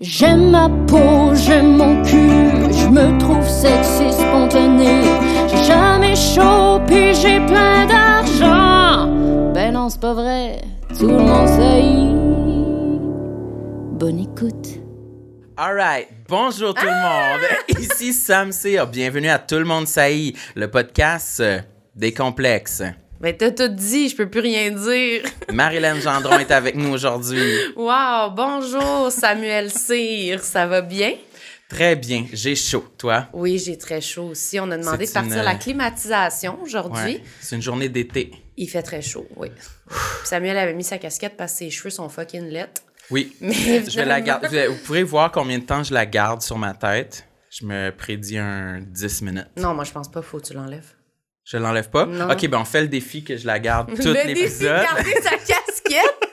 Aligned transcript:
J'aime 0.00 0.50
ma 0.50 0.68
peau, 0.88 1.34
j'aime 1.34 1.76
mon 1.76 2.02
cul, 2.02 2.72
je 2.72 2.88
me 2.88 3.16
trouve 3.20 3.48
sexy 3.48 4.12
spontané. 4.12 5.02
J'ai 5.48 5.64
jamais 5.64 6.16
chaud, 6.16 6.80
puis 6.84 7.14
j'ai 7.14 7.38
plein 7.46 7.86
d'argent. 7.86 9.06
Ben 9.52 9.72
non, 9.72 9.88
c'est 9.88 10.00
pas 10.00 10.14
vrai, 10.14 10.62
tout 10.98 11.06
le 11.06 11.18
monde 11.18 11.48
sait. 11.48 11.84
Bonne 13.96 14.18
écoute. 14.18 14.80
Alright, 15.56 16.08
bonjour 16.28 16.74
tout 16.74 16.84
le 16.84 16.90
monde. 16.90 17.46
Ici 17.80 18.12
Sam 18.12 18.50
Cyr. 18.50 18.88
Bienvenue 18.88 19.28
à 19.28 19.38
Tout 19.38 19.58
le 19.58 19.64
monde 19.64 19.86
saillit, 19.86 20.36
le 20.56 20.68
podcast 20.68 21.38
euh, 21.38 21.60
des 21.94 22.12
complexes. 22.12 22.82
Ben, 23.24 23.34
t'as 23.34 23.52
tout 23.52 23.68
dit, 23.68 24.10
je 24.10 24.16
peux 24.16 24.28
plus 24.28 24.40
rien 24.40 24.70
dire. 24.70 25.22
Marilyn 25.50 25.98
Gendron 25.98 26.38
est 26.40 26.50
avec 26.50 26.74
nous 26.74 26.90
aujourd'hui. 26.92 27.40
Wow, 27.74 28.28
bonjour 28.36 29.10
Samuel 29.10 29.70
Cyr, 29.70 30.40
ça 30.44 30.66
va 30.66 30.82
bien? 30.82 31.14
Très 31.70 31.96
bien, 31.96 32.26
j'ai 32.34 32.54
chaud. 32.54 32.84
Toi? 32.98 33.28
Oui, 33.32 33.58
j'ai 33.58 33.78
très 33.78 34.02
chaud 34.02 34.24
aussi. 34.32 34.60
On 34.60 34.70
a 34.70 34.76
demandé 34.76 35.06
de 35.06 35.10
partir 35.10 35.38
une- 35.38 35.42
la 35.42 35.54
climatisation 35.54 36.58
aujourd'hui. 36.62 37.02
Ouais, 37.02 37.22
c'est 37.40 37.56
une 37.56 37.62
journée 37.62 37.88
d'été. 37.88 38.30
Il 38.58 38.68
fait 38.68 38.82
très 38.82 39.00
chaud, 39.00 39.26
oui. 39.36 39.48
Samuel 40.24 40.58
avait 40.58 40.74
mis 40.74 40.84
sa 40.84 40.98
casquette 40.98 41.38
parce 41.38 41.52
que 41.52 41.58
ses 41.60 41.70
cheveux 41.70 41.88
sont 41.88 42.10
fucking 42.10 42.50
lettres. 42.50 42.82
Oui, 43.10 43.34
Mais 43.40 43.54
je 43.88 43.96
vais 43.96 44.04
la 44.04 44.20
garder. 44.20 44.66
Vous 44.66 44.76
pourrez 44.84 45.02
voir 45.02 45.32
combien 45.32 45.58
de 45.58 45.64
temps 45.64 45.82
je 45.82 45.94
la 45.94 46.04
garde 46.04 46.42
sur 46.42 46.58
ma 46.58 46.74
tête. 46.74 47.26
Je 47.48 47.64
me 47.64 47.88
prédis 47.90 48.36
un 48.36 48.80
10 48.82 49.22
minutes. 49.22 49.46
Non, 49.56 49.72
moi 49.72 49.84
je 49.84 49.92
pense 49.92 50.10
pas, 50.10 50.20
faut 50.20 50.40
que 50.40 50.44
tu 50.48 50.52
l'enlèves. 50.52 50.92
Je 51.44 51.56
l'enlève 51.58 51.90
pas? 51.90 52.06
Non. 52.06 52.30
Ok, 52.30 52.48
ben 52.48 52.58
on 52.58 52.64
fait 52.64 52.80
le 52.82 52.88
défi 52.88 53.22
que 53.22 53.36
je 53.36 53.46
la 53.46 53.58
garde 53.58 53.88
tout 53.94 54.02
Le 54.08 54.14
défi 54.14 54.28
de 54.28 54.28
l'épisode, 54.34 54.82
garder 54.82 55.12
sa 55.22 55.30
casquette. 55.36 56.30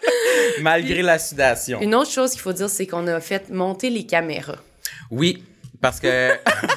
malgré 0.61 1.01
la 1.01 1.19
sudation. 1.19 1.81
Une 1.81 1.95
autre 1.95 2.11
chose 2.11 2.31
qu'il 2.31 2.39
faut 2.41 2.53
dire, 2.53 2.69
c'est 2.69 2.87
qu'on 2.87 3.05
a 3.07 3.19
fait 3.19 3.49
monter 3.49 3.89
les 3.89 4.05
caméras. 4.05 4.57
Oui, 5.09 5.43
parce 5.81 5.99
que 5.99 6.31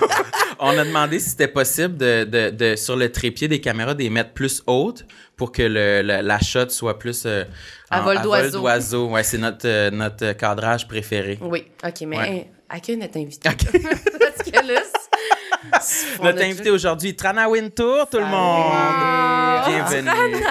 on 0.58 0.76
a 0.76 0.84
demandé 0.84 1.20
si 1.20 1.30
c'était 1.30 1.46
possible 1.48 1.96
de, 1.96 2.24
de, 2.24 2.50
de- 2.50 2.76
sur 2.76 2.96
le 2.96 3.12
trépied 3.12 3.46
des 3.48 3.60
caméras, 3.60 3.94
de 3.94 4.02
les 4.02 4.10
mettre 4.10 4.32
plus 4.32 4.62
hautes 4.66 5.04
pour 5.36 5.52
que 5.52 5.62
le, 5.62 6.02
le- 6.02 6.20
la 6.22 6.40
shot 6.40 6.70
soit 6.70 6.98
plus 6.98 7.24
euh, 7.26 7.44
À 7.90 8.00
en- 8.00 8.04
vol 8.04 8.20
d'oiseau. 8.22 9.08
Ouais, 9.10 9.22
c'est 9.22 9.38
notre, 9.38 9.68
euh, 9.68 9.90
notre 9.92 10.32
cadrage 10.32 10.88
préféré. 10.88 11.38
Oui, 11.40 11.64
OK, 11.86 12.00
mais 12.06 12.16
Ouais. 12.16 12.30
hey, 12.30 12.46
accueille 12.68 12.96
notre 12.96 13.18
invité? 13.18 13.48
parce 13.48 14.50
que 14.50 14.66
là, 14.66 14.80
Notre 16.22 16.40
a 16.42 16.44
invité 16.44 16.70
aujourd'hui, 16.70 17.14
Trana 17.14 17.48
Wintour, 17.48 18.08
tout 18.10 18.18
le 18.18 18.26
monde. 18.26 18.72
Bienvenue. 19.66 20.10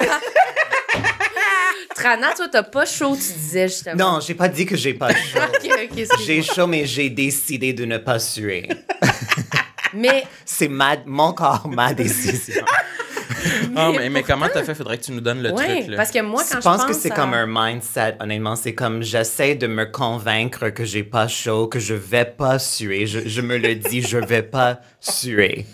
Trana, 1.96 2.34
toi, 2.34 2.48
t'as 2.52 2.64
pas 2.64 2.86
chaud, 2.86 3.16
tu 3.16 3.32
disais 3.34 3.68
justement. 3.68 3.96
Non, 4.14 4.20
j'ai 4.20 4.34
pas 4.34 4.50
dit 4.50 4.66
que 4.66 4.76
j'ai 4.76 4.94
pas 4.94 5.10
chaud. 5.14 5.40
OK, 5.40 5.64
OK, 5.64 5.72
excuse-moi. 5.72 6.18
j'ai 6.26 6.42
chaud, 6.42 6.68
mais 6.68 6.86
j'ai 6.86 7.10
décidé 7.10 7.72
de 7.74 7.86
ne 7.86 7.98
pas 7.98 8.20
suer. 8.20 8.68
Mais 9.94 10.26
C'est 10.44 10.68
ma, 10.68 10.96
mon 11.06 11.34
corps, 11.34 11.68
ma 11.68 11.94
décision. 11.94 12.66
Ah, 13.76 13.92
mais, 13.96 14.10
mais 14.10 14.24
comment 14.24 14.48
t'as 14.54 14.64
fait? 14.64 14.76
Faudrait 14.76 14.98
que 14.98 15.04
tu 15.04 15.12
nous 15.12 15.22
donnes 15.22 15.42
le 15.42 15.52
ouais, 15.52 15.78
truc. 15.80 15.90
Là. 15.92 15.98
parce 15.98 16.12
que 16.12 16.22
moi, 16.22 16.42
quand 16.44 16.56
je 16.58 16.62
je 16.62 16.64
pense 16.64 16.86
que 16.86 16.94
c'est 16.94 17.12
à- 17.12 17.16
comme 17.16 17.34
un 17.34 17.46
mindset, 17.48 18.16
honnêtement. 18.20 18.56
C'est 18.56 18.74
comme 18.74 19.02
j'essaie 19.04 19.56
de 19.56 19.68
me 19.68 19.86
convaincre 19.86 20.70
que 20.70 20.86
j'ai 20.86 21.04
pas 21.04 21.28
chaud, 21.28 21.68
que 21.68 21.80
je 21.80 21.94
vais 21.94 22.26
pas 22.26 22.60
suer. 22.60 23.06
Je, 23.08 23.28
je 23.28 23.42
me 23.42 23.58
le 23.58 23.76
dis, 23.76 24.02
je 24.02 24.18
vais 24.18 24.44
pas 24.44 24.80
suer. 25.00 25.66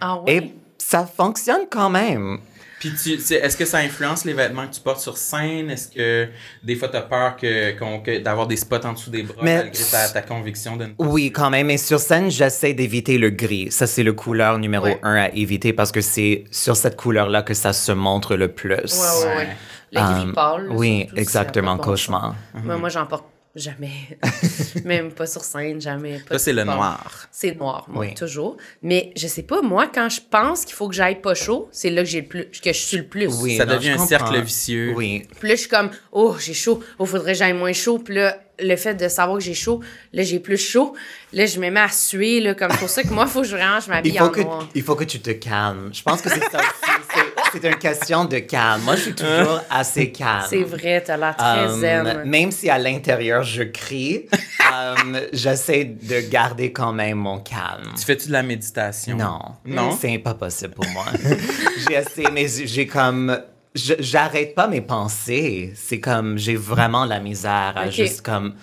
Ah 0.00 0.18
ouais? 0.20 0.36
Et 0.36 0.54
ça 0.78 1.06
fonctionne 1.06 1.62
quand 1.70 1.90
même. 1.90 2.38
Puis 2.80 2.92
tu, 2.94 3.12
est-ce 3.34 3.56
que 3.56 3.64
ça 3.64 3.78
influence 3.78 4.24
les 4.24 4.32
vêtements 4.32 4.66
que 4.68 4.74
tu 4.74 4.80
portes 4.80 5.00
sur 5.00 5.16
scène? 5.16 5.70
Est-ce 5.70 5.88
que 5.88 6.28
des 6.62 6.76
fois 6.76 6.88
t'as 6.88 7.00
peur 7.02 7.36
que, 7.36 7.76
qu'on- 7.78 8.00
que- 8.00 8.18
d'avoir 8.18 8.46
des 8.46 8.56
spots 8.56 8.84
en 8.84 8.92
dessous 8.92 9.10
des 9.10 9.22
bras 9.24 9.42
Mais- 9.42 9.56
malgré 9.64 9.84
ta, 9.84 10.08
ta 10.08 10.22
conviction 10.22 10.76
de 10.76 10.84
ne 10.84 10.90
pas 10.92 11.04
Oui, 11.04 11.32
quand 11.32 11.50
même. 11.50 11.70
Et 11.70 11.78
sur 11.78 11.98
scène, 11.98 12.30
j'essaie 12.30 12.74
d'éviter 12.74 13.18
le 13.18 13.30
gris. 13.30 13.72
Ça, 13.72 13.86
c'est 13.86 14.02
le 14.04 14.12
couleur 14.12 14.58
numéro 14.58 14.84
Ouais. 14.86 15.00
un 15.02 15.16
à 15.16 15.28
éviter 15.30 15.72
parce 15.72 15.90
que 15.92 16.00
c'est 16.00 16.44
sur 16.50 16.76
cette 16.76 16.96
couleur-là 16.96 17.42
que 17.42 17.54
ça 17.54 17.72
se 17.72 17.90
montre 17.92 18.36
le 18.36 18.48
plus. 18.48 18.74
Ouais, 18.74 19.26
ouais, 19.26 19.36
ouais. 19.36 19.48
Le 19.90 20.00
Um, 20.00 20.24
gris 20.24 20.32
pâle. 20.34 20.66
oui, 20.70 21.08
exactement, 21.16 21.76
bon 21.76 21.82
cauchemar. 21.82 22.34
Moi, 22.62 22.76
moi, 22.76 22.88
j'en 22.90 23.06
porte 23.06 23.24
jamais. 23.54 24.18
Même 24.84 25.12
pas 25.12 25.26
sur 25.26 25.42
scène, 25.42 25.80
jamais. 25.80 26.20
Pas 26.28 26.34
Ça, 26.38 26.44
c'est 26.44 26.52
le 26.52 26.64
noir. 26.64 27.26
C'est 27.30 27.54
noir, 27.58 27.86
moi, 27.88 28.06
Oui. 28.06 28.14
toujours. 28.14 28.56
Mais 28.82 29.12
je 29.16 29.26
sais 29.26 29.42
pas, 29.42 29.62
moi, 29.62 29.88
quand 29.92 30.08
je 30.08 30.20
pense 30.30 30.64
qu'il 30.64 30.74
faut 30.74 30.88
que 30.88 30.94
j'aille 30.94 31.20
pas 31.20 31.34
chaud, 31.34 31.68
c'est 31.72 31.90
là 31.90 32.02
que 32.02 32.08
j'ai 32.08 32.20
le 32.22 32.26
plus, 32.28 32.44
que 32.46 32.72
je 32.72 32.78
suis 32.78 32.96
le 32.98 33.06
plus. 33.06 33.26
Oui, 33.42 33.56
Ça 33.56 33.64
non, 33.66 33.74
devient 33.74 33.90
un 33.90 33.92
comprends. 33.92 34.06
cercle 34.06 34.40
vicieux. 34.40 34.92
Oui. 34.96 35.26
Puis 35.40 35.48
là, 35.48 35.54
je 35.54 35.60
suis 35.60 35.68
comme, 35.68 35.90
oh, 36.12 36.36
j'ai 36.38 36.54
chaud. 36.54 36.82
Oh, 36.98 37.06
faudrait 37.06 37.32
que 37.32 37.38
j'aille 37.38 37.52
moins 37.54 37.72
chaud. 37.72 37.98
Puis 37.98 38.14
là, 38.14 38.38
le 38.60 38.74
fait 38.76 38.94
de 38.94 39.06
savoir 39.08 39.38
que 39.38 39.44
j'ai 39.44 39.54
chaud, 39.54 39.80
là, 40.12 40.22
j'ai 40.24 40.40
plus 40.40 40.56
chaud. 40.58 40.94
Là, 41.32 41.46
je 41.46 41.58
me 41.60 41.70
mets 41.70 41.80
à 41.80 41.88
suer, 41.88 42.40
là, 42.40 42.54
comme 42.54 42.72
pour 42.76 42.88
ça 42.88 43.02
que 43.02 43.08
moi, 43.10 43.24
il 43.26 43.30
faut 43.30 43.42
que 43.42 43.46
je 43.46 43.54
vraiment, 43.56 43.78
je 43.80 43.88
m'habille 43.88 44.12
Il 44.12 44.18
faut, 44.18 44.24
en 44.24 44.30
que, 44.30 44.40
noir. 44.40 44.68
il 44.74 44.82
faut 44.82 44.96
que 44.96 45.04
tu 45.04 45.20
te 45.20 45.30
calmes. 45.30 45.90
Je 45.92 46.02
pense 46.02 46.20
que 46.22 46.28
c'est 46.28 46.40
ça 46.50 46.58
aussi. 46.58 47.20
C'est- 47.52 47.64
une 47.68 47.76
question 47.76 48.24
de 48.24 48.38
calme. 48.38 48.82
Moi, 48.82 48.96
je 48.96 49.00
suis 49.02 49.14
toujours 49.14 49.60
assez 49.70 50.10
calme. 50.12 50.44
C'est 50.48 50.62
vrai, 50.64 51.02
t'as 51.04 51.16
l'air 51.16 51.36
très 51.36 51.66
Um, 51.66 51.80
zen. 51.80 52.22
même 52.24 52.50
si 52.52 52.68
à 52.70 52.78
l'intérieur 52.78 53.42
je 53.42 53.62
crie, 53.64 54.26
um, 54.72 55.18
j'essaie 55.32 55.84
de 55.84 56.20
garder 56.30 56.72
quand 56.72 56.92
même 56.92 57.18
mon 57.18 57.38
calme. 57.40 57.92
Tu 57.98 58.04
fais-tu 58.04 58.28
de 58.28 58.32
la 58.32 58.42
méditation? 58.42 59.16
Non. 59.16 59.40
Non? 59.64 59.96
C'est 60.00 60.18
pas 60.18 60.34
possible 60.34 60.74
pour 60.74 60.86
moi. 60.88 61.04
j'ai 61.88 61.96
essayé, 61.96 62.28
mais 62.32 62.46
j'ai 62.48 62.86
comme. 62.86 63.38
J'arrête 63.74 64.54
pas 64.54 64.66
mes 64.66 64.80
pensées. 64.80 65.72
C'est 65.76 66.00
comme. 66.00 66.38
J'ai 66.38 66.56
vraiment 66.56 67.04
la 67.04 67.20
misère 67.20 67.74
à 67.76 67.90
juste 67.90 68.22
comme. 68.22 68.54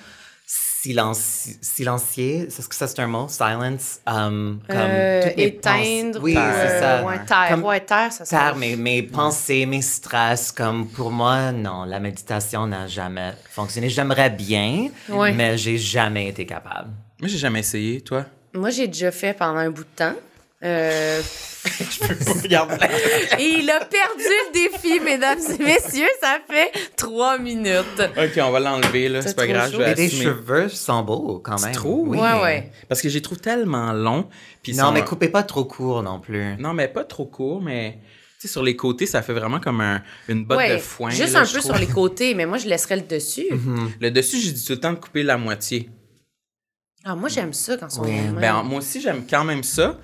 Silenci 0.89 1.57
silencier, 1.61 2.41
est-ce 2.43 2.69
que 2.69 2.75
ça 2.75 2.87
c'est 2.87 2.99
un 2.99 3.07
mot? 3.07 3.27
Silence? 3.27 3.99
Um, 4.05 4.59
comme 4.69 4.77
Euh, 4.77 5.23
toutes 5.23 5.37
mes 5.37 5.43
éteindre. 5.45 6.19
Oui, 6.21 6.33
ou, 6.33 6.35
c'est 6.35 6.39
euh, 6.41 6.79
ça. 6.79 7.03
Ouais, 7.03 7.25
terre. 7.25 7.47
Comme- 7.49 7.63
ouais, 7.63 7.79
terre, 7.79 8.11
ça 8.11 8.23
Taire 8.23 8.55
mes, 8.55 8.75
mes 8.75 9.01
pensées, 9.01 9.65
mes 9.65 9.81
stress, 9.81 10.51
comme 10.51 10.87
pour 10.87 11.09
moi, 11.09 11.51
non, 11.51 11.85
la 11.85 11.99
méditation 11.99 12.67
n'a 12.67 12.85
jamais 12.85 13.33
fonctionné. 13.49 13.89
J'aimerais 13.89 14.29
bien, 14.29 14.89
Ouais. 15.09 15.31
mais 15.33 15.57
j'ai 15.57 15.79
jamais 15.79 16.27
été 16.29 16.45
capable. 16.45 16.89
Moi, 17.19 17.29
j'ai 17.29 17.39
jamais 17.39 17.61
essayé. 17.61 18.01
Toi? 18.01 18.25
Moi, 18.53 18.69
j'ai 18.69 18.85
déjà 18.87 19.09
fait 19.11 19.33
pendant 19.33 19.57
un 19.57 19.71
bout 19.71 19.83
de 19.83 19.89
temps. 19.95 20.13
Euh, 20.65 21.21
et 23.39 23.43
il 23.59 23.69
a 23.71 23.79
perdu 23.79 24.23
le 24.23 24.53
défi, 24.53 24.99
mesdames 24.99 25.39
et 25.59 25.63
messieurs. 25.63 26.07
Ça 26.21 26.37
fait 26.47 26.71
trois 26.95 27.37
minutes. 27.39 27.99
ok, 27.99 28.39
on 28.43 28.51
va 28.51 28.59
l'enlever, 28.59 29.09
là. 29.09 29.21
C'est 29.21 29.29
C'est 29.29 29.35
pas 29.35 29.43
trop 29.45 29.53
grave, 29.53 29.71
je 29.71 29.77
vais 29.77 29.91
Et 29.91 29.95
les 29.95 30.05
assumer. 30.05 30.23
cheveux 30.25 30.69
sont 30.69 31.01
beaux 31.01 31.39
quand 31.43 31.59
même. 31.63 31.73
trouves? 31.73 32.09
Oui. 32.09 32.17
Ouais, 32.19 32.41
ouais. 32.41 32.71
Parce 32.87 33.01
que 33.01 33.09
je 33.09 33.15
les 33.15 33.21
trouve 33.21 33.39
tellement. 33.39 34.29
Puis 34.61 34.73
ils 34.73 34.77
Non, 34.77 34.85
sont- 34.85 34.91
mais 34.91 35.03
coupez 35.03 35.29
pas 35.29 35.43
trop 35.43 35.65
court 35.65 36.03
non 36.03 36.19
plus. 36.19 36.55
Non, 36.59 36.73
mais 36.73 36.87
pas 36.87 37.03
trop 37.03 37.25
court, 37.25 37.61
mais... 37.61 37.97
Tu 38.39 38.47
sais, 38.47 38.51
sur 38.51 38.61
les 38.63 38.75
côtés, 38.75 39.05
ça 39.07 39.21
fait 39.23 39.33
vraiment 39.33 39.59
comme 39.59 39.81
un- 39.81 40.03
une 40.27 40.45
botte 40.45 40.57
Ouais, 40.57 40.73
de 40.75 40.77
foin. 40.77 41.09
juste 41.09 41.33
là, 41.33 41.39
un 41.39 41.43
peu 41.45 41.47
trouve. 41.59 41.61
sur 41.63 41.77
les 41.77 41.87
côtés, 41.87 42.33
mais 42.35 42.45
moi, 42.45 42.57
je 42.59 42.67
laisserais 42.67 42.97
le 42.97 43.01
dessus. 43.03 43.47
Le 43.99 44.11
dessus, 44.11 44.37
j'ai 44.39 44.51
dit 44.51 44.63
tout 44.63 44.73
le 44.73 44.79
temps 44.79 44.91
de 44.93 44.99
couper 44.99 45.23
la 45.23 45.37
moitié. 45.37 45.89
Ah, 47.03 47.15
moi, 47.15 47.29
j'aime 47.29 47.53
ça 47.53 47.77
quand 47.77 47.89
sont 47.89 48.03
Oui. 48.03 48.13
Ben, 48.39 48.61
moi 48.63 48.79
aussi, 48.79 48.99
j'aime 48.99 49.25
quand 49.29 49.43
même 49.43 49.63
ça. 49.63 49.97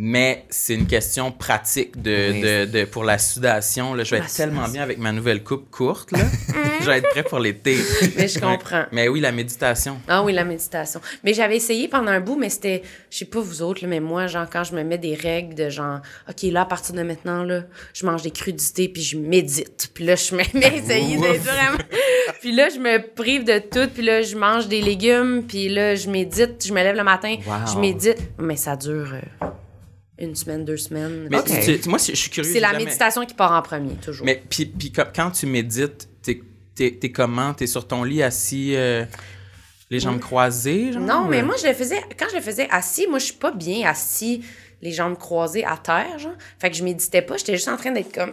Mais 0.00 0.44
c'est 0.48 0.74
une 0.74 0.86
question 0.86 1.32
pratique 1.32 2.00
de, 2.00 2.30
Oui. 2.30 2.40
de, 2.40 2.64
de- 2.66 2.84
pour 2.84 3.02
la 3.02 3.18
sudation. 3.18 3.94
Là. 3.94 4.04
Je 4.04 4.12
vais 4.12 4.18
être 4.18 4.32
tellement 4.32 4.68
bien 4.68 4.80
avec 4.84 4.98
ma 4.98 5.10
nouvelle 5.10 5.42
coupe 5.42 5.68
courte. 5.72 6.12
Là. 6.12 6.20
je 6.80 6.86
vais 6.86 6.98
être 6.98 7.08
prêt 7.10 7.24
pour 7.24 7.40
l'été. 7.40 7.76
Mais 8.16 8.28
je 8.28 8.38
comprends. 8.38 8.84
Mais 8.92 9.08
oui, 9.08 9.18
la 9.18 9.32
méditation. 9.32 9.98
Ah 10.06 10.22
oui, 10.22 10.32
la 10.32 10.44
méditation. 10.44 11.00
Mais 11.24 11.34
j'avais 11.34 11.56
essayé 11.56 11.88
pendant 11.88 12.12
un 12.12 12.20
bout, 12.20 12.36
mais 12.38 12.48
c'était, 12.48 12.82
je 13.10 13.18
sais 13.18 13.24
pas 13.24 13.40
vous 13.40 13.60
autres, 13.60 13.82
là, 13.82 13.88
mais 13.88 13.98
moi, 13.98 14.28
genre, 14.28 14.46
quand 14.48 14.62
je 14.62 14.72
me 14.76 14.84
mets 14.84 14.98
des 14.98 15.16
règles 15.16 15.56
de 15.56 15.68
genre, 15.68 15.98
OK, 16.30 16.42
là, 16.42 16.60
à 16.60 16.64
partir 16.64 16.94
de 16.94 17.02
maintenant, 17.02 17.42
là, 17.42 17.64
je 17.92 18.06
mange 18.06 18.22
des 18.22 18.30
crudités, 18.30 18.88
puis 18.88 19.02
je 19.02 19.18
médite. 19.18 19.90
Puis 19.94 20.04
là, 20.04 20.14
je 20.14 20.32
me 20.32 20.44
mets 20.54 20.64
à 20.66 20.74
essayer 20.74 21.16
d'être 21.16 21.42
vraiment... 21.42 21.78
Puis 22.40 22.52
là, 22.52 22.68
je 22.72 22.78
me 22.78 22.98
prive 23.14 23.42
de 23.42 23.58
tout, 23.58 23.90
puis 23.92 24.04
là, 24.04 24.22
je 24.22 24.36
mange 24.36 24.68
des 24.68 24.80
légumes, 24.80 25.42
puis 25.48 25.68
là, 25.68 25.96
je 25.96 26.08
médite, 26.08 26.64
je 26.68 26.72
me 26.72 26.80
lève 26.84 26.94
le 26.94 27.02
matin, 27.02 27.34
Wow. 27.44 27.54
je 27.74 27.78
médite. 27.80 28.18
Mais 28.38 28.54
ça 28.54 28.76
dure 28.76 29.12
euh, 29.14 29.46
une 30.18 30.34
semaine, 30.34 30.64
deux 30.64 30.76
semaines. 30.76 31.28
Mais 31.30 31.38
Ok. 31.38 31.46
tu- 31.64 31.80
tu- 31.80 31.88
moi, 31.88 31.98
je 31.98 32.14
suis 32.14 32.30
curieux. 32.30 32.52
C'est 32.52 32.60
la 32.60 32.72
jamais- 32.72 32.84
méditation 32.84 33.24
qui 33.24 33.34
part 33.34 33.52
en 33.52 33.62
premier, 33.62 33.94
toujours. 33.94 34.24
Mais 34.26 34.42
puis, 34.48 34.66
puis 34.66 34.92
quand- 34.92 35.30
tu 35.30 35.46
médites, 35.46 36.08
t'es, 36.22 36.40
t'es, 36.74 36.90
t'es 37.00 37.10
comment? 37.12 37.54
T'es 37.54 37.66
sur 37.66 37.86
ton 37.86 38.04
lit 38.04 38.22
assis, 38.22 38.74
euh, 38.76 39.04
les 39.90 40.00
jambes 40.00 40.20
croisées? 40.20 40.92
Genre, 40.92 41.02
Non, 41.02 41.24
mais 41.26 41.42
moi, 41.42 41.54
je 41.60 41.66
le 41.68 41.74
faisais, 41.74 42.00
quand 42.18 42.26
je 42.30 42.36
le 42.36 42.42
faisais 42.42 42.68
assis, 42.70 43.06
moi, 43.08 43.18
je 43.18 43.26
suis 43.26 43.34
pas 43.34 43.50
bien 43.52 43.88
assis, 43.88 44.42
les 44.82 44.92
jambes 44.92 45.16
croisées 45.18 45.64
à 45.64 45.76
terre, 45.76 46.18
genre. 46.18 46.34
Fait 46.58 46.70
que 46.70 46.76
je 46.76 46.84
méditais 46.84 47.22
pas, 47.22 47.36
j'étais 47.36 47.54
juste 47.54 47.68
en 47.68 47.76
train 47.76 47.90
d'être 47.92 48.12
comme. 48.14 48.32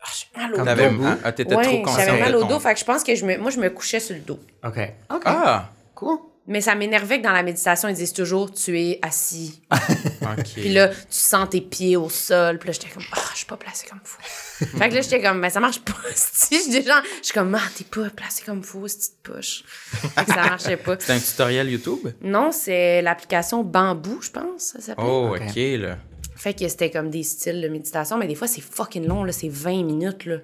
Ah, 0.00 0.06
j'ai 0.14 0.40
mal 0.40 0.52
au 0.54 0.56
dos. 0.58 1.04
ah, 1.04 1.18
ah, 1.24 1.32
t'étais 1.32 1.50
trop 1.54 1.60
Ouais, 1.60 1.82
consciente 1.82 2.06
j'avais 2.06 2.20
mal 2.20 2.36
au 2.36 2.42
ton- 2.42 2.48
dos, 2.48 2.60
fait 2.60 2.72
que 2.74 2.78
je 2.80 2.84
pense 2.84 3.02
que 3.02 3.14
je 3.16 3.24
me, 3.26 3.36
moi, 3.38 3.50
je 3.50 3.58
me 3.58 3.68
couchais 3.68 3.98
sur 4.00 4.14
le 4.14 4.20
dos. 4.20 4.38
OK. 4.64 4.78
OK. 5.12 5.22
Ah! 5.24 5.70
Cool. 5.94 6.18
Mais 6.46 6.60
ça 6.60 6.74
m'énervait 6.76 7.18
que 7.18 7.24
dans 7.24 7.32
la 7.32 7.42
méditation, 7.42 7.88
ils 7.88 7.94
disent 7.96 8.12
toujours 8.12 8.50
tu 8.52 8.78
es 8.80 8.98
assis. 9.02 9.60
Puis 10.36 10.72
là, 10.72 10.88
tu 10.88 10.94
sens 11.10 11.48
tes 11.50 11.60
pieds 11.60 11.96
au 11.96 12.08
sol. 12.08 12.58
Puis 12.58 12.68
là, 12.68 12.72
j'étais 12.72 12.88
comme, 12.88 13.04
ah, 13.12 13.20
je 13.32 13.38
suis 13.38 13.46
pas 13.46 13.56
placée 13.56 13.86
comme 13.88 14.00
fou. 14.02 14.18
fait 14.64 14.88
que 14.88 14.94
là, 14.94 15.00
j'étais 15.00 15.22
comme, 15.22 15.40
ben 15.40 15.50
ça 15.50 15.60
marche 15.60 15.80
pas. 15.80 15.94
Si 16.14 16.64
je 16.64 16.70
déjà, 16.70 17.02
je 17.20 17.24
suis 17.26 17.34
comme, 17.34 17.54
ah, 17.54 17.62
t'es 17.76 17.84
pas 17.84 18.08
placée 18.10 18.42
comme 18.44 18.62
fou, 18.62 18.86
cette 18.88 19.00
petite 19.00 19.22
push. 19.22 19.64
Fait 19.66 20.24
que 20.24 20.32
ça 20.32 20.42
marchait 20.42 20.76
pas. 20.76 20.96
C'est 20.98 21.12
un 21.12 21.18
tutoriel 21.20 21.70
YouTube? 21.70 22.08
Non, 22.22 22.50
c'est 22.52 23.02
l'application 23.02 23.62
Bambou, 23.62 24.20
je 24.22 24.30
pense, 24.30 24.62
ça 24.62 24.80
s'appelle. 24.80 25.04
Oh, 25.06 25.34
Ok. 25.34 25.54
Là. 25.56 25.98
Fait 26.36 26.54
que 26.54 26.68
c'était 26.68 26.90
comme 26.90 27.10
des 27.10 27.24
styles 27.24 27.60
de 27.60 27.68
méditation, 27.68 28.16
mais 28.16 28.28
des 28.28 28.36
fois, 28.36 28.46
c'est 28.46 28.60
fucking 28.60 29.06
long, 29.06 29.24
là. 29.24 29.32
C'est 29.32 29.48
20 29.48 29.82
minutes, 29.82 30.24
là. 30.24 30.36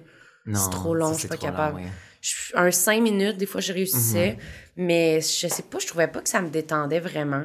Non, 0.45 0.59
c'est 0.59 0.69
trop 0.69 0.93
long, 0.93 1.07
ça, 1.07 1.13
je 1.13 1.19
suis 1.19 1.27
pas 1.29 1.35
long, 1.35 1.41
capable. 1.41 1.81
Je- 2.27 2.55
un 2.57 2.71
5 2.71 3.01
minutes, 3.01 3.37
des 3.37 3.45
fois, 3.45 3.61
je 3.61 3.71
réussissais. 3.73 4.37
Mais 4.77 5.21
je 5.21 5.47
sais 5.47 5.63
pas, 5.63 5.77
je 5.79 5.87
trouvais 5.87 6.07
pas 6.07 6.19
que 6.21 6.27
ça 6.29 6.41
me 6.41 6.49
détendait 6.49 6.99
vraiment. 6.99 7.43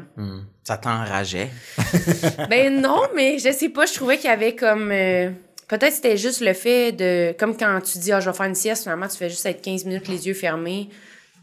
Ça 0.64 0.76
t'enrageait? 0.78 1.50
Ben 2.48 2.80
non, 2.80 3.02
mais 3.14 3.38
je 3.38 3.52
sais 3.52 3.68
pas, 3.68 3.86
je 3.86 3.94
trouvais 3.94 4.16
qu'il 4.16 4.30
y 4.30 4.32
avait 4.32 4.54
comme. 4.56 4.90
euh, 4.90 5.30
Peut-être 5.68 5.92
c'était 5.92 6.16
juste 6.16 6.40
le 6.40 6.52
fait 6.54 6.90
de. 6.92 7.32
Comme 7.38 7.56
quand 7.56 7.80
tu 7.82 7.98
dis, 7.98 8.10
ah, 8.10 8.18
je 8.20 8.28
vais 8.30 8.36
faire 8.36 8.46
une 8.46 8.54
sieste, 8.56 8.82
finalement, 8.82 9.06
tu 9.06 9.16
fais 9.16 9.28
juste 9.30 9.46
être 9.46 9.62
15 9.62 9.84
minutes 9.84 10.08
les 10.08 10.26
yeux 10.26 10.34
fermés. 10.34 10.88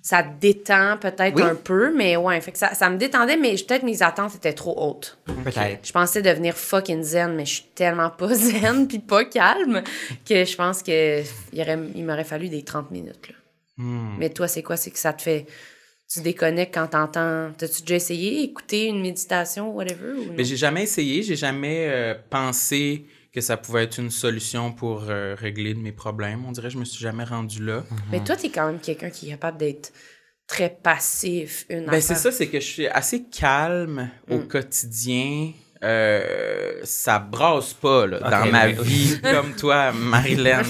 Ça 0.10 0.24
te 0.24 0.40
détend 0.40 0.96
peut-être 1.02 1.36
Oui. 1.36 1.42
un 1.42 1.56
peu, 1.56 1.94
mais 1.94 2.16
ouais, 2.16 2.40
fait 2.40 2.54
que 2.54 2.58
ça, 2.58 2.74
ça 2.74 2.90
me 2.90 2.98
détendait, 2.98 3.36
mais 3.36 3.54
peut-être 3.56 3.84
mes 3.84 4.02
attentes 4.02 4.36
étaient 4.36 4.54
trop 4.54 4.74
hautes. 4.78 5.18
Peut-être. 5.44 5.86
Je 5.86 5.92
pensais 5.92 6.22
devenir 6.22 6.56
fucking 6.56 7.04
zen, 7.04 7.36
mais 7.36 7.46
je 7.46 7.56
suis 7.56 7.66
tellement 7.76 8.10
pas 8.10 8.34
zen 8.34 8.88
puis 8.88 9.00
pas 9.00 9.26
calme 9.26 9.84
que 10.26 10.46
je 10.46 10.56
pense 10.56 10.82
que 10.82 11.22
il, 11.52 11.60
aurait- 11.62 11.78
il 11.94 12.06
m'aurait 12.06 12.24
fallu 12.24 12.48
des 12.48 12.64
30 12.64 12.90
minutes. 12.92 13.28
Là. 13.28 13.36
Mais 14.18 14.30
toi, 14.30 14.48
c'est 14.48 14.64
quoi? 14.64 14.78
C'est 14.78 14.92
que 14.92 15.00
ça 15.00 15.12
te 15.12 15.22
fait. 15.24 15.46
Tu 16.10 16.22
déconnectes 16.22 16.74
quand 16.74 16.88
t'entends. 16.88 17.52
T'as-tu 17.58 17.82
déjà 17.82 17.96
essayé 17.96 18.44
écouter 18.44 18.86
une 18.86 19.02
méditation, 19.02 19.72
whatever? 19.76 20.14
Ou 20.14 20.26
non? 20.28 20.34
Mais 20.38 20.46
j'ai 20.46 20.56
jamais 20.56 20.84
essayé, 20.84 21.22
j'ai 21.22 21.36
jamais 21.36 21.86
euh, 21.90 22.16
pensé 22.30 23.06
que 23.38 23.42
ça 23.42 23.56
pouvait 23.56 23.84
être 23.84 24.00
une 24.00 24.10
solution 24.10 24.72
pour 24.74 25.06
euh, 25.10 25.36
régler 25.38 25.76
mes 25.76 25.92
problèmes. 25.92 26.44
On 26.46 26.52
dirait 26.52 26.70
que 26.70 26.74
je 26.74 26.80
me 26.80 26.86
suis 26.86 27.00
jamais 27.00 27.24
rendu 27.24 27.64
là. 27.64 27.84
Mais 28.12 28.24
toi, 28.24 28.36
t'es 28.36 28.50
quand 28.50 28.66
même 28.66 28.80
quelqu'un 28.80 29.12
qui 29.12 29.28
est 29.28 29.30
capable 29.30 29.60
d'être 29.60 29.94
très 30.48 30.72
passif. 30.72 31.66
Une 31.70 31.86
Ben, 31.86 32.02
c'est 32.02 32.16
ça, 32.16 32.32
c'est 32.32 32.48
que 32.48 32.60
je 32.60 32.66
suis 32.66 32.88
assez 32.88 33.26
calme 33.26 34.10
au 34.28 34.38
Mm. 34.40 34.48
quotidien. 34.48 35.52
Euh, 35.84 36.80
ça 36.84 37.20
brasse 37.20 37.74
pas 37.74 38.08
là, 38.08 38.20
dans 38.20 38.52
ma 38.52 38.68
oui, 38.68 38.76
vie 38.82 39.22
comme 39.32 39.54
toi, 39.54 39.92
Marilyn. 39.92 40.64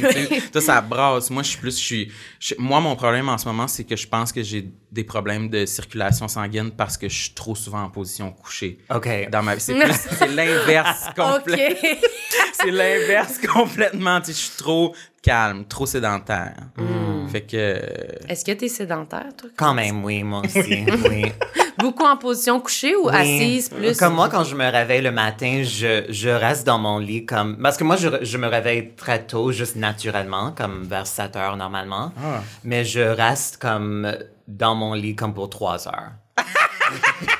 toi, 0.52 0.62
ça 0.62 0.82
brasse. 0.82 1.30
Moi, 1.30 1.44
je 1.44 1.50
suis 1.50 1.60
plus. 1.60 1.80
Je 1.80 1.84
suis, 1.86 2.12
moi, 2.58 2.80
mon 2.80 2.96
problème 2.96 3.30
en 3.30 3.38
ce 3.38 3.48
moment, 3.48 3.68
c'est 3.68 3.84
que 3.84 3.96
je 3.96 4.08
pense 4.08 4.32
que 4.32 4.44
j'ai 4.44 4.70
des 4.92 5.04
problèmes 5.04 5.50
de 5.50 5.66
circulation 5.66 6.28
sanguine 6.28 6.72
parce 6.72 6.98
que 6.98 7.08
je 7.08 7.24
suis 7.24 7.34
trop 7.34 7.56
souvent 7.56 7.84
en 7.84 7.90
position 7.90 8.32
couchée. 8.32 8.80
OK. 8.94 9.30
Dans 9.30 9.44
ma 9.44 9.56
vie. 9.56 9.62
C'est 9.62 9.76
plus. 9.76 9.94
C'est 9.94 10.28
l'inverse 10.28 11.06
complet. 11.16 11.78
OK. 11.82 11.98
C'est 12.54 12.72
l'inverse 12.72 13.38
complètement. 13.38 14.20
Je 14.26 14.32
suis 14.32 14.58
trop 14.58 14.96
calme, 15.28 15.66
trop 15.66 15.86
sédentaire. 15.86 16.56
Mm. 16.78 17.28
Fait 17.30 17.42
que. 17.42 17.82
Est-ce 18.30 18.46
que 18.46 18.52
t'es 18.54 18.70
sédentaire, 18.70 19.28
toi? 19.38 19.50
Quand 19.58 19.74
même, 19.74 20.04
oui, 20.04 20.24
moi 20.24 20.42
aussi. 20.46 20.86
oui. 21.10 21.26
Beaucoup 21.78 22.06
en 22.06 22.18
position 22.18 22.60
couchée 22.60 22.96
ou 22.96 23.08
Oui. 23.08 23.14
assise 23.16 23.70
plus? 23.70 23.98
Comme 23.98 24.16
moi, 24.16 24.30
quand 24.30 24.44
je 24.44 24.56
me 24.56 24.66
réveille 24.72 25.02
le 25.02 25.12
matin, 25.12 25.62
je, 25.64 26.06
je 26.10 26.30
reste 26.30 26.66
dans 26.66 26.80
mon 26.80 26.98
lit 26.98 27.26
comme... 27.26 27.58
Parce 27.62 27.78
que 27.78 27.84
moi, 27.84 27.98
je, 27.98 28.08
je 28.24 28.38
me 28.38 28.48
réveille 28.48 28.96
très 28.96 29.24
tôt, 29.24 29.52
juste 29.52 29.76
naturellement, 29.76 30.54
comme 30.58 30.84
vers 30.86 31.06
7 31.06 31.36
heures 31.36 31.56
normalement. 31.58 32.12
Ah. 32.18 32.42
Mais 32.64 32.84
je 32.84 33.02
reste 33.02 33.58
comme 33.58 34.12
dans 34.48 34.74
mon 34.74 34.94
lit 34.94 35.16
comme 35.16 35.34
pour 35.36 35.50
3 35.52 35.88
heures. 35.88 36.12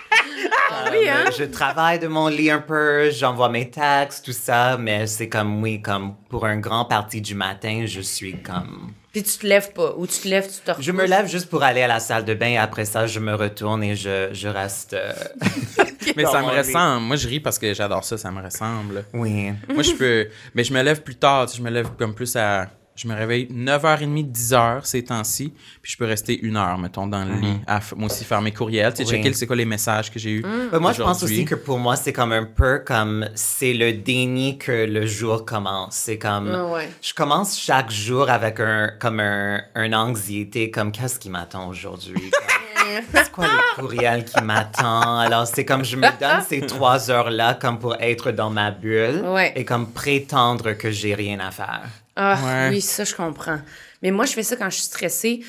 Ah 0.86 0.90
oui, 0.92 1.08
hein? 1.10 1.26
Je 1.38 1.44
travaille 1.46 2.00
de 2.00 2.08
mon 2.08 2.28
lit 2.28 2.52
un 2.52 2.60
peu, 2.60 3.10
j'envoie 3.12 3.50
mes 3.50 3.70
textes, 3.70 4.26
tout 4.26 4.32
ça, 4.32 4.78
mais 4.78 5.08
c'est 5.08 5.30
comme, 5.30 5.62
oui, 5.62 5.82
comme 5.82 6.16
pour 6.30 6.46
un 6.46 6.58
grand 6.58 6.86
partie 6.86 7.22
du 7.22 7.36
matin, 7.36 7.84
je 7.86 8.02
suis 8.02 8.42
comme... 8.42 8.92
Puis 9.12 9.24
tu 9.24 9.38
te 9.40 9.48
lèves 9.48 9.74
pas. 9.74 9.94
Ou 9.98 10.06
tu 10.06 10.20
te 10.20 10.28
lèves, 10.28 10.48
tu 10.48 10.60
te 10.62 10.80
Je 10.80 10.92
me 10.92 11.06
lève 11.06 11.28
juste 11.28 11.50
pour 11.50 11.64
aller 11.64 11.82
à 11.82 11.88
la 11.88 12.00
salle 12.00 12.24
de 12.24 12.36
bain 12.36 12.50
et 12.50 12.58
après 12.58 12.86
ça, 12.86 13.08
je 13.08 13.20
me 13.20 13.34
retourne 13.34 13.84
et 13.84 13.96
je, 13.96 14.30
je 14.32 14.48
reste... 14.48 14.94
euh, 14.94 15.12
Mais 16.16 16.26
ça 16.26 16.42
me 16.42 16.48
ressemble. 16.56 17.02
Moi, 17.06 17.16
je 17.16 17.28
ris 17.28 17.40
parce 17.40 17.58
que 17.58 17.74
j'adore 17.74 18.04
ça, 18.04 18.18
ça 18.18 18.30
me 18.32 18.42
ressemble. 18.44 19.06
Oui. 19.14 19.52
Moi, 19.74 19.82
je 19.84 19.94
peux. 19.94 20.28
Mais 20.54 20.64
je 20.64 20.74
me 20.74 20.82
lève 20.84 21.02
plus 21.02 21.16
tard. 21.16 21.46
tu 21.48 21.54
sais, 21.54 21.58
Je 21.58 21.64
me 21.64 21.70
lève 21.70 21.90
comme 21.98 22.14
plus 22.14 22.36
à. 22.36 22.68
Je 22.98 23.08
me 23.08 23.14
réveille 23.14 23.48
9h30, 23.54 24.32
10h 24.32 24.80
ces 24.84 25.04
temps-ci. 25.04 25.54
Puis 25.84 25.92
je 25.92 25.98
peux 25.98 26.06
rester 26.06 26.38
une 26.44 26.58
heure, 26.58 26.78
mettons, 26.80 27.06
dans 27.06 27.24
le 27.24 27.36
lit. 27.36 27.60
À 27.68 27.80
moi 27.96 28.08
aussi 28.08 28.26
faire 28.26 28.42
mes 28.42 28.52
courriels. 28.52 28.92
Tu 28.94 29.06
sais, 29.06 29.12
Oui. 29.12 29.18
checker 29.18 29.34
c'est 29.34 29.46
quoi 29.46 29.56
les 29.56 29.66
messages 29.66 30.12
que 30.12 30.18
j'ai 30.18 30.32
eus. 30.32 30.46
Mais 30.72 30.80
moi, 30.80 30.94
je 30.94 31.04
pense 31.04 31.22
aussi 31.22 31.46
que 31.46 31.54
pour 31.56 31.78
moi, 31.78 31.96
c'est 31.96 32.12
comme 32.12 32.32
un 32.32 32.46
peu 32.46 32.80
comme 32.80 33.30
c'est 33.36 33.74
le 33.74 33.94
déni 33.94 34.58
que 34.58 34.72
le 34.72 35.06
jour 35.06 35.46
commence. 35.46 35.96
C'est 35.96 36.18
comme 36.18 36.50
Ah 36.52 36.66
ouais. 36.66 36.90
je 37.02 37.14
commence 37.14 37.58
chaque 37.60 37.92
jour 37.92 38.30
avec 38.32 38.60
un 38.60 38.92
comme 39.00 39.20
un, 39.20 39.62
un 39.76 39.94
anxiété 39.94 40.72
comme 40.72 40.92
qu'est-ce 40.92 41.20
qui 41.20 41.30
m'attend 41.30 41.68
aujourd'hui? 41.70 42.32
C'est 43.14 43.32
quoi 43.32 43.46
le 43.48 43.82
courriel 43.82 44.26
qui 44.26 44.42
m'attend? 44.42 45.20
Alors 45.20 45.48
c'est 45.48 45.66
comme 45.66 45.84
je 45.86 45.96
me 45.96 46.02
donne 46.20 46.42
ces 46.48 46.62
trois 46.62 47.10
heures 47.12 47.30
là 47.30 47.54
comme 47.54 47.80
pour 47.80 47.96
être 48.02 48.32
dans 48.32 48.50
ma 48.50 48.72
bulle 48.72 49.22
Ouais. 49.26 49.54
et 49.56 49.66
comme 49.66 49.92
prétendre 49.92 50.74
que 50.74 50.90
j'ai 50.92 51.14
rien 51.16 51.40
à 51.40 51.52
faire. 51.52 51.84
Ah 52.16 52.38
Ouais. 52.44 52.70
oui, 52.72 52.82
ça, 52.82 53.04
je 53.04 53.14
comprends. 53.16 53.60
Mais 54.02 54.12
moi, 54.12 54.26
je 54.26 54.34
fais 54.34 54.44
ça 54.44 54.56
quand 54.56 54.70
je 54.70 54.76
suis 54.76 54.86
stressée. 54.86 55.42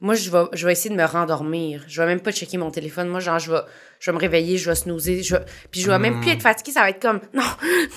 Moi, 0.00 0.14
je 0.14 0.30
vais, 0.30 0.44
je 0.52 0.64
vais 0.66 0.72
essayer 0.72 0.90
de 0.90 1.00
me 1.00 1.04
rendormir. 1.06 1.82
Je 1.88 2.00
vais 2.00 2.06
même 2.08 2.20
pas 2.20 2.30
checker 2.32 2.56
mon 2.56 2.70
téléphone. 2.70 3.08
Moi, 3.08 3.18
genre, 3.20 3.38
je 3.40 3.50
vais, 3.52 3.60
je 3.98 4.10
vais 4.10 4.14
me 4.14 4.20
réveiller, 4.20 4.56
je 4.58 4.68
vais 4.70 4.76
snoozer. 4.76 5.22
Je 5.24 5.36
vais- 5.36 5.44
Puis 5.72 5.80
je 5.80 5.90
vais 5.90 5.98
même 5.98 6.20
plus 6.20 6.30
être 6.30 6.42
fatiguée. 6.42 6.70
Ça 6.72 6.80
va 6.82 6.90
être 6.90 7.02
comme, 7.02 7.20
non, 7.34 7.42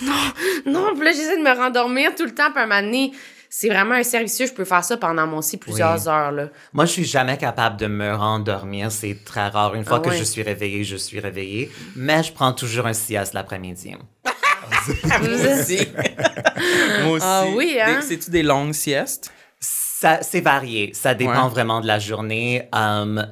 non, 0.02 0.72
non. 0.72 0.96
Puis 0.96 1.06
là, 1.06 1.12
j'essaie 1.12 1.38
de 1.38 1.44
me 1.44 1.56
rendormir 1.56 2.14
tout 2.16 2.26
le 2.26 2.34
temps. 2.34 2.50
Puis 2.52 2.60
à 2.60 2.64
un 2.64 2.68
moment 2.68 2.82
donné, 2.82 3.12
c'est 3.54 3.68
vraiment 3.68 3.96
un 3.96 4.04
servicieux. 4.04 4.48
Je 4.48 4.54
peux 4.54 4.64
faire 4.64 4.82
ça 4.84 4.96
pendant 4.96 5.28
mon 5.28 5.40
aussi 5.40 5.58
plusieurs 5.58 6.02
Oui. 6.02 6.08
heures. 6.08 6.32
Là. 6.32 6.48
Moi, 6.72 6.86
je 6.86 6.92
suis 6.92 7.04
jamais 7.04 7.38
capable 7.38 7.76
de 7.76 7.88
me 7.88 8.16
rendormir. 8.16 8.90
C'est 8.94 9.18
très 9.26 9.50
rare. 9.50 9.76
Une 9.76 9.84
fois 9.84 9.98
Ah 10.02 10.06
que 10.06 10.10
ouais. 10.12 10.18
je 10.18 10.24
suis 10.24 10.42
réveillée, 10.42 10.86
je 10.86 10.96
suis 10.96 11.20
réveillée. 11.20 11.70
Mais 11.98 12.24
je 12.24 12.32
prends 12.32 12.54
toujours 12.54 12.88
un 12.88 12.94
sieste 12.94 13.34
l'après-midi. 13.34 13.94
Moi 13.94 15.30
aussi. 15.60 15.88
Moi 17.04 17.12
aussi. 17.12 17.26
Ah 17.28 17.44
oui, 17.54 17.78
hein? 17.84 18.00
C'est-tu 18.02 18.32
des 18.32 18.42
longues 18.44 18.74
siestes? 18.74 19.32
Ça, 19.60 20.20
c'est 20.22 20.40
varié. 20.42 20.92
Ça 20.94 21.14
dépend 21.14 21.44
Ouais. 21.44 21.50
vraiment 21.50 21.82
de 21.82 21.88
la 21.88 22.00
journée. 22.00 22.70
Um, 22.74 23.28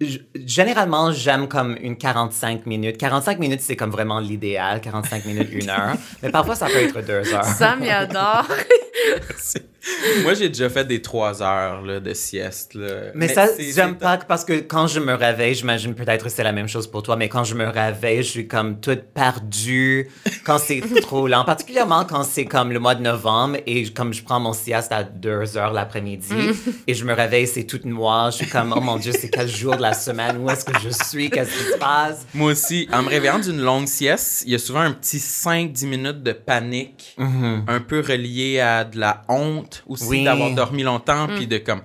g- 0.00 0.20
généralement, 0.46 1.10
j'aime 1.12 1.48
comme 1.48 1.76
une 1.80 1.96
45 1.96 2.66
minutes. 2.66 2.98
45 2.98 3.38
minutes, 3.38 3.62
c'est 3.62 3.74
comme 3.76 3.90
vraiment 3.90 4.20
l'idéal. 4.20 4.80
45 4.82 5.24
minutes, 5.24 5.48
une 5.50 5.70
heure. 5.70 5.94
Mais 6.22 6.30
parfois, 6.30 6.54
ça 6.56 6.66
peut 6.66 6.76
être 6.76 7.00
deux 7.00 7.32
heures. 7.32 7.44
Sam, 7.44 7.80
il 7.82 7.90
adore. 7.90 8.46
Moi, 10.22 10.34
j'ai 10.34 10.48
déjà 10.48 10.68
fait 10.68 10.84
des 10.84 11.02
trois 11.02 11.42
heures 11.42 11.82
là, 11.82 11.98
de 11.98 12.14
sieste. 12.14 12.74
Là. 12.74 13.10
Mais, 13.14 13.28
ça, 13.28 13.48
j'aime 13.58 13.96
pas 13.96 14.16
parce 14.16 14.44
que 14.44 14.60
quand 14.60 14.86
je 14.86 15.00
me 15.00 15.14
réveille, 15.14 15.54
j'imagine 15.54 15.94
peut-être 15.94 16.24
que 16.24 16.30
c'est 16.30 16.44
la 16.44 16.52
même 16.52 16.68
chose 16.68 16.86
pour 16.86 17.02
toi, 17.02 17.16
mais 17.16 17.28
quand 17.28 17.44
je 17.44 17.54
me 17.54 17.66
réveille, 17.66 18.22
je 18.22 18.28
suis 18.28 18.48
comme 18.48 18.80
toute 18.80 19.02
perdue 19.14 20.08
quand 20.44 20.58
c'est 20.58 20.80
trop 21.00 21.26
lent, 21.26 21.44
particulièrement 21.44 22.04
quand 22.04 22.22
c'est 22.22 22.44
comme 22.44 22.72
le 22.72 22.78
mois 22.78 22.94
de 22.94 23.02
novembre 23.02 23.58
et 23.66 23.84
comme 23.90 24.12
je 24.12 24.22
prends 24.22 24.38
mon 24.38 24.52
sieste 24.52 24.92
à 24.92 25.02
2 25.02 25.56
heures 25.56 25.72
l'après-midi 25.72 26.34
et 26.86 26.94
je 26.94 27.04
me 27.04 27.12
réveille, 27.12 27.46
c'est 27.46 27.64
toute 27.64 27.84
noir, 27.84 28.30
je 28.30 28.38
suis 28.38 28.48
comme, 28.48 28.72
oh 28.76 28.80
mon 28.80 28.96
Dieu, 28.96 29.12
c'est 29.12 29.30
quel 29.30 29.48
jour 29.48 29.76
de 29.76 29.82
la 29.82 29.94
semaine, 29.94 30.36
où 30.38 30.48
est-ce 30.48 30.64
que 30.64 30.78
je 30.78 30.90
suis, 30.90 31.28
qu'est-ce 31.28 31.50
qui 31.50 31.72
se 31.72 31.78
passe? 31.78 32.26
Moi 32.34 32.52
aussi, 32.52 32.88
en 32.92 33.02
me 33.02 33.08
réveillant 33.08 33.40
d'une 33.40 33.60
longue 33.60 33.88
sieste, 33.88 34.44
il 34.46 34.52
y 34.52 34.54
a 34.54 34.58
souvent 34.58 34.80
un 34.80 34.92
petit 34.92 35.18
5-10 35.18 35.86
minutes 35.86 36.22
de 36.22 36.32
panique, 36.32 37.16
un 37.18 37.80
peu 37.80 38.00
relié 38.00 38.60
à 38.60 38.84
de 38.92 39.00
la 39.00 39.22
honte 39.28 39.82
aussi 39.86 40.04
Oui. 40.06 40.24
d'avoir 40.24 40.50
dormi 40.54 40.82
longtemps, 40.82 41.26
puis 41.28 41.46
de 41.46 41.58
comme... 41.58 41.82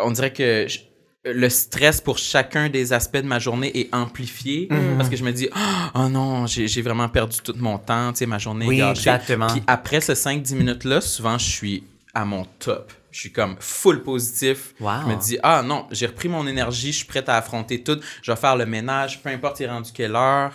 On 0.00 0.10
dirait 0.10 0.32
que 0.32 0.66
je- 0.68 0.80
le 1.24 1.48
stress 1.50 2.00
pour 2.00 2.16
chacun 2.16 2.68
des 2.68 2.92
aspects 2.92 3.16
de 3.18 3.26
ma 3.26 3.38
journée 3.38 3.70
est 3.78 3.94
amplifié 3.94 4.68
parce 4.96 5.08
que 5.10 5.16
je 5.16 5.24
me 5.24 5.32
dis 5.32 5.48
«Oh 5.94 6.08
non, 6.08 6.46
j'ai 6.46 6.80
vraiment 6.82 7.08
perdu 7.08 7.38
tout 7.44 7.54
mon 7.58 7.76
temps, 7.76 8.12
tu 8.12 8.18
sais, 8.20 8.26
ma 8.26 8.38
journée 8.38 8.66
est 8.66 8.76
gâchée. 8.76 9.00
exactement. 9.10 9.46
Puis 9.48 9.62
après 9.66 10.00
ces 10.00 10.14
5-10 10.14 10.54
minutes-là, 10.54 11.00
souvent, 11.00 11.36
je 11.36 11.44
suis 11.50 11.84
à 12.14 12.24
mon 12.24 12.46
top. 12.58 12.92
Je 13.10 13.20
suis 13.20 13.32
comme 13.32 13.56
full 13.58 14.02
positif. 14.02 14.74
Wow. 14.80 14.90
Je 15.02 15.06
me 15.14 15.20
dis, 15.20 15.38
ah 15.42 15.62
non, 15.62 15.86
j'ai 15.90 16.06
repris 16.06 16.28
mon 16.28 16.46
énergie, 16.46 16.92
je 16.92 16.98
suis 16.98 17.06
prête 17.06 17.28
à 17.28 17.36
affronter 17.36 17.82
tout. 17.82 17.98
Je 18.22 18.30
vais 18.30 18.36
faire 18.36 18.54
le 18.56 18.64
ménage, 18.66 19.20
peu 19.22 19.28
importe 19.30 19.60
il 19.60 19.64
est 19.64 19.70
rendu 19.70 19.90
quelle 19.92 20.14
heure. 20.14 20.52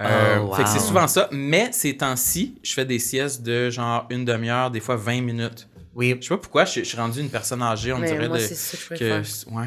Euh, 0.00 0.38
Oh, 0.42 0.52
Fait 0.54 0.62
que 0.62 0.68
c'est 0.68 0.78
souvent 0.78 1.08
ça. 1.08 1.28
Mais 1.32 1.70
ces 1.72 1.96
temps-ci, 1.96 2.58
je 2.62 2.72
fais 2.72 2.84
des 2.84 2.98
siestes 2.98 3.42
de 3.42 3.68
genre 3.70 4.06
une 4.10 4.24
demi-heure, 4.24 4.70
des 4.70 4.80
fois 4.80 4.96
20 4.96 5.20
minutes. 5.22 5.68
Oui, 5.94 6.16
Je 6.20 6.22
sais 6.22 6.34
pas 6.34 6.38
pourquoi, 6.38 6.64
je, 6.64 6.80
je 6.80 6.84
suis 6.84 6.96
rendu 6.96 7.20
une 7.20 7.30
personne 7.30 7.60
âgée, 7.62 7.92
on 7.92 7.98
Mais 7.98 8.12
dirait 8.12 8.28
moi, 8.28 8.38
de, 8.38 8.42
c'est 8.42 8.54
ça 8.54 8.76
que 8.94 8.94
je 8.94 9.44
que 9.44 9.50
ouais. 9.54 9.66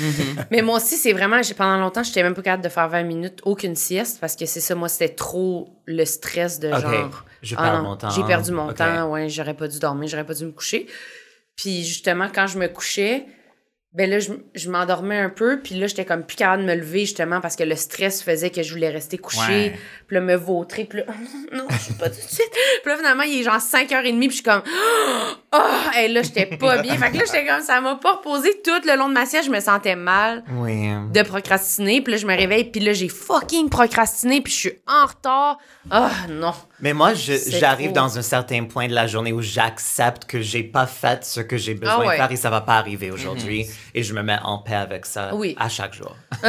Mais 0.50 0.62
moi 0.62 0.76
aussi, 0.78 0.96
c'est 0.96 1.12
vraiment, 1.12 1.42
j'ai- 1.42 1.52
pendant 1.52 1.76
longtemps, 1.78 2.02
j'étais 2.02 2.22
même 2.22 2.32
pas 2.34 2.40
capable 2.40 2.64
de 2.64 2.70
faire 2.70 2.88
20 2.88 3.02
minutes, 3.02 3.40
aucune 3.44 3.76
sieste, 3.76 4.18
parce 4.20 4.34
que 4.36 4.46
c'est 4.46 4.60
ça, 4.60 4.74
moi, 4.74 4.88
c'était 4.88 5.14
trop 5.14 5.68
le 5.84 6.04
stress 6.06 6.58
de 6.58 6.70
genre. 6.70 7.24
je 7.42 7.54
ah 7.58 7.62
perds 7.62 7.82
non, 7.82 7.88
mon 7.90 7.96
temps. 7.96 8.08
J'ai 8.10 8.24
perdu 8.24 8.52
mon 8.52 8.72
temps, 8.72 9.10
ouais, 9.10 9.28
j'aurais 9.28 9.54
pas 9.54 9.68
dû 9.68 9.78
dormir, 9.78 10.08
j'aurais 10.08 10.24
pas 10.26 10.34
dû 10.34 10.46
me 10.46 10.52
coucher. 10.52 10.86
Puis 11.54 11.84
justement, 11.84 12.28
quand 12.34 12.46
je 12.46 12.58
me 12.58 12.68
couchais, 12.68 13.26
ben 13.94 14.08
là, 14.08 14.18
je, 14.20 14.32
je 14.54 14.70
m'endormais 14.70 15.18
un 15.18 15.28
peu, 15.28 15.60
puis 15.60 15.74
là, 15.74 15.86
j'étais 15.86 16.04
comme 16.06 16.24
plus 16.24 16.36
capable 16.36 16.62
de 16.62 16.68
me 16.68 16.74
lever, 16.74 17.00
justement, 17.00 17.40
parce 17.42 17.56
que 17.56 17.62
le 17.64 17.76
stress 17.76 18.22
faisait 18.22 18.48
que 18.50 18.62
je 18.62 18.72
voulais 18.72 18.88
rester 18.88 19.18
couchée, 19.18 19.40
Ouais. 19.72 19.78
puis 20.06 20.14
là, 20.14 20.20
me 20.22 20.34
vautrer, 20.34 20.84
puis 20.84 21.00
là, 21.00 21.04
non, 21.52 21.66
je 21.70 21.76
suis 21.78 21.94
pas 21.94 22.08
tout 22.08 22.16
de 22.16 22.20
suite. 22.20 22.50
Puis 22.82 22.90
là, 22.90 22.96
finalement, 22.96 23.22
il 23.24 23.40
est 23.40 23.42
genre 23.42 23.58
5h30, 23.58 24.18
puis 24.18 24.28
je 24.30 24.34
suis 24.34 24.42
comme, 24.42 24.62
oh, 24.66 25.22
et 26.02 26.08
là, 26.08 26.22
j'étais 26.22 26.46
pas 26.46 26.80
bien. 26.82 26.96
Fait 26.96 27.10
que 27.10 27.16
là, 27.18 27.24
j'étais 27.26 27.46
comme, 27.46 27.60
ça 27.62 27.80
m'a 27.80 27.96
pas 27.96 28.12
reposé 28.14 28.60
tout 28.64 28.70
le 28.86 28.96
long 28.96 29.08
de 29.08 29.14
ma 29.14 29.26
sieste, 29.26 29.46
je 29.46 29.50
me 29.50 29.60
sentais 29.60 29.96
mal 29.96 30.42
Oui. 30.56 30.88
de 31.12 31.22
procrastiner, 31.22 32.00
puis 32.00 32.12
là, 32.12 32.18
je 32.18 32.26
me 32.26 32.34
réveille, 32.36 32.64
puis 32.64 32.80
là, 32.80 32.92
j'ai 32.92 33.08
fucking 33.08 33.68
procrastiné, 33.68 34.40
puis 34.40 34.52
je 34.52 34.58
suis 34.58 34.72
en 34.86 35.06
retard. 35.06 35.58
Ah, 35.90 36.10
non. 36.30 36.54
Mais 36.80 36.92
moi, 36.94 37.12
j'arrive 37.14 37.92
dans 37.92 38.18
un 38.18 38.22
certain 38.22 38.64
point 38.64 38.88
de 38.88 38.94
la 38.94 39.06
journée 39.06 39.32
où 39.32 39.42
j'accepte 39.42 40.24
que 40.24 40.40
j'ai 40.40 40.62
pas 40.62 40.86
fait 40.86 41.24
ce 41.24 41.40
que 41.40 41.56
j'ai 41.56 41.74
besoin 41.74 41.94
Ah 41.96 42.00
ouais. 42.06 42.14
de 42.16 42.20
faire 42.22 42.32
et 42.32 42.36
ça 42.36 42.50
va 42.50 42.60
pas 42.60 42.76
arriver 42.76 43.10
aujourd'hui. 43.10 43.66
Et 43.94 44.02
je 44.02 44.14
me 44.14 44.22
mets 44.22 44.38
en 44.42 44.58
paix 44.58 44.74
avec 44.74 45.06
ça 45.06 45.34
Oui. 45.34 45.54
à 45.58 45.68
chaque 45.68 45.94
jour. 45.94 46.16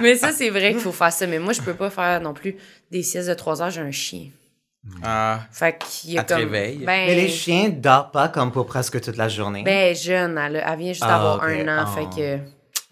Mais 0.00 0.16
ça, 0.16 0.32
c'est 0.32 0.50
vrai 0.50 0.72
qu'il 0.72 0.80
faut 0.80 0.92
faire 0.92 1.12
ça. 1.12 1.26
Mais 1.26 1.38
moi, 1.38 1.52
je 1.52 1.60
peux 1.60 1.74
pas 1.74 1.90
faire 1.90 2.20
non 2.20 2.34
plus 2.34 2.56
des 2.90 3.02
siestes 3.02 3.28
de 3.28 3.34
3 3.34 3.62
heures, 3.62 3.70
j'ai 3.70 3.80
un 3.80 3.90
chien. 3.90 4.26
Ah, 5.02 5.40
Fait 5.52 5.78
qu'il 5.78 6.12
y 6.12 6.18
a 6.18 6.20
Elle 6.22 6.26
te 6.26 6.32
comme. 6.34 6.42
réveille. 6.42 6.78
Ben, 6.78 7.06
Mais 7.06 7.14
les 7.14 7.28
chiens 7.28 7.68
dorment 7.68 8.10
pas 8.10 8.28
comme 8.28 8.50
pour 8.50 8.66
presque 8.66 9.00
toute 9.00 9.16
la 9.16 9.28
journée. 9.28 9.62
ben 9.62 9.94
jeune, 9.94 10.36
elle, 10.38 10.62
elle 10.66 10.78
vient 10.78 10.92
juste 10.92 11.04
Ah, 11.04 11.08
d'avoir 11.08 11.44
un 11.44 11.68
an, 11.68 11.84
Ah. 11.86 11.86
fait 11.86 12.08
que. 12.14 12.38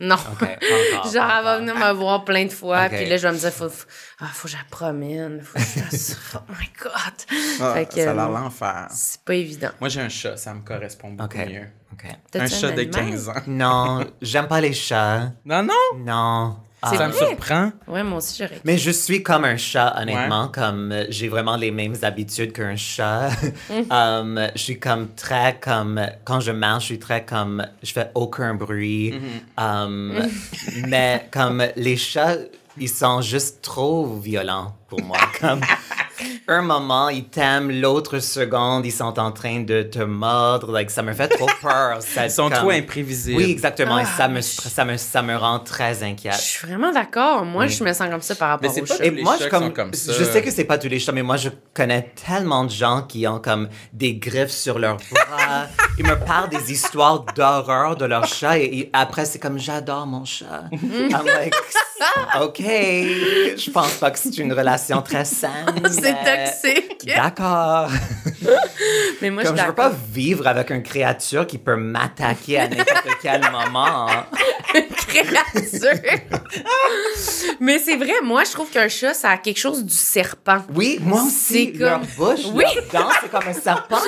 Non. 0.02 0.14
Ok, 0.14 0.38
pas 0.38 0.46
encore, 0.96 1.12
Genre, 1.12 1.30
elle 1.38 1.44
va 1.44 1.58
venir 1.58 1.74
me 1.76 1.92
voir 1.92 2.24
plein 2.24 2.46
de 2.46 2.50
fois, 2.52 2.84
Ok. 2.86 2.92
puis 2.96 3.06
là, 3.06 3.16
je 3.18 3.26
vais 3.26 3.32
me 3.34 3.38
dire, 3.38 3.52
faut, 3.52 3.68
faut, 3.68 3.86
ah, 4.20 4.26
faut 4.32 4.46
que 4.48 4.52
je 4.52 4.56
la 4.56 4.62
promène, 4.70 5.42
faut 5.42 5.58
que 5.58 5.64
je 5.64 5.80
fasse 5.82 6.00
ça. 6.32 6.42
Oh 6.48 6.52
my 6.58 6.70
God! 6.82 7.36
ah, 7.60 7.74
Fait 7.74 7.86
que, 7.86 7.94
ça 8.04 8.10
a 8.12 8.14
l'air 8.14 8.24
euh, 8.30 8.38
l'enfer. 8.38 8.86
C'est 8.92 9.20
pas 9.22 9.34
évident. 9.34 9.68
Moi, 9.78 9.88
j'ai 9.90 10.00
un 10.00 10.08
chat, 10.08 10.36
ça 10.38 10.54
me 10.54 10.60
correspond 10.60 11.10
beaucoup 11.10 11.36
Ok. 11.38 11.46
mieux. 11.46 11.66
Un 12.34 12.46
chat 12.46 12.70
de 12.70 12.80
animal? 12.80 13.10
15 13.10 13.28
ans. 13.28 13.34
Non, 13.48 14.06
j'aime 14.22 14.46
pas 14.48 14.60
les 14.62 14.72
chats. 14.72 15.32
Non, 15.44 15.62
non! 15.64 15.98
Non. 15.98 16.56
Ça 16.82 17.08
me 17.08 17.12
surprend. 17.12 17.72
Ouais, 17.86 18.02
moi 18.02 18.18
aussi, 18.18 18.36
j'aurais. 18.38 18.60
Mais 18.64 18.78
je 18.78 18.90
suis 18.90 19.22
comme 19.22 19.44
un 19.44 19.56
chat, 19.56 19.94
honnêtement. 20.00 20.48
Comme 20.48 20.92
euh, 20.92 21.04
j'ai 21.10 21.28
vraiment 21.28 21.56
les 21.56 21.70
mêmes 21.70 21.96
habitudes 22.02 22.52
qu'un 22.52 22.76
chat. 22.76 23.30
Um, 23.90 24.40
je 24.54 24.60
suis 24.60 24.78
comme 24.78 25.08
très 25.14 25.58
comme 25.58 26.00
quand 26.24 26.40
je 26.40 26.52
marche, 26.52 26.84
je 26.84 26.86
suis 26.86 26.98
très 26.98 27.24
comme 27.24 27.66
je 27.82 27.92
fais 27.92 28.10
aucun 28.14 28.54
bruit. 28.54 29.14
Um, 29.58 30.14
mais 30.86 31.26
comme 31.30 31.64
les 31.76 31.96
chats, 31.96 32.36
ils 32.78 32.88
sont 32.88 33.20
juste 33.20 33.62
trop 33.62 34.06
violents 34.06 34.74
pour 34.88 35.02
moi. 35.02 35.18
Comme 35.40 35.60
un 36.48 36.62
moment 36.62 37.08
ils 37.08 37.24
t'aiment, 37.24 37.70
l'autre 37.70 38.18
seconde 38.18 38.84
ils 38.86 38.92
sont 38.92 39.18
en 39.18 39.32
train 39.32 39.60
de 39.60 39.82
te 39.82 40.00
mordre. 40.00 40.72
Like 40.72 40.90
ça 40.90 41.02
me 41.02 41.12
fait 41.12 41.28
trop 41.28 41.48
peur. 41.62 41.98
Ça, 42.00 42.26
Ils 42.26 42.30
sont 42.30 42.48
comme- 42.48 42.58
trop 42.58 42.70
imprévisibles. 42.70 43.36
Oui, 43.38 43.50
exactement. 43.50 43.98
et 43.98 44.02
Ah, 44.04 44.16
ça 44.16 44.28
me 44.28 44.34
mais 44.34 44.42
ça 44.42 44.84
me 44.84 44.96
ça 44.96 45.22
me 45.22 45.36
rend 45.36 45.58
très 45.60 45.94
Je 45.96 46.04
inquiète. 46.04 46.34
suis 46.34 46.66
vraiment 46.66 46.92
d'accord. 46.92 47.44
Moi, 47.44 47.66
je 47.66 47.82
me 47.84 47.92
sens 47.92 48.08
comme 48.10 48.20
ça 48.22 48.34
par 48.34 48.48
Mais 48.60 48.68
rapport 48.68 48.72
c'est 48.74 48.80
au 48.82 48.84
pas 48.86 48.94
chat. 49.04 49.08
tous 49.10 49.14
les 49.16 49.24
chats 49.50 49.58
sont 49.58 49.70
comme 49.70 49.92
ça. 49.94 50.12
Je 50.12 50.24
sais 50.24 50.42
que 50.42 50.50
c'est 50.50 50.64
pas 50.64 50.78
tous 50.78 50.88
les 50.88 50.98
chats, 50.98 51.12
mais 51.12 51.22
moi, 51.22 51.36
je 51.36 51.48
connais 51.74 52.12
tellement 52.26 52.64
de 52.64 52.70
gens 52.70 53.02
qui 53.02 53.26
ont 53.26 53.38
comme 53.38 53.68
des 53.92 54.14
griffes 54.14 54.50
sur 54.50 54.78
leurs 54.78 54.96
bras. 55.10 55.66
Ils 55.98 56.06
me 56.06 56.16
parlent 56.24 56.48
des 56.48 56.72
histoires 56.72 57.24
d'horreur 57.36 57.96
de 57.96 58.04
leur 58.06 58.24
chat 58.26 58.58
et, 58.58 58.64
et 58.78 58.90
après, 58.92 59.24
c'est 59.24 59.38
comme 59.38 59.58
j'adore 59.58 60.06
mon 60.06 60.24
chat. 60.24 60.64
I'm 60.72 61.24
like, 61.26 61.54
OK, 62.40 62.58
je 62.60 63.70
pense 63.70 63.94
pas 63.94 64.10
que 64.10 64.18
c'est 64.18 64.38
une 64.38 64.52
relation 64.52 65.02
très 65.02 65.24
saine. 65.24 65.50
C'est 66.10 66.72
mais- 66.72 66.80
toxique. 66.80 67.06
D'accord. 67.16 67.90
Mais 69.20 69.30
moi, 69.30 69.42
je 69.42 69.48
Comme 69.48 69.56
suis 69.56 69.64
je 69.64 69.68
veux 69.70 69.74
pas 69.74 69.92
vivre 70.12 70.46
avec 70.46 70.70
une 70.70 70.82
créature 70.82 71.46
qui 71.46 71.58
peut 71.58 71.76
m'attaquer 71.76 72.58
à 72.58 72.68
n'importe 72.68 73.04
quel 73.22 73.40
moment. 73.50 74.06
créature. 75.06 76.00
Mais 77.60 77.78
c'est 77.78 77.96
vrai, 77.96 78.14
moi, 78.22 78.44
je 78.44 78.52
trouve 78.52 78.70
qu'un 78.70 78.88
chat, 78.88 79.14
ça 79.14 79.30
a 79.30 79.36
quelque 79.36 79.58
chose 79.58 79.84
du 79.84 79.94
serpent. 79.94 80.64
Oui, 80.74 80.98
moi 81.02 81.22
aussi, 81.22 81.72
leur 81.72 82.00
comme- 82.00 82.08
bouche, 82.16 82.46
Oui. 82.54 82.64
leur 82.92 83.02
dent, 83.04 83.10
c'est 83.20 83.30
comme 83.30 83.48
un 83.48 83.52
serpent. 83.52 83.98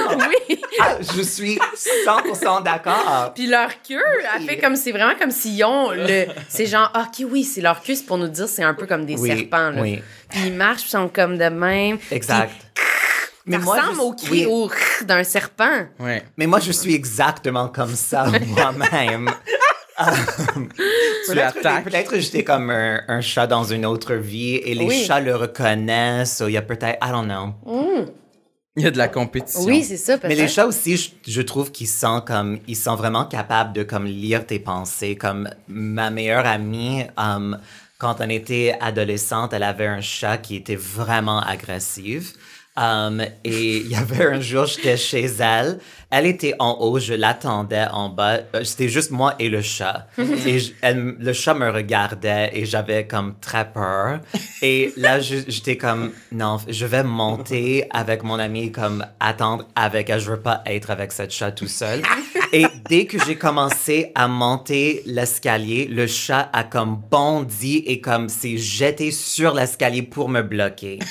Oui. 0.48 0.60
Ah, 0.80 0.96
je 1.00 1.22
suis 1.22 1.58
100% 2.06 2.62
d'accord. 2.62 3.32
Puis 3.34 3.46
leur 3.46 3.68
queue, 3.86 4.00
elle 4.36 4.44
fait 4.46 4.58
comme, 4.58 4.76
c'est 4.76 4.92
vraiment 4.92 5.14
comme 5.18 5.30
s'ils 5.30 5.62
ont 5.64 5.90
le. 5.90 6.26
C'est 6.48 6.66
genre, 6.66 6.90
ah, 6.94 7.06
ok, 7.08 7.26
oui, 7.30 7.44
c'est 7.44 7.60
leur 7.60 7.82
queue, 7.82 7.94
c'est 7.94 8.06
pour 8.06 8.18
nous 8.18 8.28
dire, 8.28 8.48
c'est 8.48 8.62
un 8.62 8.74
peu 8.74 8.86
comme 8.86 9.04
des 9.04 9.16
Oui, 9.16 9.28
serpents, 9.28 9.70
là. 9.70 9.82
oui. 9.82 10.02
Puis 10.32 10.46
ils 10.46 10.52
marchent, 10.54 10.82
puis 10.82 10.88
ils 10.88 10.90
sont 10.92 11.08
comme 11.08 11.38
de 11.38 11.48
même. 11.48 11.98
Exact. 12.10 12.52
Mais 13.46 13.58
ça 13.60 13.64
ressemble 13.64 13.96
je- 13.96 14.00
au 14.00 14.12
cri 14.12 14.46
oui. 14.46 14.68
d'un 15.06 15.24
serpent. 15.24 15.86
Ouais. 15.98 16.22
Mais 16.36 16.46
moi, 16.46 16.60
je 16.60 16.70
suis 16.72 16.94
exactement 16.94 17.68
comme 17.68 17.94
ça 17.94 18.26
moi-même. 18.46 19.30
Tu 21.26 21.32
peut-être, 21.34 21.58
attaques. 21.58 21.84
peut-être 21.84 22.18
j'étais 22.18 22.42
comme 22.44 22.70
un, 22.70 23.02
un 23.08 23.20
chat 23.20 23.46
dans 23.46 23.62
une 23.64 23.86
autre 23.86 24.14
vie 24.14 24.54
et 24.56 24.74
les 24.74 24.86
Oui. 24.86 25.04
chats 25.04 25.20
le 25.20 25.36
reconnaissent. 25.36 26.42
Il 26.46 26.52
y 26.52 26.56
a 26.56 26.62
peut-être, 26.62 26.98
I 27.04 27.10
don't 27.10 27.26
know. 27.26 27.54
Il 28.76 28.82
y 28.82 28.86
a 28.86 28.90
de 28.90 28.98
la 28.98 29.08
compétition. 29.08 29.64
Oui, 29.64 29.84
c'est 29.84 29.98
ça. 29.98 30.16
Mais 30.24 30.34
les 30.34 30.48
chats 30.48 30.66
aussi, 30.66 30.96
je, 30.96 31.10
je 31.30 31.42
trouve 31.42 31.70
qu'ils 31.70 31.88
sont 31.88 32.22
comme, 32.26 32.58
ils 32.66 32.76
sont 32.76 32.96
vraiment 32.96 33.26
capables 33.26 33.72
de 33.74 33.82
comme 33.82 34.06
lire 34.06 34.46
tes 34.46 34.58
pensées. 34.58 35.14
Comme 35.14 35.48
ma 35.68 36.10
meilleure 36.10 36.46
amie, 36.46 37.04
um, 37.18 37.58
quand 38.02 38.16
on 38.20 38.28
était 38.28 38.74
adolescente, 38.80 39.52
elle 39.52 39.62
avait 39.62 39.86
un 39.86 40.00
chat 40.00 40.38
qui 40.38 40.56
était 40.56 40.74
vraiment 40.74 41.38
agressif. 41.38 42.32
Um, 42.74 43.20
et 43.44 43.76
il 43.76 43.88
y 43.88 43.94
avait 43.94 44.24
un 44.24 44.40
jour, 44.40 44.64
j'étais 44.64 44.96
chez 44.96 45.26
elle. 45.40 45.78
Elle 46.10 46.24
était 46.26 46.54
en 46.58 46.78
haut, 46.80 46.98
je 46.98 47.12
l'attendais 47.12 47.84
en 47.92 48.08
bas. 48.08 48.38
Euh, 48.54 48.64
C'était 48.64 48.88
juste 48.88 49.10
moi 49.10 49.34
et 49.38 49.50
le 49.50 49.60
chat. 49.60 50.08
et 50.18 50.58
je- 50.58 50.72
elle- 50.80 51.14
le 51.18 51.32
chat 51.34 51.52
me 51.52 51.70
regardait 51.70 52.50
et 52.54 52.64
j'avais 52.64 53.06
comme 53.06 53.34
très 53.40 53.70
peur. 53.70 54.20
Et 54.62 54.92
là, 54.96 55.20
j'étais 55.20 55.76
comme, 55.76 56.12
non, 56.32 56.56
je 56.66 56.86
vais 56.86 57.02
monter 57.04 57.86
avec 57.90 58.22
mon 58.24 58.38
ami, 58.38 58.72
comme 58.72 59.04
attendre 59.20 59.66
avec 59.76 60.08
elle. 60.08 60.20
Je 60.20 60.30
veux 60.30 60.40
pas 60.40 60.62
être 60.64 60.90
avec 60.90 61.12
cette 61.12 61.30
chat 61.30 61.52
tout 61.52 61.68
seul. 61.68 62.00
Et 62.54 62.66
dès 62.88 63.06
que 63.06 63.18
j'ai 63.24 63.36
commencé 63.36 64.12
à 64.14 64.28
monter 64.28 65.02
l'escalier, 65.06 65.86
le 65.86 66.06
chat 66.06 66.50
a 66.52 66.64
comme 66.64 66.96
bondi 67.10 67.78
et 67.86 68.00
comme 68.00 68.28
s'est 68.28 68.56
jeté 68.58 69.10
sur 69.10 69.54
l'escalier 69.54 70.02
pour 70.02 70.28
me 70.28 70.42
bloquer. 70.42 70.98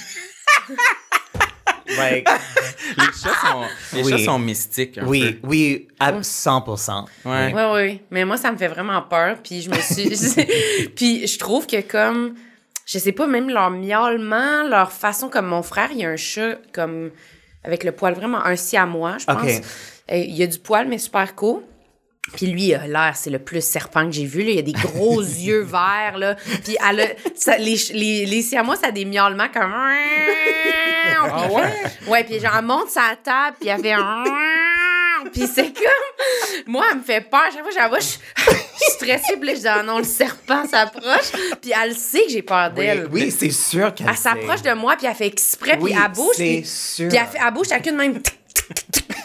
Like, 1.97 2.25
Les 2.97 3.03
chats 3.05 3.35
sont, 3.51 3.63
les 3.97 4.03
Oui. 4.03 4.11
chats 4.11 4.23
sont 4.23 4.39
mystiques. 4.39 4.97
un 4.97 5.05
oui, 5.05 5.33
peu. 5.33 5.47
oui, 5.49 5.87
à 5.99 6.13
100%. 6.13 7.05
Ouais. 7.25 7.53
Oui, 7.53 7.61
oui. 7.73 8.01
Mais 8.11 8.23
moi, 8.23 8.37
ça 8.37 8.49
me 8.51 8.57
fait 8.57 8.69
vraiment 8.69 9.01
peur. 9.01 9.37
Puis 9.43 9.61
je 9.61 9.69
me 9.69 9.75
suis. 9.75 10.89
puis 10.95 11.27
je 11.27 11.37
trouve 11.37 11.67
que 11.67 11.81
comme. 11.81 12.35
Je 12.85 12.97
sais 12.97 13.11
pas, 13.11 13.27
même 13.27 13.49
leur 13.49 13.71
miaulement, 13.71 14.63
leur 14.69 14.91
façon, 14.93 15.27
comme 15.29 15.47
mon 15.47 15.63
frère, 15.63 15.89
il 15.91 15.99
y 15.99 16.05
a 16.05 16.09
un 16.09 16.15
chat 16.15 16.55
comme. 16.73 17.11
Avec 17.63 17.83
le 17.83 17.91
poil 17.91 18.13
vraiment 18.13 18.43
un 18.43 18.55
siamois, 18.55 19.17
je 19.19 19.25
pense. 19.25 19.61
Et 20.11 20.25
il 20.25 20.35
y 20.35 20.43
a 20.43 20.47
du 20.47 20.59
poil, 20.59 20.87
mais 20.87 20.97
super 20.97 21.33
court. 21.35 21.63
Puis 22.35 22.45
lui, 22.47 22.65
il 22.67 22.75
a 22.75 22.85
l'air, 22.87 23.13
c'est 23.15 23.29
le 23.29 23.39
plus 23.39 23.63
serpent 23.65 24.05
que 24.05 24.11
j'ai 24.11 24.25
vu. 24.25 24.43
Là. 24.43 24.51
Il 24.51 24.59
a 24.59 24.61
des 24.61 24.71
gros 24.73 25.21
yeux 25.21 25.61
verts. 25.63 26.17
Là. 26.17 26.35
Puis 26.63 26.77
elle 26.87 26.99
a, 27.01 27.05
ça, 27.35 27.57
les, 27.57 27.75
les, 27.93 28.25
les 28.25 28.41
siamois, 28.41 28.75
ça 28.75 28.87
a 28.87 28.91
des 28.91 29.05
miaulements 29.05 29.49
comme. 29.53 29.73
Ah 29.73 31.47
ouais? 31.51 31.73
Ouais, 32.07 32.23
puis 32.23 32.39
genre, 32.39 32.55
elle 32.57 32.65
monte 32.65 32.89
sa 32.89 33.15
table, 33.23 33.57
puis 33.59 33.69
elle 33.69 33.81
fait. 33.81 33.95
Puis 35.33 35.47
c'est 35.53 35.73
comme. 35.73 36.63
Moi, 36.67 36.85
elle 36.91 36.97
me 36.99 37.03
fait 37.03 37.21
peur. 37.21 37.43
Chaque 37.53 37.61
fois, 37.63 37.71
j'avoue, 37.73 37.95
je 37.99 38.01
je 38.41 38.85
suis 38.85 38.91
stressée, 38.93 39.37
puis 39.37 39.47
là, 39.49 39.55
je 39.55 39.59
dis, 39.59 39.67
ah 39.67 39.83
non, 39.83 39.97
le 39.99 40.03
serpent 40.03 40.65
s'approche. 40.67 41.31
Puis 41.61 41.71
elle 41.83 41.95
sait 41.95 42.23
que 42.25 42.31
j'ai 42.31 42.41
peur 42.41 42.71
d'elle. 42.71 43.07
oui, 43.11 43.31
c'est 43.31 43.49
sûr 43.51 43.93
qu'elle 43.93 44.07
Elle 44.09 44.17
s'approche 44.17 44.61
de 44.61 44.73
moi, 44.73 44.95
puis 44.97 45.07
elle 45.07 45.15
fait 45.15 45.27
exprès, 45.27 45.77
Oui, 45.79 45.91
puis 45.91 46.01
elle 46.03 46.11
bouge. 46.11 46.33
c'est 46.35 46.43
Puis, 46.61 46.65
sûr. 46.65 47.07
puis 47.09 47.17
elle, 47.17 47.27
fait, 47.27 47.39
elle 47.45 47.53
bouge 47.53 47.67
chacune 47.69 47.95
même. 47.95 48.19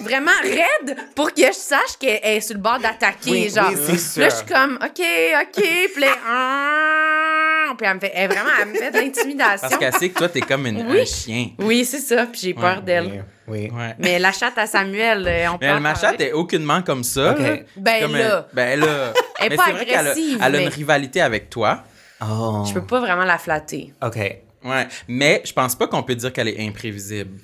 Vraiment 0.01 0.31
raide 0.43 0.97
pour 1.15 1.33
que 1.33 1.41
je 1.47 1.53
sache 1.53 1.97
qu'elle 1.99 2.21
est 2.23 2.41
sur 2.41 2.55
le 2.57 2.61
bord 2.61 2.79
d'attaquer. 2.79 3.31
Oui, 3.31 3.51
genre. 3.55 3.71
oui, 3.71 3.99
Là, 4.17 4.29
je 4.29 4.35
suis 4.35 4.47
comme, 4.47 4.79
OK, 4.83 5.01
OK. 5.43 5.65
Puis 5.93 6.01
là, 6.03 6.09
ah, 6.29 7.75
puis 7.77 7.87
elle 7.87 7.95
me 7.95 8.01
fait, 8.01 8.13
elle, 8.15 8.29
vraiment, 8.31 8.51
elle 8.61 8.69
me 8.69 8.75
fait 8.75 8.91
de 8.91 8.99
l'intimidation. 8.99 9.69
Parce 9.69 9.77
qu'elle 9.79 9.95
sait 9.95 10.09
que 10.11 10.19
toi, 10.19 10.29
t'es 10.29 10.41
comme 10.41 10.67
une- 10.67 10.87
Oui. 10.91 11.01
un 11.01 11.05
chien. 11.05 11.49
Oui, 11.59 11.85
c'est 11.85 11.99
ça. 12.01 12.27
Puis 12.27 12.41
j'ai 12.43 12.55
peur 12.55 12.77
Ouais, 12.79 12.83
d'elle. 12.83 13.25
Oui. 13.49 13.71
Ouais. 13.73 13.95
Mais 13.99 14.19
la 14.19 14.33
chatte 14.33 14.59
à 14.59 14.67
Samuel, 14.67 15.27
euh, 15.27 15.47
on 15.51 15.59
peut 15.59 15.67
Mais 15.67 15.73
elle, 15.73 15.81
ma 15.81 15.95
chatte 15.95 16.21
est 16.21 16.33
aucunement 16.33 16.83
comme 16.83 17.05
ça. 17.05 17.35
Ben 17.77 18.03
Comme 18.03 18.17
là. 18.17 18.49
ben 18.53 18.81
là. 18.81 19.13
Elle 19.41 19.47
est 19.47 19.51
Mais 19.51 19.57
pas 19.57 19.65
c'est 19.67 19.73
vrai 19.73 19.85
qu'elle 19.87 19.97
a, 19.97 20.01
agressive, 20.01 20.39
elle 20.45 20.57
a 20.57 20.61
une 20.61 20.69
rivalité 20.69 21.21
avec 21.21 21.51
toi. 21.51 21.85
Oh. 22.21 22.65
Je 22.67 22.73
peux 22.75 22.85
pas 22.87 23.01
vraiment 23.01 23.25
la 23.25 23.39
flatter. 23.39 23.93
OK. 24.03 24.17
Ouais. 24.17 24.87
Mais 25.07 25.43
je 25.45 25.53
pense 25.53 25.75
pas 25.75 25.87
qu'on 25.87 26.03
peut 26.03 26.15
dire 26.15 26.33
qu'elle 26.33 26.49
est 26.49 26.67
imprévisible. 26.67 27.39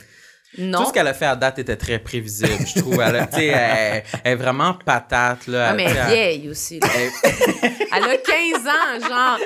Non. 0.58 0.80
Tout 0.80 0.88
ce 0.88 0.92
qu'elle 0.92 1.06
a 1.08 1.14
fait 1.14 1.24
à 1.26 1.34
date 1.36 1.58
était 1.60 1.76
très 1.76 1.98
prévisible, 1.98 2.66
je 2.66 2.80
trouve. 2.80 3.00
Elle, 3.00 3.16
a- 3.16 3.26
tu 3.26 3.36
sais, 3.38 3.46
elle, 3.46 4.02
elle 4.22 4.32
est 4.32 4.36
vraiment 4.36 4.74
patate, 4.74 5.46
là. 5.46 5.68
Ah, 5.70 5.72
mais 5.72 5.84
elle 5.84 5.96
est 5.96 6.06
vieille 6.06 6.48
aussi. 6.50 6.78
là. 6.78 6.88
elle- 6.94 8.04
a 8.04 8.16
15 8.16 8.66
ans, 8.66 9.08
genre. 9.08 9.38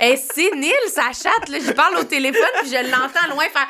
Elle 0.00 0.12
est 0.12 0.16
sénile, 0.32 0.72
sa 0.88 1.12
chatte. 1.12 1.48
Là. 1.50 1.58
Je 1.66 1.72
parle 1.72 1.96
au 1.98 2.04
téléphone, 2.04 2.42
puis 2.62 2.70
je 2.70 2.76
l'entends 2.90 3.28
loin 3.34 3.44
faire. 3.44 3.68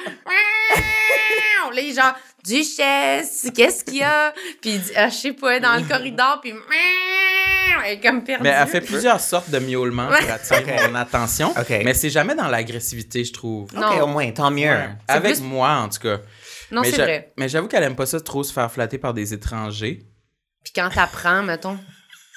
Là, 1.73 1.81
il 1.81 1.91
est 1.91 1.95
genre. 1.95 2.15
Duchesse, 2.45 3.49
qu'est-ce 3.57 3.83
qu'il 3.85 3.97
y 3.97 4.03
a? 4.03 4.33
Puis 4.61 4.73
il 4.73 4.81
dit, 4.83 4.93
ah, 4.97 5.09
je 5.09 5.15
sais 5.15 5.33
pas, 5.33 5.59
dans 5.61 5.77
le 5.77 5.83
corridor, 5.89 6.41
puis 6.43 6.53
elle 7.87 7.93
est 7.95 8.01
comme 8.01 8.23
perdue. 8.23 8.43
Mais 8.45 8.51
elle 8.51 8.69
fait 8.69 8.83
plusieurs 8.83 9.19
sortes 9.19 9.49
de 9.49 9.59
miaulements 9.59 10.09
pour 10.09 10.31
attirer 10.31 10.77
mon 10.89 10.95
attention. 10.95 11.53
Ok. 11.59 11.71
Mais 11.85 11.95
c'est 11.95 12.11
jamais 12.11 12.35
dans 12.35 12.49
l'agressivité, 12.49 13.25
je 13.25 13.33
trouve. 13.33 13.73
Non. 13.75 13.89
OK, 13.97 14.03
au 14.03 14.07
moins, 14.09 14.31
tant 14.33 14.51
mieux. 14.51 14.77
Avec 15.09 15.37
plus- 15.37 15.43
moi, 15.43 15.71
en 15.71 15.89
tout 15.89 16.01
cas. 16.01 16.19
Non, 16.71 16.83
c'est 16.85 16.97
vrai. 16.97 17.33
Mais 17.37 17.49
j'avoue 17.49 17.69
qu'elle 17.69 17.83
aime 17.83 17.97
pas 17.97 18.07
ça 18.07 18.21
trop 18.21 18.43
se 18.43 18.53
faire 18.53 18.71
flatter 18.71 18.99
par 18.99 19.15
des 19.15 19.35
étrangers. 19.35 20.07
Puis 20.63 20.73
quand 20.75 20.89
t'apprends, 20.91 21.43
mettons, 21.43 21.79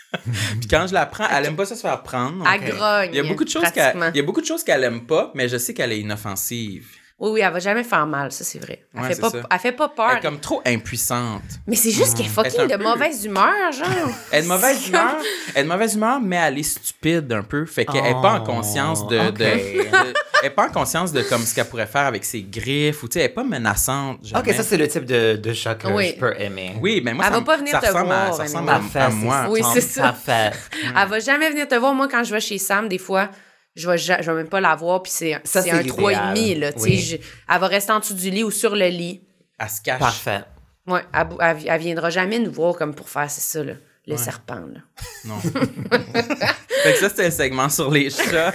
Puis 0.60 0.68
quand 0.70 0.88
je 0.88 0.94
la 0.94 1.06
prends, 1.06 1.28
elle 1.30 1.46
aime 1.46 1.56
pas 1.56 1.66
ça 1.66 1.76
se 1.76 1.82
faire 1.82 2.02
prendre. 2.04 2.46
elle 2.48 2.72
grogne. 2.72 3.10
Il 3.12 3.18
y 3.18 3.20
a 3.20 3.24
beaucoup 3.24 3.44
de 3.44 3.50
choses 3.50 3.62
pratiquement. 3.62 4.06
qu'elle, 4.06 4.12
il 4.14 4.18
y 4.18 4.22
a 4.22 4.24
beaucoup 4.24 4.42
de 4.42 4.46
choses 4.46 4.64
qu'elle 4.64 4.84
aime 4.84 5.06
pas, 5.06 5.32
mais 5.36 5.50
je 5.50 5.58
sais 5.58 5.74
qu'elle 5.74 5.92
est 5.92 6.00
inoffensive. 6.00 6.88
Oui, 7.20 7.32
oui, 7.34 7.42
elle 7.42 7.52
va 7.52 7.58
jamais 7.58 7.84
faire 7.84 8.06
mal, 8.06 8.32
ça, 8.32 8.44
c'est 8.44 8.60
vrai. 8.60 8.86
Elle, 8.94 9.02
Ouais, 9.02 9.08
fait, 9.16 9.20
pas, 9.22 9.30
ça. 9.32 9.38
elle 9.50 9.60
fait 9.60 9.72
pas 9.72 9.90
Elle 9.90 9.96
peur. 9.96 10.18
est 10.18 10.22
comme 10.22 10.40
trop 10.40 10.62
impuissante. 10.64 11.42
Mais 11.66 11.76
c'est 11.76 11.90
juste 11.90 12.16
qu'elle 12.16 12.28
est 12.28 12.30
Elle 12.38 12.46
est 12.46 12.50
fucking 12.52 12.68
de 12.68 12.76
peu- 12.78 12.84
mauvaise 12.84 13.26
humeur, 13.26 13.72
genre. 13.72 13.88
Elle 14.32 14.40
est 14.40 14.44
de 14.44 14.48
mauvaise 14.48 14.88
humeur, 14.88 15.16
elle 15.56 15.62
est 15.62 15.64
de 15.64 15.68
mauvaise 15.68 15.96
humeur, 15.96 16.20
mais 16.22 16.36
elle 16.36 16.60
est 16.60 16.64
stupide 16.64 17.32
un 17.34 17.42
peu. 17.42 17.66
Fait 17.66 17.86
qu'elle 17.86 18.06
est 18.06 18.22
pas 18.22 18.34
en 18.40 18.44
Oh, 18.44 18.46
conscience 18.46 19.08
de, 19.08 19.18
ok. 19.18 19.34
de- 19.34 19.44
de- 19.46 20.14
elle 20.44 20.48
est 20.48 20.50
pas 20.52 20.68
en 20.68 20.72
conscience 20.72 21.12
de 21.12 21.24
comme 21.24 21.42
ce 21.42 21.56
qu'elle 21.56 21.66
pourrait 21.66 21.88
faire 21.88 22.06
avec 22.06 22.24
ses 22.24 22.44
griffes 22.44 23.02
ou 23.02 23.08
tu 23.08 23.14
sais, 23.14 23.20
elle 23.22 23.26
est 23.26 23.30
pas 23.30 23.44
menaçante. 23.44 24.20
OK, 24.36 24.54
ça, 24.54 24.62
c'est 24.62 24.78
le 24.78 24.88
type 24.88 25.06
de, 25.06 25.38
de 25.38 25.54
chat 25.54 25.74
que 25.74 25.88
Oui. 25.88 26.14
je 26.14 26.20
peux 26.20 26.40
aimer. 26.40 26.76
Oui, 26.80 27.02
mais 27.04 27.16
moi, 27.16 27.26
Elle 27.28 27.34
ça, 27.34 27.40
va 27.40 27.46
pas 27.46 27.58
venir 27.58 27.72
ça 27.72 27.80
te 27.80 27.88
ressemble, 27.88 28.12
à, 28.12 28.26
voir, 28.26 28.34
ça 28.36 28.44
Annie. 28.44 28.54
ressemble 28.54 28.70
à, 28.70 29.06
à 29.06 29.10
moi. 29.10 29.46
Oui, 29.50 29.62
c'est 29.74 29.82
ça. 29.82 30.02
Parfait. 30.04 30.52
Elle 30.96 31.08
va 31.10 31.20
jamais 31.20 31.50
venir 31.50 31.68
te 31.68 31.74
voir. 31.74 31.96
Moi, 31.96 32.08
quand 32.08 32.24
je 32.24 32.32
vais 32.32 32.40
chez 32.40 32.60
Sam, 32.60 32.88
des 32.88 33.00
fois, 33.00 33.30
je 33.78 33.90
vais, 33.90 33.98
je 33.98 34.12
vais 34.32 34.34
même 34.34 34.50
pas 34.50 34.60
la 34.60 34.76
voir, 34.76 35.02
puis 35.04 35.12
c'est 35.16 35.34
Ça, 35.44 35.62
c'est 35.62 35.70
c'est 35.70 35.72
un 35.72 35.82
3,5, 35.82 36.34
l'idéal. 36.34 36.60
là. 36.60 36.74
tu 36.74 36.80
sais, 36.80 36.86
Oui. 36.86 36.98
je- 37.00 37.16
Elle 37.54 37.60
va 37.62 37.68
rester 37.68 37.92
en 37.94 38.00
dessous 38.00 38.14
du 38.16 38.30
lit 38.30 38.44
ou 38.44 38.52
sur 38.52 38.76
le 38.76 38.88
lit. 38.88 39.22
Elle 39.60 39.70
se 39.70 39.82
cache. 39.82 40.00
Parfait. 40.00 40.42
Ouais, 40.88 41.02
elle, 41.14 41.28
bou- 41.28 41.38
elle, 41.42 41.58
elle 41.66 41.82
viendra 41.82 42.10
jamais 42.10 42.40
nous 42.40 42.52
voir 42.52 42.76
comme 42.76 42.94
pour 42.96 43.10
faire, 43.10 43.30
c'est 43.30 43.42
ça, 43.42 43.64
là, 43.64 43.74
le 44.08 44.18
serpent, 44.18 44.56
là. 44.74 44.80
Non. 45.26 45.38
fait 45.42 46.94
que 46.94 46.98
ça, 47.00 47.10
c'était 47.10 47.26
un 47.26 47.32
segment 47.32 47.70
sur 47.70 47.92
les 47.92 48.10
chats 48.10 48.54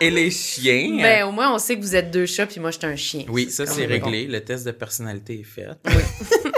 et 0.00 0.10
les 0.10 0.30
chiens. 0.30 0.96
Ben, 1.00 1.24
au 1.24 1.32
moins, 1.32 1.54
on 1.54 1.58
sait 1.58 1.76
que 1.76 1.82
vous 1.82 1.94
êtes 1.94 2.10
deux 2.10 2.26
chats, 2.26 2.46
puis 2.46 2.58
moi, 2.60 2.70
je 2.70 2.78
suis 2.78 2.86
un 2.86 2.96
chien. 2.96 3.24
oui, 3.28 3.50
ça, 3.50 3.66
c'est 3.66 3.84
réglé. 3.86 4.26
Le 4.26 4.42
test 4.42 4.64
de 4.64 4.70
personnalité 4.72 5.40
est 5.40 5.42
fait. 5.44 5.68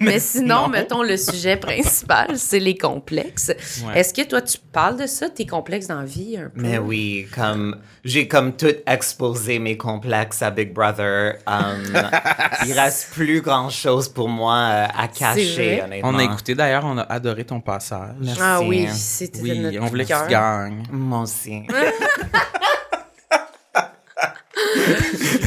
Mais 0.00 0.18
sinon, 0.18 0.62
Non. 0.62 0.68
mettons, 0.68 1.02
le 1.02 1.16
sujet 1.16 1.56
principal, 1.56 2.36
c'est 2.38 2.58
les 2.58 2.76
complexes. 2.76 3.52
Ouais. 3.86 4.00
Est-ce 4.00 4.12
que 4.14 4.22
toi, 4.22 4.40
tu 4.42 4.58
parles 4.72 4.96
de 4.98 5.06
ça, 5.06 5.28
tes 5.30 5.46
complexes 5.46 5.86
dans 5.88 6.00
la 6.00 6.04
vie, 6.04 6.36
un 6.36 6.50
peu? 6.54 6.60
Mais 6.62 6.78
oui, 6.78 7.26
comme 7.34 7.76
j'ai 8.04 8.26
comme 8.28 8.52
tout 8.56 8.74
exposé 8.86 9.58
mes 9.58 9.76
complexes 9.76 10.42
à 10.42 10.50
Big 10.50 10.72
Brother. 10.72 11.34
Um, 11.46 11.82
il 12.66 12.72
reste 12.72 13.10
plus 13.12 13.40
grand 13.40 13.70
chose 13.70 14.08
pour 14.08 14.28
moi 14.28 14.54
euh, 14.54 14.86
à 14.98 15.08
cacher, 15.08 15.82
honnêtement. 15.82 16.10
On 16.10 16.18
a 16.18 16.24
écouté 16.24 16.54
d'ailleurs, 16.54 16.84
on 16.84 16.98
a 16.98 17.02
adoré 17.02 17.44
ton 17.44 17.60
passage. 17.60 18.14
Merci. 18.20 18.40
Ah 18.42 18.60
oui, 18.62 18.88
c'était 18.92 19.40
Oui, 19.40 19.58
notre 19.58 19.80
on 19.80 19.86
voulait 19.86 20.04
que 20.04 20.08
cœur. 20.08 20.24
tu 20.26 20.30
gagnes. 20.32 20.82
Moi 20.90 21.20
aussi. 21.22 21.62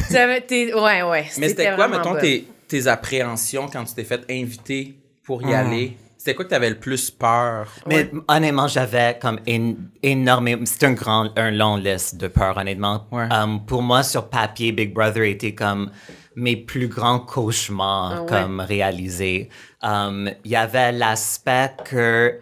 Tu 0.08 0.16
avais- 0.16 0.40
t'es- 0.40 0.72
Ouais, 0.74 1.02
ouais. 1.02 1.26
Mais 1.38 1.48
c'était 1.48 1.74
quoi, 1.74 1.88
mettons, 1.88 2.14
tes, 2.16 2.46
tes 2.68 2.86
appréhensions 2.86 3.68
quand 3.72 3.84
tu 3.84 3.94
t'es 3.94 4.04
fait 4.04 4.24
inviter 4.30 4.98
pour 5.24 5.42
y 5.42 5.54
aller? 5.54 5.96
C'était 6.18 6.34
quoi 6.34 6.44
que 6.44 6.50
tu 6.50 6.56
avais 6.56 6.70
le 6.70 6.78
plus 6.78 7.10
peur? 7.10 7.68
Mais 7.86 8.10
honnêtement, 8.26 8.66
j'avais 8.66 9.16
comme 9.20 9.38
én- 9.46 9.76
énormément. 10.02 10.62
C'est 10.66 10.82
un 10.84 10.92
grand, 10.92 11.30
un 11.38 11.52
long 11.52 11.76
liste 11.76 12.16
de 12.16 12.26
peurs, 12.26 12.56
honnêtement. 12.56 13.06
Ouais. 13.12 13.28
Um, 13.32 13.64
pour 13.64 13.82
moi, 13.82 14.02
sur 14.02 14.28
papier, 14.28 14.72
Big 14.72 14.92
Brother 14.92 15.22
était 15.24 15.54
comme 15.54 15.90
mes 16.34 16.56
plus 16.56 16.88
grands 16.88 17.20
cauchemars 17.20 18.12
Ah 18.16 18.20
ouais? 18.22 18.28
comme 18.28 18.60
réalisés. 18.60 19.48
Um, 19.82 20.28
Il 20.44 20.50
y 20.50 20.56
avait 20.56 20.90
l'aspect 20.92 21.70
que 21.84 22.40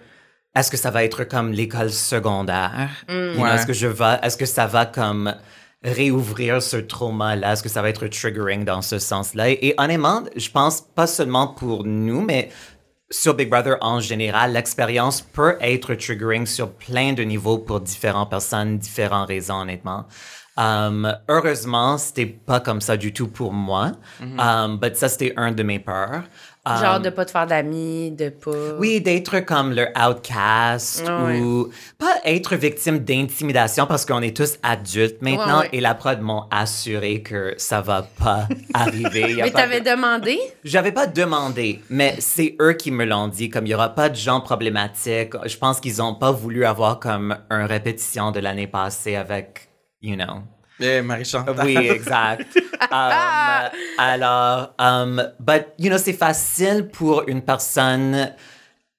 est-ce 0.56 0.70
que 0.70 0.76
ça 0.78 0.90
va 0.90 1.04
être 1.04 1.24
comme 1.24 1.52
l'école 1.52 1.90
secondaire? 1.90 2.88
Mm. 3.08 3.12
You 3.12 3.34
know, 3.34 3.42
Ouais. 3.42 3.54
Est-ce 3.54 3.66
que 3.66 3.72
je 3.74 3.88
est-ce 4.22 4.36
que 4.36 4.46
ça 4.46 4.66
va 4.66 4.86
comme 4.86 5.34
réouvrir 5.84 6.62
ce 6.62 6.78
trauma-là? 6.78 7.52
Est-ce 7.52 7.62
que 7.62 7.68
ça 7.68 7.82
va 7.82 7.90
être 7.90 8.06
triggering 8.08 8.64
dans 8.64 8.82
ce 8.82 8.98
sens-là? 8.98 9.50
Et, 9.50 9.74
honnêtement, 9.78 10.22
je 10.34 10.50
pense 10.50 10.80
pas 10.80 11.06
seulement 11.06 11.48
pour 11.48 11.84
nous, 11.84 12.22
mais 12.22 12.48
sur 13.10 13.34
Big 13.34 13.50
Brother 13.50 13.76
en 13.82 14.00
général, 14.00 14.54
l'expérience 14.54 15.20
peut 15.20 15.56
être 15.60 15.94
triggering 15.94 16.46
sur 16.46 16.72
plein 16.72 17.12
de 17.12 17.22
niveaux 17.22 17.58
pour 17.58 17.80
différentes 17.80 18.30
personnes, 18.30 18.78
différentes 18.78 19.28
raisons, 19.28 19.60
honnêtement. 19.60 20.06
Um, 20.56 21.12
heureusement, 21.28 21.98
c'était 21.98 22.26
pas 22.26 22.60
comme 22.60 22.80
ça 22.80 22.96
du 22.96 23.12
tout 23.12 23.26
pour 23.28 23.52
moi. 23.52 23.92
Um, 24.38 24.78
but 24.78 24.94
ça, 24.96 25.08
c'était 25.08 25.32
un 25.36 25.50
de 25.52 25.62
mes 25.64 25.80
peurs. 25.80 26.22
Um, 26.66 26.78
Genre 26.80 27.00
de 27.00 27.10
pas 27.10 27.24
te 27.26 27.30
faire 27.32 27.46
d'amis, 27.46 28.10
de 28.12 28.30
pas. 28.30 28.50
oui, 28.78 29.00
d'être 29.02 29.40
comme 29.40 29.72
le 29.74 29.86
outcast 29.98 31.04
Ah 31.06 31.24
ouais. 31.24 31.38
ou 31.40 31.68
pas 31.98 32.14
être 32.24 32.56
victime 32.56 33.00
d'intimidation 33.00 33.86
parce 33.86 34.06
qu'on 34.06 34.22
est 34.22 34.34
tous 34.34 34.56
adultes 34.62 35.20
maintenant 35.20 35.58
Ouais, 35.58 35.64
ouais. 35.64 35.68
et 35.72 35.80
la 35.82 35.94
prod 35.94 36.20
m'ont 36.22 36.44
assuré 36.50 37.20
que 37.22 37.52
ça 37.58 37.82
va 37.82 38.02
pas 38.18 38.48
arriver. 38.74 39.34
Mais 39.42 39.50
t'avais 39.50 39.80
de- 39.82 39.90
demandé? 39.90 40.38
J'avais 40.64 40.92
pas 40.92 41.06
demandé, 41.06 41.82
mais 41.90 42.14
c'est 42.20 42.56
eux 42.62 42.72
qui 42.72 42.90
me 42.90 43.04
l'ont 43.04 43.28
dit. 43.28 43.50
Comme 43.50 43.66
il 43.66 43.70
y 43.70 43.74
aura 43.74 43.90
pas 43.90 44.08
de 44.08 44.14
gens 44.16 44.40
problématiques, 44.40 45.34
je 45.44 45.56
pense 45.58 45.80
qu'ils 45.80 46.00
ont 46.00 46.14
pas 46.14 46.30
voulu 46.30 46.64
avoir 46.64 46.98
comme 46.98 47.36
une 47.50 47.66
répétition 47.66 48.30
de 48.30 48.40
l'année 48.40 48.68
passée 48.68 49.16
avec, 49.16 49.68
you 50.04 50.16
know. 50.16 50.42
Eh, 50.80 51.02
Marie-Chantal. 51.02 51.64
Oui, 51.64 51.76
exact. 51.76 52.58
Um, 52.90 53.70
alors, 53.98 54.74
um, 54.78 55.22
but, 55.40 55.68
you 55.78 55.88
know, 55.88 55.96
c'est 55.96 56.12
facile 56.12 56.88
pour 56.92 57.24
une 57.28 57.40
personne 57.40 58.32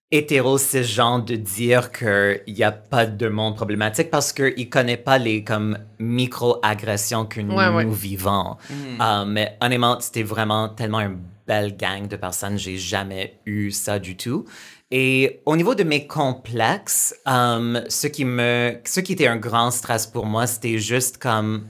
hétéro 0.10 0.58
cisgenre 0.58 1.24
de 1.24 1.36
dire 1.36 1.92
qu'il 1.92 2.42
n'y 2.48 2.64
a 2.64 2.72
pas 2.72 3.06
de 3.06 3.28
monde 3.28 3.56
problématique 3.56 4.10
parce 4.10 4.34
qu'il 4.34 4.54
ne 4.58 4.64
connaît 4.64 4.98
pas 4.98 5.18
les 5.20 5.44
comme 5.44 5.78
micro-agressions 6.00 7.26
que 7.26 7.42
nous, 7.42 7.56
Ouais, 7.56 7.68
ouais. 7.68 7.86
nous 7.86 7.94
vivons. 7.94 8.58
Um, 9.00 9.32
mais 9.32 9.58
honnêtement, 9.62 10.00
c'était 10.00 10.24
vraiment 10.24 10.70
tellement 10.70 11.02
une 11.02 11.20
belle 11.48 11.76
gang 11.78 12.08
de 12.08 12.16
personnes. 12.16 12.58
J'ai 12.58 12.78
jamais 12.78 13.40
eu 13.46 13.70
ça 13.72 14.00
du 14.00 14.18
tout. 14.18 14.46
Et 14.92 15.42
au 15.46 15.56
niveau 15.56 15.74
de 15.76 15.84
mes 15.84 16.06
complexes, 16.08 17.16
um, 17.26 17.82
ce, 17.90 18.08
qui 18.08 18.24
me, 18.24 18.80
ce 18.86 19.00
qui 19.00 19.14
était 19.14 19.28
un 19.28 19.38
grand 19.38 19.72
stress 19.72 20.06
pour 20.06 20.26
moi, 20.26 20.46
c'était 20.48 20.78
juste 20.78 21.18
comme 21.18 21.68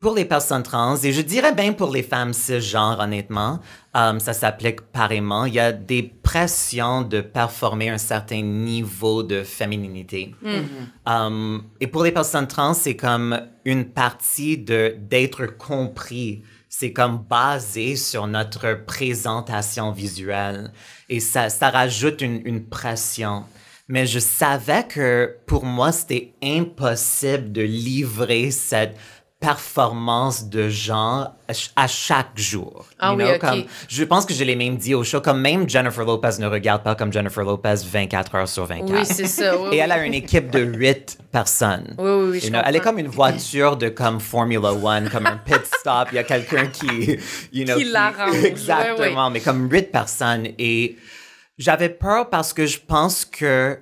pour 0.00 0.14
les 0.14 0.24
personnes 0.24 0.62
trans, 0.62 0.96
et 0.96 1.12
je 1.12 1.20
dirais 1.20 1.52
bien 1.52 1.74
pour 1.74 1.92
les 1.92 2.02
femmes 2.02 2.32
cisgenres, 2.32 3.00
honnêtement, 3.00 3.60
euh, 3.94 4.18
ça 4.18 4.32
s'applique 4.32 4.80
pareillement. 4.80 5.44
Il 5.44 5.52
y 5.52 5.60
a 5.60 5.72
des 5.72 6.02
pressions 6.02 7.02
de 7.02 7.20
performer 7.20 7.90
un 7.90 7.98
certain 7.98 8.40
niveau 8.40 9.22
de 9.22 9.42
fémininité. 9.42 10.34
Euh, 11.06 11.58
et 11.80 11.86
pour 11.86 12.02
les 12.02 12.12
personnes 12.12 12.46
trans, 12.46 12.72
c'est 12.72 12.96
comme 12.96 13.42
une 13.66 13.84
partie 13.84 14.56
de 14.56 14.96
d'être 14.98 15.44
compris. 15.58 16.42
C'est 16.72 16.92
comme 16.92 17.18
basé 17.28 17.96
sur 17.96 18.28
notre 18.28 18.84
présentation 18.86 19.90
visuelle. 19.90 20.72
Et 21.08 21.18
ça, 21.18 21.48
rajoute 21.60 22.22
une, 22.22 22.40
une 22.44 22.64
pression. 22.64 23.44
Mais 23.88 24.06
je 24.06 24.20
savais 24.20 24.86
que 24.86 25.36
pour 25.46 25.64
moi, 25.64 25.90
c'était 25.90 26.32
impossible 26.40 27.50
de 27.50 27.62
livrer 27.62 28.52
cette 28.52 28.96
performance 29.40 30.48
de 30.48 30.68
genre 30.68 31.32
à 31.48 31.54
ch- 31.54 31.70
à 31.74 31.86
chaque 31.86 32.36
jour. 32.36 32.86
Ah 32.98 33.12
You 33.12 33.18
oui, 33.18 33.38
comme- 33.40 33.64
je 33.88 34.04
pense 34.04 34.24
que 34.26 34.34
je 34.34 34.44
l'ai 34.44 34.54
même 34.54 34.76
dit 34.76 34.94
au 34.94 35.02
show, 35.02 35.20
comme 35.20 35.40
même 35.40 35.68
Jennifer 35.68 36.04
Lopez 36.04 36.30
ne 36.38 36.46
regarde 36.46 36.82
pas 36.82 36.94
comme 36.94 37.12
Jennifer 37.12 37.42
Lopez 37.42 37.74
24 37.84 38.34
heures 38.34 38.48
sur 38.48 38.66
24. 38.66 38.92
Oui, 38.92 39.04
c'est 39.06 39.26
ça. 39.26 39.56
oui, 39.56 39.66
Et 39.66 39.70
oui. 39.70 39.76
elle 39.78 39.92
a 39.92 40.04
une 40.04 40.14
équipe 40.14 40.50
de 40.50 40.60
huit 40.60 41.18
personnes. 41.32 41.94
Oui, 41.98 42.10
oui, 42.10 42.28
oui, 42.32 42.40
je 42.40 42.50
know, 42.50 42.60
elle 42.64 42.76
est 42.76 42.80
comme 42.80 42.98
une 42.98 43.08
voiture 43.08 43.76
de 43.76 43.88
comme 43.88 44.20
Formula 44.20 44.72
One, 44.72 45.08
comme 45.10 45.26
un 45.26 45.38
pit 45.38 45.64
stop. 45.64 46.08
Il 46.12 46.16
y 46.16 46.18
a 46.18 46.24
quelqu'un 46.24 46.66
qui, 46.66 47.18
you 47.52 47.64
know, 47.64 47.76
Qui 47.76 47.84
l'arrange. 47.84 48.32
Ouais, 48.32 48.46
Exactement, 48.48 49.30
mais 49.30 49.40
comme 49.40 49.70
huit 49.70 49.90
personnes. 49.90 50.48
Et 50.58 50.96
j'avais 51.58 51.88
peur 51.88 52.28
parce 52.30 52.52
que 52.52 52.66
je 52.66 52.78
pense 52.78 53.24
que 53.24 53.78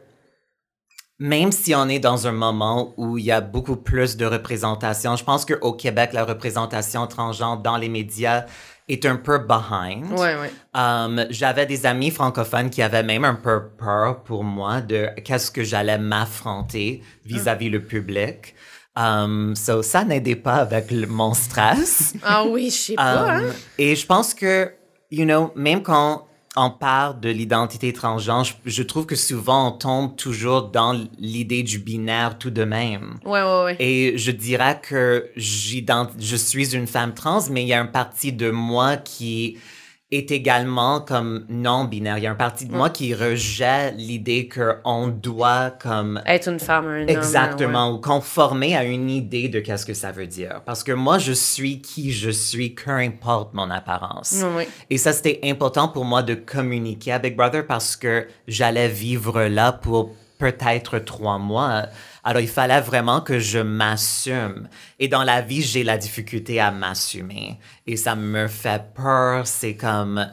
même 1.18 1.50
si 1.52 1.74
on 1.74 1.88
est 1.88 1.98
dans 1.98 2.26
un 2.26 2.32
moment 2.32 2.94
où 2.96 3.18
il 3.18 3.24
y 3.24 3.32
a 3.32 3.40
beaucoup 3.40 3.76
plus 3.76 4.16
de 4.16 4.24
représentation, 4.24 5.16
je 5.16 5.24
pense 5.24 5.44
qu'au 5.44 5.72
Québec, 5.72 6.10
la 6.12 6.24
représentation 6.24 7.06
transgenre 7.06 7.58
dans 7.58 7.76
les 7.76 7.88
médias 7.88 8.44
est 8.88 9.04
un 9.04 9.16
peu 9.16 9.38
behind. 9.38 10.10
Ouais, 10.12 10.36
ouais. 10.36 10.50
Um, 10.74 11.26
J'avais 11.28 11.66
des 11.66 11.84
amis 11.86 12.10
francophones 12.10 12.70
qui 12.70 12.80
avaient 12.82 13.02
même 13.02 13.24
un 13.24 13.34
peu 13.34 13.68
peur 13.76 14.22
pour 14.22 14.44
moi 14.44 14.80
de 14.80 15.08
qu'est-ce 15.24 15.50
que 15.50 15.62
j'allais 15.64 15.98
m'affronter 15.98 17.02
vis-à-vis 17.24 17.68
le 17.68 17.82
public. 17.84 18.54
Um, 18.96 19.54
so, 19.56 19.82
ça 19.82 20.04
n'aidait 20.04 20.36
pas 20.36 20.54
avec 20.56 20.90
le- 20.90 21.06
mon 21.06 21.34
stress. 21.34 22.14
Ah 22.22 22.44
oui, 22.48 22.70
je 22.70 22.76
sais 22.76 22.94
pas, 22.94 23.30
hein? 23.30 23.42
Um, 23.42 23.52
Et 23.76 23.94
je 23.94 24.06
pense 24.06 24.32
que, 24.34 24.72
you 25.10 25.24
know, 25.24 25.52
même 25.54 25.82
quand 25.82 26.26
on 26.58 26.70
parle 26.70 27.20
de 27.20 27.28
l'identité 27.28 27.92
transgenre, 27.92 28.44
je, 28.44 28.54
je 28.66 28.82
trouve 28.82 29.06
que 29.06 29.16
souvent 29.16 29.68
on 29.68 29.72
tombe 29.72 30.16
toujours 30.16 30.70
dans 30.70 30.92
l'idée 31.18 31.62
du 31.62 31.78
binaire 31.78 32.38
tout 32.38 32.50
de 32.50 32.64
même. 32.64 33.18
Ouais, 33.24 33.42
ouais, 33.42 33.64
ouais. 33.64 33.76
Et 33.78 34.18
je 34.18 34.30
dirais 34.30 34.80
que 34.82 35.30
je 35.36 36.36
suis 36.36 36.74
une 36.74 36.86
femme 36.86 37.14
trans, 37.14 37.42
mais 37.50 37.62
il 37.62 37.68
y 37.68 37.74
a 37.74 37.80
une 37.80 37.90
partie 37.90 38.32
de 38.32 38.50
moi 38.50 38.96
qui 38.96 39.58
est 40.10 40.30
également 40.30 41.00
comme 41.00 41.44
non-binaire. 41.50 42.16
Il 42.16 42.24
y 42.24 42.26
a 42.26 42.30
une 42.30 42.36
partie 42.36 42.64
de 42.64 42.74
moi 42.74 42.88
qui 42.88 43.14
rejette 43.14 43.94
l'idée 43.98 44.48
qu'on 44.48 45.08
doit 45.08 45.70
comme 45.70 46.22
Être 46.24 46.48
une 46.48 46.58
femme, 46.58 46.86
un 46.86 47.02
homme. 47.02 47.08
Exactement, 47.10 47.92
ou 47.92 47.98
conformer 47.98 48.74
à 48.74 48.84
une 48.84 49.10
idée 49.10 49.50
de 49.50 49.60
qu'est-ce 49.60 49.84
que 49.84 49.92
ça 49.92 50.10
veut 50.10 50.26
dire. 50.26 50.62
Parce 50.64 50.82
que 50.82 50.92
moi, 50.92 51.18
je 51.18 51.32
suis 51.32 51.82
qui 51.82 52.12
je 52.12 52.30
suis, 52.30 52.74
qu'importe 52.74 53.52
mon 53.52 53.70
apparence. 53.70 54.32
ouais. 54.42 54.48
Oui. 54.56 54.64
Et 54.88 54.96
ça, 54.96 55.12
c'était 55.12 55.40
important 55.44 55.88
pour 55.88 56.04
moi 56.06 56.22
de 56.22 56.34
communiquer 56.34 57.12
à 57.12 57.18
Big 57.18 57.36
Brother 57.36 57.66
parce 57.66 57.94
que 57.94 58.26
j'allais 58.46 58.88
vivre 58.88 59.42
là 59.42 59.72
pour 59.72 60.14
peut-être 60.38 60.98
trois 61.00 61.38
mois. 61.38 61.82
Alors, 62.24 62.40
il 62.42 62.48
fallait 62.48 62.80
vraiment 62.80 63.20
que 63.20 63.38
je 63.38 63.58
m'assume. 63.58 64.68
Et 64.98 65.08
dans 65.08 65.24
la 65.24 65.40
vie, 65.40 65.62
j'ai 65.62 65.84
la 65.84 65.98
difficulté 65.98 66.60
à 66.60 66.70
m'assumer. 66.70 67.58
Et 67.86 67.96
ça 67.96 68.14
me 68.16 68.48
fait 68.48 68.82
peur. 68.94 69.46
C'est 69.46 69.76
comme 69.76 70.30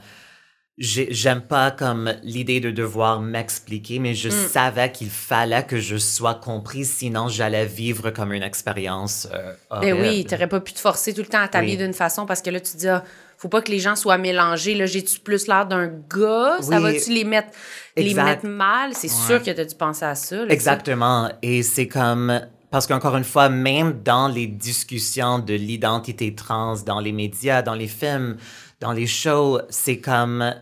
j'ai- 0.78 1.08
j'aime 1.14 1.40
pas 1.42 1.72
comme 1.72 2.14
l'idée 2.22 2.60
de 2.60 2.70
devoir 2.70 3.22
m'expliquer, 3.22 4.00
mais 4.00 4.14
je 4.14 4.28
savais 4.30 4.92
qu'il 4.92 5.10
fallait 5.10 5.64
que 5.66 5.80
je 5.80 5.96
sois 5.96 6.36
comprise, 6.36 6.92
sinon 6.92 7.30
j'allais 7.30 7.66
vivre 7.66 8.10
comme 8.10 8.34
une 8.34 8.44
expérience 8.44 9.26
euh, 9.34 9.54
Ben 9.80 9.94
horrible. 9.94 10.02
oui, 10.02 10.26
t'aurais 10.26 10.48
pas 10.50 10.60
pu 10.60 10.74
te 10.74 10.80
forcer 10.80 11.14
tout 11.14 11.22
le 11.22 11.28
temps 11.28 11.40
à 11.40 11.48
t'habiller 11.48 11.78
Oui. 11.78 11.84
d'une 11.84 11.94
façon 11.94 12.26
parce 12.26 12.42
que 12.42 12.50
là, 12.50 12.60
tu 12.60 12.74
te 12.74 12.78
dis, 12.78 12.90
ah, 12.90 13.06
faut 13.38 13.50
pas 13.50 13.62
que 13.62 13.72
les 13.72 13.80
gens 13.80 13.96
soient 13.96 14.18
mélangés. 14.18 14.76
Là, 14.76 14.86
j'ai-tu 14.86 15.20
plus 15.20 15.48
l'air 15.48 15.66
d'un 15.66 15.88
gars? 15.88 16.58
Ça 16.62 16.80
va-tu 16.80 17.12
les 17.12 17.24
mettre, 17.24 17.50
les 17.98 18.14
mettre 18.14 18.46
mal? 18.48 18.94
C'est 18.94 19.10
sûr 19.10 19.42
que 19.42 19.52
t'as 19.52 19.66
dû 19.66 19.76
penser 19.76 20.06
à 20.06 20.16
ça. 20.16 20.38
là, 20.38 20.52
Exactement. 20.52 21.30
Et 21.42 21.64
c'est 21.64 21.88
comme... 21.88 22.42
Parce 22.72 22.88
qu'encore 22.88 23.16
une 23.16 23.24
fois, 23.24 23.48
même 23.50 24.02
dans 24.04 24.28
les 24.28 24.48
discussions 24.48 25.40
de 25.40 25.54
l'identité 25.54 26.34
trans, 26.36 26.76
dans 26.86 27.00
les 27.00 27.12
médias, 27.12 27.62
dans 27.62 27.76
les 27.76 27.88
films, 27.88 28.38
dans 28.80 28.92
les 28.92 29.08
shows, 29.08 29.60
c'est 29.70 30.00
comme... 30.00 30.54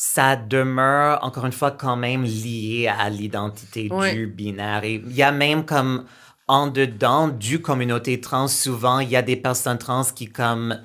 Ça 0.00 0.36
demeure, 0.36 1.18
encore 1.24 1.44
une 1.46 1.52
fois, 1.52 1.72
quand 1.72 1.96
même 1.96 2.22
lié 2.22 2.88
à 2.88 3.10
l'identité 3.10 3.88
Ouais. 3.90 4.14
du 4.14 4.26
binaire. 4.28 4.84
Et 4.84 5.02
il 5.04 5.14
y 5.14 5.22
a 5.22 5.32
même 5.32 5.64
comme... 5.64 6.04
En 6.50 6.66
dedans 6.66 7.28
du 7.28 7.60
communauté 7.60 8.22
trans, 8.22 8.48
souvent, 8.48 9.00
il 9.00 9.10
y 9.10 9.16
a 9.16 9.20
des 9.22 9.36
personnes 9.36 9.76
trans 9.76 10.02
qui 10.14 10.28
comme 10.30 10.78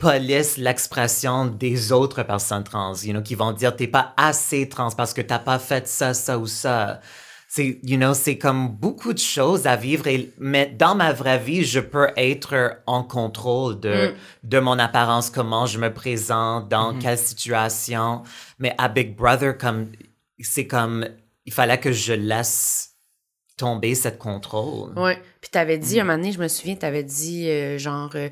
polissent 0.00 0.56
l'expression 0.56 1.44
des 1.46 1.92
autres 1.92 2.22
personnes 2.24 2.64
trans, 2.64 2.94
you 3.04 3.12
know, 3.12 3.22
qui 3.22 3.36
vont 3.36 3.52
dire 3.52 3.76
t'es 3.76 3.86
pas 3.86 4.14
assez 4.16 4.68
trans 4.68 4.90
parce 4.90 5.12
que 5.14 5.20
t'as 5.20 5.38
pas 5.38 5.58
fait 5.60 5.86
ça, 5.86 6.14
ça 6.14 6.38
ou 6.38 6.46
ça. 6.46 7.00
C'est, 7.52 7.80
you 7.82 7.96
know, 7.96 8.14
c'est 8.14 8.38
comme 8.38 8.68
beaucoup 8.68 9.12
de 9.12 9.18
choses 9.18 9.66
à 9.66 9.74
vivre. 9.76 10.06
Et, 10.06 10.30
mais 10.38 10.66
dans 10.66 10.94
ma 10.94 11.12
vraie 11.12 11.38
vie, 11.38 11.64
je 11.64 11.80
peux 11.80 12.08
être 12.16 12.78
en 12.86 13.02
contrôle 13.02 13.80
de, 13.80 14.14
de 14.44 14.58
mon 14.60 14.78
apparence, 14.78 15.30
comment 15.30 15.66
je 15.66 15.78
me 15.80 15.92
présente, 15.92 16.68
dans 16.68 16.96
quelle 16.98 17.18
situation. 17.18 18.22
Mais 18.60 18.72
à 18.78 18.88
Big 18.88 19.16
Brother, 19.16 19.58
comme, 19.58 19.90
c'est 20.38 20.68
comme, 20.68 21.06
il 21.44 21.52
fallait 21.52 21.78
que 21.80 21.90
je 21.90 22.12
laisse 22.12 22.92
tomber 23.56 23.96
cette 23.96 24.18
contrôle. 24.18 24.96
Ouais. 24.96 25.20
Puis 25.40 25.50
t'avais 25.50 25.76
dit, 25.76 25.96
Mm. 25.96 26.00
un 26.00 26.04
moment 26.04 26.18
donné, 26.18 26.32
je 26.32 26.38
me 26.38 26.48
souviens, 26.48 26.76
t'avais 26.76 27.02
dit, 27.02 27.48
euh, 27.48 27.78
genre, 27.78 28.10
euh, 28.14 28.28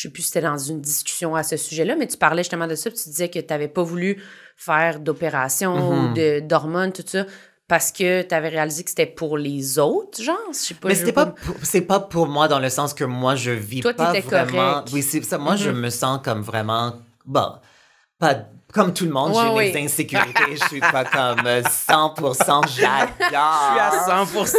je 0.00 0.08
sais 0.08 0.12
plus 0.12 0.22
si 0.22 0.28
c'était 0.28 0.46
dans 0.46 0.56
une 0.56 0.80
discussion 0.80 1.34
à 1.36 1.42
ce 1.42 1.58
sujet-là, 1.58 1.94
mais 1.94 2.06
tu 2.06 2.16
parlais 2.16 2.42
justement 2.42 2.66
de 2.66 2.74
ça, 2.74 2.88
puis 2.88 2.98
tu 3.02 3.10
disais 3.10 3.28
que 3.28 3.38
t'avais 3.38 3.68
pas 3.68 3.82
voulu 3.82 4.22
faire 4.56 4.98
d'opération 4.98 5.76
Mm-hmm. 5.76 6.10
ou 6.10 6.14
de- 6.14 6.40
d'hormones, 6.40 6.92
tout 6.92 7.04
ça, 7.06 7.26
parce 7.68 7.92
que 7.92 8.22
t'avais 8.22 8.48
réalisé 8.48 8.82
que 8.82 8.88
c'était 8.88 9.04
pour 9.04 9.36
les 9.36 9.78
autres, 9.78 10.22
genre, 10.22 10.38
je 10.52 10.56
sais 10.56 10.74
pas. 10.74 10.88
Mais 10.88 10.94
c'était 10.94 11.12
pas, 11.12 11.26
pour- 11.26 11.54
c'est 11.62 11.82
pas 11.82 12.00
pour 12.00 12.28
moi 12.28 12.48
dans 12.48 12.58
le 12.60 12.70
sens 12.70 12.94
que 12.94 13.04
moi 13.04 13.34
je 13.34 13.50
vis 13.50 13.80
Toi, 13.82 13.92
pas 13.92 14.12
t'étais 14.12 14.26
vraiment. 14.26 14.46
correct. 14.72 14.88
Mm-hmm. 14.88 14.94
Oui, 14.94 15.02
c'est 15.02 15.22
ça. 15.22 15.36
Moi, 15.36 15.56
je 15.56 15.68
me 15.70 15.90
sens 15.90 16.20
comme 16.24 16.40
vraiment, 16.40 16.94
bon, 17.26 17.52
pas 18.18 18.36
comme 18.72 18.94
tout 18.94 19.04
le 19.04 19.10
monde. 19.10 19.32
Ouais, 19.32 19.42
j'ai 19.42 19.48
oui. 19.50 19.72
mes 19.74 19.84
insécurités. 19.84 20.56
je 20.56 20.64
suis 20.68 20.80
pas 20.80 21.04
comme 21.04 21.44
euh, 21.46 21.60
100% 21.62 22.62
Je 22.68 22.72
suis 22.72 22.84
à 22.86 23.06
j'adore. 23.30 24.26
100%. 24.26 24.56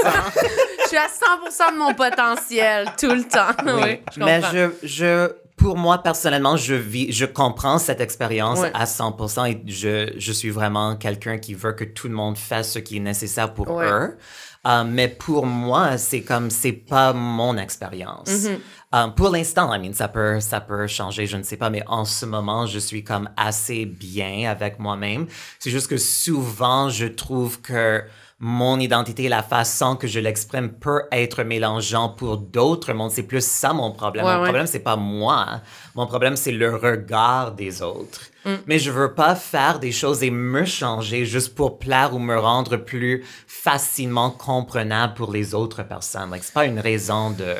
Je 0.91 0.97
suis 0.97 1.05
à 1.05 1.69
100 1.69 1.71
de 1.71 1.77
mon 1.77 1.93
potentiel 1.93 2.91
tout 2.99 3.11
le 3.11 3.23
temps. 3.23 3.55
Oui, 3.65 4.01
je 4.13 4.19
Mais 4.19 4.41
je, 4.51 4.69
je, 4.83 5.31
pour 5.55 5.77
moi 5.77 5.99
personnellement, 5.99 6.57
je 6.57 6.73
vis, 6.73 7.13
je 7.13 7.25
comprends 7.25 7.77
cette 7.77 8.01
expérience 8.01 8.59
Ouais. 8.59 8.71
à 8.73 8.83
100% 8.83 9.49
et 9.51 9.61
je, 9.67 10.13
je 10.17 10.31
suis 10.33 10.49
vraiment 10.49 10.97
quelqu'un 10.97 11.37
qui 11.37 11.53
veut 11.53 11.71
que 11.73 11.85
tout 11.85 12.09
le 12.09 12.13
monde 12.13 12.37
fasse 12.37 12.73
ce 12.73 12.79
qui 12.79 12.97
est 12.97 13.01
nécessaire 13.01 13.53
pour 13.53 13.81
eux. 13.81 14.17
Euh, 14.67 14.83
mais 14.85 15.07
pour 15.07 15.45
moi, 15.45 15.97
c'est 15.97 16.21
comme, 16.21 16.51
c'est 16.51 16.73
pas 16.73 17.13
mon 17.13 17.57
expérience. 17.57 18.29
Mm-hmm. 18.29 18.59
Euh, 18.93 19.07
pour 19.07 19.29
l'instant, 19.29 19.73
I 19.73 19.79
mean, 19.79 19.93
ça 19.93 20.07
peut, 20.07 20.39
ça 20.39 20.59
peut 20.59 20.85
changer, 20.87 21.25
je 21.25 21.37
ne 21.37 21.43
sais 21.43 21.57
pas, 21.57 21.69
mais 21.69 21.83
en 21.87 22.05
ce 22.05 22.25
moment, 22.25 22.65
je 22.65 22.77
suis 22.77 23.03
comme 23.03 23.29
assez 23.37 23.85
bien 23.85 24.51
avec 24.51 24.77
moi-même. 24.77 25.25
C'est 25.57 25.71
juste 25.71 25.87
que 25.87 25.97
souvent, 25.97 26.89
je 26.89 27.05
trouve 27.07 27.61
que 27.61 28.03
mon 28.43 28.79
identité, 28.79 29.29
la 29.29 29.43
façon 29.43 29.95
que 29.95 30.07
je 30.07 30.19
l'exprime 30.19 30.71
peut 30.71 31.03
être 31.11 31.43
mélangeant 31.43 32.09
pour 32.09 32.37
d'autres 32.37 32.91
mondes. 32.91 33.11
C'est 33.11 33.21
plus 33.21 33.45
ça 33.45 33.71
mon 33.71 33.91
problème. 33.91 34.25
Ouais, 34.25 34.33
mon 34.33 34.39
ouais. 34.39 34.45
problème, 34.45 34.65
c'est 34.65 34.79
pas 34.79 34.95
moi. 34.95 35.61
Mon 35.93 36.07
problème, 36.07 36.35
c'est 36.35 36.51
le 36.51 36.75
regard 36.75 37.51
des 37.51 37.83
autres. 37.83 38.31
Mm. 38.43 38.55
Mais 38.65 38.79
je 38.79 38.89
veux 38.89 39.13
pas 39.13 39.35
faire 39.35 39.77
des 39.77 39.91
choses 39.91 40.23
et 40.23 40.31
me 40.31 40.65
changer 40.65 41.23
juste 41.23 41.53
pour 41.53 41.77
plaire 41.77 42.15
ou 42.15 42.19
me 42.19 42.35
rendre 42.35 42.77
plus 42.77 43.23
facilement 43.45 44.31
comprenable 44.31 45.13
pour 45.13 45.31
les 45.31 45.53
autres 45.53 45.83
personnes. 45.83 46.31
Like, 46.31 46.43
c'est 46.43 46.55
pas 46.55 46.65
une 46.65 46.79
raison 46.79 47.29
de, 47.29 47.53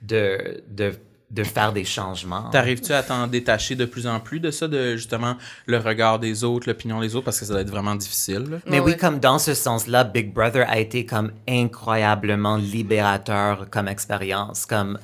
de, 0.00 0.64
de, 0.70 0.94
de 1.34 1.42
faire 1.42 1.72
des 1.72 1.84
changements. 1.84 2.48
T'arrives-tu 2.50 2.92
à 2.92 3.02
t'en 3.02 3.26
détacher 3.26 3.74
de 3.74 3.84
plus 3.84 4.06
en 4.06 4.20
plus 4.20 4.38
de 4.38 4.52
ça, 4.52 4.68
de 4.68 4.96
justement 4.96 5.36
le 5.66 5.78
regard 5.78 6.20
des 6.20 6.44
autres, 6.44 6.68
l'opinion 6.68 7.00
des 7.00 7.16
autres, 7.16 7.24
parce 7.24 7.40
que 7.40 7.44
ça 7.44 7.52
doit 7.52 7.62
être 7.62 7.70
vraiment 7.70 7.96
difficile. 7.96 8.46
là? 8.50 8.58
Mais 8.66 8.78
oui, 8.78 8.96
comme 8.96 9.18
dans 9.18 9.40
ce 9.40 9.52
sens-là, 9.52 10.04
Big 10.04 10.32
Brother 10.32 10.64
a 10.68 10.78
été 10.78 11.04
comme 11.04 11.32
incroyablement 11.48 12.56
libérateur 12.56 13.68
comme 13.68 13.88
expérience, 13.88 14.64
comme 14.64 14.98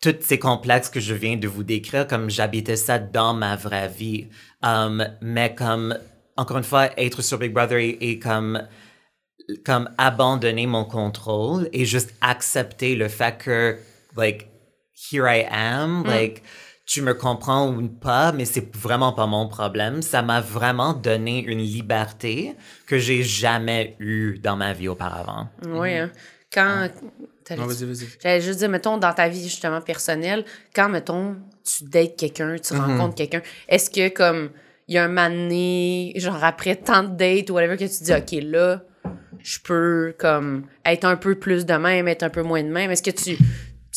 tous 0.00 0.16
ces 0.20 0.38
complexes 0.38 0.88
que 0.88 1.00
je 1.00 1.12
viens 1.12 1.36
de 1.36 1.48
vous 1.48 1.64
décrire, 1.64 2.06
comme 2.06 2.30
j'habitais 2.30 2.76
ça 2.76 2.98
dans 2.98 3.34
ma 3.34 3.56
vraie 3.56 3.88
vie. 3.88 4.28
Um, 4.62 5.06
mais 5.20 5.54
comme, 5.54 5.98
encore 6.36 6.56
une 6.56 6.64
fois, 6.64 6.88
être 6.98 7.20
sur 7.20 7.38
Big 7.38 7.52
Brother 7.52 7.78
et, 7.78 7.98
et 8.00 8.18
comme, 8.18 8.62
comme 9.66 9.90
abandonner 9.98 10.66
mon 10.66 10.84
contrôle 10.84 11.68
et 11.74 11.84
juste 11.84 12.14
accepter 12.22 12.94
le 12.94 13.08
fait 13.08 13.36
que, 13.36 13.76
like, 14.16 14.46
here 15.12 15.26
I 15.28 15.46
am, 15.50 16.04
like, 16.04 16.42
tu 16.86 17.02
me 17.02 17.12
comprends 17.14 17.68
ou 17.68 17.88
pas, 17.88 18.32
mais 18.32 18.44
c'est 18.46 18.74
vraiment 18.74 19.12
pas 19.12 19.26
mon 19.26 19.46
problème. 19.48 20.00
Ça 20.02 20.22
m'a 20.22 20.40
vraiment 20.40 20.94
donné 20.94 21.42
une 21.44 21.58
liberté 21.60 22.54
que 22.86 22.98
j'ai 22.98 23.22
jamais 23.22 23.94
eue 24.00 24.38
dans 24.42 24.56
ma 24.56 24.72
vie 24.72 24.88
auparavant. 24.88 25.48
Oui, 25.66 25.94
hein. 25.94 26.10
Quand. 26.52 26.88
t'allais- 27.44 27.60
Non, 27.60 27.66
vas-y, 27.66 27.84
vas-y. 27.84 28.06
J'allais 28.22 28.40
juste 28.40 28.58
dire, 28.60 28.70
mettons, 28.70 28.96
dans 28.96 29.12
ta 29.12 29.28
vie 29.28 29.42
justement 29.42 29.82
personnelle, 29.82 30.44
quand, 30.74 30.88
mettons, 30.88 31.36
tu 31.62 31.84
dates 31.84 32.16
quelqu'un, 32.16 32.56
tu 32.56 32.72
Mm-hmm. 32.72 32.78
rencontres 32.80 33.14
quelqu'un, 33.16 33.42
est-ce 33.68 33.90
que, 33.90 34.08
comme, 34.08 34.50
il 34.88 34.94
y 34.94 34.98
a 34.98 35.04
un 35.04 35.08
moment 35.08 35.28
donné, 35.28 36.14
genre 36.16 36.42
après 36.42 36.76
tant 36.76 37.02
de 37.02 37.14
dates 37.14 37.50
ou 37.50 37.54
whatever, 37.54 37.76
que 37.76 37.84
tu 37.84 38.02
dis, 38.02 38.14
OK, 38.14 38.42
là, 38.50 38.82
je 39.42 39.58
peux, 39.62 40.14
comme, 40.18 40.64
être 40.86 41.04
un 41.04 41.16
peu 41.16 41.34
plus 41.34 41.66
de 41.66 41.74
même, 41.74 42.08
être 42.08 42.22
un 42.22 42.30
peu 42.30 42.42
moins 42.42 42.62
de 42.62 42.68
même? 42.70 42.90
Est-ce 42.90 43.02
que 43.02 43.10
tu. 43.10 43.36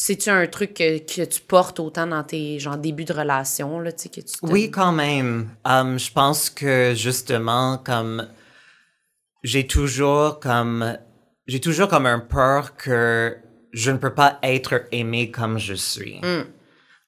C'est-tu 0.03 0.31
un 0.31 0.47
truc 0.47 0.73
que, 0.73 0.97
que 0.97 1.23
tu 1.25 1.41
portes 1.41 1.79
autant 1.79 2.07
dans 2.07 2.23
tes, 2.23 2.57
genre, 2.57 2.75
débuts 2.75 3.05
de 3.05 3.13
relation, 3.13 3.79
là, 3.79 3.91
que 3.91 3.97
tu 4.01 4.09
te- 4.23 4.31
Oui, 4.41 4.71
quand 4.71 4.91
même. 4.91 5.49
Um, 5.63 5.99
je 5.99 6.11
pense 6.11 6.49
que 6.49 6.93
justement, 6.95 7.77
comme 7.77 8.27
j'ai 9.43 9.67
toujours 9.67 10.39
comme 10.39 10.97
j'ai 11.45 11.59
toujours 11.59 11.87
comme 11.87 12.07
un 12.07 12.17
peur 12.17 12.75
que 12.77 13.37
je 13.73 13.91
ne 13.91 13.97
peux 13.97 14.15
pas 14.15 14.39
être 14.41 14.85
aimé 14.91 15.29
comme 15.29 15.59
je 15.59 15.75
suis. 15.75 16.19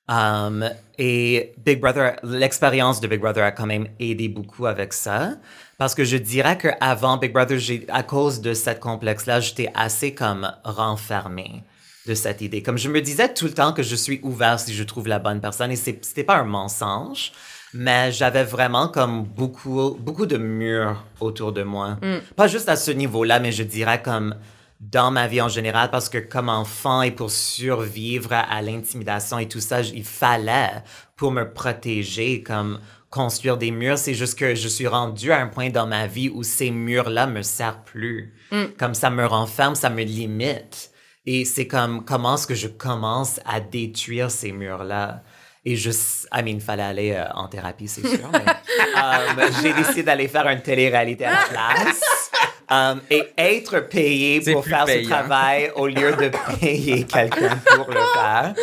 Um, 0.08 0.70
et 1.00 1.56
Big 1.66 1.80
Brother, 1.82 2.18
l'expérience 2.22 3.02
de 3.02 3.08
Big 3.08 3.20
Brother 3.22 3.44
a 3.44 3.52
quand 3.52 3.66
même 3.66 3.88
aidé 4.00 4.30
beaucoup 4.30 4.68
avec 4.68 4.94
ça. 4.94 5.32
Parce 5.80 5.96
que 5.96 6.04
je 6.04 6.18
dirais 6.18 6.60
qu'avant 6.60 7.18
Big 7.18 7.34
Brother, 7.34 7.58
à 7.90 8.04
cause 8.04 8.40
de 8.40 8.54
cette 8.54 8.80
complexe-là, 8.80 9.40
j'étais 9.40 9.72
assez 9.74 10.14
comme 10.14 10.52
renfermé 10.64 11.64
de 12.08 12.14
cette 12.14 12.42
idée. 12.42 12.62
Comme 12.62 12.78
je 12.78 12.90
me 12.90 13.02
disais 13.02 13.34
tout 13.34 13.46
le 13.46 13.54
temps 13.54 13.74
que 13.74 13.84
je 13.84 13.96
suis 13.96 14.20
ouvert 14.24 14.60
si 14.60 14.74
je 14.74 14.84
trouve 14.84 15.08
la 15.08 15.20
bonne 15.20 15.40
personne. 15.40 15.72
Et 15.72 15.76
c'était 15.76 16.24
pas 16.24 16.36
un 16.38 16.44
mensonge, 16.44 17.32
mais 17.74 18.12
j'avais 18.12 18.44
vraiment 18.44 18.88
comme 18.88 19.24
beaucoup, 19.24 19.98
beaucoup 20.00 20.26
de 20.26 20.38
murs 20.38 21.04
autour 21.20 21.54
de 21.54 21.64
moi. 21.64 21.98
Pas 22.36 22.48
juste 22.48 22.70
à 22.70 22.76
ce 22.76 22.92
niveau-là, 22.92 23.40
mais 23.40 23.52
je 23.52 23.64
dirais 23.64 24.02
comme 24.02 24.36
dans 24.82 25.12
ma 25.12 25.28
vie 25.28 25.40
en 25.42 25.48
général 25.48 25.90
parce 25.92 26.10
que 26.10 26.18
comme 26.18 26.50
enfant 26.50 27.04
et 27.04 27.12
pour 27.12 27.32
survivre 27.32 28.34
à, 28.34 28.42
à 28.42 28.62
l'intimidation 28.62 29.40
et 29.40 29.48
tout 29.48 29.62
ça, 29.62 29.80
il 29.82 30.04
fallait 30.04 30.84
pour 31.16 31.32
me 31.32 31.50
protéger 31.54 32.44
comme 32.44 32.80
construire 33.10 33.58
des 33.58 33.72
murs. 33.72 33.98
C'est 33.98 34.14
juste 34.14 34.38
que 34.38 34.56
je 34.56 34.68
suis 34.68 34.88
rendu 34.88 35.32
à 35.32 35.40
un 35.40 35.48
point 35.48 35.70
dans 35.70 35.88
ma 35.88 36.08
vie 36.08 36.30
où 36.30 36.44
ces 36.44 36.70
murs-là 36.70 37.28
me 37.28 37.44
servent 37.44 37.84
plus. 37.86 38.34
Comme 38.78 38.94
ça 38.94 39.10
me 39.10 39.26
renferme, 39.26 39.76
ça 39.76 39.90
me 39.90 40.04
limite. 40.04 40.92
Et 41.26 41.46
c'est 41.46 41.68
comme 41.68 42.04
comment 42.04 42.36
est-ce 42.36 42.48
que 42.48 42.56
je 42.56 42.68
commence 42.68 43.40
à 43.46 43.60
détruire 43.60 44.30
ces 44.30 44.52
murs-là? 44.52 45.24
Et 45.66 45.78
je, 45.78 45.92
I 45.92 46.44
mean, 46.44 46.56
il 46.56 46.62
fallait 46.62 46.84
aller 46.84 47.12
euh, 47.12 47.24
en 47.36 47.48
thérapie, 47.48 47.88
c'est 47.88 48.06
sûr. 48.06 48.30
mais 48.32 48.40
Um, 48.96 49.42
j'ai 49.62 49.74
décidé 49.74 50.04
d'aller 50.04 50.28
faire 50.28 50.48
une 50.48 50.62
télé-réalité 50.62 51.26
à 51.26 51.32
la 51.32 51.38
place. 51.50 52.30
Um, 52.70 53.02
et 53.10 53.24
être 53.38 53.80
payé 53.82 54.40
pour 54.54 54.64
faire 54.66 54.88
ce 54.88 54.94
payant. 54.94 55.10
travail 55.10 55.72
au 55.76 55.88
lieu 55.88 56.16
de 56.16 56.32
payer 56.60 57.04
quelqu'un 57.06 57.60
pour 57.66 57.90
le 57.90 58.00
faire. 58.14 58.54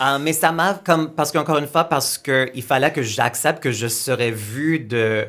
Um, 0.00 0.22
mais 0.22 0.32
ça 0.32 0.52
m'a 0.52 0.74
comme 0.74 1.14
parce 1.14 1.32
qu'encore 1.32 1.58
une 1.58 1.66
fois 1.66 1.84
parce 1.84 2.18
que 2.18 2.50
il 2.54 2.62
fallait 2.62 2.92
que 2.92 3.02
j'accepte 3.02 3.62
que 3.62 3.70
je 3.70 3.86
serais 3.86 4.30
vue 4.30 4.80
de 4.80 5.26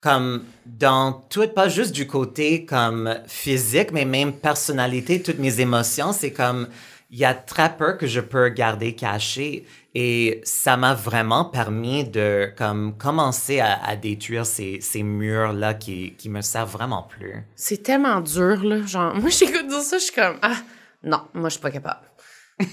comme 0.00 0.44
dans 0.78 1.12
tout 1.12 1.48
pas 1.48 1.68
juste 1.68 1.92
du 1.92 2.06
côté 2.06 2.64
comme 2.64 3.16
physique 3.26 3.92
mais 3.92 4.04
même 4.04 4.32
personnalité 4.32 5.22
toutes 5.22 5.38
mes 5.38 5.60
émotions 5.60 6.12
c'est 6.12 6.32
comme 6.32 6.68
il 7.10 7.18
y 7.18 7.24
a 7.24 7.34
très 7.34 7.76
peu 7.76 7.94
que 7.94 8.06
je 8.06 8.20
peux 8.20 8.48
garder 8.50 8.94
caché 8.94 9.66
et 9.94 10.40
ça 10.44 10.76
m'a 10.76 10.94
vraiment 10.94 11.44
permis 11.44 12.04
de 12.04 12.52
comme 12.56 12.96
commencer 12.96 13.58
à, 13.58 13.82
à 13.84 13.96
détruire 13.96 14.46
ces, 14.46 14.80
ces 14.80 15.02
murs 15.02 15.52
là 15.52 15.74
qui 15.74 16.14
qui 16.16 16.28
me 16.28 16.40
servent 16.40 16.70
vraiment 16.70 17.02
plus 17.02 17.42
C'est 17.56 17.82
tellement 17.82 18.20
dur, 18.20 18.62
là. 18.62 18.86
Genre, 18.86 19.14
moi, 19.16 19.30
j'écoute 19.38 19.66
dire 19.66 19.80
ça, 19.80 19.98
je 19.98 20.04
suis 20.04 20.14
comme, 20.14 20.36
ah, 20.42 20.56
non, 21.02 21.22
moi, 21.34 21.48
je 21.48 21.54
suis 21.54 21.60
pas 21.60 21.72
capable. 21.72 22.06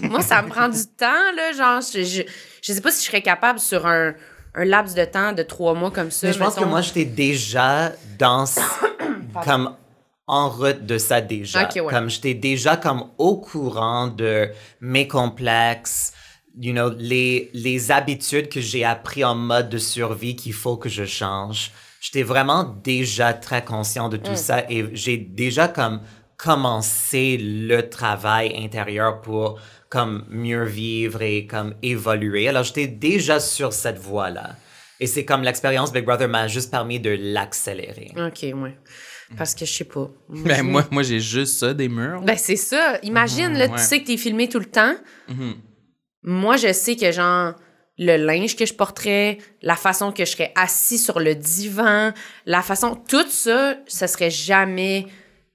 moi, 0.03 0.21
ça 0.21 0.41
me 0.43 0.49
prend 0.49 0.69
du 0.69 0.85
temps, 0.85 1.31
là. 1.35 1.53
Genre, 1.53 1.81
je, 1.81 2.03
je, 2.03 2.21
je 2.61 2.73
sais 2.73 2.81
pas 2.81 2.91
si 2.91 3.03
je 3.03 3.09
serais 3.09 3.23
capable 3.23 3.57
sur 3.57 3.87
un, 3.87 4.13
un 4.57 4.65
laps 4.65 4.95
de 4.95 5.05
temps 5.05 5.31
de 5.33 5.43
trois 5.43 5.73
mois 5.73 5.91
comme 5.91 6.11
ça. 6.11 6.27
Mais 6.27 6.33
je 6.33 6.39
pense 6.39 6.55
que 6.55 6.63
moi, 6.65 6.81
j'étais 6.81 7.05
déjà 7.05 7.91
dans, 8.17 8.45
comme 9.45 9.75
en 10.25 10.49
route 10.49 10.85
de 10.85 10.97
ça 10.97 11.21
déjà. 11.21 11.69
Ouais. 11.69 11.81
Comme 11.89 12.09
j'étais 12.09 12.33
déjà 12.33 12.75
comme 12.75 13.05
au 13.17 13.37
courant 13.37 14.07
de 14.07 14.49
mes 14.81 15.07
complexes, 15.07 16.11
you 16.59 16.73
know, 16.73 16.89
les, 16.97 17.49
les 17.53 17.91
habitudes 17.91 18.49
que 18.49 18.59
j'ai 18.59 18.83
appris 18.83 19.23
en 19.23 19.35
mode 19.35 19.69
de 19.69 19.77
survie 19.77 20.35
qu'il 20.35 20.53
faut 20.53 20.75
que 20.75 20.89
je 20.89 21.05
change. 21.05 21.71
J'étais 22.01 22.23
vraiment 22.23 22.63
déjà 22.83 23.33
très 23.33 23.63
conscient 23.63 24.09
de 24.09 24.17
tout 24.17 24.31
Mm. 24.31 24.35
ça 24.35 24.63
et 24.69 24.85
j'ai 24.93 25.17
déjà 25.17 25.67
comme 25.67 26.01
commencé 26.37 27.37
le 27.37 27.89
travail 27.89 28.55
intérieur 28.63 29.21
pour 29.21 29.59
comme 29.89 30.25
mieux 30.29 30.65
vivre 30.65 31.21
et 31.21 31.47
comme 31.47 31.75
évoluer. 31.81 32.47
Alors 32.47 32.63
j'étais 32.63 32.87
déjà 32.87 33.39
sur 33.39 33.73
cette 33.73 33.97
voie-là. 33.97 34.55
Et 34.99 35.07
c'est 35.07 35.25
comme 35.25 35.43
l'expérience 35.43 35.91
Big 35.91 36.05
Brother 36.05 36.27
m'a 36.27 36.47
juste 36.47 36.71
permis 36.71 36.99
de 36.99 37.15
l'accélérer. 37.19 38.13
OK, 38.17 38.43
ouais. 38.43 38.77
Parce 39.37 39.53
que 39.53 39.65
je 39.65 39.73
sais 39.73 39.83
pas. 39.83 40.09
Ben, 40.29 40.63
moi, 40.63 40.85
moi 40.89 41.03
j'ai 41.03 41.19
juste 41.19 41.57
ça, 41.57 41.73
des 41.73 41.89
murs. 41.89 42.21
Ben, 42.21 42.37
c'est 42.37 42.55
ça. 42.55 42.97
Imagine, 43.03 43.53
là, 43.53 43.65
ouais. 43.65 43.75
tu 43.75 43.83
sais 43.83 44.01
que 44.01 44.07
t'es 44.07 44.17
filmé 44.17 44.47
tout 44.47 44.59
le 44.59 44.65
temps. 44.65 44.95
Mhm. 45.27 45.55
Moi, 46.23 46.57
je 46.57 46.71
sais 46.71 46.95
que, 46.95 47.11
genre, 47.11 47.53
le 47.97 48.15
linge 48.17 48.55
que 48.55 48.65
je 48.65 48.73
porterais, 48.73 49.37
la 49.61 49.75
façon 49.75 50.11
que 50.11 50.25
je 50.25 50.31
serais 50.31 50.51
assis 50.55 50.97
sur 50.97 51.19
le 51.19 51.35
divan, 51.35 52.11
la 52.45 52.61
façon... 52.61 52.95
Tout 52.95 53.27
ça, 53.29 53.75
ça 53.87 54.07
serait 54.07 54.31
jamais 54.31 55.05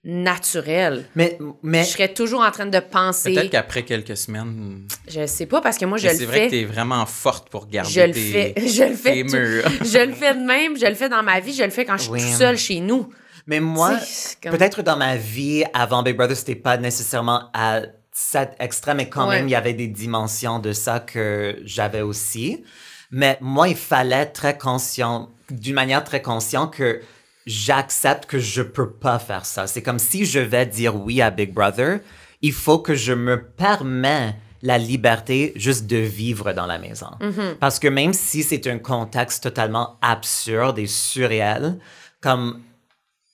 naturel. 0.05 1.05
Mais, 1.15 1.39
mais 1.63 1.85
Je 1.85 1.89
serais 1.91 2.13
toujours 2.13 2.41
en 2.43 2.51
train 2.51 2.67
de 2.67 2.79
penser... 2.81 3.35
Peut-être 3.35 3.51
qu'après 3.51 3.85
quelques 3.85 4.17
semaines, 4.17 4.87
Je 5.09 5.27
sais 5.27 5.47
pas, 5.47 5.61
parce 5.61 5.79
que 5.79 5.85
moi, 5.85 5.99
je 5.99 6.09
le 6.09 6.13
c'est 6.15 6.19
fais... 6.21 6.27
vrai 6.27 6.47
que 6.47 6.51
t'es 6.51 6.65
vraiment 6.65 7.07
forte 7.07 7.49
pour 7.51 7.67
garder 7.69 7.91
Je 7.91 8.01
le 8.01 8.13
tes, 8.13 8.21
fais. 8.21 8.55
Je 8.67 8.85
le 8.85 8.95
fais. 8.95 9.13
tes 9.15 9.25
tout- 9.27 9.37
murs. 9.37 9.65
je 9.85 9.99
le 10.07 10.13
fais 10.13 10.35
de 10.35 10.41
même. 10.41 10.77
Je 10.79 10.87
le 10.87 10.95
fais 10.95 11.09
dans 11.09 11.23
ma 11.23 11.41
vie. 11.41 11.53
Je 11.55 11.63
le 11.63 11.71
fais 11.71 11.85
quand 11.85 11.97
je 11.97 12.03
suis 12.03 12.11
Oui. 12.13 12.21
tout 12.21 12.37
seule 12.39 12.59
chez 12.59 12.81
nous. 12.81 13.09
Mais 13.47 13.61
moi, 13.61 13.99
c'est 14.01 14.41
comme- 14.41 14.57
peut-être 14.57 14.83
dans 14.83 14.97
ma 14.97 15.17
vie 15.17 15.65
avant 15.75 16.03
Big 16.03 16.17
Brother, 16.17 16.37
c'était 16.37 16.55
pas 16.55 16.77
nécessairement 16.77 17.51
à 17.55 17.83
cet 18.13 18.55
extrême, 18.61 18.99
mais 18.99 19.09
quand 19.09 19.29
Ouais. 19.29 19.37
même, 19.37 19.49
il 19.49 19.53
y 19.53 19.57
avait 19.57 19.73
des 19.73 19.87
dimensions 19.89 20.59
de 20.59 20.73
ça 20.73 21.01
que 21.01 21.57
j'avais 21.65 22.03
aussi. 22.03 22.63
Mais 23.11 23.39
moi, 23.41 23.69
il 23.69 23.77
fallait 23.77 24.27
très 24.27 24.57
conscient, 24.59 25.31
d'une 25.51 25.75
manière 25.75 26.03
très 26.05 26.23
consciente 26.23 26.75
que 26.75 27.01
j'accepte 27.47 28.27
que 28.27 28.39
je 28.39 28.63
peux 28.63 28.91
pas 28.91 29.19
faire 29.19 29.47
ça. 29.47 29.67
C'est 29.67 29.83
comme 29.83 29.99
si 29.99 30.25
je 30.25 30.39
vais 30.39 30.67
dire 30.67 30.97
oui 30.97 31.21
à 31.21 31.31
Big 31.31 31.53
Brother, 31.53 32.01
il 32.41 32.53
faut 32.53 32.79
que 32.79 32.95
je 32.95 33.13
me 33.13 33.43
permets 33.43 34.37
la 34.63 34.79
liberté 34.79 35.53
juste 35.57 35.87
de 35.87 35.97
vivre 35.97 36.53
dans 36.53 36.67
la 36.67 36.79
maison. 36.79 37.11
Parce 37.59 37.79
que 37.79 37.89
même 37.89 38.13
si 38.13 38.43
c'est 38.43 38.67
un 38.69 38.79
contexte 38.79 39.43
totalement 39.43 39.99
absurde 40.01 40.79
et 40.79 40.87
surréel, 40.87 41.79
comme 42.21 42.63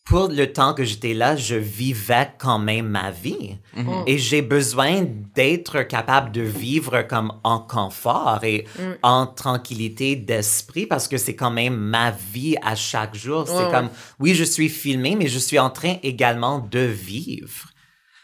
pour 0.09 0.29
le 0.29 0.51
temps 0.51 0.73
que 0.73 0.85
j'étais 0.85 1.13
là, 1.13 1.37
je 1.37 1.55
vivais 1.55 2.31
quand 2.39 2.59
même 2.59 2.89
ma 2.89 3.11
vie. 3.11 3.59
Et 4.07 4.17
j'ai 4.17 4.41
besoin 4.41 5.05
d'être 5.35 5.83
capable 5.83 6.33
de 6.33 6.41
vivre 6.41 7.03
comme 7.03 7.33
en 7.45 7.61
confort 7.61 8.43
et 8.43 8.67
en 9.03 9.27
tranquillité 9.27 10.17
d'esprit 10.17 10.87
parce 10.87 11.09
que 11.09 11.19
c'est 11.19 11.37
quand 11.37 11.51
même 11.51 11.77
ma 11.77 12.11
vie 12.11 12.57
à 12.63 12.75
chaque 12.75 13.15
jour. 13.15 13.47
C'est 13.47 13.59
Ouais, 13.59 13.71
comme, 13.71 13.91
oui, 14.19 14.35
je 14.35 14.45
suis 14.45 14.71
filmé, 14.71 15.15
mais 15.15 15.29
je 15.29 15.39
suis 15.39 15.59
en 15.59 15.69
train 15.69 15.97
également 16.03 16.59
de 16.59 16.81
vivre. 16.81 17.69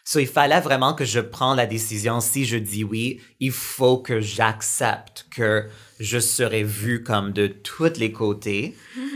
So, 0.04 0.20
il 0.20 0.26
fallait 0.26 0.60
vraiment 0.60 0.94
que 0.94 1.04
je 1.04 1.20
prenne 1.20 1.56
la 1.56 1.66
décision. 1.66 2.20
Si 2.20 2.44
je 2.46 2.56
dis 2.56 2.84
oui, 2.84 3.20
il 3.40 3.52
faut 3.52 3.98
que 3.98 4.20
j'accepte 4.20 5.26
que 5.30 5.66
je 6.00 6.18
serai 6.18 6.62
vu 6.62 7.02
comme 7.02 7.32
de 7.32 7.46
tous 7.46 7.98
les 7.98 8.12
côtés 8.12 8.74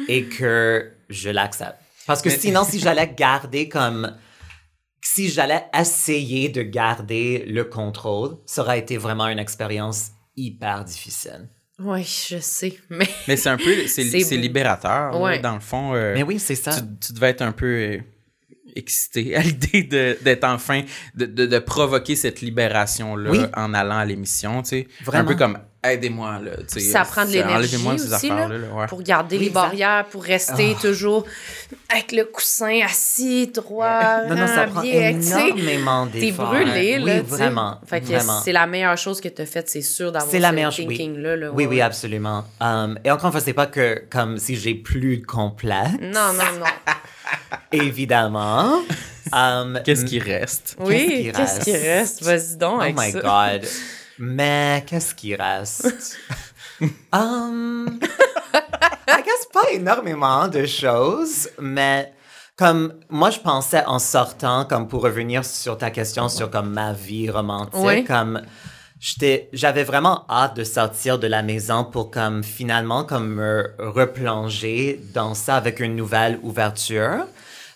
et 0.08 0.24
que 0.24 0.90
je 1.08 1.30
l'accepte. 1.30 1.78
Parce 2.08 2.22
que 2.22 2.28
Mais- 2.30 2.38
sinon, 2.38 2.64
si 2.64 2.80
j'allais 2.80 3.14
garder 3.16 3.68
comme... 3.68 4.16
Si 5.00 5.28
j'allais 5.30 5.64
essayer 5.78 6.48
de 6.48 6.62
garder 6.62 7.44
le 7.46 7.62
contrôle, 7.64 8.38
ça 8.46 8.62
aurait 8.62 8.80
été 8.80 8.96
vraiment 8.96 9.28
une 9.28 9.38
expérience 9.38 10.08
hyper 10.36 10.84
difficile. 10.84 11.48
Oui, 11.78 12.02
je 12.02 12.38
sais. 12.40 12.76
Mais 12.90 13.08
Mais 13.28 13.36
c'est 13.36 13.48
un 13.48 13.56
peu, 13.56 13.72
c'est 13.86 14.02
C'est 14.04 14.20
c'est 14.20 14.34
beau. 14.36 14.42
libérateur. 14.42 15.12
là, 15.12 15.18
Ouais. 15.18 15.38
dans 15.38 15.54
le 15.54 15.60
fond, 15.60 15.94
euh, 15.94 16.14
Mais 16.14 16.24
oui, 16.24 16.40
c'est 16.40 16.56
ça. 16.56 16.72
tu, 16.74 16.80
tu 17.00 17.12
devais 17.12 17.28
être 17.28 17.42
un 17.42 17.52
peu 17.52 17.66
euh, 17.66 17.98
excité 18.74 19.36
à 19.36 19.40
l'idée 19.42 19.84
de- 19.84 20.18
d'être 20.22 20.44
enfin, 20.44 20.82
de, 21.14 21.26
de, 21.26 21.46
de 21.46 21.58
provoquer 21.60 22.16
cette 22.16 22.40
libération-là 22.40 23.30
Oui. 23.30 23.38
en 23.54 23.74
allant 23.74 23.98
à 23.98 24.04
l'émission, 24.04 24.62
tu 24.62 24.68
sais. 24.70 24.88
Vraiment. 25.04 25.24
Un 25.24 25.32
peu 25.32 25.36
comme, 25.36 25.58
aidez-moi, 25.82 26.38
là, 26.44 26.50
tu 26.70 26.80
sais. 26.80 26.90
ça 26.90 27.04
prend 27.04 27.24
de 27.24 27.30
l'énergie 27.30 27.76
aussi, 27.76 28.08
là, 28.08 28.16
affaires-là, 28.16 28.58
là, 28.58 28.66
ouais. 28.74 28.86
pour 28.88 29.02
garder 29.02 29.36
Oui, 29.36 29.42
les 29.42 29.48
exact. 29.48 29.60
barrières, 29.62 30.04
pour 30.10 30.24
rester 30.24 30.74
Ah. 30.76 30.80
toujours 30.82 31.24
avec 31.88 32.12
le 32.12 32.24
coussin 32.24 32.80
assis, 32.84 33.46
droit, 33.46 34.24
non, 34.28 34.34
non, 34.34 34.46
ça 34.46 34.64
prend 34.66 34.82
bien, 34.82 35.14
tu 35.18 36.20
T'es 36.20 36.32
brûlé, 36.32 36.98
là, 36.98 37.04
Oui, 37.04 37.18
tu 37.20 37.26
vraiment. 37.30 37.80
Fait 37.86 38.00
que 38.00 38.06
vraiment. 38.06 38.40
c'est 38.44 38.52
la 38.52 38.66
meilleure 38.66 38.98
chose 38.98 39.20
que 39.20 39.28
t'as 39.28 39.46
faite, 39.46 39.68
c'est 39.70 39.82
sûr, 39.82 40.10
d'avoir 40.12 40.30
C'est 40.30 40.40
la 40.40 40.50
ce 40.50 40.54
meilleure 40.54 40.72
chose, 40.72 40.86
oui. 40.88 40.96
thinking-là. 40.96 41.36
là, 41.36 41.50
Oui, 41.52 41.64
ouais, 41.64 41.70
oui, 41.70 41.80
absolument. 41.80 42.44
Um, 42.60 42.98
et 43.04 43.10
encore 43.10 43.26
une 43.26 43.32
fois, 43.32 43.40
c'est 43.40 43.52
pas 43.52 43.66
que 43.66 44.02
comme 44.10 44.38
si 44.38 44.56
j'ai 44.56 44.74
plus 44.74 45.18
de 45.18 45.26
complexe, 45.26 45.92
Non, 46.00 46.32
non, 46.32 46.58
non. 46.60 46.66
évidemment. 47.72 48.80
Um, 49.32 49.80
Qu'est-ce 49.84 50.04
qui 50.04 50.18
reste? 50.18 50.76
Oui, 50.80 51.24
qui 51.26 51.32
qu'est-ce 51.32 51.60
qui 51.60 51.72
reste? 51.72 52.22
Vas-y 52.22 52.56
donc 52.56 52.76
Oh 52.78 52.82
avec 52.82 52.96
my 52.98 53.12
ça. 53.12 53.20
God. 53.20 53.68
Mais 54.18 54.84
qu'est-ce 54.86 55.14
qui 55.14 55.34
reste? 55.34 56.16
um, 57.12 57.98
I 59.08 59.22
guess 59.24 59.46
pas 59.52 59.70
énormément 59.72 60.48
de 60.48 60.66
choses, 60.66 61.48
mais 61.60 62.12
comme 62.56 62.94
moi 63.08 63.30
je 63.30 63.38
pensais 63.38 63.84
en 63.86 63.98
sortant, 63.98 64.64
comme 64.64 64.88
pour 64.88 65.02
revenir 65.02 65.44
sur 65.44 65.78
ta 65.78 65.90
question 65.90 66.28
sur 66.28 66.50
comme 66.50 66.70
ma 66.70 66.92
vie 66.92 67.30
romantique, 67.30 67.80
Oui. 67.80 68.04
comme 68.04 68.42
j'étais, 69.00 69.48
j'avais 69.52 69.84
vraiment 69.84 70.24
hâte 70.28 70.56
de 70.56 70.64
sortir 70.64 71.18
de 71.18 71.26
la 71.28 71.42
maison 71.42 71.84
pour 71.84 72.10
comme 72.10 72.42
finalement 72.42 73.04
comme 73.04 73.28
me 73.28 73.70
replonger 73.78 75.00
dans 75.14 75.34
ça 75.34 75.56
avec 75.56 75.80
une 75.80 75.94
nouvelle 75.96 76.38
ouverture. 76.42 77.26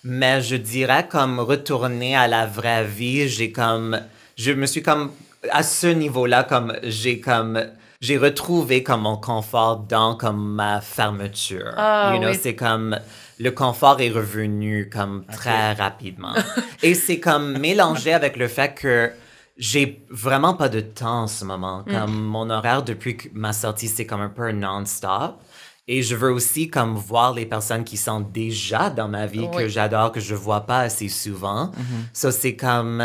Mais 0.04 0.42
je 0.42 0.56
dirais 0.56 1.06
comme 1.08 1.38
retourner 1.38 2.16
à 2.16 2.26
la 2.26 2.44
vraie 2.44 2.84
vie, 2.84 3.28
j'ai 3.28 3.52
comme, 3.52 4.00
je 4.36 4.50
me 4.50 4.66
suis 4.66 4.82
comme, 4.82 5.12
à 5.50 5.62
ce 5.62 5.86
niveau-là, 5.86 6.44
comme, 6.44 6.74
j'ai 6.82 7.20
comme, 7.20 7.62
j'ai 8.00 8.16
retrouvé 8.16 8.82
comme 8.82 9.02
mon 9.02 9.16
confort 9.16 9.78
dans 9.78 10.14
comme 10.16 10.54
ma 10.54 10.80
fermeture. 10.80 11.72
Ah, 11.76 12.12
you 12.14 12.20
know, 12.20 12.30
oui. 12.30 12.38
c'est 12.40 12.54
comme, 12.54 12.98
le 13.38 13.50
confort 13.50 14.00
est 14.00 14.10
revenu 14.10 14.88
comme 14.92 15.24
très 15.26 15.72
rapidement. 15.72 16.34
Et 16.82 16.94
c'est 16.94 17.20
comme 17.20 17.58
mélangé 17.58 18.12
avec 18.12 18.36
le 18.36 18.48
fait 18.48 18.74
que 18.74 19.10
j'ai 19.56 20.04
vraiment 20.10 20.54
pas 20.54 20.68
de 20.68 20.80
temps 20.80 21.22
en 21.22 21.26
ce 21.26 21.44
moment. 21.44 21.84
Mm. 21.86 21.92
Comme 21.92 22.22
mon 22.22 22.50
horaire 22.50 22.82
depuis 22.82 23.16
que 23.16 23.28
ma 23.32 23.52
sortie, 23.52 23.88
c'est 23.88 24.06
comme 24.06 24.20
un 24.20 24.28
peu 24.28 24.52
non-stop. 24.52 25.40
Et 25.88 26.02
je 26.02 26.14
veux 26.14 26.30
aussi 26.30 26.70
comme 26.70 26.94
voir 26.94 27.34
les 27.34 27.44
personnes 27.44 27.82
qui 27.82 27.96
sont 27.96 28.20
déjà 28.20 28.88
dans 28.88 29.08
ma 29.08 29.26
vie 29.26 29.48
que 29.50 29.66
j'adore, 29.66 30.12
que 30.12 30.20
je 30.20 30.34
vois 30.34 30.60
pas 30.60 30.80
assez 30.80 31.08
souvent. 31.08 31.72
Ça, 32.12 32.30
c'est 32.30 32.54
comme, 32.54 33.02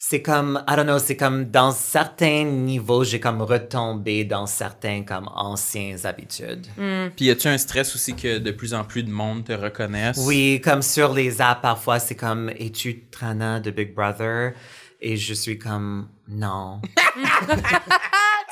c'est 0.00 0.22
comme, 0.22 0.62
I 0.68 0.76
don't 0.76 0.86
know, 0.86 1.00
c'est 1.00 1.16
comme 1.16 1.46
dans 1.46 1.72
certains 1.72 2.44
niveaux, 2.44 3.02
j'ai 3.02 3.18
comme 3.18 3.42
retombé 3.42 4.24
dans 4.24 4.46
certains 4.46 5.02
comme 5.02 5.28
anciennes 5.34 5.98
habitudes. 6.06 6.68
Puis 7.16 7.24
y 7.26 7.30
a-tu 7.30 7.48
un 7.48 7.58
stress 7.58 7.94
aussi 7.96 8.14
que 8.14 8.38
de 8.38 8.50
plus 8.52 8.74
en 8.74 8.84
plus 8.84 9.02
de 9.02 9.10
monde 9.10 9.44
te 9.44 9.52
reconnaisse? 9.52 10.18
Oui, 10.18 10.60
comme 10.62 10.82
sur 10.82 11.12
les 11.12 11.40
apps, 11.40 11.60
parfois, 11.60 11.98
c'est 11.98 12.14
comme, 12.14 12.48
es-tu 12.50 13.06
Trana 13.10 13.58
de 13.58 13.72
Big 13.72 13.92
Brother? 13.92 14.52
Et 15.00 15.16
je 15.16 15.34
suis 15.34 15.58
comme, 15.58 16.08
non. 16.28 16.80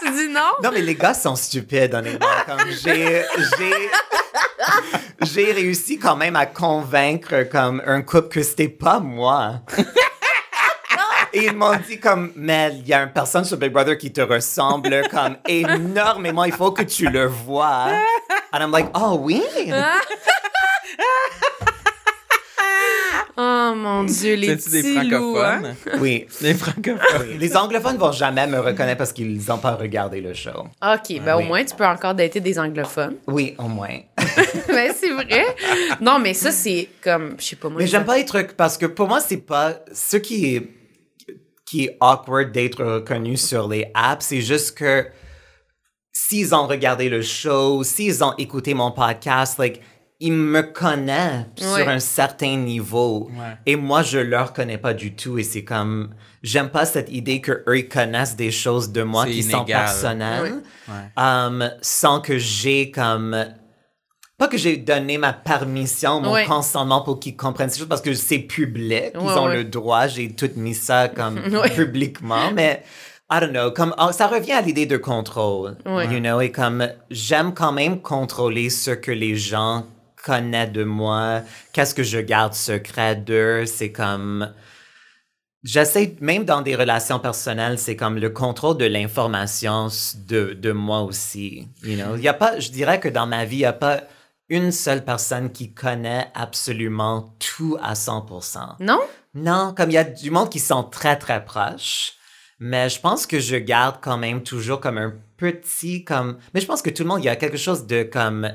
tu 0.03 0.11
dis 0.11 0.29
non? 0.29 0.53
Non, 0.65 0.71
mais 0.73 0.83
les 0.83 0.97
gars 0.97 1.15
sont 1.15 1.37
stupides, 1.37 1.95
honnêtement. 1.95 2.27
Comme 2.47 2.71
j'ai, 2.71 3.23
j'ai, 3.59 3.91
j'ai 5.23 5.53
réussi 5.53 5.99
quand 5.99 6.17
même 6.17 6.35
à 6.35 6.47
convaincre 6.47 7.45
comme 7.51 7.83
un 7.87 8.03
couple 8.03 8.29
que 8.29 8.43
c'était 8.43 8.69
pas 8.69 8.99
moi. 8.99 9.63
Et 11.37 11.49
ils 11.49 11.53
m'ont 11.55 11.77
dit 11.87 12.01
comme, 12.01 12.33
mais 12.35 12.73
il 12.79 12.89
y 12.89 12.95
a 12.95 13.03
une 13.03 13.13
personne 13.13 13.45
sur 13.45 13.59
Big 13.59 13.71
Brother 13.71 13.99
qui 13.99 14.11
te 14.11 14.23
ressemble 14.23 15.07
comme 15.11 15.37
énormément, 15.47 16.45
il 16.45 16.53
faut 16.53 16.73
que 16.73 16.81
tu 16.81 17.11
le 17.11 17.27
vois. 17.27 17.89
And 18.55 18.61
I'm 18.63 18.71
like, 18.71 18.87
oh 18.95 19.19
oui? 19.21 19.43
Oh 23.39 23.75
mon 23.77 24.05
Dieu, 24.05 24.35
les 24.35 24.57
C'est-tu 24.57 24.71
des 24.71 24.83
petits 24.83 25.09
loups, 25.11 25.37
hein? 25.37 25.61
francophones? 25.61 26.01
Oui. 26.01 26.27
Des 26.41 26.55
francophones. 26.55 27.39
Les 27.39 27.55
anglophones 27.55 27.99
vont 27.99 28.13
jamais 28.13 28.47
me 28.47 28.59
reconnaître 28.59 28.97
parce 28.97 29.13
qu'ils 29.13 29.43
n'ont 29.47 29.59
pas 29.59 29.75
regardé 29.75 30.23
le 30.23 30.33
show. 30.33 30.69
OK, 30.83 31.21
ben 31.23 31.37
au 31.37 31.43
moins, 31.43 31.63
tu 31.63 31.75
peux 31.75 31.85
encore 31.85 32.15
dater 32.15 32.41
des 32.41 32.59
anglophones. 32.59 33.17
Oui, 33.27 33.55
au 33.59 33.69
moins. 33.69 33.99
ben, 34.69 34.91
c'est 34.99 35.13
vrai. 35.13 35.55
Non, 36.01 36.19
mais 36.19 36.33
ça, 36.33 36.51
c'est 36.51 36.89
comme, 37.05 37.37
je 37.39 37.45
sais 37.45 37.57
pas 37.57 37.69
moi. 37.69 37.79
Mais 37.79 37.87
j'aime 37.87 38.07
pas 38.07 38.17
les 38.17 38.25
trucs 38.25 38.55
parce 38.57 38.79
que 38.79 38.87
pour 38.87 39.07
moi, 39.07 39.21
c'est 39.21 39.37
pas 39.37 39.75
ce 39.93 40.17
qui 40.17 40.57
est, 40.57 40.69
qui 41.67 41.85
est 41.85 41.97
awkward 42.01 42.53
d'être 42.53 42.83
reconnu 42.85 43.37
sur 43.37 43.69
les 43.69 43.91
apps. 43.95 44.25
C'est 44.27 44.41
juste 44.41 44.79
que 44.79 45.07
s'ils 46.13 46.55
ont 46.55 46.67
regardé 46.67 47.09
le 47.09 47.23
show, 47.23 47.83
s'ils 47.85 48.23
ont 48.25 48.35
écouté 48.39 48.73
mon 48.75 48.93
podcast, 48.93 49.59
like, 49.59 49.81
ils 50.19 50.33
me 50.33 50.63
connaissent 50.63 51.45
Ouais. 51.61 51.67
sur 51.83 51.89
un 51.91 51.99
certain 51.99 52.57
niveau. 52.57 53.29
Ouais. 53.37 53.57
Et 53.67 53.77
moi, 53.77 54.03
je 54.03 54.19
leur 54.19 54.55
connais 54.55 54.79
pas 54.79 54.95
du 54.95 55.15
tout. 55.15 55.39
Et 55.39 55.43
c'est 55.43 55.63
comme, 55.65 56.15
j'aime 56.43 56.71
pas 56.71 56.87
cette 56.87 57.11
idée 57.13 57.43
que 57.43 57.63
eux 57.69 57.79
ils 57.79 57.89
connaissent 57.89 58.35
des 58.37 58.51
choses 58.51 58.93
de 58.93 59.03
moi 59.03 59.27
qui 59.27 59.43
sont 59.43 59.65
personnelles. 59.65 60.63
Ouais. 60.89 60.95
Um, 61.23 61.71
sans 61.83 62.21
que 62.21 62.39
j'ai 62.39 62.91
comme 62.91 63.37
pas 64.39 64.49
que 64.49 64.59
j'ai 64.59 64.77
donné 64.77 65.17
ma 65.19 65.33
permission, 65.33 66.21
mon 66.21 66.33
Ouais. 66.33 66.45
consentement 66.45 67.01
pour 67.03 67.19
qu'ils 67.21 67.37
comprennent 67.37 67.71
ces 67.71 67.79
choses 67.79 67.89
parce 67.89 68.03
que 68.03 68.13
c'est 68.15 68.39
public, 68.41 69.13
ils 69.15 69.19
Ouais, 69.21 69.33
ont 69.33 69.47
ouais. 69.47 69.57
le 69.57 69.65
droit, 69.65 70.07
j'ai 70.09 70.31
tout 70.33 70.51
mis 70.57 70.75
ça 70.75 71.09
comme 71.09 71.41
publiquement, 71.75 72.51
mais 72.53 72.83
I 73.31 73.41
don't 73.41 73.51
know, 73.51 73.71
comme 73.73 73.95
oh, 73.99 74.13
ça 74.13 74.27
revient 74.29 74.53
à 74.53 74.61
l'idée 74.61 74.87
de 74.87 74.97
contrôle, 74.99 75.77
you 75.87 76.21
know, 76.21 76.41
et 76.41 76.53
comme 76.53 76.89
j'aime 77.11 77.55
quand 77.55 77.73
même 77.73 78.01
contrôler 78.01 78.71
ce 78.71 78.91
que 78.93 79.11
les 79.11 79.37
gens 79.37 79.85
connaissent 80.25 80.73
de 80.73 80.85
moi, 80.85 81.41
qu'est-ce 81.73 81.95
que 81.95 82.03
je 82.03 82.19
garde 82.19 82.53
secret 82.55 83.17
d'eux, 83.17 83.65
c'est 83.67 83.91
comme 83.93 84.53
J'essaie, 85.65 86.15
même 86.21 86.45
dans 86.45 86.63
des 86.63 86.77
relations 86.77 87.19
personnelles, 87.19 87.77
c'est 87.81 87.97
comme 87.97 88.19
le 88.19 88.31
contrôle 88.31 88.77
de 88.77 88.85
l'information 88.85 89.89
de, 90.29 90.53
de 90.55 90.71
moi 90.71 91.01
aussi. 91.03 91.67
You 91.83 91.97
know? 91.97 92.15
Il 92.17 92.23
y 92.23 92.29
a 92.29 92.35
pas, 92.35 92.61
je 92.61 92.71
dirais 92.71 93.01
que 93.01 93.09
dans 93.09 93.27
ma 93.27 93.45
vie, 93.45 93.57
il 93.57 93.61
n'y 93.61 93.65
a 93.65 93.73
pas 93.73 94.03
une 94.49 94.73
seule 94.73 95.05
personne 95.05 95.51
qui 95.51 95.73
connaît 95.73 96.31
absolument 96.35 97.35
tout 97.39 97.77
à 97.83 97.95
100%. 97.95 98.77
Non? 98.81 99.01
Non, 99.35 99.75
comme 99.77 99.91
il 99.91 99.95
y 99.95 99.99
a 99.99 100.05
du 100.05 100.31
monde 100.31 100.51
qui 100.51 100.61
sont 100.61 100.85
très, 100.85 101.17
très 101.17 101.45
proches, 101.45 102.15
mais 102.59 102.89
je 102.89 103.01
pense 103.01 103.27
que 103.27 103.39
je 103.39 103.57
garde 103.57 103.97
quand 104.01 104.17
même 104.17 104.43
toujours 104.43 104.81
comme 104.81 104.99
un 104.99 105.15
petit, 105.37 106.05
comme... 106.05 106.39
Mais 106.55 106.61
je 106.61 106.67
pense 106.67 106.81
que 106.81 106.91
tout 106.91 107.03
le 107.03 107.09
monde, 107.09 107.23
il 107.23 107.27
y 107.27 107.31
a 107.31 107.37
quelque 107.37 107.59
chose 107.59 107.87
de 107.87 108.03
comme... 108.03 108.51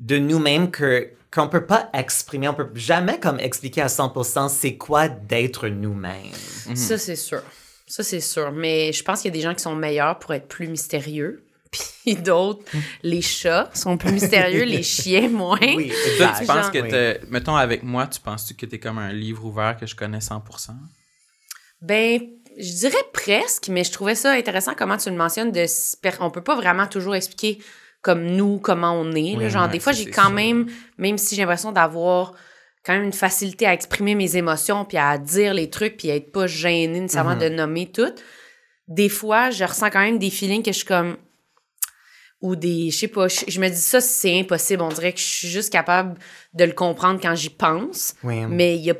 de 0.00 0.18
nous-mêmes 0.18 0.70
que 0.70 1.12
qu'on 1.32 1.48
peut 1.48 1.66
pas 1.66 1.88
exprimer, 1.92 2.48
on 2.48 2.54
peut 2.54 2.70
jamais 2.74 3.20
comme 3.20 3.38
expliquer 3.38 3.82
à 3.82 3.86
100% 3.86 4.48
c'est 4.48 4.76
quoi 4.76 5.08
d'être 5.08 5.68
nous-mêmes. 5.68 6.34
Ça, 6.74 6.98
c'est 6.98 7.14
sûr. 7.14 7.40
Ça, 7.86 8.02
c'est 8.02 8.20
sûr. 8.20 8.50
Mais 8.52 8.92
je 8.92 9.02
pense 9.04 9.22
qu'il 9.22 9.30
y 9.30 9.34
a 9.34 9.36
des 9.36 9.42
gens 9.42 9.54
qui 9.54 9.62
sont 9.62 9.76
meilleurs 9.76 10.18
pour 10.18 10.34
être 10.34 10.48
plus 10.48 10.66
mystérieux. 10.66 11.44
Puis 12.04 12.16
d'autres, 12.16 12.64
les 13.02 13.22
chats 13.22 13.70
sont 13.74 13.96
plus 13.96 14.12
mystérieux, 14.12 14.64
les 14.64 14.82
chiens 14.96 15.28
moins. 15.28 15.58
Oui, 15.60 15.92
Toi, 16.16 16.32
tu 16.38 16.46
penses 16.46 16.70
que 16.70 16.78
Oui. 16.78 16.88
t'es- 16.88 17.20
Mettons, 17.28 17.54
avec 17.56 17.82
moi, 17.82 18.06
tu 18.06 18.20
penses-tu 18.20 18.54
que 18.54 18.66
t'es 18.66 18.78
comme 18.78 18.98
un 18.98 19.12
livre 19.12 19.44
ouvert 19.44 19.76
que 19.78 19.86
je 19.86 19.94
connais 19.94 20.18
100%? 20.18 20.72
Ben, 21.82 22.20
je 22.58 22.72
dirais 22.72 23.04
presque, 23.12 23.68
mais 23.68 23.84
je 23.84 23.92
trouvais 23.92 24.14
ça 24.14 24.32
intéressant 24.32 24.72
comment 24.76 24.96
tu 24.96 25.10
le 25.10 25.16
mentionnes. 25.16 25.52
De, 25.52 25.64
on 26.20 26.30
peut 26.30 26.42
pas 26.42 26.56
vraiment 26.56 26.86
toujours 26.86 27.14
expliquer 27.14 27.58
comme 28.02 28.24
nous, 28.26 28.58
comment 28.58 28.92
on 28.92 29.12
est. 29.12 29.36
là. 29.36 29.48
Genre, 29.48 29.64
ouais, 29.66 29.68
des 29.70 29.80
fois, 29.80 29.92
j'ai 29.92 30.06
quand 30.10 30.30
même, 30.30 30.66
même 30.98 31.18
si 31.18 31.34
j'ai 31.36 31.42
l'impression 31.42 31.70
d'avoir 31.72 32.32
quand 32.84 32.94
même 32.94 33.04
une 33.04 33.12
facilité 33.12 33.66
à 33.66 33.74
exprimer 33.74 34.14
mes 34.14 34.36
émotions, 34.36 34.84
puis 34.86 34.96
à 34.98 35.18
dire 35.18 35.52
les 35.54 35.68
trucs, 35.70 35.96
puis 35.98 36.10
à 36.10 36.16
être 36.16 36.32
pas 36.32 36.46
gênée 36.46 37.00
nécessairement 37.00 37.34
Mm-hmm. 37.36 37.50
de 37.50 37.54
nommer 37.54 37.92
tout. 37.92 38.12
Des 38.88 39.08
fois, 39.10 39.50
je 39.50 39.64
ressens 39.64 39.90
quand 39.90 40.00
même 40.00 40.18
des 40.18 40.30
feelings 40.30 40.62
que 40.62 40.72
je 40.72 40.78
suis 40.78 40.86
comme 40.86 41.16
ou 42.42 42.56
des 42.56 42.90
je 42.90 42.96
sais 43.00 43.08
pas 43.08 43.28
je, 43.28 43.40
je 43.48 43.60
me 43.60 43.68
dis 43.68 43.76
ça 43.76 44.00
c'est 44.00 44.38
impossible 44.40 44.82
on 44.82 44.88
dirait 44.88 45.12
que 45.12 45.18
je 45.20 45.24
suis 45.24 45.48
juste 45.48 45.70
capable 45.70 46.14
de 46.54 46.64
le 46.64 46.72
comprendre 46.72 47.20
quand 47.22 47.34
j'y 47.34 47.50
pense 47.50 48.14
Oui. 48.24 48.46
mais 48.48 48.76
il 48.76 48.82
y 48.82 48.90
a 48.90 48.94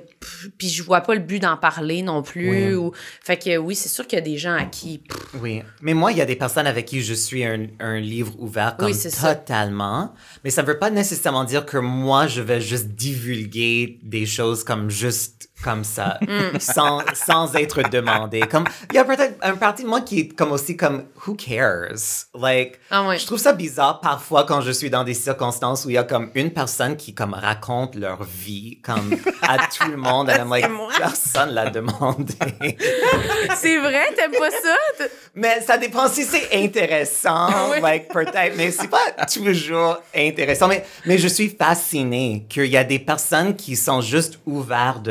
puis 0.58 0.68
je 0.68 0.82
vois 0.82 1.00
pas 1.00 1.14
le 1.14 1.20
but 1.20 1.38
d'en 1.40 1.56
parler 1.56 2.02
non 2.02 2.22
plus 2.22 2.50
Oui. 2.68 2.74
ou 2.74 2.92
fait 3.22 3.38
que 3.38 3.56
oui 3.56 3.74
c'est 3.74 3.88
sûr 3.88 4.06
qu'il 4.06 4.18
y 4.18 4.22
a 4.22 4.24
des 4.24 4.36
gens 4.36 4.52
à 4.54 4.64
qui 4.64 4.98
pff, 4.98 5.40
Oui, 5.42 5.62
mais 5.80 5.94
moi, 5.94 6.12
il 6.12 6.18
y 6.18 6.20
a 6.20 6.26
des 6.26 6.36
personnes 6.36 6.66
avec 6.66 6.84
qui 6.86 7.00
je 7.00 7.14
suis 7.14 7.42
un, 7.44 7.66
un 7.78 7.98
livre 7.98 8.34
ouvert 8.38 8.76
comme 8.76 8.88
Oui, 8.88 8.94
c'est 8.94 9.08
ça. 9.10 9.34
totalement. 9.34 10.12
Mais 10.44 10.50
ça 10.50 10.62
ne 10.62 10.66
veut 10.66 10.78
pas 10.78 10.90
nécessairement 10.90 11.44
dire 11.44 11.64
que 11.64 11.78
moi, 11.78 12.26
je 12.26 12.42
vais 12.42 12.60
juste 12.60 12.88
divulguer 12.88 13.98
des 14.02 14.26
choses 14.26 14.64
comme 14.64 14.90
juste 14.90 15.49
comme 15.62 15.84
ça, 15.84 16.18
Mm. 16.22 16.58
sans, 16.58 17.02
sans 17.14 17.54
être 17.54 17.82
demandé. 17.90 18.40
Comme, 18.40 18.64
il 18.90 18.96
y 18.96 18.98
a 18.98 19.04
peut-être 19.04 19.34
un 19.42 19.54
parti 19.56 19.82
de 19.84 19.88
moi 19.88 20.00
qui 20.00 20.20
est 20.20 20.28
comme 20.28 20.52
aussi 20.52 20.76
comme, 20.76 21.04
who 21.26 21.34
cares? 21.34 22.26
Like, 22.34 22.78
Ah 22.90 23.06
je 23.16 23.26
trouve 23.26 23.38
ça 23.38 23.52
bizarre 23.52 24.00
parfois 24.00 24.44
quand 24.44 24.60
je 24.60 24.70
suis 24.72 24.90
dans 24.90 25.04
des 25.04 25.14
circonstances 25.14 25.84
où 25.84 25.90
il 25.90 25.94
y 25.94 25.98
a 25.98 26.04
comme 26.04 26.30
une 26.34 26.50
personne 26.52 26.96
qui 26.96 27.14
comme 27.14 27.34
raconte 27.34 27.94
leur 27.94 28.22
vie 28.24 28.80
comme 28.82 29.16
à 29.42 29.58
tout 29.76 29.88
le 29.90 29.96
monde. 29.96 30.30
And 30.30 30.34
I'm 30.42 30.48
like, 30.50 30.70
moi. 30.70 30.92
personne 30.98 31.50
l'a 31.50 31.70
demandé. 31.70 32.34
c'est 33.56 33.78
vrai 33.78 34.12
t'aimes 34.14 34.32
pas 34.38 34.50
ça? 34.50 35.06
Mais 35.34 35.60
ça 35.60 35.78
dépend 35.78 36.08
si 36.08 36.24
c'est 36.24 36.48
intéressant, 36.64 37.48
Oui. 37.72 37.80
like 37.82 38.08
peut-être, 38.08 38.56
mais 38.56 38.70
c'est 38.70 38.88
pas 38.88 38.98
toujours 39.32 39.98
intéressant. 40.14 40.68
Mais, 40.68 40.84
mais 41.06 41.18
je 41.18 41.28
suis 41.28 41.48
fascinée 41.48 42.46
qu'il 42.48 42.66
y 42.66 42.76
a 42.76 42.84
des 42.84 42.98
personnes 42.98 43.54
qui 43.56 43.76
sont 43.76 44.00
juste 44.00 44.38
ouvertes 44.46 45.02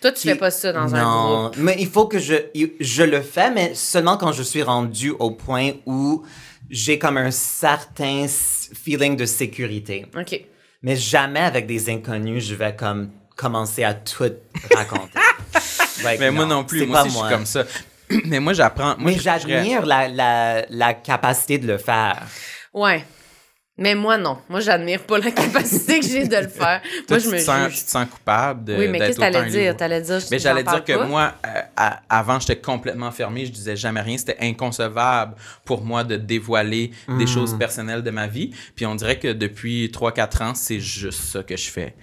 Toi, 0.00 0.12
tu 0.12 0.20
Qui- 0.22 0.28
fais 0.28 0.34
pas 0.34 0.50
ça 0.50 0.72
dans 0.72 0.94
un 0.94 1.02
non, 1.02 1.40
groupe. 1.48 1.56
mais 1.58 1.76
il 1.78 1.88
faut 1.88 2.06
que 2.06 2.18
je, 2.18 2.34
je 2.80 3.02
le 3.02 3.20
fais, 3.22 3.50
mais 3.50 3.72
seulement 3.74 4.16
quand 4.16 4.32
je 4.32 4.42
suis 4.42 4.62
rendu 4.62 5.10
au 5.18 5.30
point 5.32 5.72
où 5.86 6.22
j'ai 6.70 6.98
comme 6.98 7.16
un 7.16 7.30
certain 7.30 8.26
feeling 8.28 9.16
de 9.16 9.24
sécurité. 9.26 10.06
ok 10.18 10.40
Mais 10.82 10.96
jamais 10.96 11.40
avec 11.40 11.66
des 11.66 11.88
inconnus, 11.90 12.44
je 12.44 12.54
vais 12.54 12.74
comme 12.76 13.10
commencer 13.36 13.84
à 13.84 13.94
tout 13.94 14.24
raconter. 14.74 15.18
Like, 16.04 16.20
Mais 16.20 16.30
moi 16.30 16.46
non 16.46 16.62
plus, 16.64 16.80
c'est 16.80 16.86
moi 16.86 17.00
pas 17.00 17.06
aussi, 17.06 17.14
je 17.14 17.18
suis 17.24 17.28
comme 17.34 17.46
ça. 17.46 17.64
Mais 18.26 18.38
moi, 18.40 18.52
j'apprends. 18.52 18.94
Moi, 18.98 19.10
mais 19.10 19.14
je 19.14 19.20
j'admire 19.22 19.84
la, 19.84 20.06
la, 20.08 20.64
la 20.70 20.94
capacité 20.94 21.58
de 21.58 21.66
le 21.66 21.76
faire. 21.76 22.22
ouais 22.72 23.04
mais 23.78 23.94
moi 23.94 24.18
non 24.18 24.38
moi 24.48 24.60
j'admire 24.60 25.04
pas 25.04 25.18
la 25.18 25.30
capacité 25.42 26.00
que 26.00 26.06
j'ai 26.06 26.26
de 26.26 26.36
le 26.36 26.48
faire 26.48 26.82
Toi, 27.06 27.16
moi 27.16 27.18
tu, 27.18 27.24
je 27.24 27.30
me 27.30 27.36
te 27.36 27.40
sens, 27.42 27.66
tu 27.68 27.70
juge 27.74 27.84
te 27.84 27.90
sens 27.90 28.06
coupable 28.10 28.64
de. 28.64 28.76
oui 28.76 28.88
mais 28.88 28.98
d'être 28.98 29.06
qu'est-ce 29.08 29.16
que 29.18 29.20
t'allais 29.32 29.50
dire? 29.50 29.76
t'allais 29.76 30.00
dire 30.02 30.18
Mais 30.30 30.38
j'allais 30.38 30.62
dire 30.64 30.84
que 30.84 30.92
pas? 30.92 31.06
moi, 31.06 31.34
euh, 31.46 31.60
à- 31.76 32.00
avant, 32.08 32.40
j'étais 32.40 32.56
complètement 32.60 33.10
fermé. 33.12 33.46
Je 33.46 33.52
disais 33.52 33.76
jamais 33.76 34.00
rien. 34.00 34.18
C'était 34.18 34.36
inconcevable 34.40 35.34
pour 35.64 35.82
moi 35.82 36.04
de 36.04 36.16
dévoiler 36.16 36.90
des 37.08 37.24
Hmm. 37.24 37.26
choses 37.26 37.56
personnelles 37.56 38.02
de 38.02 38.10
ma 38.10 38.26
vie. 38.26 38.50
Puis 38.74 38.84
on 38.84 38.94
dirait 38.96 39.18
que 39.18 39.32
depuis 39.32 39.90
3-4 39.92 40.42
ans, 40.42 40.54
c'est 40.54 40.80
juste 40.80 41.20
ça 41.22 41.42
que 41.42 41.56
je 41.56 41.70
fais. 41.70 41.94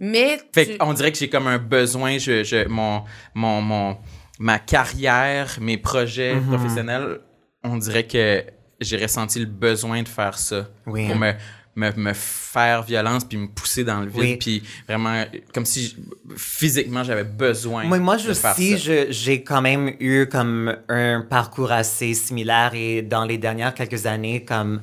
mais 0.00 0.38
Fait 0.54 0.66
tu- 0.66 0.78
qu'on 0.78 0.92
dirait 0.94 1.12
que 1.12 1.18
j'ai 1.18 1.28
comme 1.28 1.46
un 1.46 1.58
besoin, 1.58 2.18
je, 2.18 2.42
je, 2.42 2.66
mon, 2.68 3.04
mon, 3.34 3.60
mon, 3.60 3.98
ma 4.38 4.58
carrière, 4.58 5.58
mes 5.60 5.76
projets 5.78 6.36
Mm-hmm. 6.36 6.46
professionnels, 6.48 7.20
on 7.62 7.76
dirait 7.76 8.06
que 8.06 8.42
j'ai 8.82 8.96
ressenti 8.96 9.38
le 9.38 9.46
besoin 9.46 10.02
de 10.02 10.08
faire 10.08 10.38
ça. 10.38 10.68
Oui. 10.86 11.06
Pour 11.06 11.16
me, 11.16 11.32
me, 11.74 11.90
me 11.96 12.12
faire 12.12 12.82
violence 12.82 13.24
puis 13.24 13.38
me 13.38 13.48
pousser 13.48 13.82
dans 13.84 14.00
le 14.00 14.08
vide. 14.08 14.18
Oui. 14.20 14.36
Puis 14.36 14.62
vraiment, 14.86 15.24
comme 15.54 15.64
si 15.64 15.86
je- 15.88 16.34
physiquement 16.36 17.02
j'avais 17.02 17.24
besoin 17.24 17.84
Moi, 17.84 17.98
moi 17.98 18.16
de 18.16 18.30
aussi, 18.30 18.76
j'ai 19.10 19.42
quand 19.42 19.62
même 19.62 19.92
eu 20.00 20.26
comme 20.26 20.76
un 20.88 21.22
parcours 21.22 21.72
assez 21.72 22.12
similaire 22.14 22.72
et 22.74 23.02
dans 23.02 23.24
les 23.24 23.38
dernières 23.38 23.72
quelques 23.74 24.04
années, 24.06 24.44
comme 24.44 24.80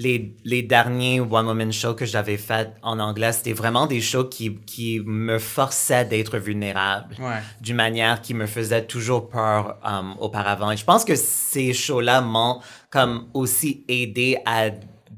les, 0.00 0.34
les 0.44 0.62
derniers 0.62 1.20
One 1.20 1.46
Woman 1.46 1.72
Shows 1.72 1.94
que 1.94 2.06
j'avais 2.06 2.38
fait 2.38 2.70
en 2.82 2.98
anglais, 2.98 3.32
c'était 3.32 3.52
vraiment 3.52 3.86
des 3.86 4.00
shows 4.00 4.24
qui, 4.24 4.56
qui 4.64 5.00
me 5.04 5.38
forçaient 5.38 6.06
d'être 6.06 6.38
vulnérable. 6.38 7.16
Ouais. 7.18 7.40
D'une 7.60 7.76
manière 7.76 8.22
qui 8.22 8.32
me 8.32 8.46
faisait 8.46 8.86
toujours 8.86 9.28
peur 9.28 9.76
um, 9.84 10.14
auparavant. 10.18 10.70
Et 10.70 10.78
je 10.78 10.84
pense 10.84 11.04
que 11.04 11.14
ces 11.16 11.74
shows-là 11.74 12.22
m'ont 12.22 12.60
comme 12.88 13.26
aussi 13.34 13.84
aidé 13.88 14.38
à 14.46 14.70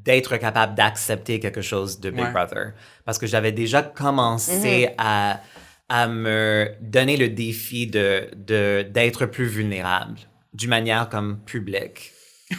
d'être 0.04 0.36
capable 0.36 0.74
d'accepter 0.74 1.38
quelque 1.38 1.62
chose 1.62 2.00
de 2.00 2.10
Big 2.10 2.24
Ouais. 2.24 2.32
Brother. 2.32 2.72
Parce 3.04 3.18
que 3.18 3.28
j'avais 3.28 3.52
déjà 3.52 3.82
commencé 3.82 4.88
à, 4.98 5.40
à 5.88 6.08
me 6.08 6.72
donner 6.80 7.16
le 7.16 7.28
défi 7.28 7.86
de, 7.86 8.28
de, 8.36 8.82
d'être 8.82 9.26
plus 9.26 9.46
vulnérable 9.46 10.18
d'une 10.54 10.70
manière 10.70 11.08
comme 11.08 11.38
publique. 11.46 12.10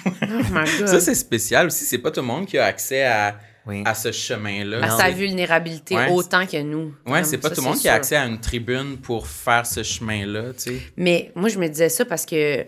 Oh 0.06 0.10
my 0.52 0.70
God. 0.80 0.88
Ça, 0.88 1.00
c'est 1.00 1.16
spécial 1.16 1.68
aussi. 1.68 1.86
C'est 1.86 1.98
pas 2.00 2.12
tout 2.12 2.22
le 2.22 2.28
monde 2.28 2.46
qui 2.46 2.58
a 2.58 2.66
accès 2.66 3.04
à, 3.04 3.36
Oui. 3.66 3.84
à 3.86 3.94
ce 3.96 4.12
chemin-là. 4.12 4.84
à 4.84 4.98
sa 4.98 5.10
vulnérabilité 5.12 5.96
Ouais, 5.96 6.10
autant 6.12 6.46
que 6.46 6.62
nous. 6.62 6.94
Ouais, 7.06 7.22
Comme 7.22 7.24
c'est 7.24 7.38
pas 7.38 7.50
ça, 7.50 7.56
tout 7.56 7.62
le 7.62 7.68
monde 7.68 7.78
qui 7.78 7.88
a 7.90 7.94
accès 7.94 8.16
à 8.16 8.26
une 8.26 8.40
tribune 8.40 8.98
pour 8.98 9.28
faire 9.28 9.66
ce 9.66 9.84
chemin-là, 9.84 10.54
tu 10.54 10.72
sais. 10.72 10.82
Mais 10.98 11.32
moi, 11.36 11.50
je 11.50 11.60
me 11.60 11.68
disais 11.68 11.90
ça 11.90 12.06
parce 12.06 12.26
que 12.26 12.66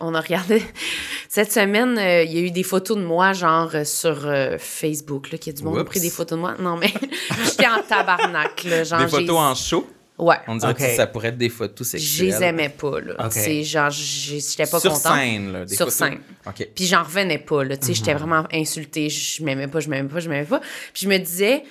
on 0.00 0.14
a 0.14 0.20
regardé. 0.20 0.62
Cette 1.28 1.52
semaine, 1.52 1.96
euh, 1.98 2.22
il 2.24 2.32
y 2.32 2.38
a 2.38 2.40
eu 2.42 2.50
des 2.50 2.62
photos 2.62 2.96
de 2.96 3.02
moi, 3.02 3.32
genre 3.32 3.70
euh, 3.74 3.84
sur 3.84 4.26
euh, 4.26 4.56
Facebook, 4.58 5.30
là, 5.32 5.38
qu'il 5.38 5.52
y 5.52 5.56
a 5.56 5.58
du 5.58 5.64
monde 5.64 5.74
qui 5.76 5.80
a 5.80 5.84
pris 5.84 6.00
des 6.00 6.10
photos 6.10 6.36
de 6.36 6.40
moi. 6.40 6.54
Non, 6.60 6.76
mais 6.76 6.92
j'étais 7.44 7.66
en 7.66 7.82
tabarnak, 7.82 8.64
là. 8.64 8.84
Genre, 8.84 9.00
Des 9.00 9.08
photos 9.08 9.36
en 9.38 9.54
show? 9.54 9.86
Ouais. 10.16 10.36
On 10.46 10.54
dirait 10.56 10.74
que 10.74 10.82
ça 10.94 11.06
pourrait 11.08 11.28
être 11.28 11.38
des 11.38 11.48
photos 11.48 11.86
Je 11.86 11.98
sexuelles. 11.98 12.26
les 12.28 12.42
aimais 12.44 12.68
pas, 12.68 13.00
là. 13.00 13.14
Ok. 13.26 13.32
C'est 13.32 13.64
genre, 13.64 13.90
j'étais 13.90 14.66
pas 14.66 14.78
Sur 14.78 14.92
contente. 14.92 15.16
scène, 15.16 15.52
là. 15.52 15.64
Des 15.64 15.74
Sur 15.74 15.86
photos. 15.90 15.94
scène. 15.94 16.18
OK. 16.46 16.68
Puis 16.74 16.86
j'en 16.86 17.02
revenais 17.02 17.38
pas, 17.38 17.64
là. 17.64 17.76
Tu 17.76 17.86
sais, 17.88 17.94
j'étais 17.94 18.14
vraiment 18.14 18.44
insultée. 18.52 19.08
Je 19.10 19.42
m'aimais 19.42 19.66
pas, 19.66 19.80
je 19.80 19.88
m'aimais 19.88 20.08
pas, 20.08 20.20
je 20.20 20.28
m'aimais 20.28 20.44
pas. 20.46 20.60
Puis 20.92 21.02
je 21.04 21.08
me 21.08 21.18
disais, 21.18 21.62
tu 21.62 21.66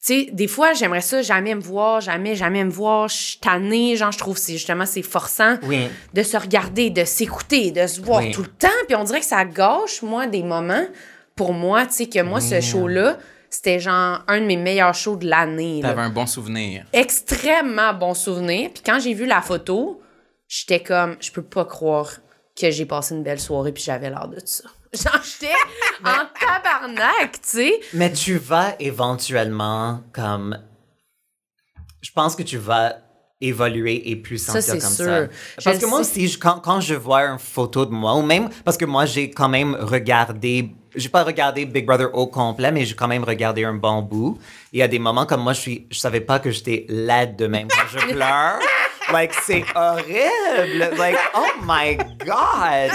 sais, 0.00 0.28
des 0.32 0.46
fois, 0.46 0.74
j'aimerais 0.74 1.00
ça, 1.00 1.22
jamais 1.22 1.56
me 1.56 1.60
voir, 1.60 2.00
jamais, 2.00 2.36
jamais 2.36 2.62
me 2.62 2.70
voir. 2.70 3.08
Je 3.08 3.16
suis 3.16 3.38
tannée, 3.38 3.96
genre, 3.96 4.12
je 4.12 4.18
trouve 4.18 4.36
c'est 4.38 4.52
justement, 4.52 4.86
c'est 4.86 5.02
forçant 5.02 5.56
Oui. 5.64 5.88
de 6.14 6.22
se 6.22 6.36
regarder, 6.36 6.90
de 6.90 7.04
s'écouter, 7.04 7.72
de 7.72 7.86
se 7.88 8.00
voir 8.00 8.20
Oui. 8.22 8.30
tout 8.30 8.42
le 8.42 8.48
temps. 8.48 8.68
Puis 8.86 8.94
on 8.94 9.02
dirait 9.02 9.20
que 9.20 9.26
ça 9.26 9.44
gâche, 9.44 10.02
moi, 10.02 10.28
des 10.28 10.44
moments 10.44 10.86
pour 11.34 11.52
moi, 11.52 11.86
tu 11.86 11.94
sais, 11.94 12.06
que 12.06 12.22
moi, 12.22 12.40
ce 12.40 12.60
show-là, 12.60 13.18
c'était 13.54 13.78
genre 13.80 14.20
un 14.28 14.40
de 14.40 14.46
mes 14.46 14.56
meilleurs 14.56 14.94
shows 14.94 15.16
de 15.16 15.28
l'année. 15.28 15.80
T'avais 15.82 16.00
un 16.02 16.10
bon 16.10 16.26
souvenir. 16.26 16.84
Extrêmement 16.92 17.92
bon 17.94 18.14
souvenir. 18.14 18.70
Puis 18.72 18.82
quand 18.84 18.98
j'ai 19.00 19.14
vu 19.14 19.26
la 19.26 19.42
photo, 19.42 20.00
j'étais 20.48 20.82
comme, 20.82 21.16
je 21.20 21.30
peux 21.30 21.42
pas 21.42 21.64
croire 21.64 22.10
que 22.58 22.70
j'ai 22.70 22.86
passé 22.86 23.14
une 23.14 23.22
belle 23.22 23.40
soirée 23.40 23.72
puis 23.72 23.82
j'avais 23.82 24.10
l'air 24.10 24.28
de 24.28 24.40
ça. 24.44 24.64
Genre, 24.92 25.22
j'étais 25.22 25.54
en 26.04 26.26
tabarnak, 26.38 27.32
tu 27.42 27.48
sais. 27.48 27.80
Mais 27.94 28.12
tu 28.12 28.36
vas 28.36 28.74
éventuellement 28.78 30.00
comme. 30.12 30.58
Je 32.02 32.10
pense 32.10 32.34
que 32.36 32.42
tu 32.42 32.58
vas 32.58 32.96
évoluer 33.40 34.10
et 34.10 34.16
plus 34.16 34.38
Ça, 34.38 34.60
sentir 34.60 34.74
c'est 34.74 34.78
comme 34.80 34.90
sûr. 34.94 35.04
ça. 35.06 35.62
Parce 35.64 35.78
que 35.78 35.86
moi 35.86 36.04
sais. 36.04 36.10
aussi, 36.10 36.28
je- 36.28 36.38
quand, 36.38 36.60
quand 36.60 36.80
je 36.80 36.94
vois 36.94 37.22
une 37.22 37.38
photo 37.38 37.86
de 37.86 37.90
moi, 37.92 38.14
ou 38.16 38.22
même 38.22 38.48
parce 38.64 38.76
que 38.76 38.84
moi, 38.84 39.04
j'ai 39.06 39.30
quand 39.30 39.48
même 39.48 39.74
regardé. 39.80 40.70
J'ai 40.94 41.08
pas 41.08 41.24
regardé 41.24 41.64
Big 41.64 41.86
Brother 41.86 42.14
au 42.14 42.26
complet, 42.26 42.70
mais 42.70 42.84
j'ai 42.84 42.94
quand 42.94 43.08
même 43.08 43.24
regardé 43.24 43.64
un 43.64 43.74
bon 43.74 44.02
bout. 44.02 44.38
Il 44.72 44.78
y 44.78 44.82
a 44.82 44.88
des 44.88 44.98
moments 44.98 45.24
comme 45.26 45.42
moi, 45.42 45.54
je 45.54 45.60
suis, 45.60 45.86
savais 45.90 46.20
pas 46.20 46.38
que 46.38 46.50
j'étais 46.50 46.86
laide 46.88 47.36
de 47.36 47.46
même 47.46 47.68
je 47.90 47.98
pleure. 48.12 48.58
like, 49.12 49.32
c'est 49.42 49.64
horrible. 49.74 50.96
Like, 50.98 51.18
oh 51.34 51.46
my 51.62 51.96
God. 51.96 52.92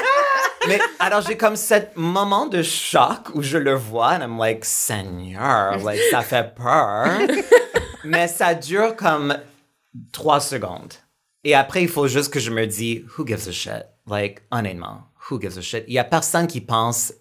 Mais 0.68 0.80
alors, 1.00 1.22
j'ai 1.22 1.38
comme 1.38 1.56
ce 1.56 1.76
moment 1.96 2.46
de 2.46 2.62
choc 2.62 3.30
où 3.34 3.42
je 3.42 3.58
le 3.58 3.74
vois, 3.74 4.14
and 4.14 4.22
I'm 4.22 4.38
like, 4.38 4.66
Seigneur, 4.66 5.78
like, 5.84 6.00
ça 6.12 6.22
fait 6.22 6.54
peur. 6.56 7.08
Mais 8.04 8.28
ça 8.28 8.54
dure 8.54 8.96
comme 8.96 9.38
trois 10.12 10.40
secondes. 10.40 10.94
Et 11.44 11.56
après, 11.56 11.82
il 11.84 11.90
faut 11.90 12.08
juste 12.08 12.34
que 12.34 12.40
je 12.40 12.52
me 12.52 12.66
dise, 12.66 13.04
who 13.18 13.26
gives 13.26 13.48
a 13.48 13.52
shit? 13.52 13.86
Like, 14.06 14.42
honnêtement, 14.52 15.04
who 15.30 15.40
gives 15.40 15.58
a 15.58 15.62
shit? 15.62 15.84
Il 15.88 15.94
y 15.94 16.00
a 16.00 16.04
personne 16.04 16.48
qui 16.48 16.62
pense 16.62 17.14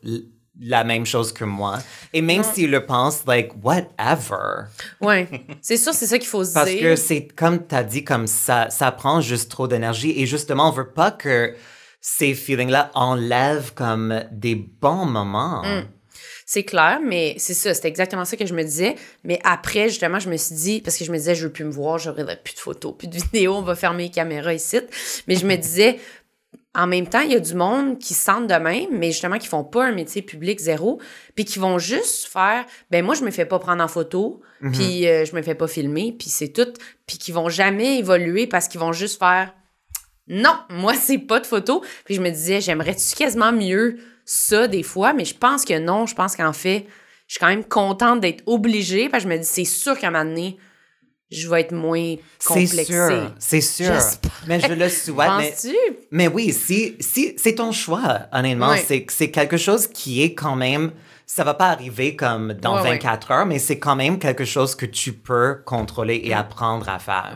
la 0.60 0.84
même 0.84 1.04
chose 1.06 1.32
que 1.32 1.44
moi. 1.44 1.78
Et 2.12 2.22
même 2.22 2.42
s'il 2.42 2.70
le 2.70 2.86
pense, 2.86 3.24
like, 3.26 3.52
whatever. 3.62 4.68
Ouais. 5.00 5.28
C'est 5.60 5.76
sûr, 5.76 5.92
c'est 5.92 6.06
ça 6.06 6.18
qu'il 6.18 6.28
faut 6.28 6.44
se 6.44 6.54
Parce 6.54 6.70
dire. 6.70 6.80
que 6.80 6.96
c'est 6.96 7.28
comme 7.28 7.66
tu 7.66 7.74
as 7.74 7.84
dit, 7.84 8.04
comme 8.04 8.26
ça, 8.26 8.70
ça 8.70 8.90
prend 8.92 9.20
juste 9.20 9.50
trop 9.50 9.68
d'énergie. 9.68 10.14
Et 10.20 10.26
justement, 10.26 10.68
on 10.68 10.72
veut 10.72 10.90
pas 10.90 11.10
que 11.10 11.54
ces 12.00 12.34
feelings-là 12.34 12.90
enlèvent 12.94 13.74
comme 13.74 14.24
des 14.30 14.54
bons 14.54 15.06
moments. 15.06 15.62
C'est 16.48 16.62
clair, 16.62 17.00
mais 17.04 17.34
c'est 17.38 17.54
ça, 17.54 17.74
c'était 17.74 17.88
exactement 17.88 18.24
ça 18.24 18.36
que 18.36 18.46
je 18.46 18.54
me 18.54 18.62
disais. 18.62 18.94
Mais 19.24 19.40
après, 19.42 19.88
justement, 19.88 20.20
je 20.20 20.30
me 20.30 20.36
suis 20.36 20.54
dit, 20.54 20.80
parce 20.80 20.96
que 20.96 21.04
je 21.04 21.10
me 21.10 21.16
disais, 21.16 21.34
je 21.34 21.46
veux 21.48 21.52
plus 21.52 21.64
me 21.64 21.72
voir, 21.72 21.98
j'aurai 21.98 22.24
plus 22.44 22.54
de 22.54 22.60
photos, 22.60 22.94
plus 22.96 23.08
de 23.08 23.16
vidéos, 23.32 23.56
on 23.56 23.62
va 23.62 23.74
fermer 23.74 24.04
les 24.04 24.10
caméras 24.10 24.54
ici. 24.54 24.78
Mais 25.26 25.34
je 25.34 25.44
me 25.44 25.56
disais, 25.56 25.98
en 26.76 26.86
même 26.86 27.08
temps, 27.08 27.20
il 27.20 27.32
y 27.32 27.34
a 27.34 27.40
du 27.40 27.54
monde 27.54 27.98
qui 27.98 28.14
se 28.14 28.22
sentent 28.22 28.46
de 28.46 28.54
même, 28.54 28.88
mais 28.92 29.10
justement, 29.10 29.38
qui 29.38 29.48
font 29.48 29.64
pas 29.64 29.86
un 29.86 29.92
métier 29.92 30.22
public 30.22 30.60
zéro, 30.60 31.00
puis 31.34 31.44
qui 31.44 31.58
vont 31.58 31.78
juste 31.78 32.26
faire, 32.26 32.66
ben 32.90 33.04
moi, 33.04 33.14
je 33.14 33.24
me 33.24 33.30
fais 33.30 33.46
pas 33.46 33.58
prendre 33.58 33.82
en 33.82 33.88
photo, 33.88 34.42
puis 34.72 35.08
euh, 35.08 35.24
je 35.24 35.34
me 35.34 35.42
fais 35.42 35.54
pas 35.54 35.66
filmer, 35.66 36.14
puis 36.18 36.28
c'est 36.28 36.50
tout, 36.50 36.72
puis 37.06 37.18
qui 37.18 37.32
vont 37.32 37.48
jamais 37.48 37.98
évoluer 37.98 38.46
parce 38.46 38.68
qu'ils 38.68 38.80
vont 38.80 38.92
juste 38.92 39.18
faire, 39.18 39.54
non, 40.28 40.56
moi, 40.70 40.94
c'est 41.00 41.18
pas 41.18 41.40
de 41.40 41.46
photo. 41.46 41.82
Puis 42.04 42.14
je 42.14 42.20
me 42.20 42.30
disais, 42.30 42.60
j'aimerais-tu 42.60 43.14
quasiment 43.16 43.52
mieux 43.52 43.96
ça 44.24 44.68
des 44.68 44.82
fois, 44.82 45.12
mais 45.12 45.24
je 45.24 45.36
pense 45.36 45.64
que 45.64 45.78
non. 45.78 46.06
Je 46.06 46.14
pense 46.14 46.36
qu'en 46.36 46.52
fait, 46.52 46.86
je 47.28 47.34
suis 47.34 47.40
quand 47.40 47.48
même 47.48 47.64
contente 47.64 48.20
d'être 48.20 48.42
obligée, 48.46 49.08
parce 49.08 49.24
que 49.24 49.30
je 49.30 49.34
me 49.34 49.40
dis, 49.40 49.46
c'est 49.46 49.64
sûr 49.64 49.98
qu'à 49.98 50.08
un 50.08 50.10
moment 50.10 50.24
donné, 50.24 50.56
je 51.30 51.48
vais 51.48 51.62
être 51.62 51.72
moins 51.72 52.16
C'est 52.38 52.48
complexée. 52.48 52.84
sûr, 52.84 53.32
c'est 53.38 53.60
sûr. 53.60 53.94
Mais 54.46 54.60
je 54.60 54.72
le 54.72 54.88
souhaite. 54.88 55.28
mais, 55.38 55.54
mais 56.10 56.28
oui, 56.28 56.52
si, 56.52 56.96
si, 57.00 57.34
c'est 57.36 57.56
ton 57.56 57.72
choix, 57.72 58.20
honnêtement. 58.32 58.70
Ouais. 58.70 58.84
C'est, 58.86 59.06
c'est 59.08 59.30
quelque 59.30 59.56
chose 59.56 59.86
qui 59.86 60.22
est 60.22 60.34
quand 60.34 60.56
même... 60.56 60.92
Ça 61.28 61.42
va 61.42 61.54
pas 61.54 61.70
arriver 61.70 62.14
comme 62.14 62.52
dans 62.52 62.76
Ouais, 62.76 62.82
ouais. 62.82 62.90
24 62.92 63.30
heures, 63.32 63.46
mais 63.46 63.58
c'est 63.58 63.80
quand 63.80 63.96
même 63.96 64.20
quelque 64.20 64.44
chose 64.44 64.76
que 64.76 64.86
tu 64.86 65.12
peux 65.12 65.60
contrôler 65.64 66.20
et 66.22 66.32
apprendre 66.32 66.88
à 66.88 67.00
faire. 67.00 67.34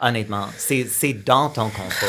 Honnêtement, 0.00 0.48
c'est, 0.58 0.84
c'est 0.90 1.12
dans 1.12 1.48
ton 1.48 1.68
contrôle. 1.70 2.08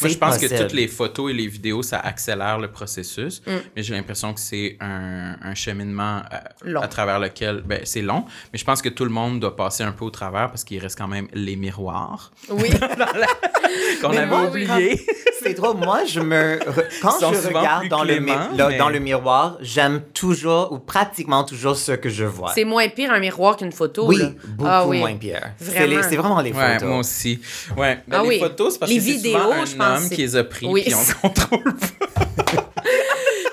Moi, 0.00 0.10
je 0.10 0.18
pense 0.18 0.38
que 0.38 0.58
toutes 0.62 0.72
les 0.72 0.88
photos 0.88 1.30
et 1.30 1.34
les 1.34 1.46
vidéos, 1.46 1.82
ça 1.82 1.98
accélère 1.98 2.58
le 2.58 2.70
processus. 2.70 3.42
Mm. 3.46 3.50
Mais 3.76 3.82
j'ai 3.82 3.94
l'impression 3.94 4.32
que 4.34 4.40
c'est 4.40 4.76
un, 4.80 5.36
un 5.42 5.54
cheminement 5.54 6.22
à, 6.30 6.44
Long. 6.64 6.80
à 6.80 6.88
travers 6.88 7.18
lequel, 7.18 7.62
ben, 7.64 7.80
c'est 7.84 8.02
long. 8.02 8.24
Mais 8.52 8.58
je 8.58 8.64
pense 8.64 8.82
que 8.82 8.88
tout 8.88 9.04
le 9.04 9.10
monde 9.10 9.40
doit 9.40 9.56
passer 9.56 9.82
un 9.82 9.92
peu 9.92 10.04
au 10.04 10.10
travers 10.10 10.48
parce 10.48 10.64
qu'il 10.64 10.78
reste 10.80 10.96
quand 10.98 11.08
même 11.08 11.28
les 11.34 11.56
miroirs 11.56 12.30
Oui. 12.50 12.68
qu'on 14.00 14.10
avait 14.10 14.26
moi, 14.26 14.44
oubliés. 14.48 15.04
C'est 15.42 15.54
drôle. 15.54 15.76
Moi, 15.76 16.04
je 16.06 16.20
me. 16.20 16.58
re- 16.58 16.84
Quand 17.02 17.18
je 17.20 17.46
regarde 17.48 17.88
dans 17.88 18.02
le, 18.04 18.18
mi- 18.18 18.26
cléments, 18.26 18.48
le- 18.56 18.68
mais- 18.68 18.76
dans 18.78 18.88
le 18.88 18.98
miroir, 18.98 19.56
j'aime 19.60 20.02
toujours 20.14 20.72
ou 20.72 20.78
pratiquement 20.78 21.44
toujours 21.44 21.76
ce 21.76 21.92
que 21.92 22.08
je 22.08 22.24
vois. 22.24 22.52
c'est 22.54 22.64
moins 22.64 22.88
pire 22.88 23.12
un 23.12 23.20
miroir 23.20 23.56
qu'une 23.56 23.72
photo. 23.72 24.06
Oui, 24.06 24.18
là. 24.18 24.30
beaucoup 24.48 24.68
Ah 24.70 24.86
oui. 24.86 24.98
moins 24.98 25.14
pire. 25.16 25.40
C'est 25.58 25.70
Vraiment. 25.70 25.96
les- 25.96 26.02
C'est 26.02 26.16
vraiment 26.16 26.40
les 26.40 26.52
Ouais, 26.52 26.74
photos. 26.74 26.88
moi 26.88 26.98
aussi. 26.98 27.40
Ouais. 27.76 27.98
Ben, 28.08 28.18
Ah 28.18 28.22
les 28.22 28.28
oui. 28.28 28.38
photos, 28.40 28.72
c'est 28.74 28.78
parce 28.80 28.90
Les 28.90 28.98
que 28.98 29.02
c'est 29.04 29.10
vidéos, 29.12 29.38
souvent 29.38 29.52
un 29.52 29.64
je 29.64 29.76
pense, 29.76 29.86
homme 29.96 30.08
qui 30.10 30.16
les 30.22 30.36
a 30.36 30.44
pris 30.44 30.66
Oui. 30.66 30.82
puis 30.84 30.94
on 30.94 31.22
contrôle 31.28 31.74
pas. 31.74 32.46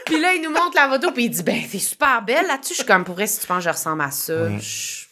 Puis 0.06 0.20
là, 0.22 0.34
il 0.34 0.42
nous 0.44 0.52
montre 0.52 0.76
la 0.76 0.88
photo, 0.90 1.12
puis 1.12 1.26
il 1.26 1.30
dit, 1.30 1.42
ben, 1.44 1.62
t'es 1.70 1.80
super 1.80 2.24
belle 2.24 2.46
là-dessus. 2.48 2.74
Je 2.74 2.78
suis 2.80 2.86
comme, 2.86 3.04
pour 3.04 3.16
vrai, 3.16 3.26
si 3.28 3.40
tu 3.40 3.48
penses 3.48 3.58
que 3.60 3.64
je 3.66 3.70
ressemble 3.70 4.04
à 4.04 4.12
ça, 4.12 4.50
je... 4.60 5.06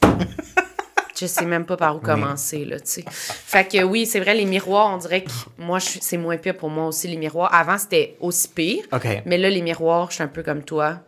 je 1.20 1.26
sais 1.26 1.46
même 1.46 1.66
pas 1.66 1.78
par 1.78 1.96
où 1.96 2.00
commencer, 2.00 2.64
là, 2.64 2.80
tu 2.80 2.92
sais. 2.92 3.06
Fait 3.10 3.68
que 3.68 3.84
oui, 3.84 4.06
c'est 4.06 4.20
vrai, 4.20 4.36
les 4.36 4.46
miroirs, 4.46 4.92
on 4.94 4.98
dirait 4.98 5.24
que 5.24 5.32
moi, 5.58 5.80
je- 5.80 5.98
c'est 6.00 6.18
moins 6.18 6.38
pire 6.38 6.56
pour 6.56 6.70
moi 6.70 6.88
aussi, 6.88 7.08
les 7.08 7.18
miroirs. 7.18 7.54
Avant, 7.54 7.78
c'était 7.80 8.16
aussi 8.20 8.48
pire. 8.48 8.84
OK. 8.92 9.08
Mais 9.26 9.38
là, 9.40 9.50
les 9.50 9.62
miroirs, 9.64 10.10
je 10.10 10.16
suis 10.16 10.24
un 10.24 10.28
peu 10.28 10.44
comme 10.44 10.64
toi. 10.64 11.00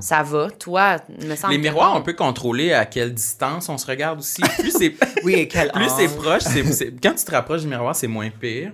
Ça 0.00 0.22
va. 0.22 0.50
Toi, 0.50 0.98
il 1.20 1.26
me 1.26 1.34
semble 1.34 1.54
Les 1.54 1.58
miroirs, 1.58 1.96
on 1.96 2.02
peut 2.02 2.12
contrôler 2.12 2.74
à 2.74 2.84
quelle 2.84 3.14
distance 3.14 3.68
on 3.70 3.78
se 3.78 3.86
regarde 3.86 4.18
aussi. 4.20 4.42
Plus 4.58 4.70
c'est 4.78 4.94
Oui, 5.24 5.32
et 5.34 5.48
quel 5.48 5.72
plus 5.72 5.88
c'est 5.96 6.06
angle. 6.06 6.16
proche, 6.22 6.42
c'est- 6.42 6.92
quand 7.02 7.14
tu 7.14 7.24
te 7.24 7.30
rapproches 7.30 7.62
du 7.62 7.68
miroir, 7.68 7.96
c'est 7.96 8.06
moins 8.06 8.28
pire. 8.28 8.72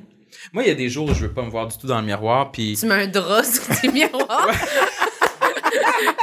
Moi, 0.52 0.62
il 0.64 0.68
y 0.68 0.72
a 0.72 0.74
des 0.74 0.88
jours 0.88 1.08
où 1.10 1.14
je 1.14 1.20
veux 1.26 1.32
pas 1.32 1.42
me 1.42 1.50
voir 1.50 1.66
du 1.68 1.76
tout 1.76 1.86
dans 1.86 2.00
le 2.00 2.06
miroir, 2.06 2.50
puis 2.52 2.76
Tu 2.78 2.86
mets 2.86 2.94
un 3.04 3.06
drap 3.06 3.42
sur 3.44 3.66
tes 3.80 3.88
miroirs? 3.92 4.48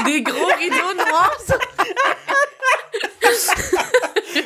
Des 0.06 0.22
gros 0.22 0.46
rideaux 0.60 0.94
noirs. 0.96 1.38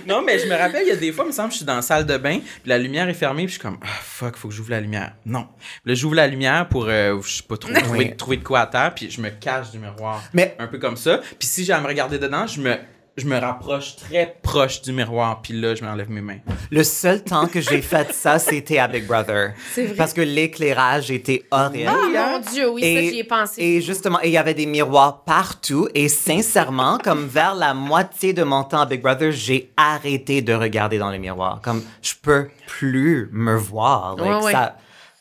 non, 0.07 0.22
mais 0.22 0.39
je 0.39 0.47
me 0.47 0.55
rappelle, 0.55 0.84
il 0.84 0.89
y 0.89 0.91
a 0.91 0.95
des 0.95 1.11
fois, 1.11 1.24
il 1.26 1.28
me 1.28 1.32
semble, 1.34 1.49
que 1.49 1.53
je 1.53 1.57
suis 1.57 1.65
dans 1.65 1.76
la 1.76 1.82
salle 1.82 2.05
de 2.05 2.17
bain, 2.17 2.39
puis 2.39 2.69
la 2.69 2.78
lumière 2.78 3.07
est 3.09 3.13
fermée, 3.13 3.43
puis 3.43 3.53
je 3.53 3.59
suis 3.59 3.61
comme 3.61 3.78
ah 3.84 3.88
fuck, 4.01 4.36
faut 4.36 4.47
que 4.49 4.53
j'ouvre 4.53 4.72
la 4.72 4.82
lumière. 4.82 5.13
Non, 5.26 5.47
Puis 5.57 5.69
là 5.86 5.93
j'ouvre 5.95 6.15
la 6.15 6.28
lumière 6.28 6.67
pour 6.69 6.86
euh, 6.88 7.19
je 7.24 7.38
sais 7.38 7.43
pas 7.43 7.57
trop 7.57 7.72
trouver, 7.74 8.15
trouver 8.15 8.38
de 8.38 8.43
quoi 8.43 8.61
à 8.61 8.67
terre, 8.67 8.93
puis 8.95 9.09
je 9.09 9.22
me 9.22 9.30
cache 9.30 9.72
du 9.72 9.80
miroir. 9.80 10.22
Mais- 10.34 10.55
un 10.59 10.67
peu 10.67 10.78
comme 10.80 10.97
ça. 10.97 11.19
Puis 11.39 11.47
si 11.47 11.63
j'ai 11.65 11.74
à 11.74 11.80
me 11.82 11.88
regarder 11.88 12.19
dedans, 12.19 12.47
je 12.47 12.59
me 12.61 12.76
je 13.22 13.28
me 13.28 13.38
rapproche 13.38 13.95
très 13.95 14.36
proche 14.41 14.82
du 14.82 14.91
miroir, 14.91 15.41
puis 15.41 15.53
là 15.59 15.76
je 15.76 15.84
m'enlève 15.84 16.09
mes 16.09 16.22
mains. 16.22 16.39
Le 16.69 16.84
seul 16.84 17.24
temps 17.24 17.47
que 17.47 17.61
j'ai 17.61 17.82
fait 17.82 18.11
ça, 18.13 18.39
c'était 18.39 18.78
à 18.80 18.88
Big 18.88 19.05
Brother. 19.05 19.53
C'est 19.74 19.86
vrai. 19.86 19.95
Parce 19.95 20.13
que 20.13 20.22
l'éclairage 20.22 21.11
était 21.11 21.43
horrible. 21.51 21.89
Ah, 21.89 22.32
mon 22.34 22.39
Dieu, 22.39 22.69
oui, 22.69 22.82
ça, 22.82 23.01
j'y 23.01 23.19
ai 23.19 23.24
pensé. 23.24 23.61
Et 23.61 23.82
justement, 23.82 24.19
et 24.22 24.28
il 24.28 24.32
y 24.34 24.38
avait 24.38 24.53
des 24.53 24.65
miroirs 24.65 25.24
partout. 25.24 25.88
Et 25.93 26.09
sincèrement, 26.09 26.97
comme 27.03 27.28
vers 27.28 27.55
la 27.55 27.74
moitié 27.74 28.34
de 28.34 28.43
mon 28.43 28.63
temps 28.63 28.82
à 28.82 28.86
Big 28.86 29.01
Brother, 29.01 29.32
j'ai 29.32 29.72
arrêté 29.78 30.41
de 30.41 30.53
regarder 30.53 30.97
dans 30.97 31.09
les 31.09 31.19
miroirs. 31.19 31.59
Comme, 31.63 31.84
je 32.01 32.13
peux 32.22 32.49
plus 32.67 33.30
me 33.32 33.55
voir. 33.55 34.15
Like, 34.15 34.26
Ouais, 34.28 34.43
ouais. 34.45 34.51
Ça, 34.51 34.76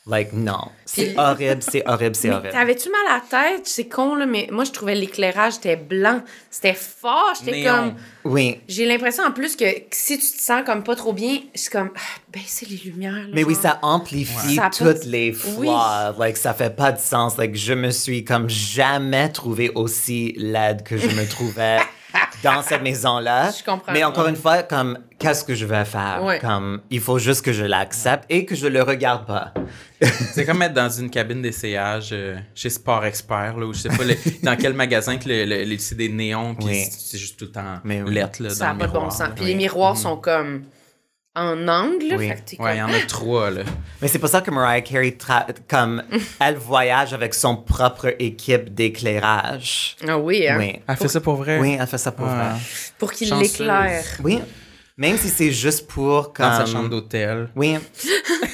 Like, 0.07 0.33
non. 0.33 0.71
C'est 0.83 1.15
horrible, 1.15 1.61
c'est 1.61 1.83
horrible, 1.87 2.15
c'est 2.15 2.31
horrible. 2.31 2.49
T'avais-tu 2.51 2.89
mal 2.89 3.01
à 3.07 3.13
la 3.17 3.19
tête? 3.51 3.67
C'est 3.67 3.87
con, 3.87 4.15
là, 4.15 4.25
mais 4.25 4.47
moi, 4.51 4.63
je 4.63 4.71
trouvais 4.71 4.95
l'éclairage 4.95 5.57
était 5.57 5.75
blanc. 5.75 6.23
C'était 6.49 6.73
fort. 6.73 7.33
J'étais 7.39 7.63
comme. 7.63 7.93
Oui. 8.23 8.59
J'ai 8.67 8.85
l'impression 8.87 9.23
en 9.23 9.31
plus 9.31 9.55
que 9.55 9.65
si 9.91 10.17
tu 10.17 10.25
te 10.25 10.41
sens 10.41 10.63
comme 10.65 10.83
pas 10.83 10.95
trop 10.95 11.13
bien, 11.13 11.37
c'est 11.53 11.71
comme. 11.71 11.91
Ah, 11.95 11.99
baisser 12.33 12.65
les 12.65 12.77
lumières. 12.77 13.13
là, 13.13 13.25
Mais 13.31 13.43
oui, 13.43 13.53
ça 13.53 13.77
amplifie 13.83 14.59
toutes 14.75 15.05
les 15.05 15.35
Oui. 15.57 15.67
flaws. 15.67 16.15
Like, 16.17 16.37
ça 16.37 16.55
fait 16.55 16.75
pas 16.75 16.91
de 16.91 16.99
sens. 16.99 17.37
Like, 17.37 17.55
je 17.55 17.73
me 17.73 17.91
suis 17.91 18.25
comme 18.25 18.49
jamais 18.49 19.29
trouvé 19.31 19.69
aussi 19.75 20.33
laide 20.35 20.81
que 20.81 20.97
je 20.97 21.07
me 21.09 21.25
trouvais 21.29 21.77
dans 22.43 22.61
cette 22.61 22.81
maison-là. 22.81 23.51
Je 23.57 23.63
comprends. 23.63 23.91
Mais 23.91 24.03
encore 24.03 24.27
une 24.27 24.35
fois, 24.35 24.63
comme, 24.63 24.97
qu'est-ce 25.19 25.43
que 25.43 25.53
je 25.55 25.65
vais 25.65 25.85
faire? 25.85 26.21
Ouais. 26.23 26.39
Comme, 26.39 26.81
il 26.89 26.99
faut 26.99 27.19
juste 27.19 27.43
que 27.43 27.53
je 27.53 27.63
l'accepte 27.63 28.25
et 28.29 28.45
que 28.45 28.55
je 28.55 28.67
le 28.67 28.81
regarde 28.83 29.25
pas. 29.25 29.53
C'est 30.01 30.45
comme 30.45 30.61
être 30.63 30.73
dans 30.73 30.89
une 30.89 31.09
cabine 31.09 31.41
d'essayage 31.41 32.09
euh, 32.11 32.37
chez 32.55 32.69
Sport 32.69 33.05
Expert, 33.05 33.55
là, 33.57 33.65
ou 33.67 33.73
je 33.73 33.79
sais 33.81 33.89
pas 33.89 34.03
le- 34.03 34.15
dans 34.43 34.55
quel 34.55 34.73
magasin 34.73 35.17
que 35.17 35.29
le, 35.29 35.45
le- 35.45 35.63
le- 35.65 35.77
c'est 35.77 35.95
des 35.95 36.09
néons, 36.09 36.55
puis 36.55 36.65
Oui. 36.65 36.83
c'est 36.89 37.17
juste 37.19 37.37
tout 37.37 37.45
le 37.45 37.51
temps 37.51 37.79
Mais 37.83 38.01
oui. 38.01 38.13
lettre, 38.13 38.41
là, 38.41 38.49
Ça 38.49 38.65
dans 38.67 38.73
n'a 38.73 38.73
le 38.73 38.79
pas 38.79 38.97
de 38.99 39.03
bon 39.03 39.09
sens. 39.11 39.29
Puis 39.35 39.45
les 39.45 39.55
miroirs 39.55 39.95
sont 39.97 40.17
comme 40.17 40.63
en 41.35 41.67
angle. 41.67 42.07
là, 42.09 42.15
Oui. 42.17 42.27
Fait 42.27 42.57
que 42.57 42.61
Ouais, 42.61 42.75
il 42.75 42.79
y 42.79 42.81
en 42.81 42.89
a 42.89 42.99
trois, 43.07 43.49
là. 43.49 43.63
Mais 44.01 44.07
c'est 44.07 44.19
pour 44.19 44.29
ça 44.29 44.41
que 44.41 44.51
Mariah 44.51 44.81
Carey, 44.81 45.15
tra- 45.19 45.45
comme, 45.69 46.03
elle 46.39 46.55
voyage 46.55 47.13
avec 47.13 47.33
son 47.33 47.55
propre 47.57 48.13
équipe 48.19 48.73
d'éclairage. 48.73 49.95
Ah 50.07 50.17
oui, 50.17 50.47
hein? 50.47 50.57
Oui. 50.59 50.79
Elle 50.87 50.95
fait 50.97 51.07
ça 51.07 51.21
pour 51.21 51.35
vrai? 51.35 51.59
Oui, 51.59 51.77
elle 51.79 51.87
fait 51.87 51.97
ça 51.97 52.11
pour 52.11 52.27
Ah. 52.27 52.49
vrai. 52.53 52.59
Pour 52.97 53.11
qu'il 53.13 53.33
l'éclaire. 53.37 54.03
Oui. 54.23 54.41
Même 54.97 55.17
si 55.17 55.29
c'est 55.29 55.51
juste 55.51 55.87
pour 55.87 56.33
comme... 56.33 56.45
Dans 56.45 56.57
sa 56.57 56.65
chambre 56.65 56.89
d'hôtel. 56.89 57.49
Oui. 57.55 57.77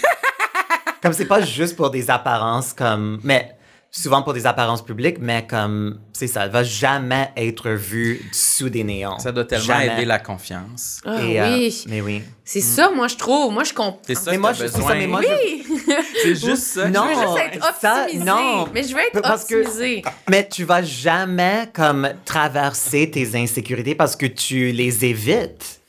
comme 1.01 1.13
c'est 1.13 1.25
pas 1.25 1.41
juste 1.41 1.75
pour 1.75 1.89
des 1.89 2.09
apparences 2.09 2.73
comme 2.73 3.19
mais 3.23 3.51
souvent 3.91 4.21
pour 4.21 4.33
des 4.33 4.45
apparences 4.45 4.83
publiques 4.83 5.17
mais 5.19 5.47
comme 5.47 5.99
c'est 6.13 6.27
ça 6.27 6.45
elle 6.45 6.51
va 6.51 6.63
jamais 6.63 7.31
être 7.38 7.69
vue 7.71 8.21
sous 8.31 8.69
des 8.69 8.83
néons. 8.83 9.17
Ça 9.19 9.31
doit 9.31 9.45
tellement 9.45 9.65
Jamais. 9.65 9.93
aider 9.93 10.05
la 10.05 10.19
confiance. 10.19 10.99
Ah 11.05 11.21
Et, 11.23 11.39
euh, 11.39 11.53
oui. 11.55 11.83
mais 11.89 12.01
oui. 12.01 12.21
C'est 12.43 12.61
ça, 12.61 12.89
moi, 12.95 13.09
je 13.09 13.15
trouve. 13.17 13.51
Moi, 13.51 13.65
je 13.65 13.73
comprends. 13.73 13.99
C'est 14.07 14.15
ça 14.15 14.31
Mais 14.31 14.38
que 14.38 14.41
moi 14.41 14.53
je 14.53 14.67
ça 14.67 14.79
mais 14.95 15.05
moi 15.07 15.21
je- 15.21 15.93
C'est 16.23 16.35
juste 16.35 16.63
ça. 16.63 16.88
Non. 16.89 17.03
Je 17.09 17.15
veux 17.15 17.21
juste 17.21 17.55
être 17.55 17.75
ça, 17.81 18.07
non. 18.15 18.69
Mais 18.73 18.83
je 18.83 18.93
veux 18.93 19.01
être 19.01 19.21
Parce 19.21 19.43
que- 19.43 19.55
optimisée. 19.55 20.01
mais 20.29 20.47
tu 20.47 20.63
vas 20.63 20.81
jamais 20.81 21.69
comme 21.73 22.07
traverser 22.23 23.11
tes 23.11 23.35
insécurités 23.38 23.95
parce 23.95 24.15
que 24.15 24.25
tu 24.27 24.71
les 24.71 25.03
évites. 25.03 25.81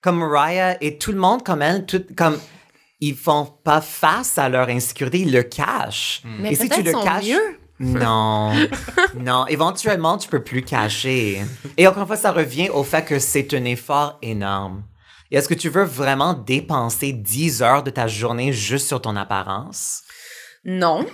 Comme 0.00 0.18
Mariah 0.18 0.76
et 0.82 0.96
tout 0.96 1.10
le 1.12 1.18
monde 1.18 1.42
comme 1.42 1.60
elle, 1.62 1.84
tout, 1.86 2.02
comme 2.16 2.38
ils 3.00 3.16
font 3.16 3.46
pas 3.64 3.80
face 3.80 4.38
à 4.38 4.48
leur 4.48 4.68
insécurité, 4.68 5.20
ils 5.20 5.32
le 5.32 5.42
cachent. 5.42 6.22
Mais 6.24 6.52
et 6.52 6.54
si 6.54 6.68
tu 6.68 6.82
le 6.82 6.92
caches, 6.92 7.26
mieux. 7.26 7.58
non, 7.80 8.52
non, 9.18 9.46
éventuellement 9.46 10.18
tu 10.18 10.28
peux 10.28 10.42
plus 10.42 10.62
cacher. 10.62 11.42
Et 11.76 11.86
encore 11.86 12.02
une 12.02 12.06
fois, 12.06 12.16
ça 12.16 12.32
revient 12.32 12.68
au 12.70 12.84
fait 12.84 13.04
que 13.04 13.18
c'est 13.18 13.52
un 13.54 13.64
effort 13.64 14.18
énorme. 14.22 14.84
Et 15.30 15.36
est-ce 15.36 15.48
que 15.48 15.54
tu 15.54 15.68
veux 15.68 15.84
vraiment 15.84 16.34
dépenser 16.34 17.12
10 17.12 17.62
heures 17.62 17.82
de 17.82 17.90
ta 17.90 18.08
journée 18.08 18.52
juste 18.52 18.88
sur 18.88 19.00
ton 19.00 19.16
apparence? 19.16 20.02
Non. 20.64 21.06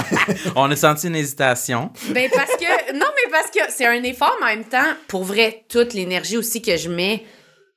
On 0.56 0.70
a 0.70 0.76
senti 0.76 1.06
une 1.06 1.16
hésitation. 1.16 1.90
Ben 2.10 2.28
parce 2.34 2.54
que 2.56 2.92
non 2.92 3.06
mais 3.16 3.30
parce 3.30 3.50
que 3.50 3.60
c'est 3.70 3.86
un 3.86 4.02
effort 4.02 4.36
mais 4.40 4.52
en 4.52 4.56
même 4.56 4.64
temps 4.64 4.92
pour 5.08 5.24
vrai 5.24 5.64
toute 5.70 5.94
l'énergie 5.94 6.36
aussi 6.36 6.60
que 6.60 6.76
je 6.76 6.90
mets 6.90 7.24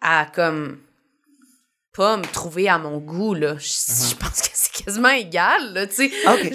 à 0.02 0.26
comme 0.26 0.80
pas 1.94 2.18
me 2.18 2.24
trouver 2.24 2.68
à 2.70 2.78
mon 2.78 2.98
goût 2.98 3.34
là. 3.34 3.56
Je, 3.58 4.10
je 4.10 4.16
pense 4.16 4.42
que 4.42 4.50
c'est 4.54 4.84
quasiment 4.84 5.10
égal 5.10 5.74
là, 5.74 5.88
tu 5.88 5.96
sais. 5.96 6.12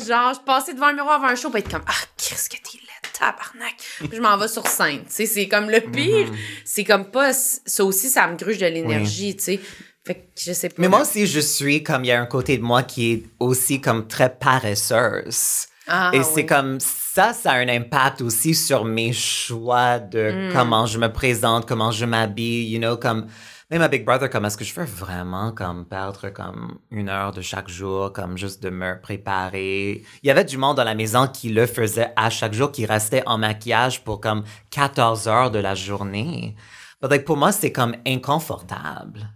Genre 0.07 0.35
je 0.35 0.41
passais 0.45 0.75
devant 0.75 0.87
un 0.87 0.93
miroir 0.93 1.15
avant 1.17 1.29
un 1.29 1.37
show 1.37 1.49
pour 1.49 1.59
être 1.59 1.71
comme 1.71 1.85
ah 1.87 1.93
qu'est-ce 2.17 2.49
que 2.51 2.57
t'es 2.57 2.79
laide 2.79 3.13
tabarnak. 3.13 3.75
Puis 4.01 4.11
je 4.17 4.21
m'en 4.21 4.37
vais 4.37 4.49
sur 4.49 4.67
scène, 4.67 5.01
tu 5.07 5.13
sais, 5.15 5.27
c'est 5.27 5.49
comme 5.49 5.71
le 5.71 5.81
pire, 5.81 6.29
c'est 6.65 6.85
comme 6.85 7.11
pas 7.11 7.33
ça 7.33 7.85
aussi 7.85 8.09
ça 8.09 8.27
me 8.27 8.37
gruge 8.37 8.59
de 8.59 8.67
l'énergie, 8.67 9.37
tu 9.37 9.45
sais. 9.45 9.61
Fait 10.07 10.15
que 10.15 10.21
je 10.39 10.53
sais 10.55 10.71
pas. 10.71 10.77
Mais 10.79 10.89
moi 10.89 11.03
aussi, 11.03 11.27
je 11.27 11.41
suis 11.41 11.83
comme, 11.83 12.03
il 12.03 12.09
y 12.09 12.13
a 12.13 12.21
un 12.21 12.25
côté 12.27 12.57
de 12.57 12.63
moi 12.63 12.83
qui 12.83 13.13
est 13.13 13.25
aussi 13.39 13.79
comme 13.79 14.09
très 14.09 14.35
paresseuse. 14.35 15.67
Ah, 15.87 16.11
Et 16.15 16.23
c'est 16.23 16.47
comme 16.47 16.79
ça, 16.81 17.33
ça 17.33 17.53
a 17.53 17.57
un 17.57 17.69
impact 17.69 18.23
aussi 18.23 18.55
sur 18.55 18.85
mes 18.85 19.13
choix 19.13 19.99
de 19.99 20.51
comment 20.53 20.87
je 20.87 20.99
me 20.99 21.13
présente, 21.13 21.67
comment 21.67 21.91
je 21.91 22.05
m'habille, 22.05 22.71
you 22.71 22.79
know, 22.79 22.97
comme 22.97 23.27
même 23.71 23.83
à 23.83 23.89
Big 23.89 24.05
Brother, 24.05 24.31
comme 24.31 24.47
est-ce 24.47 24.57
que 24.57 24.65
je 24.65 24.75
veux 24.75 24.87
vraiment 24.87 25.53
comme 25.53 25.87
perdre 25.87 26.31
comme 26.31 26.79
une 26.91 27.09
heure 27.09 27.33
de 27.33 27.43
chaque 27.43 27.69
jour, 27.69 28.13
comme 28.13 28.39
juste 28.39 28.63
de 28.63 28.71
me 28.71 28.99
préparer? 29.01 30.03
Il 30.23 30.27
y 30.27 30.31
avait 30.31 30.45
du 30.45 30.57
monde 30.57 30.77
dans 30.79 30.85
la 30.85 30.95
maison 30.95 31.27
qui 31.29 31.51
le 31.51 31.67
faisait 31.67 32.13
à 32.17 32.31
chaque 32.31 32.55
jour, 32.55 32.73
qui 32.73 32.87
restait 32.87 33.23
en 33.27 33.37
maquillage 33.37 34.03
pour 34.05 34.21
comme 34.21 34.45
14 34.71 35.29
heures 35.29 35.51
de 35.51 35.59
la 35.59 35.75
journée. 35.75 36.57
But 37.03 37.11
like, 37.11 37.25
pour 37.25 37.37
moi, 37.37 37.53
c'est 37.53 37.71
comme 37.71 37.95
inconfortable. 38.07 39.29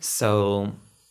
So, 0.00 0.66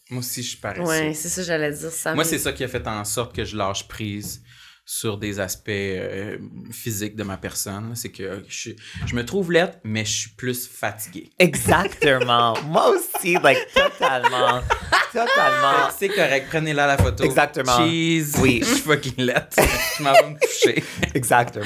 Moi 0.10 0.20
aussi, 0.20 0.44
je 0.44 0.50
suis 0.50 0.58
paresseux. 0.58 0.84
Ouais, 0.84 1.14
c'est 1.14 1.30
ça 1.30 1.42
que 1.42 1.48
j'allais 1.48 1.72
dire 1.72 1.90
ça. 1.90 2.14
Moi, 2.16 2.24
c'est 2.24 2.38
ça 2.38 2.54
qui 2.54 2.64
a 2.64 2.68
fait 2.68 2.86
en 2.88 3.04
sorte 3.04 3.36
que 3.36 3.44
je 3.44 3.58
lâche 3.58 3.88
prise 3.88 4.44
sur 4.90 5.18
des 5.18 5.38
aspects 5.42 5.68
euh, 5.68 6.38
physiques 6.72 7.18
de 7.18 7.24
ma 7.24 7.36
personne. 7.36 7.92
C'est 7.94 8.10
que 8.10 8.46
je, 8.48 8.70
je 9.06 9.16
me 9.16 9.26
trouve 9.26 9.52
laide, 9.52 9.74
mais 9.84 10.06
je 10.06 10.12
suis 10.20 10.30
plus 10.30 10.66
fatigué. 10.66 11.30
Exactement. 11.38 12.54
Moi 12.66 12.92
aussi, 12.96 13.34
like, 13.44 13.68
totalement. 13.74 14.62
Totalement. 15.12 15.90
C'est 15.98 16.08
correct, 16.08 16.48
prenez-la 16.50 16.88
la 16.88 16.98
photo. 16.98 17.22
Exactement. 17.26 17.78
Cheese. 17.78 18.36
Oui. 18.42 18.60
Je 18.64 18.66
suis 18.66 18.76
fucking 18.84 19.16
laide. 19.18 19.48
je 19.98 20.04
m'en 20.04 20.14
vais 20.14 20.30
me 20.30 20.40
coucher. 20.40 20.84
Exactement. 21.14 21.66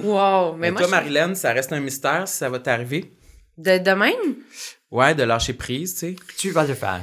Wow, 0.00 0.52
mais 0.54 0.58
Mais 0.68 0.70
moi 0.70 0.80
toi, 0.80 0.86
je- 0.88 0.90
Marilyn, 0.90 1.34
ça 1.34 1.52
reste 1.52 1.70
un 1.74 1.80
mystère 1.80 2.26
si 2.26 2.38
ça 2.38 2.48
va 2.48 2.58
t'arriver? 2.60 3.12
de, 3.58 3.76
de 3.78 3.90
même? 3.90 4.36
Ouais, 4.90 5.14
de 5.14 5.22
lâcher 5.24 5.52
prise, 5.52 5.92
tu 5.94 5.98
sais. 6.00 6.16
Tu 6.38 6.50
vas 6.50 6.64
le 6.64 6.74
faire. 6.74 7.02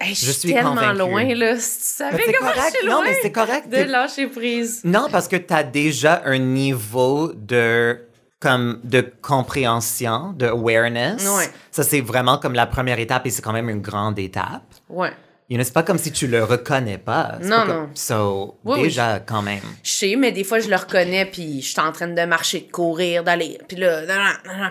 Hey, 0.00 0.14
je, 0.14 0.26
Je 0.26 0.30
suis 0.32 0.52
tellement 0.52 0.70
convaincue. 0.74 0.98
loin, 0.98 1.34
là. 1.34 1.56
Si 1.58 1.78
tu 1.78 1.84
savais 1.84 2.22
comment 2.38 2.52
correct. 2.52 2.72
je 2.74 2.78
suis 2.78 2.86
Non, 2.86 2.92
loin 2.96 3.04
mais 3.04 3.16
c'est 3.22 3.32
correct. 3.32 3.68
de 3.70 3.82
lâcher 3.90 4.26
prise. 4.26 4.80
Non, 4.84 5.08
parce 5.10 5.26
que 5.28 5.36
tu 5.36 5.54
as 5.54 5.62
déjà 5.64 6.22
un 6.26 6.38
niveau 6.38 7.32
de 7.34 8.02
comme 8.38 8.80
de 8.84 9.00
compréhension, 9.22 10.32
de 10.36 10.46
awareness. 10.46 11.26
Ouais. 11.26 11.48
Ça 11.70 11.82
c'est 11.82 12.00
vraiment 12.02 12.36
comme 12.38 12.52
la 12.52 12.66
première 12.66 12.98
étape 12.98 13.26
et 13.26 13.30
c'est 13.30 13.42
quand 13.42 13.52
même 13.52 13.70
une 13.70 13.80
grande 13.80 14.18
étape. 14.18 14.62
Ouais. 14.88 15.10
You 15.48 15.56
know, 15.56 15.64
c'est 15.64 15.72
pas 15.72 15.84
comme 15.84 15.98
si 15.98 16.10
tu 16.10 16.26
le 16.26 16.42
reconnais 16.42 16.98
pas. 16.98 17.38
Non, 17.40 17.48
pas 17.50 17.66
comme- 17.66 17.76
non. 17.76 17.88
So, 17.94 18.58
Oui, 18.64 18.78
oui. 18.78 18.82
déjà 18.88 19.20
quand 19.20 19.42
même. 19.42 19.62
Je 19.84 19.92
sais, 19.92 20.16
mais 20.16 20.32
des 20.32 20.42
fois, 20.42 20.58
je 20.58 20.68
le 20.68 20.74
reconnais, 20.76 21.24
puis 21.24 21.62
je 21.62 21.68
suis 21.68 21.80
en 21.80 21.92
train 21.92 22.08
de 22.08 22.24
marcher, 22.24 22.62
de 22.62 22.70
courir, 22.72 23.22
d'aller. 23.22 23.56
Puis 23.68 23.76
là, 23.76 24.02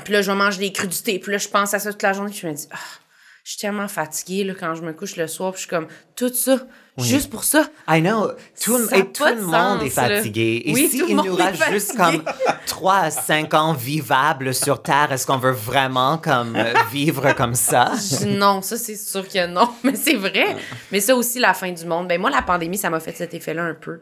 puis 0.03 0.13
là, 0.13 0.21
je 0.21 0.29
vais 0.29 0.37
manger 0.37 0.59
des 0.59 0.73
crudités. 0.73 1.17
Puis 1.17 1.31
là, 1.31 1.37
je 1.37 1.47
pense 1.47 1.73
à 1.73 1.79
ça 1.79 1.91
toute 1.93 2.03
la 2.03 2.11
journée. 2.11 2.29
Puis 2.31 2.39
je 2.41 2.47
me 2.47 2.53
dis, 2.53 2.67
ah, 2.73 2.77
je 3.45 3.51
suis 3.51 3.59
tellement 3.59 3.87
fatiguée 3.87 4.43
là, 4.43 4.53
quand 4.59 4.73
je 4.73 4.81
me 4.81 4.91
couche 4.91 5.17
le 5.17 5.27
soir. 5.27 5.51
Puis 5.53 5.59
je 5.61 5.67
suis 5.67 5.69
comme, 5.69 5.85
tout 6.15 6.33
ça, 6.33 6.57
juste 6.97 7.29
pour 7.29 7.43
ça. 7.43 7.67
I 7.87 8.01
know. 8.01 8.31
Tout, 8.59 8.79
Ça 8.87 8.97
et 8.97 9.05
tout 9.11 9.23
le 9.23 9.35
de 9.35 9.41
monde 9.41 9.53
sens, 9.53 9.83
est 9.83 9.89
fatigué. 9.91 10.63
là. 10.65 10.71
Et 10.71 10.73
Oui, 10.73 10.87
si 10.89 11.03
il 11.07 11.15
nous 11.15 11.37
est 11.39 11.43
reste 11.43 11.69
juste 11.71 11.95
comme 11.95 12.23
3 12.65 12.93
à 12.95 13.11
5 13.11 13.53
ans 13.53 13.73
vivables 13.73 14.51
sur 14.55 14.81
Terre, 14.81 15.11
est-ce 15.11 15.27
qu'on 15.27 15.37
veut 15.37 15.51
vraiment 15.51 16.17
comme 16.17 16.55
euh, 16.55 16.73
vivre 16.91 17.33
comme 17.35 17.53
ça? 17.53 17.91
Non, 18.25 18.63
ça, 18.63 18.77
c'est 18.77 18.95
sûr 18.95 19.27
que 19.27 19.45
non. 19.45 19.69
Mais 19.83 19.93
c'est 19.95 20.15
vrai. 20.15 20.57
Mais 20.91 20.99
ça 20.99 21.15
aussi, 21.15 21.37
la 21.37 21.53
fin 21.53 21.71
du 21.71 21.85
monde. 21.85 22.07
Ben, 22.07 22.19
moi, 22.19 22.31
la 22.31 22.41
pandémie, 22.41 22.79
ça 22.79 22.89
m'a 22.89 22.99
fait 22.99 23.13
cet 23.15 23.35
effet-là 23.35 23.61
un 23.63 23.75
peu. 23.75 23.99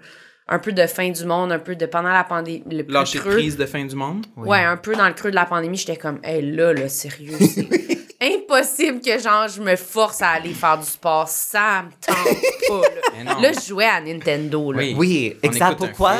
Un 0.47 0.59
peu 0.59 0.71
de 0.71 0.87
fin 0.87 1.09
du 1.09 1.25
monde, 1.25 1.51
un 1.51 1.59
peu 1.59 1.75
de 1.75 1.85
pendant 1.85 2.11
la 2.13 2.23
pandémie. 2.23 2.63
Le 2.71 2.83
plus 2.83 2.93
Lâcher 2.93 3.19
creux. 3.19 3.31
prise 3.31 3.57
de 3.57 3.65
fin 3.65 3.83
du 3.83 3.95
monde? 3.95 4.25
Ouais, 4.37 4.63
un 4.63 4.77
peu 4.77 4.95
dans 4.95 5.07
le 5.07 5.13
creux 5.13 5.31
de 5.31 5.35
la 5.35 5.45
pandémie, 5.45 5.75
j'étais 5.77 5.97
comme, 5.97 6.19
hey, 6.23 6.41
là, 6.55 6.71
là, 6.73 6.87
sérieux, 6.87 7.35
c'est 7.39 7.67
impossible 8.23 9.01
que, 9.01 9.19
genre, 9.19 9.47
je 9.47 9.61
me 9.61 9.75
force 9.75 10.21
à 10.21 10.29
aller 10.29 10.53
faire 10.53 10.77
du 10.79 10.85
sport. 10.85 11.27
Ça 11.27 11.83
me 11.83 11.91
tente 12.05 12.37
pas, 12.67 13.23
là. 13.25 13.41
Là, 13.41 13.51
je 13.53 13.67
jouais 13.67 13.85
à 13.85 14.01
Nintendo, 14.01 14.71
là. 14.71 14.79
Oui. 14.79 14.95
Oui, 14.97 15.35
exact. 15.43 15.77
Pourquoi, 15.77 16.15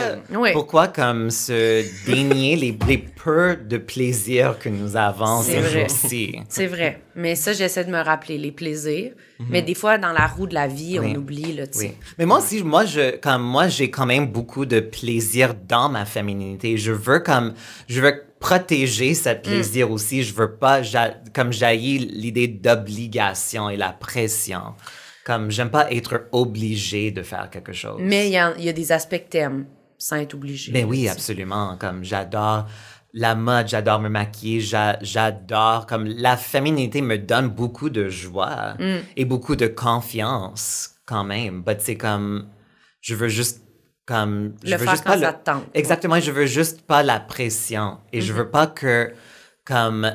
pourquoi 0.54 0.88
comme 0.90 1.30
se 1.30 1.84
dénier 2.06 2.56
les, 2.56 2.78
les 2.88 2.98
peu 2.98 3.56
de 3.56 3.78
plaisir 3.78 4.58
que 4.60 4.70
nous 4.70 4.96
avons 4.96 5.42
C'est 5.42 5.54
ces 5.54 5.60
vrai. 5.60 5.80
jours-ci? 5.88 6.36
C'est 6.50 6.68
vrai. 6.68 7.02
Mais 7.16 7.36
ça, 7.36 7.54
j'essaie 7.54 7.84
de 7.86 7.92
me 7.92 8.02
rappeler 8.02 8.38
les 8.38 8.52
plaisirs. 8.52 9.14
Mais 9.50 9.62
des 9.62 9.74
fois, 9.74 9.98
dans 9.98 10.12
la 10.14 10.26
roue 10.28 10.48
de 10.48 10.54
la 10.54 10.68
vie, 10.68 11.00
Oui. 11.00 11.14
on 11.16 11.20
oublie, 11.20 11.60
sais. 11.72 11.86
Oui. 11.88 11.92
Mais 12.18 12.26
moi 12.26 12.38
aussi, 12.38 12.64
moi, 12.64 12.86
je, 12.86 13.18
comme 13.18 13.44
moi, 13.44 13.68
j'ai 13.68 13.90
quand 13.90 14.06
même 14.06 14.28
beaucoup 14.28 14.66
de 14.66 14.80
plaisir 14.80 15.54
dans 15.68 15.90
ma 15.90 16.06
féminité. 16.06 16.78
Je 16.78 16.92
veux 16.92 17.20
comme, 17.20 17.54
je 17.88 18.00
veux 18.02 18.24
protéger 18.48 19.14
ce 19.14 19.30
plaisir 19.36 19.90
aussi. 19.90 20.22
Je 20.22 20.34
veux 20.34 20.56
pas, 20.58 20.84
j'a- 20.84 21.16
comme 21.34 21.54
jaillir 21.54 22.06
l'idée 22.12 22.50
d'obligation 22.50 23.70
et 23.70 23.78
la 23.78 23.94
pression. 23.94 24.76
Comme, 25.26 25.50
j'aime 25.50 25.70
pas 25.72 25.90
être 25.90 26.28
obligé 26.34 27.12
de 27.12 27.24
faire 27.24 27.50
quelque 27.50 27.72
chose. 27.72 28.00
Mais 28.02 28.28
il 28.28 28.34
y, 28.34 28.38
a- 28.38 28.54
il 28.58 28.66
y 28.66 28.70
a 28.70 28.74
des 28.74 28.92
aspects 28.92 29.16
que 29.24 29.30
t'aimes 29.30 29.66
sans 29.98 30.18
être 30.18 30.34
obligé. 30.34 30.74
Ben 30.74 30.82
là, 30.82 30.88
oui, 30.88 31.08
absolument. 31.08 31.78
Comme 31.80 32.04
j'adore 32.04 32.66
la 33.14 33.34
mode, 33.34 33.70
j'adore 33.70 34.02
me 34.02 34.10
maquiller, 34.10 34.60
j'a- 34.60 34.98
j'adore 35.02 35.86
comme 35.86 36.06
la 36.06 36.36
féminité 36.36 37.02
me 37.02 37.18
donne 37.18 37.48
beaucoup 37.48 37.90
de 37.90 38.10
joie 38.10 38.74
Mm. 38.78 38.98
et 39.16 39.24
beaucoup 39.26 39.56
de 39.56 39.68
confiance. 39.68 40.90
quand 41.06 41.26
même. 41.26 41.64
But 41.64 41.82
c'est 41.82 41.98
comme, 41.98 42.48
je 43.02 43.14
veux 43.14 43.28
juste 43.28 43.63
comme 44.06 44.54
je 44.64 44.72
Le 44.72 44.78
veux 44.78 44.84
faire 44.84 44.92
juste 44.94 45.04
quand 45.06 45.14
pas 45.14 45.20
ça 45.20 45.32
le- 45.32 45.44
tente. 45.44 45.64
Exactement, 45.74 46.20
je 46.20 46.32
veux 46.32 46.46
juste 46.46 46.82
pas 46.82 47.04
la 47.04 47.20
pression 47.20 47.98
et 48.12 48.22
je 48.22 48.34
veux 48.34 48.50
pas 48.50 48.68
que 48.68 49.14
comme 49.66 50.12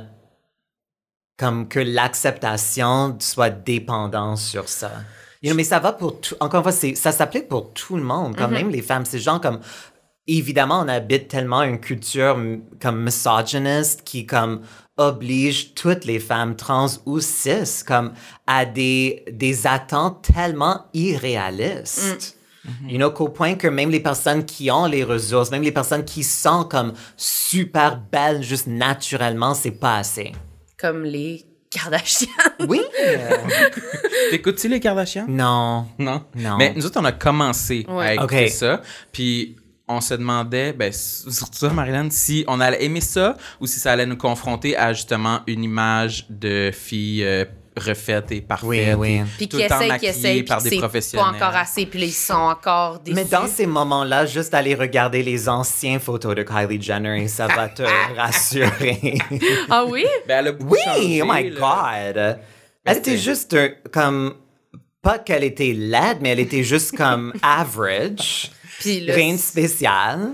comme 1.39 1.69
que 1.69 1.79
l'acceptation 1.79 3.17
soit 3.21 3.51
dépendante 3.51 4.39
sur 4.39 4.69
ça. 4.69 4.91
You 5.43 5.51
know, 5.51 5.57
mais 5.57 5.63
ça 5.65 5.79
va 5.79 5.93
pour 5.93 6.21
tout. 6.21 6.35
Encore 6.41 6.67
une 6.67 6.73
fois, 6.73 6.95
ça 6.97 7.13
s'applique 7.13 7.49
pour 7.49 7.73
tout 7.73 7.97
le 7.97 8.03
monde, 8.03 8.37
quand 8.37 8.49
même 8.49 8.71
les 8.71 8.83
femmes. 8.83 9.05
C'est 9.05 9.21
genre 9.21 9.41
comme 9.41 9.61
évidemment, 10.27 10.81
on 10.81 10.89
habite 10.89 11.29
tellement 11.29 11.63
une 11.63 11.79
culture 11.81 12.37
comme 12.83 13.05
misogyniste 13.05 14.03
qui 14.03 14.27
comme 14.27 14.63
oblige 14.97 15.75
toutes 15.75 16.05
les 16.07 16.19
femmes 16.19 16.57
trans 16.57 16.89
ou 17.07 17.21
cis 17.21 17.85
comme 17.87 18.13
à 18.49 18.65
des, 18.67 19.25
des 19.31 19.67
attentes 19.69 20.29
tellement 20.35 20.87
irréalistes. 20.93 22.37
You 22.89 22.97
know, 22.99 23.11
qu'au 23.11 23.29
point 23.29 23.55
que 23.55 23.69
même 23.69 23.91
les 23.91 24.01
personnes 24.01 24.45
qui 24.45 24.71
ont 24.71 24.87
les 24.87 25.05
ressources, 25.05 25.51
même 25.51 25.63
les 25.63 25.73
personnes 25.73 26.05
qui 26.05 26.23
sont 26.23 26.65
comme 26.65 26.93
super 27.17 28.01
belles 28.13 28.43
juste 28.43 28.67
naturellement, 28.67 29.55
c'est 29.55 29.73
pas 29.79 29.99
assez. 29.99 30.33
Comme 30.79 31.05
les 31.05 31.45
Kardashians. 31.71 32.29
Oui! 32.69 32.81
T'écoutes-tu 34.31 34.69
les 34.69 34.81
Kardashians? 34.81 35.27
non. 35.29 35.87
Non? 35.99 36.25
Non. 36.35 36.57
Mais 36.57 36.73
nous 36.75 36.85
autres, 36.87 37.01
on 37.01 37.05
a 37.05 37.13
commencé 37.13 37.85
Ouais. 37.89 38.07
à 38.07 38.15
écouter 38.15 38.49
ça. 38.49 38.83
Puis 39.13 39.57
on 39.87 40.01
se 40.01 40.15
demandait, 40.15 40.73
ben, 40.73 40.93
surtout 40.93 41.59
ça, 41.59 41.71
Marilyn, 41.71 42.09
si 42.11 42.45
on 42.47 42.61
allait 42.61 42.85
aimer 42.85 43.01
ça 43.01 43.37
ou 43.61 43.67
si 43.67 43.81
ça 43.81 43.93
allait 43.93 44.07
nous 44.07 44.17
confronter 44.19 44.77
à 44.77 44.93
justement 44.93 45.41
une 45.47 45.65
image 45.65 46.27
de 46.29 46.71
fille 46.73 47.25
euh, 47.25 47.45
refaite 47.79 48.31
et 48.33 48.41
parfaite. 48.41 48.69
Oui, 48.69 48.93
oui. 48.97 49.15
et 49.17 49.25
Puis 49.37 49.49
tout 49.49 49.57
qui 49.57 49.63
le 49.63 49.69
temps 49.69 49.81
essayent, 49.81 49.99
qui 49.99 50.07
essayent, 50.07 50.43
par 50.43 50.59
puis 50.61 50.71
des 50.71 50.79
professionnels. 50.79 51.27
pas 51.31 51.37
encore 51.47 51.57
assez, 51.57 51.87
puis 51.87 52.01
là, 52.01 52.07
ils 52.07 52.13
sont 52.13 52.35
encore 52.35 52.99
déçus. 53.01 53.15
Mais 53.15 53.25
dans 53.25 53.47
ces 53.47 53.67
moments-là, 53.67 54.27
juste 54.27 54.53
aller 54.55 54.75
regarder 54.75 55.23
les 55.23 55.49
anciennes 55.49 56.01
photos 56.01 56.35
de 56.35 56.43
Kylie 56.43 56.81
Jenner 56.83 57.23
et 57.23 57.29
ça 57.29 57.47
va 57.47 57.69
te 57.69 57.83
rassurer. 58.17 59.19
Ah 59.71 59.85
oui? 59.85 60.05
Ben, 60.27 60.39
elle 60.41 60.49
a 60.49 60.53
beaucoup 60.53 60.73
Oui, 60.75 60.79
changé, 60.85 61.23
oh 61.23 61.27
my 61.33 61.51
là. 61.51 62.13
God. 62.13 62.39
Elle 62.85 62.97
était 62.99 63.19
juste 63.19 63.55
un- 63.55 63.71
comme, 63.93 64.35
pas 65.03 65.19
qu'elle 65.19 65.45
était 65.45 65.73
laide, 65.75 66.19
mais 66.21 66.31
elle 66.31 66.41
était 66.41 66.63
juste 66.65 66.97
comme 66.97 67.33
average. 67.43 68.51
Puis 68.81 69.01
là, 69.01 69.15
rien 69.15 69.35
de 69.35 69.39
spécial. 69.39 70.31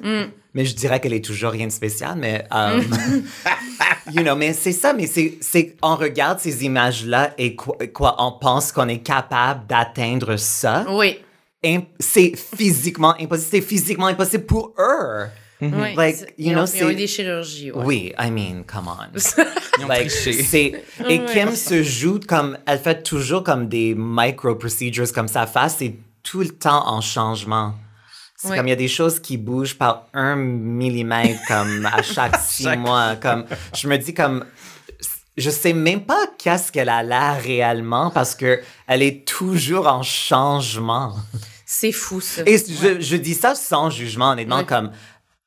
Mais 0.55 0.65
je 0.65 0.75
dirais 0.77 1.01
qu'elle 1.01 1.13
est 1.15 1.25
toujours 1.25 1.51
rien 1.51 1.67
de 1.67 1.73
spécial, 1.73 2.15
mais, 2.17 2.45
um, 2.53 2.81
you 4.13 4.23
know, 4.23 4.37
mais 4.37 4.53
c'est 4.53 4.73
ça, 4.73 4.93
mais 4.93 5.07
c'est, 5.09 5.39
c'est, 5.41 5.75
on 5.83 5.97
regarde 5.97 6.39
ces 6.39 6.65
images-là 6.65 7.33
et 7.39 7.57
quoi, 7.57 7.77
quoi, 7.93 8.15
on 8.19 8.33
pense 8.39 8.71
qu'on 8.71 8.89
est 8.89 8.99
capable 9.03 9.67
d'atteindre 9.67 10.37
ça. 10.37 10.87
Oui. 10.89 11.19
C'est 11.99 12.33
physiquement 12.37 13.15
impossible. 13.19 13.49
C'est 13.51 13.61
physiquement 13.63 14.07
impossible 14.07 14.45
pour 14.45 14.75
eux. 14.79 15.27
oui. 15.63 15.95
Like, 15.97 16.17
C'est- 16.17 16.35
you 16.39 16.51
ils, 16.51 16.53
know, 16.53 16.63
ont, 16.63 16.67
ils 16.67 16.85
ont 16.85 16.89
eu 16.89 16.91
c'est- 16.91 16.95
des 16.95 17.07
chirurgies. 17.07 17.73
Ouais. 17.73 17.85
Oui, 17.85 18.13
I 18.19 18.31
mean, 18.31 18.63
come 18.67 18.87
on. 18.89 19.19
Ils 19.79 19.85
ont 19.85 19.89
Like, 19.89 20.09
triché. 20.09 20.33
c'est, 20.45 20.85
et. 21.09 21.25
Kim 21.25 21.51
se 21.57 21.83
joue 21.83 22.21
comme, 22.29 22.59
elle 22.67 22.79
fait 22.79 23.03
toujours 23.03 23.43
comme 23.43 23.69
des 23.69 23.95
micro-procedures 23.97 25.11
comme 25.13 25.27
sa 25.29 25.47
face, 25.47 25.77
c'est 25.79 25.95
tout 26.23 26.41
le 26.41 26.51
temps 26.51 26.87
en 26.87 27.01
changement. 27.01 27.75
C'est 28.49 28.57
comme 28.57 28.67
il 28.67 28.71
y 28.71 28.73
a 28.75 28.77
des 28.77 28.89
choses 28.89 29.21
qui 29.21 29.37
bougent 29.37 29.77
par 29.79 30.07
un 30.13 30.37
millimètre 30.37 31.41
comme 31.49 31.87
à 31.87 32.03
chaque 32.03 32.37
six 32.41 32.65
Chaque- 32.65 32.79
mois. 32.79 33.17
Comme, 33.17 33.45
je 33.75 33.89
me 33.89 33.97
dis 33.97 34.13
comme, 34.15 34.45
je 35.37 35.51
sais 35.51 35.73
même 35.73 36.05
pas 36.05 36.27
qu'est-ce 36.39 36.71
qu'elle 36.71 36.89
a 36.89 37.03
l'air 37.03 37.41
réellement 37.43 38.11
parce 38.11 38.35
que 38.35 38.61
elle 38.87 39.03
est 39.03 39.27
toujours 39.27 39.87
en 39.89 40.03
changement. 40.03 41.15
C'est 41.67 41.93
fou, 41.93 42.21
ça. 42.21 42.43
Et 42.47 42.57
je, 42.59 43.01
je 43.01 43.17
dis 43.17 43.35
ça 43.35 43.55
sans 43.55 43.91
jugement, 43.91 44.31
honnêtement, 44.33 44.65
comme 44.65 44.91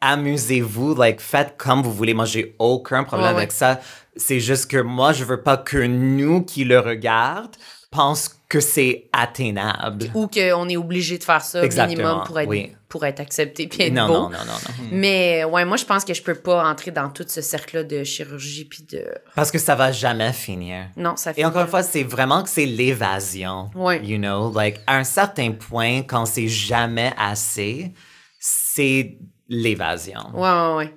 amusez-vous, 0.01 0.95
like, 0.95 1.19
faites 1.21 1.55
comme 1.57 1.81
vous 1.81 1.93
voulez. 1.93 2.13
Moi, 2.13 2.25
j'ai 2.25 2.55
aucun 2.59 3.03
problème 3.03 3.35
avec 3.35 3.51
ça. 3.51 3.79
C'est 4.15 4.39
juste 4.39 4.69
que 4.69 4.77
moi, 4.81 5.13
je 5.13 5.23
veux 5.23 5.41
pas 5.41 5.57
que 5.57 5.77
nous 5.77 6.41
qui 6.43 6.63
le 6.63 6.79
regardent 6.79 7.55
pensent 7.91 8.36
que 8.49 8.61
c'est 8.61 9.09
atteignable. 9.11 10.09
Ou 10.13 10.27
qu'on 10.27 10.69
est 10.69 10.77
obligé 10.77 11.17
de 11.17 11.23
faire 11.23 11.41
ça 11.41 11.61
Exactement, 11.63 12.03
minimum 12.03 12.23
pour 12.25 12.39
être, 12.39 12.47
oui. 12.47 12.71
pour 12.87 13.05
être 13.05 13.19
accepté 13.19 13.67
puis 13.67 13.81
être 13.83 13.93
Non, 13.93 14.07
beau. 14.07 14.13
non, 14.13 14.29
non, 14.29 14.37
non, 14.45 14.53
non. 14.53 14.85
Mais 14.91 15.43
ouais, 15.43 15.65
moi, 15.65 15.75
je 15.75 15.83
pense 15.83 16.05
que 16.05 16.13
je 16.13 16.21
peux 16.23 16.35
pas 16.35 16.65
entrer 16.65 16.91
dans 16.91 17.09
tout 17.09 17.25
ce 17.27 17.41
cercle-là 17.41 17.83
de 17.83 18.05
chirurgie 18.05 18.63
puis 18.63 18.83
de... 18.83 19.03
Parce 19.35 19.51
que 19.51 19.57
ça 19.59 19.75
va 19.75 19.91
jamais 19.91 20.31
finir. 20.31 20.85
Non, 20.95 21.17
ça 21.17 21.33
fait... 21.33 21.41
Et 21.41 21.45
encore 21.45 21.63
une 21.63 21.67
fois, 21.67 21.83
c'est 21.83 22.03
vraiment 22.03 22.41
que 22.41 22.49
c'est 22.49 22.65
l'évasion. 22.65 23.69
Ouais. 23.75 24.01
You 24.01 24.17
know, 24.17 24.53
like, 24.53 24.79
à 24.87 24.95
un 24.95 25.03
certain 25.03 25.51
point, 25.51 26.03
quand 26.03 26.25
c'est 26.25 26.47
jamais 26.47 27.11
assez, 27.17 27.91
c'est 28.39 29.17
l'évasion. 29.49 30.21
Ouais, 30.33 30.49
ouais, 30.49 30.75
ouais. 30.75 30.93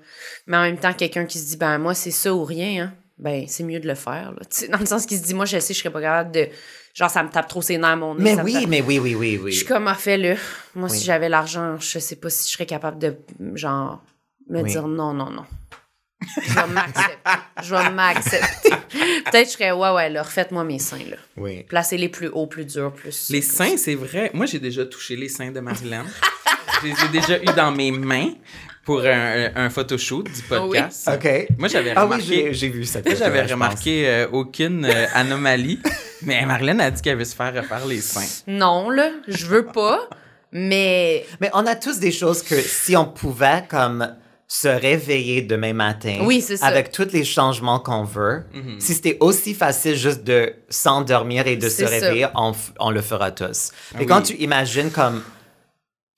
Mais 0.47 0.57
en 0.57 0.63
même 0.63 0.79
temps, 0.79 0.93
quelqu'un 0.93 1.25
qui 1.25 1.41
se 1.41 1.47
dit, 1.49 1.57
ben 1.57 1.79
moi, 1.79 1.95
c'est 1.95 2.13
ça 2.13 2.33
ou 2.33 2.45
rien, 2.45 2.85
hein, 2.85 2.93
ben 3.19 3.45
c'est 3.49 3.65
mieux 3.65 3.81
de 3.81 3.89
le 3.89 3.97
faire. 3.97 4.33
Là. 4.33 4.69
Dans 4.71 4.79
le 4.79 4.87
sens 4.87 5.05
qu'il 5.05 5.19
se 5.19 5.25
dit, 5.25 5.35
moi, 5.35 5.47
je 5.47 5.59
sais, 5.59 5.75
je 5.75 5.81
serais 5.81 5.91
pas 5.91 6.01
capable 6.01 6.31
de... 6.31 6.49
Genre, 6.95 7.09
ça 7.11 7.23
me 7.23 7.29
tape 7.31 7.49
trop 7.49 7.63
ses 7.63 7.79
nerfs, 7.79 7.97
mon 7.97 8.15
nez. 8.17 8.35
Mais 8.37 8.43
oui, 8.43 8.53
tape- 8.55 8.67
mais 8.69 8.83
oui, 8.83 8.99
oui, 8.99 9.15
oui, 9.15 9.41
oui. 9.43 9.53
Je 9.53 9.59
suis 9.59 9.67
comme, 9.67 9.87
ah, 9.89 9.95
fais-le. 9.95 10.37
Moi, 10.75 10.89
Oui. 10.91 10.99
si 10.99 11.05
j'avais 11.05 11.29
l'argent, 11.29 11.79
je 11.79 11.99
sais 11.99 12.17
pas 12.17 12.31
si 12.31 12.49
je 12.49 12.53
serais 12.55 12.67
capable 12.67 12.99
de, 12.99 13.17
genre, 13.55 14.03
me 14.49 14.63
Oui. 14.63 14.71
dire 14.71 14.87
non, 14.89 15.13
non, 15.15 15.31
non. 15.31 15.45
Je 16.43 16.53
vais 16.55 16.67
m'accepter. 16.67 17.17
Je 17.63 17.75
vais 17.75 17.91
m'accepter. 17.91 18.71
Peut-être 19.25 19.47
je 19.49 19.53
serais, 19.53 19.73
ouais, 19.73 19.91
ouais, 19.91 20.11
là, 20.11 20.23
refaites-moi 20.23 20.65
mes 20.65 20.79
seins, 20.79 20.99
là. 21.09 21.17
Oui. 21.37 21.63
Placez-les 21.65 22.09
plus 22.11 22.29
haut, 22.29 22.47
plus 22.47 22.65
dur, 22.67 22.93
plus. 22.93 23.31
Les 23.31 23.41
seins, 23.43 23.77
c'est 23.79 23.95
vrai. 23.95 24.31
Moi, 24.35 24.45
j'ai 24.47 24.59
déjà 24.59 24.85
touché 24.85 25.17
les 25.17 25.29
seins 25.29 25.51
de 25.51 25.61
Marilyn. 25.61 26.05
je 26.83 26.89
les 26.89 26.93
ai 27.05 27.09
déjà 27.09 27.39
eu 27.43 27.47
dans 27.57 27.71
mes 27.73 27.91
mains 27.91 28.33
pour 28.91 29.05
un, 29.07 29.51
un 29.55 29.71
photoshoot 29.71 30.25
du 30.25 30.43
podcast. 30.49 31.09
OK. 31.15 31.47
Moi, 31.59 31.69
j'avais 31.69 31.93
Ah 31.95 32.07
oui, 32.07 32.15
remarqué. 32.15 32.25
j'ai, 32.25 32.55
j'ai 32.55 32.69
vu 32.69 32.85
photo, 32.85 33.11
j'avais 33.17 33.43
remarqué 33.43 34.09
euh, 34.09 34.27
aucune 34.33 34.85
euh, 34.85 35.07
anomalie, 35.15 35.79
mais 36.23 36.45
Marilyn 36.45 36.81
a 36.81 36.91
dit 36.91 37.01
qu'elle 37.01 37.17
veut 37.17 37.25
se 37.25 37.37
faire 37.37 37.55
refaire 37.55 37.87
les 37.87 38.01
seins. 38.01 38.43
Non, 38.49 38.91
là, 38.91 39.11
je 39.29 39.47
veux 39.47 39.67
pas, 39.67 40.09
mais. 40.51 41.25
Mais 41.41 41.51
on 41.55 41.67
a 41.67 41.77
tous 41.77 42.01
des 42.01 42.11
choses 42.11 42.43
que 42.43 42.57
si 42.61 42.97
on 42.97 43.05
pouvait 43.05 43.63
comme 43.71 44.13
se 44.49 44.67
réveiller 44.67 45.43
demain 45.43 45.73
matin 45.73 46.19
Oui, 46.23 46.41
c'est 46.41 46.57
ça. 46.57 46.67
avec 46.67 46.91
tous 46.91 47.13
les 47.13 47.23
changements 47.23 47.79
qu'on 47.79 48.03
veut, 48.03 48.43
si 48.81 48.95
c'était 48.95 49.19
aussi 49.21 49.55
facile 49.55 49.95
juste 49.95 50.25
de 50.25 50.53
s'endormir 50.69 51.47
et 51.47 51.55
de 51.55 51.69
se 51.69 51.85
ça. 51.85 51.89
réveiller, 51.89 52.27
on, 52.81 52.91
le 52.91 53.03
fera 53.03 53.31
tous. 53.31 53.71
Mais 53.95 54.01
oui. 54.01 54.07
quand 54.07 54.23
tu 54.23 54.33
imagines 54.39 54.91
comme 54.91 55.23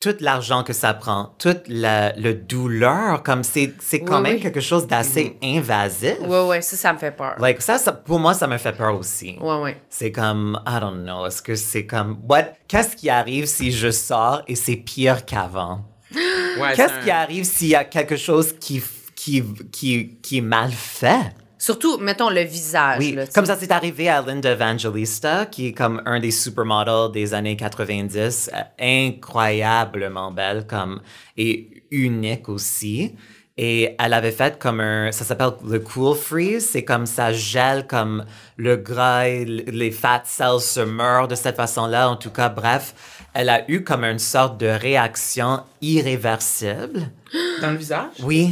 tout 0.03 0.17
l'argent 0.19 0.65
que 0.65 0.73
ça 0.73 0.95
prend, 0.95 1.35
toute 1.39 1.63
la 1.69 2.13
le 2.17 2.35
douleur, 2.35 3.23
comme 3.23 3.45
c'est, 3.45 3.73
c'est 3.81 4.01
quand 4.01 4.17
Oui, 4.17 4.23
même 4.23 4.35
oui. 4.35 4.41
quelque 4.43 4.61
chose 4.61 4.87
d'assez 4.89 5.39
invasif. 5.43 6.17
Ouais, 6.23 6.45
ouais, 6.45 6.61
ça, 6.61 6.77
ça 6.77 6.93
me 6.93 6.99
fait 6.99 7.13
peur. 7.13 7.37
Like, 7.39 7.63
ça, 7.63 7.79
ça, 7.79 7.93
pour 7.93 8.19
moi, 8.19 8.35
ça 8.35 8.49
me 8.49 8.59
fait 8.59 8.73
peur 8.73 8.99
aussi. 8.99 9.37
Ouais, 9.41 9.61
ouais. 9.61 9.81
C'est 9.89 10.11
comme, 10.11 10.61
I 10.67 10.81
don't 10.81 11.05
know, 11.05 11.25
est-ce 11.27 11.41
que 11.41 11.55
c'est 11.55 11.87
comme, 11.87 12.19
what, 12.29 12.47
qu'est-ce 12.67 12.97
qui 12.97 13.09
arrive 13.11 13.47
si 13.47 13.71
je 13.71 13.91
sors 13.93 14.43
et 14.49 14.57
c'est 14.57 14.77
pire 14.77 15.25
qu'avant? 15.25 15.85
Ouais, 16.61 16.75
Qu'est-ce 16.75 17.03
qui 17.05 17.11
arrive 17.11 17.45
s'il 17.45 17.69
y 17.69 17.75
a 17.75 17.85
quelque 17.85 18.17
chose 18.17 18.53
qui, 18.61 18.83
qui, 19.15 19.43
qui, 19.73 20.19
qui 20.23 20.39
est 20.39 20.43
mal 20.43 20.71
fait? 20.71 21.33
Surtout, 21.63 21.97
mettons 21.99 22.29
le 22.29 22.41
visage. 22.41 22.99
Oui, 22.99 23.13
là, 23.13 23.25
tu 23.25 23.33
comme 23.33 23.47
ça, 23.47 23.57
c'est 23.57 23.71
arrivé 23.71 24.09
à 24.09 24.21
Linda 24.21 24.51
Evangelista, 24.51 25.47
qui 25.47 25.69
est 25.69 25.73
comme 25.73 26.03
un 26.07 26.19
des 26.19 26.33
supermodels 26.33 27.13
des 27.13 27.35
années 27.35 27.55
90, 27.55 28.51
euh, 28.53 28.59
incroyablement 28.81 30.33
belle 30.33 30.67
comme, 30.67 31.01
et 31.37 31.85
unique 31.93 32.49
aussi. 32.49 33.15
Et 33.57 33.95
elle 33.97 34.13
avait 34.13 34.33
fait 34.33 34.59
comme 34.59 34.81
un, 34.81 35.13
ça 35.13 35.25
s'appelle 35.25 35.53
le 35.65 35.79
cool 35.79 36.17
freeze, 36.17 36.69
c'est 36.69 36.83
comme 36.83 37.07
ça 37.07 37.33
gèle 37.33 37.87
comme 37.87 38.25
le 38.57 38.75
gras, 38.75 39.29
et 39.29 39.45
les 39.45 39.93
fat 39.93 40.23
cells 40.25 40.61
se 40.61 40.81
meurent 40.81 41.29
de 41.29 41.37
cette 41.37 41.55
façon-là. 41.55 42.11
En 42.11 42.17
tout 42.17 42.31
cas, 42.31 42.49
bref, 42.49 43.23
elle 43.35 43.51
a 43.51 43.71
eu 43.71 43.85
comme 43.85 44.03
une 44.03 44.19
sorte 44.19 44.59
de 44.59 44.67
réaction 44.67 45.61
irréversible. 45.81 47.03
Dans 47.63 47.71
le 47.71 47.77
visage? 47.77 48.15
Oui, 48.21 48.51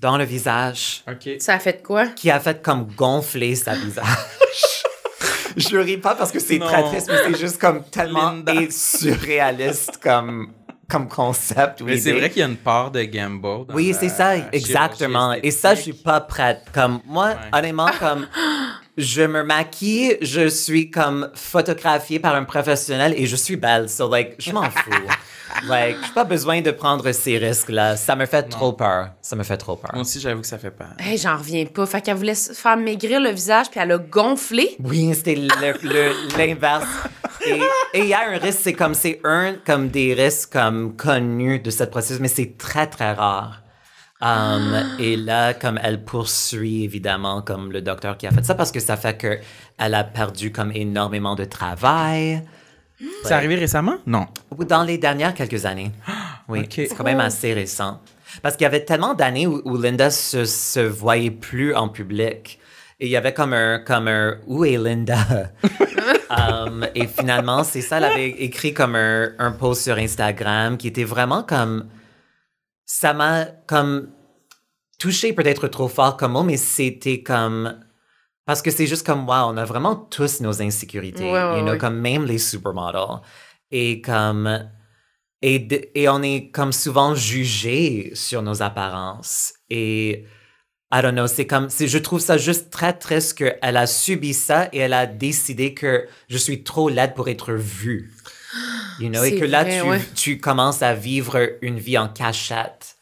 dans 0.00 0.16
le 0.18 0.24
visage 0.24 1.02
OK. 1.08 1.28
Ça 1.40 1.54
a 1.54 1.58
fait 1.58 1.78
de 1.80 1.86
quoi? 1.86 2.06
qui 2.08 2.30
a 2.30 2.38
fait 2.40 2.62
comme 2.62 2.86
gonfler 2.94 3.54
sa 3.54 3.74
visage. 3.74 4.04
Je 5.56 5.76
ris 5.78 5.96
pas 5.96 6.14
parce 6.14 6.30
que 6.32 6.38
c'est 6.38 6.58
très 6.58 6.82
triste, 6.84 7.08
mais 7.10 7.18
c'est 7.32 7.40
juste 7.40 7.58
comme 7.58 7.82
tellement 7.84 8.34
surréaliste 8.70 9.98
comme, 10.02 10.52
comme 10.88 11.08
concept. 11.08 11.80
Mais 11.80 11.96
c'est 11.96 12.12
vrai 12.12 12.28
qu'il 12.28 12.40
y 12.40 12.42
a 12.42 12.46
une 12.46 12.56
part 12.58 12.90
de 12.90 13.02
gamble. 13.04 13.66
dans 13.66 13.74
Oui, 13.74 13.94
c'est 13.98 14.10
ça, 14.10 14.36
exactement. 14.52 15.32
Et 15.32 15.50
ça, 15.50 15.74
je 15.74 15.80
suis 15.80 15.92
pas 15.94 16.20
prête. 16.20 16.62
Comme 16.74 17.00
moi, 17.06 17.28
Ouais. 17.28 17.58
honnêtement, 17.58 17.88
comme 17.98 18.26
je 18.96 19.22
me 19.22 19.42
maquille, 19.42 20.16
je 20.22 20.48
suis 20.48 20.90
comme 20.90 21.30
photographiée 21.34 22.18
par 22.18 22.34
un 22.34 22.44
professionnel 22.44 23.14
et 23.16 23.26
je 23.26 23.36
suis 23.36 23.56
belle. 23.56 23.88
So 23.88 24.08
like, 24.10 24.34
je 24.38 24.52
m'en 24.52 24.62
fous. 24.70 24.90
like, 25.68 25.96
j'ai 26.06 26.12
pas 26.12 26.24
besoin 26.24 26.60
de 26.60 26.70
prendre 26.70 27.10
ces 27.12 27.38
risques-là. 27.38 27.96
Ça 27.96 28.16
me 28.16 28.26
fait 28.26 28.44
trop 28.44 28.72
peur. 28.72 29.10
Ça 29.22 29.36
me 29.36 29.42
fait 29.44 29.56
trop 29.56 29.76
peur. 29.76 29.90
Moi 29.92 30.02
aussi, 30.02 30.20
j'avoue 30.20 30.40
que 30.40 30.46
ça 30.46 30.58
fait 30.58 30.70
peur. 30.70 30.88
Hey, 30.98 31.18
j'en 31.18 31.36
reviens 31.36 31.64
pas. 31.66 31.86
Fait 31.86 32.00
qu'elle 32.00 32.16
voulait 32.16 32.34
se 32.34 32.52
faire 32.52 32.76
maigrir 32.76 33.20
le 33.20 33.30
visage, 33.30 33.70
puis 33.70 33.80
elle 33.80 33.92
a 33.92 33.98
gonflé. 33.98 34.76
Oui, 34.80 35.12
c'était 35.14 35.34
le- 35.36 35.78
le- 35.82 36.36
l'inverse. 36.38 36.86
Et 37.46 37.60
et 37.94 38.00
il 38.00 38.06
y 38.06 38.14
a 38.14 38.28
un 38.28 38.38
risque, 38.38 38.60
c'est 38.62 38.72
comme, 38.72 38.94
c'est 38.94 39.20
un, 39.24 39.54
comme 39.64 39.88
des 39.88 40.14
risques 40.14 40.52
comme 40.52 40.96
connus 40.96 41.60
de 41.60 41.70
cette 41.70 41.90
processus, 41.90 42.18
mais 42.20 42.28
c'est 42.28 42.56
très, 42.58 42.86
très 42.88 43.12
rare. 43.12 43.62
Um, 44.20 44.74
et 44.98 45.16
là, 45.16 45.52
comme 45.52 45.78
elle 45.82 46.02
poursuit 46.02 46.84
évidemment 46.84 47.42
comme 47.42 47.70
le 47.70 47.82
docteur 47.82 48.16
qui 48.16 48.26
a 48.26 48.30
fait 48.30 48.44
ça 48.44 48.54
parce 48.54 48.72
que 48.72 48.80
ça 48.80 48.96
fait 48.96 49.16
que 49.18 49.38
elle 49.78 49.94
a 49.94 50.04
perdu 50.04 50.50
comme 50.52 50.72
énormément 50.72 51.34
de 51.34 51.44
travail. 51.44 52.42
C'est 53.24 53.32
arrivé 53.34 53.56
récemment? 53.56 53.96
Non. 54.06 54.26
Dans 54.66 54.82
les 54.84 54.96
dernières 54.98 55.34
quelques 55.34 55.64
années. 55.66 55.92
Oui, 56.48 56.60
Ok. 56.60 56.72
c'est 56.76 56.94
quand 56.96 57.02
même 57.02 57.18
assez 57.18 57.52
récent. 57.52 58.00
Parce 58.40 58.54
qu'il 58.56 58.62
y 58.62 58.68
avait 58.68 58.84
tellement 58.84 59.14
d'années 59.14 59.48
où, 59.48 59.60
où 59.64 59.76
Linda 59.76 60.10
se, 60.10 60.44
se 60.44 60.78
voyait 60.78 61.32
plus 61.32 61.74
en 61.74 61.88
public. 61.88 62.60
Et 63.00 63.06
il 63.06 63.10
y 63.10 63.16
avait 63.16 63.34
comme 63.34 63.52
un, 63.52 63.80
comme 63.80 64.06
un 64.06 64.36
Où 64.46 64.64
est 64.64 64.78
Linda? 64.78 65.18
Um, 66.28 66.84
et 66.94 67.06
finalement, 67.06 67.62
c'est 67.62 67.80
ça, 67.80 67.98
elle 67.98 68.04
avait 68.04 68.28
écrit 68.30 68.74
comme 68.74 68.96
un, 68.96 69.30
un 69.38 69.52
post 69.52 69.82
sur 69.82 69.96
Instagram 69.96 70.76
qui 70.76 70.88
était 70.88 71.04
vraiment 71.04 71.42
comme. 71.44 71.86
Ça 72.86 73.12
m'a 73.12 73.46
comme 73.66 74.10
touché 74.98 75.32
peut-être 75.32 75.68
trop 75.68 75.88
fort 75.88 76.16
comme 76.16 76.32
mot, 76.32 76.42
mais 76.42 76.56
c'était 76.56 77.22
comme. 77.22 77.80
Parce 78.44 78.62
que 78.62 78.70
c'est 78.70 78.86
juste 78.86 79.04
comme, 79.04 79.28
wow, 79.28 79.48
on 79.48 79.56
a 79.56 79.64
vraiment 79.64 79.96
tous 79.96 80.40
nos 80.40 80.62
insécurités. 80.62 81.30
Ouais, 81.30 81.58
you 81.58 81.64
know, 81.64 81.76
comme 81.76 81.98
même 81.98 82.24
les 82.24 82.38
supermodels. 82.38 83.20
Et 83.70 84.00
comme. 84.00 84.70
Et, 85.42 85.68
et 85.94 86.08
on 86.08 86.22
est 86.22 86.50
comme 86.50 86.72
souvent 86.72 87.14
jugé 87.14 88.12
sur 88.14 88.40
nos 88.42 88.62
apparences. 88.62 89.52
Et 89.68 90.24
I 90.92 91.02
don't 91.02 91.12
know, 91.12 91.26
c'est 91.26 91.46
comme, 91.46 91.68
je 91.68 91.98
trouve 91.98 92.20
ça 92.20 92.38
juste 92.38 92.70
très 92.70 92.92
triste 92.92 93.34
qu'elle 93.34 93.76
a 93.76 93.86
subi 93.86 94.32
ça 94.32 94.68
et 94.72 94.78
elle 94.78 94.92
a 94.92 95.06
décidé 95.06 95.74
que 95.74 96.06
je 96.28 96.38
suis 96.38 96.62
trop 96.62 96.88
laide 96.88 97.14
pour 97.14 97.28
être 97.28 97.52
vue. 97.52 98.14
You 99.00 99.08
know, 99.10 99.22
et 99.24 99.38
que 99.38 99.44
là, 99.44 99.62
vrai, 99.64 99.80
tu, 99.80 99.88
ouais. 99.88 100.00
tu 100.14 100.38
commences 100.38 100.82
à 100.82 100.94
vivre 100.94 101.38
une 101.62 101.78
vie 101.78 101.98
en 101.98 102.08
cachette. 102.08 102.96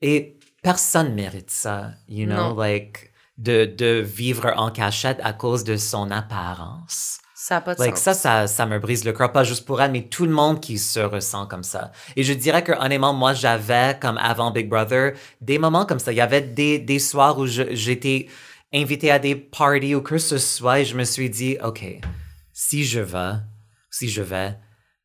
Et 0.00 0.36
personne 0.62 1.14
mérite 1.14 1.50
ça, 1.50 1.90
you 2.08 2.24
know, 2.26 2.34
Non. 2.50 2.56
like, 2.56 3.12
de, 3.36 3.64
de 3.64 4.00
vivre 4.04 4.52
en 4.56 4.70
cachette 4.70 5.18
à 5.22 5.32
cause 5.32 5.64
de 5.64 5.76
son 5.76 6.10
apparence. 6.10 7.18
Ça 7.34 7.54
n'a 7.56 7.60
pas 7.60 7.74
de 7.74 7.80
Like, 7.80 7.96
sens. 7.96 8.02
ça, 8.04 8.14
ça, 8.14 8.46
ça 8.48 8.66
me 8.66 8.78
brise 8.78 9.04
le 9.04 9.12
cœur, 9.12 9.32
pas 9.32 9.44
juste 9.44 9.64
pour 9.64 9.80
elle, 9.80 9.92
mais 9.92 10.02
tout 10.02 10.24
le 10.26 10.32
monde 10.32 10.60
qui 10.60 10.76
se 10.76 10.98
ressent 11.00 11.46
comme 11.46 11.62
ça. 11.62 11.92
Et 12.16 12.22
je 12.24 12.32
dirais 12.32 12.62
que, 12.64 12.72
honnêtement, 12.72 13.14
moi, 13.14 13.32
j'avais, 13.32 13.96
comme 14.00 14.18
avant 14.18 14.50
Big 14.50 14.68
Brother, 14.68 15.12
des 15.40 15.58
moments 15.58 15.86
comme 15.86 15.98
ça. 16.00 16.12
Il 16.12 16.16
y 16.16 16.20
avait 16.20 16.40
des, 16.42 16.78
des 16.78 16.98
soirs 16.98 17.38
où 17.38 17.46
j'étais 17.46 18.26
invitée 18.74 19.10
à 19.10 19.18
des 19.18 19.34
parties 19.36 19.94
ou 19.94 20.02
que 20.02 20.18
ce 20.18 20.36
soit, 20.38 20.80
et 20.80 20.84
je 20.84 20.96
me 20.96 21.04
suis 21.04 21.30
dit, 21.30 21.56
OK, 21.64 21.84
si 22.52 22.84
je 22.84 23.00
vais, 23.00 23.34
si 23.90 24.08
je 24.10 24.20
vais, 24.22 24.54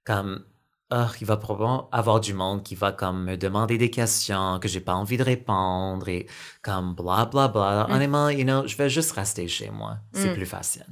comme, 0.03 0.43
ah, 0.89 1.11
il 1.19 1.25
va 1.25 1.37
probablement 1.37 1.89
avoir 1.91 2.19
du 2.19 2.33
monde 2.33 2.63
qui 2.63 2.75
va 2.75 2.91
comme 2.91 3.23
me 3.25 3.35
demander 3.35 3.77
des 3.77 3.89
questions 3.89 4.59
que 4.59 4.67
j'ai 4.67 4.79
pas 4.79 4.93
envie 4.93 5.17
de 5.17 5.23
répondre 5.23 6.07
et 6.07 6.27
comme 6.61 6.93
bla 6.93 7.25
bla 7.25 7.47
bla. 7.47 7.87
Honnêtement, 7.89 8.29
you 8.29 8.43
know, 8.43 8.67
je 8.67 8.77
vais 8.77 8.89
juste 8.89 9.11
rester 9.13 9.47
chez 9.47 9.69
moi. 9.69 9.97
C'est 10.13 10.33
plus 10.33 10.45
facile. 10.45 10.85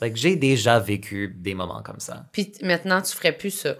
Like, 0.00 0.16
j'ai 0.16 0.36
déjà 0.36 0.78
vécu 0.78 1.34
des 1.38 1.54
moments 1.54 1.82
comme 1.82 2.00
ça. 2.00 2.26
Puis 2.32 2.52
maintenant, 2.62 3.00
tu 3.00 3.14
ferais 3.14 3.32
plus 3.32 3.50
ça. 3.50 3.76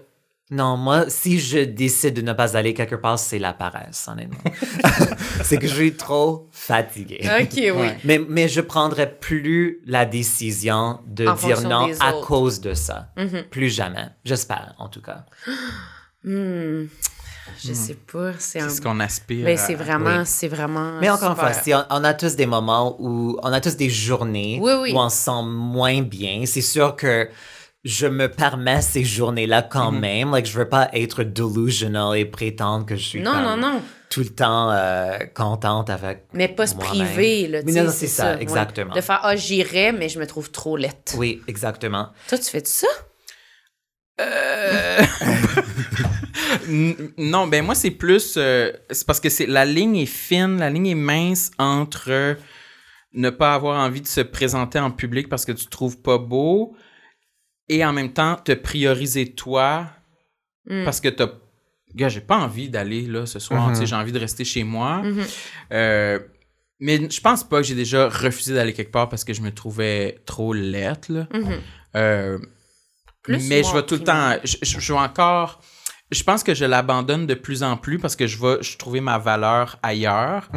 Non, 0.51 0.77
moi, 0.77 1.05
si 1.09 1.39
je 1.39 1.57
décide 1.59 2.13
de 2.13 2.21
ne 2.21 2.31
pas 2.33 2.55
aller 2.55 2.75
quelque 2.75 2.95
part, 2.95 3.17
c'est 3.17 3.39
la 3.39 3.51
paresse, 3.51 4.07
honnêtement. 4.07 4.37
c'est 5.43 5.57
que 5.57 5.67
je 5.67 5.73
suis 5.73 5.93
trop 5.95 6.49
fatiguée. 6.51 7.19
OK, 7.41 7.53
oui. 7.55 7.87
Mais, 8.03 8.19
mais 8.29 8.47
je 8.47 8.61
prendrais 8.61 9.11
plus 9.11 9.79
la 9.87 10.05
décision 10.05 10.99
de 11.07 11.25
En 11.27 11.33
dire 11.33 11.61
non 11.61 11.89
à 11.99 12.13
autres. 12.15 12.27
cause 12.27 12.61
de 12.61 12.75
ça. 12.75 13.09
Plus 13.49 13.69
jamais. 13.69 14.05
J'espère, 14.23 14.75
en 14.77 14.87
tout 14.87 15.01
cas. 15.01 15.25
Hmm. 16.23 16.87
Je 17.63 17.73
sais 17.73 17.93
pas. 18.11 18.31
C'est 18.39 18.59
un. 18.59 18.69
Ce 18.69 18.81
qu'on 18.81 18.99
aspire. 18.99 19.47
À- 19.47 19.55
c'est 19.57 19.75
vraiment, 19.75 20.17
oui. 20.21 20.23
c'est 20.25 20.47
vraiment. 20.47 20.93
Mais 20.99 21.09
encore 21.11 21.29
une 21.29 21.35
fois, 21.35 21.53
si 21.53 21.71
on, 21.71 21.83
on 21.91 22.03
a 22.03 22.15
tous 22.15 22.35
des 22.35 22.47
moments 22.47 22.95
où 22.99 23.37
on 23.43 23.53
a 23.53 23.61
tous 23.61 23.75
des 23.77 23.91
journées 23.91 24.57
Oui, 24.59 24.71
oui. 24.81 24.91
où 24.91 24.97
on 24.97 25.09
se 25.09 25.17
sent 25.17 25.43
moins 25.45 26.01
bien. 26.01 26.41
C'est 26.47 26.61
sûr 26.63 26.95
que 26.95 27.29
je 27.85 28.07
me 28.07 28.27
permets 28.27 28.81
ces 28.81 29.03
journées-là 29.05 29.61
quand 29.61 29.91
Mhm. 29.91 29.99
même. 29.99 30.31
Like, 30.31 30.47
je 30.47 30.57
veux 30.57 30.67
pas 30.67 30.89
être 30.91 31.23
delusional 31.23 32.17
et 32.17 32.25
prétendre 32.25 32.85
que 32.85 32.95
je 32.95 33.03
suis 33.03 33.21
Non, 33.21 33.31
comme 33.31 33.43
non, 33.43 33.57
non. 33.57 33.81
tout 34.09 34.21
le 34.21 34.29
temps 34.29 34.71
euh, 34.71 35.19
contente 35.35 35.89
avec. 35.91 36.25
Mais 36.33 36.47
pas 36.47 36.65
se 36.65 36.73
priver, 36.75 37.47
là. 37.47 37.59
tu 37.59 37.67
Mais 37.67 37.71
sais, 37.73 37.83
non, 37.83 37.91
c'est 37.91 38.07
ça, 38.07 38.39
exactement. 38.41 38.93
De 38.95 39.01
faire, 39.01 39.19
ah, 39.21 39.35
j'irais, 39.35 39.91
mais 39.91 40.09
je 40.09 40.17
me 40.19 40.25
trouve 40.25 40.49
trop 40.51 40.75
lette. 40.77 41.13
Oui, 41.17 41.41
exactement. 41.47 42.09
Toi, 42.27 42.37
tu 42.39 42.45
fais 42.49 42.61
de 42.61 42.67
ça? 42.67 42.87
N- 46.67 46.95
Non, 47.17 47.47
ben 47.47 47.63
moi, 47.63 47.75
c'est 47.75 47.91
plus. 47.91 48.35
euh, 48.37 48.71
c'est 48.89 49.05
parce 49.05 49.19
que 49.19 49.29
c'est 49.29 49.45
la 49.45 49.65
ligne 49.65 49.97
est 49.97 50.05
fine, 50.05 50.57
la 50.59 50.69
ligne 50.69 50.87
est 50.87 50.95
mince 50.95 51.51
entre 51.57 52.05
euh, 52.09 52.33
ne 53.13 53.29
pas 53.29 53.53
avoir 53.53 53.77
envie 53.79 54.01
de 54.01 54.07
se 54.07 54.21
présenter 54.21 54.79
en 54.79 54.91
public 54.91 55.29
parce 55.29 55.45
que 55.45 55.51
tu 55.51 55.65
te 55.65 55.69
trouves 55.69 55.99
pas 56.01 56.17
beau 56.17 56.75
et 57.69 57.83
en 57.85 57.93
même 57.93 58.13
temps 58.13 58.35
te 58.35 58.51
prioriser 58.53 59.33
toi 59.33 59.87
Mm. 60.67 60.83
parce 60.83 60.99
que 60.99 61.09
t'as. 61.09 61.27
Gars, 61.93 62.09
j'ai 62.09 62.21
pas 62.21 62.37
envie 62.37 62.69
d'aller 62.69 63.03
là 63.03 63.25
ce 63.27 63.37
soir, 63.39 63.69
tu 63.69 63.75
sais, 63.75 63.85
j'ai 63.85 63.95
envie 63.95 64.11
de 64.11 64.17
rester 64.19 64.43
chez 64.43 64.63
moi. 64.63 65.01
Mm-hmm. 65.03 65.35
Euh, 65.73 66.19
mais 66.79 67.07
je 67.09 67.21
pense 67.21 67.43
pas 67.43 67.57
que 67.61 67.67
j'ai 67.67 67.75
déjà 67.75 68.09
refusé 68.09 68.53
d'aller 68.55 68.73
quelque 68.73 68.91
part 68.91 69.07
parce 69.07 69.23
que 69.23 69.31
je 69.33 69.41
me 69.41 69.51
trouvais 69.51 70.19
trop 70.25 70.53
laite, 70.53 71.07
là. 71.09 71.27
Mhm. 71.33 71.59
Euh, 71.95 72.39
mais 73.27 73.63
je 73.63 73.73
vais 73.73 73.83
tout 73.83 73.95
le 73.95 74.03
temps. 74.03 74.35
Je, 74.43 74.57
je- 74.61 74.79
je 74.79 74.93
vais 74.93 74.99
encore. 74.99 75.61
Je 76.11 76.21
pense 76.23 76.43
que 76.43 76.53
je 76.53 76.65
l'abandonne 76.65 77.25
de 77.27 77.33
plus 77.33 77.63
en 77.63 77.77
plus 77.77 77.97
parce 77.97 78.15
que 78.15 78.27
je 78.27 78.37
vais 78.41 78.57
je 78.61 78.77
trouver 78.77 79.01
ma 79.01 79.17
valeur 79.17 79.77
ailleurs. 79.83 80.49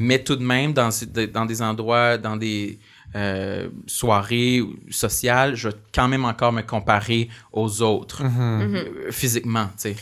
Mais 0.00 0.22
tout 0.22 0.36
de 0.36 0.44
même, 0.44 0.72
dans, 0.72 0.90
dans 1.32 1.46
des 1.46 1.62
endroits, 1.62 2.18
dans 2.18 2.36
des 2.36 2.78
euh, 3.16 3.68
soirées 3.86 4.60
ou 4.60 4.74
sociales, 4.90 5.54
je 5.54 5.68
vais 5.68 5.74
quand 5.94 6.08
même 6.08 6.24
encore 6.24 6.52
me 6.52 6.62
comparer 6.62 7.28
aux 7.52 7.82
autres 7.82 8.22
euh, 8.24 9.10
physiquement, 9.10 9.66
tu 9.80 9.94
sais. 9.94 9.96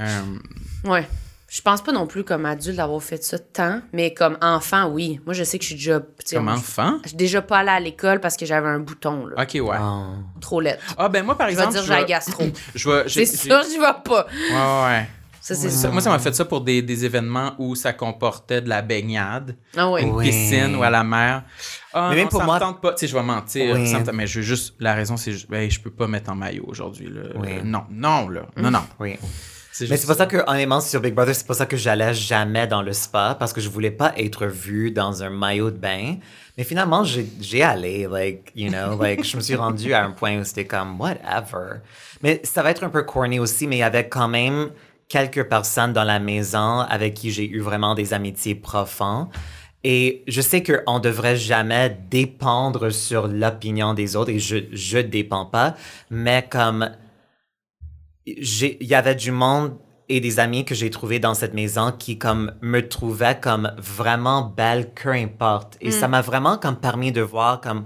Euh, 0.00 0.20
Ouais. 0.84 1.06
Je 1.48 1.60
pense 1.62 1.82
pas 1.82 1.92
non 1.92 2.08
plus 2.08 2.24
comme 2.24 2.46
adulte 2.46 2.78
d'avoir 2.78 3.00
fait 3.00 3.22
ça 3.22 3.38
tant, 3.38 3.80
mais 3.92 4.12
comme 4.12 4.36
enfant, 4.42 4.88
oui. 4.88 5.20
Moi, 5.24 5.34
je 5.34 5.44
sais 5.44 5.56
que 5.56 5.62
je 5.62 5.68
suis 5.68 5.76
déjà. 5.76 6.00
comme 6.32 6.48
enfant? 6.48 6.98
Je 7.04 7.10
suis 7.10 7.16
déjà 7.16 7.42
pas 7.42 7.58
allée 7.58 7.70
à 7.70 7.78
l'école 7.78 8.18
parce 8.20 8.36
que 8.36 8.44
j'avais 8.44 8.66
un 8.66 8.80
bouton, 8.80 9.26
là. 9.26 9.40
Ok, 9.40 9.52
ouais. 9.54 9.76
Oh. 9.80 10.14
Trop 10.40 10.60
laide. 10.60 10.80
Ah, 10.98 11.08
ben 11.08 11.24
moi, 11.24 11.38
par 11.38 11.48
Je 11.50 11.54
vais 11.54 11.62
exemple. 11.62 11.84
dire 11.86 11.94
je 11.94 12.00
j'ai 12.00 12.06
gastro. 12.06 12.44
Je 12.74 12.90
vais. 12.90 13.08
C'est 13.08 13.26
sûr, 13.26 13.62
j'y 13.70 13.78
vais 13.78 13.84
pas. 14.04 14.26
Ouais, 14.50 14.84
ouais. 14.90 15.08
Ça, 15.46 15.54
c'est 15.54 15.68
Ça- 15.68 15.76
ça. 15.82 15.90
Moi, 15.90 16.00
ça 16.00 16.08
m'a 16.08 16.18
fait 16.18 16.34
ça 16.34 16.46
pour 16.46 16.62
des, 16.62 16.80
des 16.80 17.04
événements 17.04 17.52
où 17.58 17.74
ça 17.74 17.92
comportait 17.92 18.62
de 18.62 18.68
la 18.70 18.80
baignade, 18.80 19.54
Ah 19.76 19.90
oui. 19.90 20.00
une 20.02 20.12
Oui. 20.12 20.24
piscine 20.24 20.74
ou 20.74 20.82
à 20.82 20.88
la 20.88 21.04
mer. 21.04 21.42
Ah, 21.92 22.08
Mais 22.08 22.16
même 22.16 22.24
non, 22.24 22.30
pour 22.30 22.40
ça 22.40 22.46
moi- 22.46 22.54
me 22.54 22.60
tente 22.60 22.80
pas. 22.80 22.92
Tu 22.94 23.00
sais, 23.00 23.06
je 23.08 23.14
vais 23.14 23.22
mentir. 23.22 23.74
Oui. 23.76 23.86
ça 23.86 23.98
me 23.98 24.04
tente- 24.06 24.14
mais 24.14 24.26
je 24.26 24.38
veux 24.40 24.44
juste. 24.46 24.74
La 24.80 24.94
raison, 24.94 25.18
c'est 25.18 25.32
juste. 25.32 25.50
Ben, 25.50 25.70
je 25.70 25.78
peux 25.80 25.90
pas 25.90 26.06
mettre 26.06 26.30
en 26.30 26.34
maillot 26.34 26.64
aujourd'hui. 26.66 27.10
là. 27.10 27.20
Oui. 27.34 27.48
Euh, 27.50 27.62
non, 27.62 27.84
non, 27.90 28.28
là. 28.30 28.46
Non, 28.56 28.70
non. 28.70 28.84
Oui. 28.98 29.16
C'est 29.70 29.90
Mais 29.90 29.96
c'est 29.98 30.06
pour 30.06 30.14
ça 30.16 30.24
que, 30.26 30.38
honnêtement, 30.48 30.80
sur 30.80 31.00
Big 31.00 31.12
Brother, 31.12 31.34
c'est 31.34 31.46
pour 31.46 31.56
ça 31.56 31.66
que 31.66 31.76
j'allais 31.76 32.14
jamais 32.14 32.66
dans 32.66 32.80
le 32.80 32.92
spa 32.94 33.36
parce 33.38 33.52
que 33.52 33.60
je 33.60 33.68
voulais 33.68 33.90
pas 33.90 34.14
être 34.16 34.46
vue 34.46 34.92
dans 34.92 35.22
un 35.22 35.30
maillot 35.30 35.70
de 35.72 35.76
bain. 35.76 36.14
Mais 36.56 36.64
finalement, 36.64 37.04
j'ai 37.04 37.26
j'ai 37.40 37.62
allé, 37.62 38.06
like, 38.10 38.50
you 38.54 38.70
know, 38.70 38.96
like, 39.02 39.24
je 39.24 39.36
me 39.36 39.42
suis 39.42 39.56
rendu 39.56 39.92
à 39.92 40.04
un 40.04 40.12
point 40.12 40.38
où 40.38 40.44
c'était 40.44 40.64
comme, 40.64 40.98
whatever. 41.00 41.80
Mais 42.22 42.40
ça 42.44 42.62
va 42.62 42.70
être 42.70 42.84
un 42.84 42.88
peu 42.88 43.02
corny 43.02 43.38
aussi, 43.40 43.66
mais 43.66 43.76
il 43.76 43.80
y 43.80 43.82
avait 43.82 44.08
quand 44.08 44.28
même 44.28 44.70
quelques 45.08 45.44
personnes 45.44 45.92
dans 45.92 46.04
la 46.04 46.18
maison 46.18 46.80
avec 46.80 47.14
qui 47.14 47.30
j'ai 47.30 47.48
eu 47.48 47.60
vraiment 47.60 47.94
des 47.94 48.14
amitiés 48.14 48.54
profondes. 48.54 49.28
Et 49.82 50.24
je 50.26 50.40
sais 50.40 50.62
qu'on 50.62 50.98
devrait 50.98 51.36
jamais 51.36 51.98
dépendre 52.10 52.90
sur 52.90 53.28
l'opinion 53.28 53.92
des 53.92 54.16
autres 54.16 54.30
et 54.30 54.38
je, 54.38 54.56
je 54.72 54.98
dépends 54.98 55.44
pas, 55.44 55.74
mais 56.10 56.46
comme 56.48 56.90
il 58.26 58.76
y 58.80 58.94
avait 58.94 59.14
du 59.14 59.30
monde 59.30 59.76
et 60.08 60.20
des 60.20 60.38
amis 60.38 60.64
que 60.64 60.74
j'ai 60.74 60.90
trouvés 60.90 61.18
dans 61.18 61.34
cette 61.34 61.54
maison 61.54 61.92
qui 61.92 62.18
comme 62.18 62.52
me 62.60 62.86
trouvaient 62.86 63.38
comme 63.40 63.72
vraiment 63.78 64.42
belle, 64.42 64.90
peu 64.92 65.10
importe. 65.10 65.76
Et 65.80 65.90
ça 65.90 66.08
m'a 66.08 66.20
vraiment 66.20 66.58
comme 66.58 66.76
permis 66.76 67.12
de 67.12 67.22
voir 67.22 67.60
comme, 67.60 67.84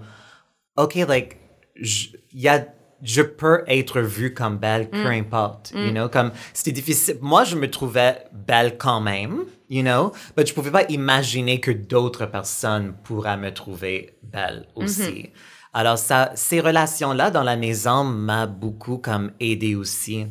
OK, 0.77 0.95
like, 0.95 1.37
il 1.77 2.41
y 2.41 2.49
a, 2.49 2.67
je 3.03 3.23
peux 3.23 3.63
être 3.67 4.01
vue 4.01 4.35
comme 4.35 4.59
belle, 4.59 4.91
peu 4.91 5.07
importe, 5.07 5.73
you 5.75 5.91
know, 5.91 6.09
comme, 6.09 6.33
c'était 6.53 6.73
difficile. 6.73 7.19
Moi, 7.21 7.45
je 7.45 7.57
me 7.57 7.71
trouvais 7.71 8.25
belle 8.33 8.77
quand 8.77 9.01
même, 9.01 9.45
you 9.71 9.83
know, 9.83 10.13
mais 10.37 10.45
je 10.45 10.55
pouvais 10.55 10.71
pas 10.71 10.85
imaginer 10.89 11.61
que 11.61 11.71
d'autres 11.71 12.27
personnes 12.27 12.95
pourraient 13.05 13.37
me 13.37 13.53
trouver 13.53 14.19
belle 14.23 14.67
aussi. 14.75 15.31
Alors 15.73 15.99
ça, 15.99 16.33
ces 16.35 16.61
relations-là 16.61 17.31
dans 17.31 17.43
la 17.43 17.57
maison 17.57 18.03
m'a 18.03 18.47
beaucoup 18.47 18.99
comme 18.99 19.33
aidé 19.39 19.75
aussi. 19.75 20.27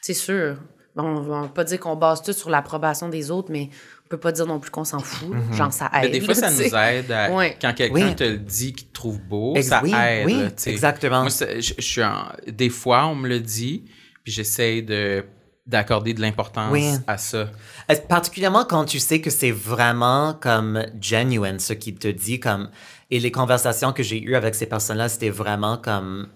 C'est 0.00 0.14
sûr. 0.14 0.56
bon, 0.94 1.04
on 1.04 1.20
va 1.22 1.48
pas 1.48 1.64
dire 1.64 1.80
qu'on 1.80 1.96
base 1.96 2.22
tout 2.22 2.32
sur 2.32 2.50
l'approbation 2.50 3.08
des 3.08 3.30
autres, 3.30 3.50
mais 3.50 3.70
on 4.12 4.16
peut 4.16 4.20
pas 4.20 4.32
dire 4.32 4.46
non 4.46 4.60
plus 4.60 4.70
qu'on 4.70 4.84
s'en 4.84 4.98
fout. 4.98 5.30
Genre, 5.52 5.72
ça 5.72 5.86
aide. 5.94 6.02
Mais 6.02 6.08
des 6.10 6.20
fois, 6.20 6.34
ça 6.34 6.50
nous 6.50 6.60
aide 6.60 7.10
à- 7.10 7.30
Ouais. 7.32 7.56
quand 7.58 7.72
quelqu'un 7.72 8.08
Oui. 8.08 8.14
te 8.14 8.24
le 8.24 8.36
dit 8.36 8.74
qu'il 8.74 8.88
te 8.88 8.92
trouve 8.92 9.18
beau, 9.22 9.54
Ex- 9.56 9.68
ça 9.68 9.80
oui, 9.82 9.94
aide. 9.94 10.26
oui, 10.26 10.44
exactement. 10.66 11.22
Moi, 11.22 11.30
je, 11.30 11.72
je 11.78 11.82
suis 11.82 12.02
en- 12.04 12.26
des 12.46 12.68
fois, 12.68 13.06
on 13.06 13.14
me 13.14 13.26
le 13.26 13.40
dit, 13.40 13.84
puis 14.22 14.32
j'essaie 14.32 14.82
de 14.82 15.24
d'accorder 15.64 16.12
de 16.12 16.20
l'importance 16.20 16.72
Oui. 16.72 16.90
à 17.06 17.16
ça. 17.16 17.46
Est-ce- 17.88 18.02
Particulièrement 18.02 18.64
quand 18.64 18.84
tu 18.84 18.98
sais 18.98 19.20
que 19.20 19.30
c'est 19.30 19.52
vraiment 19.52 20.34
comme 20.34 20.84
genuine 21.00 21.60
ce 21.60 21.72
qu'il 21.72 21.94
te 21.94 22.08
dit 22.08 22.40
comme 22.40 22.68
et 23.12 23.20
les 23.20 23.30
conversations 23.30 23.92
que 23.92 24.02
j'ai 24.02 24.20
eues 24.20 24.34
avec 24.34 24.56
ces 24.56 24.66
personnes-là 24.66 25.08
c'était 25.08 25.30
vraiment 25.30 25.76
comme 25.76 26.26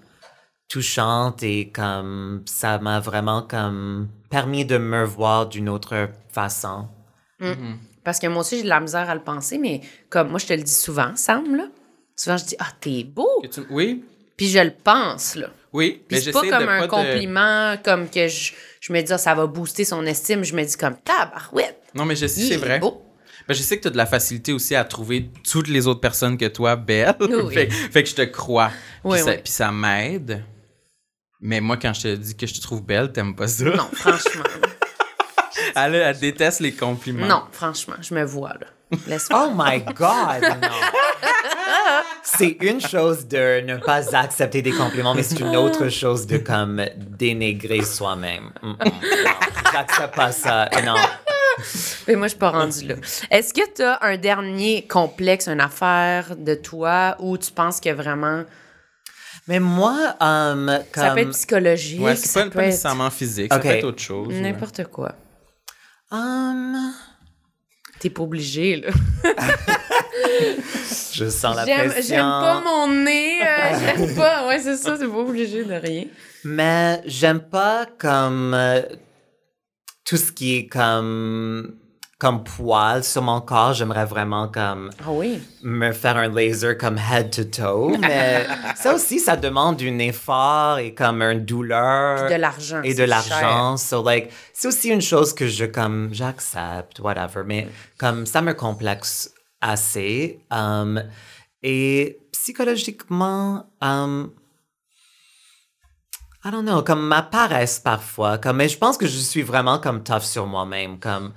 touchante 0.68 1.42
et 1.42 1.70
comme 1.72 2.42
ça 2.46 2.78
m'a 2.78 3.00
vraiment 3.00 3.42
comme 3.42 4.08
permis 4.30 4.64
de 4.64 4.78
me 4.78 5.02
voir 5.04 5.48
d'une 5.48 5.68
autre 5.68 6.08
façon. 6.30 6.86
Parce 8.04 8.18
que 8.20 8.26
moi 8.28 8.40
aussi, 8.40 8.58
j'ai 8.58 8.62
de 8.62 8.68
la 8.68 8.80
misère 8.80 9.08
à 9.10 9.14
le 9.14 9.22
penser, 9.22 9.58
mais 9.58 9.80
comme 10.08 10.28
moi, 10.30 10.38
je 10.38 10.46
te 10.46 10.52
le 10.52 10.62
dis 10.62 10.72
souvent, 10.74 11.14
Sam, 11.16 11.56
là. 11.56 11.66
Souvent, 12.14 12.36
je 12.38 12.44
dis, 12.44 12.56
ah, 12.58 12.68
t'es 12.80 13.04
beau. 13.04 13.42
Tu- 13.52 13.60
Oui, 13.70 14.02
Puis 14.36 14.48
je 14.48 14.58
le 14.60 14.70
pense, 14.72 15.34
là. 15.34 15.48
oui. 15.72 16.02
Mais 16.10 16.20
c'est 16.20 16.32
pas 16.32 16.40
comme 16.40 16.48
de 16.50 16.54
un 16.54 16.86
pas 16.86 16.86
de- 16.86 16.90
compliment, 17.12 17.76
comme 17.84 18.08
que 18.08 18.26
je, 18.28 18.52
je 18.80 18.92
me 18.92 19.02
dis, 19.02 19.12
ah, 19.12 19.18
ça 19.18 19.34
va 19.34 19.46
booster 19.46 19.84
son 19.84 20.04
estime. 20.06 20.42
Je 20.44 20.54
me 20.54 20.64
dis 20.64 20.76
comme, 20.76 20.96
tabarouette. 20.96 21.78
Non, 21.94 22.04
mais 22.06 22.16
je 22.16 22.26
sais, 22.26 22.40
c'est 22.40 22.54
est 22.54 22.56
vrai. 22.58 22.78
beau. 22.78 23.02
Ben, 23.48 23.54
je 23.54 23.62
sais 23.62 23.76
que 23.76 23.82
tu 23.82 23.88
as 23.88 23.90
de 23.92 23.96
la 23.96 24.06
facilité 24.06 24.52
aussi 24.52 24.74
à 24.74 24.84
trouver 24.84 25.30
toutes 25.48 25.68
les 25.68 25.86
autres 25.86 26.00
personnes 26.00 26.36
que 26.38 26.46
toi 26.46 26.74
belles. 26.76 27.14
Oui. 27.20 27.52
fait, 27.54 27.70
fait 27.70 28.02
que 28.02 28.08
je 28.08 28.14
te 28.14 28.22
crois. 28.22 28.68
Puis 28.70 29.12
Oui, 29.12 29.18
ça, 29.18 29.30
oui. 29.32 29.36
puis 29.44 29.52
ça 29.52 29.70
m'aide. 29.70 30.42
Mais 31.40 31.60
moi, 31.60 31.76
quand 31.76 31.92
je 31.92 32.00
te 32.02 32.14
dis 32.16 32.34
que 32.34 32.46
je 32.46 32.54
te 32.54 32.60
trouve 32.62 32.82
belle, 32.82 33.12
t'aimes 33.12 33.36
pas 33.36 33.46
ça. 33.48 33.64
Non, 33.66 33.88
franchement. 33.92 34.42
Elle, 35.76 35.94
elle 35.94 36.18
déteste 36.18 36.60
les 36.60 36.72
compliments. 36.72 37.26
non, 37.26 37.42
franchement, 37.52 37.96
je 38.00 38.14
me 38.14 38.24
vois, 38.24 38.54
là. 38.60 38.66
Oh 39.32 39.50
my 39.54 39.80
God! 39.80 40.42
Non. 40.62 40.68
C'est 42.22 42.56
une 42.60 42.80
chose 42.80 43.26
de 43.26 43.60
ne 43.60 43.76
pas 43.76 44.16
accepter 44.16 44.62
des 44.62 44.70
compliments, 44.72 45.14
mais 45.14 45.22
c'est 45.22 45.40
une 45.40 45.56
autre 45.56 45.88
chose 45.88 46.26
de 46.26 46.38
comme 46.38 46.84
dénigrer 46.96 47.82
soi-même. 47.82 48.50
Mm, 48.62 48.68
mm, 48.70 48.76
non, 48.80 49.30
J'accepte 49.72 50.14
pas 50.14 50.32
ça. 50.32 50.68
Non. 50.84 50.94
Mais 52.06 52.14
moi, 52.16 52.26
je 52.26 52.30
suis 52.30 52.38
pas 52.38 52.50
rendue 52.50 52.86
là. 52.86 52.94
Est-ce 53.30 53.52
que 53.54 53.62
tu 53.74 53.82
as 53.82 53.98
un 54.02 54.16
dernier 54.16 54.86
complexe, 54.86 55.48
une 55.48 55.60
affaire 55.60 56.36
de 56.36 56.54
toi 56.54 57.16
où 57.18 57.36
tu 57.38 57.50
penses 57.52 57.80
que 57.80 57.90
vraiment. 57.90 58.44
Mais 59.48 59.60
moi, 59.60 60.16
um, 60.20 60.80
comme... 60.92 61.04
Ça 61.04 61.10
peut 61.12 61.20
être 61.20 61.30
psychologique, 61.30 62.00
Ouais, 62.02 62.16
c'est 62.16 62.26
ça 62.28 62.40
pas, 62.40 62.46
peut 62.46 62.50
pas 62.52 62.60
être 62.62 62.66
nécessairement 62.66 63.10
physique. 63.10 63.52
Ok. 63.54 63.62
Ça 63.62 63.68
peut 63.68 63.74
être 63.76 63.84
autre 63.84 64.02
chose. 64.02 64.28
ouais. 64.28 64.40
n'importe 64.40 64.84
quoi. 64.84 65.12
Um, 66.10 66.92
T'es 67.98 68.10
pas 68.10 68.22
obligé, 68.22 68.76
là. 68.76 68.90
je 71.12 71.28
sens 71.30 71.56
la 71.56 71.64
J'aime, 71.64 71.90
pression. 71.90 72.14
j'aime 72.16 72.24
pas 72.24 72.60
mon 72.64 72.88
nez. 72.92 73.40
euh, 73.42 73.78
j'aime 73.80 74.14
pas. 74.16 74.46
Ouais, 74.46 74.58
c'est 74.60 74.76
ça, 74.76 74.98
t'es 74.98 75.06
pas 75.06 75.16
obligé 75.16 75.64
de 75.64 75.74
rien. 75.74 76.04
Mais 76.44 77.00
j'aime 77.06 77.40
pas 77.40 77.86
comme 77.98 78.52
euh, 78.54 78.82
tout 80.04 80.16
ce 80.16 80.30
qui 80.30 80.56
est 80.56 80.66
comme 80.66 81.76
comme 82.18 82.42
poil 82.44 83.04
sur 83.04 83.22
mon 83.22 83.40
corps. 83.40 83.74
J'aimerais 83.74 84.06
vraiment 84.06 84.48
comme 84.48 84.90
Ah 85.00 85.10
oui. 85.10 85.40
me 85.62 85.92
faire 85.92 86.16
un 86.16 86.28
laser 86.28 86.76
comme 86.78 86.98
head 86.98 87.30
to 87.30 87.44
toe. 87.44 87.96
Mais 88.00 88.46
ça 88.74 88.94
aussi, 88.94 89.18
ça 89.18 89.36
demande 89.36 89.80
un 89.82 89.98
effort 89.98 90.78
et 90.78 90.94
comme 90.94 91.20
une 91.22 91.44
douleur. 91.44 92.26
Puis 92.26 92.34
de 92.34 92.40
l'argent, 92.40 92.80
Et 92.82 92.94
de 92.94 93.04
l'argent. 93.04 93.76
So 93.76 94.02
like, 94.02 94.30
c'est 94.54 94.68
aussi 94.68 94.88
une 94.88 95.02
chose 95.02 95.34
que 95.34 95.46
je 95.46 95.66
comme, 95.66 96.08
j'accepte, 96.12 97.00
whatever. 97.00 97.42
Mais 97.44 97.68
comme 97.98 98.24
ça 98.24 98.40
me 98.40 98.54
complexe 98.54 99.32
assez. 99.60 100.40
Um, 100.50 101.02
et 101.62 102.18
psychologiquement, 102.32 103.66
um, 103.82 104.30
I 106.44 106.50
don't 106.50 106.64
know, 106.64 106.80
comme 106.82 107.06
ma 107.06 107.22
paresse 107.22 107.80
parfois. 107.80 108.38
Comme, 108.38 108.58
mais 108.58 108.68
je 108.68 108.78
pense 108.78 108.96
que 108.96 109.06
je 109.06 109.18
suis 109.18 109.42
vraiment 109.42 109.78
comme 109.80 110.02
tough 110.02 110.22
sur 110.22 110.46
moi-même. 110.46 110.98
Comme, 111.00 111.32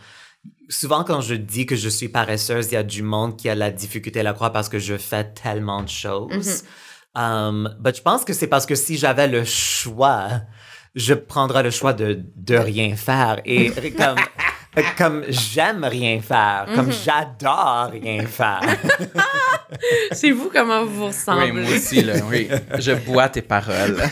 souvent 0.70 1.04
quand 1.04 1.22
je 1.22 1.36
dis 1.36 1.66
que 1.66 1.76
je 1.76 1.90
suis 1.90 2.10
paresseuse, 2.10 2.68
il 2.72 2.76
y 2.76 2.78
a 2.78 2.84
du 2.84 3.04
monde 3.04 3.36
qui 3.38 3.50
a 3.50 3.56
la 3.56 3.72
difficulté 3.72 4.20
à 4.22 4.24
la 4.24 4.34
croire 4.34 4.52
parce 4.52 4.70
que 4.70 4.80
je 4.80 4.98
fais 4.98 5.26
tellement 5.26 5.84
de 5.84 5.90
choses. 5.90 6.64
Um, 7.16 7.76
but 7.80 7.98
je 7.98 8.02
pense 8.02 8.24
que 8.24 8.34
c'est 8.34 8.48
parce 8.48 8.66
que 8.66 8.76
si 8.76 8.98
j'avais 8.98 9.28
le 9.28 9.44
choix, 9.44 10.30
je 10.96 11.14
prendrais 11.16 11.64
le 11.64 11.72
choix 11.72 11.94
de, 11.94 12.24
de 12.36 12.56
rien 12.56 12.96
faire. 12.96 13.42
Et 13.46 13.72
comme, 13.98 14.18
comme 14.98 15.24
j'aime 15.28 15.84
rien 15.84 16.22
faire, 16.22 16.68
comme 16.76 16.92
j'adore 16.92 17.90
rien 17.92 18.26
faire. 18.26 18.62
C'est 20.12 20.32
vous 20.32 20.50
comment 20.54 20.86
vous 20.86 20.92
vous 20.94 21.02
Oui, 21.02 21.08
ressemblez. 21.08 21.52
moi 21.52 21.72
aussi, 21.72 22.02
là, 22.04 22.14
oui. 22.30 22.48
Je 22.78 22.92
bois 22.94 23.30
tes 23.30 23.42
paroles. 23.42 23.98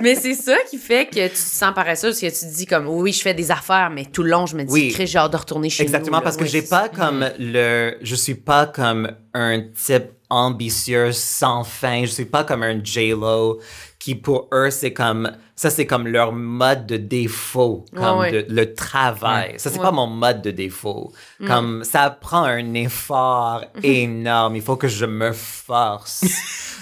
Mais 0.00 0.14
c'est 0.14 0.34
ça 0.34 0.56
qui 0.70 0.78
fait 0.78 1.06
que 1.06 1.24
tu 1.26 1.30
te 1.30 1.36
sens 1.38 1.74
paresseuse, 1.74 2.18
parce 2.20 2.32
que 2.34 2.38
tu 2.40 2.50
te 2.52 2.56
dis 2.56 2.66
comme, 2.66 2.88
oui, 2.88 3.12
je 3.12 3.20
fais 3.22 3.34
des 3.34 3.50
affaires, 3.50 3.90
mais 3.90 4.04
tout 4.06 4.22
le 4.22 4.30
long, 4.30 4.46
je 4.46 4.56
me 4.56 4.64
dis, 4.64 4.72
Oui. 4.72 4.96
J'ai 4.98 5.18
hâte 5.18 5.32
de 5.32 5.36
retourner 5.36 5.68
chez 5.70 5.82
Exactement, 5.82 6.18
nous. 6.18 6.20
là. 6.20 6.24
parce 6.24 6.36
que 6.36 6.44
j'ai 6.46 6.62
pas 6.62 6.88
comme 6.88 7.28
le. 7.38 7.96
Je 8.02 8.14
suis 8.14 8.34
pas 8.34 8.66
comme 8.66 9.10
un 9.34 9.60
type 9.74 10.04
ambitieux 10.30 11.12
sans 11.12 11.64
fin. 11.64 12.02
Je 12.02 12.10
suis 12.10 12.24
pas 12.24 12.44
comme 12.44 12.62
un 12.62 12.82
J-Lo 12.82 13.60
qui, 13.98 14.14
pour 14.14 14.48
eux, 14.52 14.70
c'est 14.70 14.92
comme. 14.92 15.30
Ça, 15.56 15.68
c'est 15.68 15.84
comme 15.84 16.08
leur 16.08 16.32
mode 16.32 16.86
de 16.86 16.96
défaut, 16.96 17.84
comme 17.94 18.18
Ouais, 18.20 18.30
ouais. 18.32 18.44
de- 18.44 18.46
le 18.54 18.72
travail. 18.72 19.54
Ça, 19.58 19.68
c'est 19.68 19.76
Ouais. 19.76 19.82
pas 19.84 19.90
mon 19.92 20.06
mode 20.06 20.40
de 20.40 20.50
défaut. 20.50 21.12
Comme 21.46 21.84
ça 21.84 22.08
prend 22.08 22.44
un 22.44 22.72
effort 22.72 23.62
énorme. 23.82 24.56
Il 24.56 24.62
faut 24.62 24.76
que 24.76 24.88
je 24.88 25.04
me 25.04 25.32
force 25.32 26.24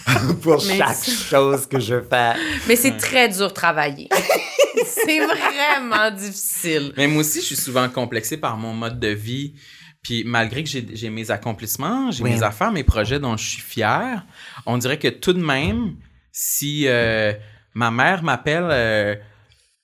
pour 0.43 0.63
Mais 0.69 0.79
chaque 0.79 1.03
chose 1.05 1.67
que 1.67 1.81
je 1.81 2.01
fais. 2.01 2.35
Mais 2.69 2.77
c'est 2.77 2.97
très 2.97 3.29
dur 3.29 3.49
de 3.49 3.53
travailler. 3.53 4.09
c'est 4.87 5.27
vraiment 5.27 6.13
difficile. 6.13 6.93
Mais 6.97 7.09
moi 7.09 7.23
aussi, 7.23 7.41
je 7.41 7.47
suis 7.47 7.57
souvent 7.57 7.89
complexé 7.89 8.37
par 8.37 8.57
mon 8.57 8.73
mode 8.75 9.01
de 9.01 9.09
vie. 9.09 9.55
Puis 10.03 10.23
malgré 10.25 10.63
que 10.65 10.71
j'ai 10.71 11.11
mes 11.11 11.31
accomplissements, 11.31 12.11
j'ai 12.11 12.23
Oui. 12.25 12.31
mes 12.31 12.43
affaires, 12.43 12.71
mes 12.73 12.85
projets 12.85 13.19
dont 13.21 13.37
je 13.37 13.45
suis 13.49 13.63
fier, 13.63 14.25
on 14.67 14.79
dirait 14.79 14.99
que 14.99 15.09
tout 15.09 15.33
de 15.33 15.43
même, 15.43 15.97
si 16.33 16.85
euh, 16.87 17.33
ma 17.75 17.91
mère 17.91 18.23
m'appelle 18.23 18.69
euh, 18.71 19.17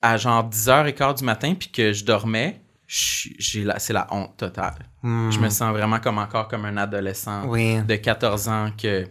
à 0.00 0.16
genre 0.16 0.48
10h15 0.48 1.18
du 1.18 1.24
matin 1.24 1.54
puis 1.58 1.68
que 1.70 1.92
je 1.92 2.04
dormais, 2.04 2.60
c'est 2.86 3.92
la 3.92 4.06
honte 4.10 4.36
totale. 4.36 4.74
Je 5.02 5.38
me 5.40 5.48
sens 5.50 5.72
vraiment 5.72 5.98
comme 5.98 6.18
encore 6.18 6.48
comme 6.48 6.64
un 6.64 6.76
adolescent 6.76 7.44
Hmm. 7.46 7.50
Oui. 7.50 7.82
de 7.82 7.96
14 7.96 8.48
ans 8.48 8.70
que 8.80 9.06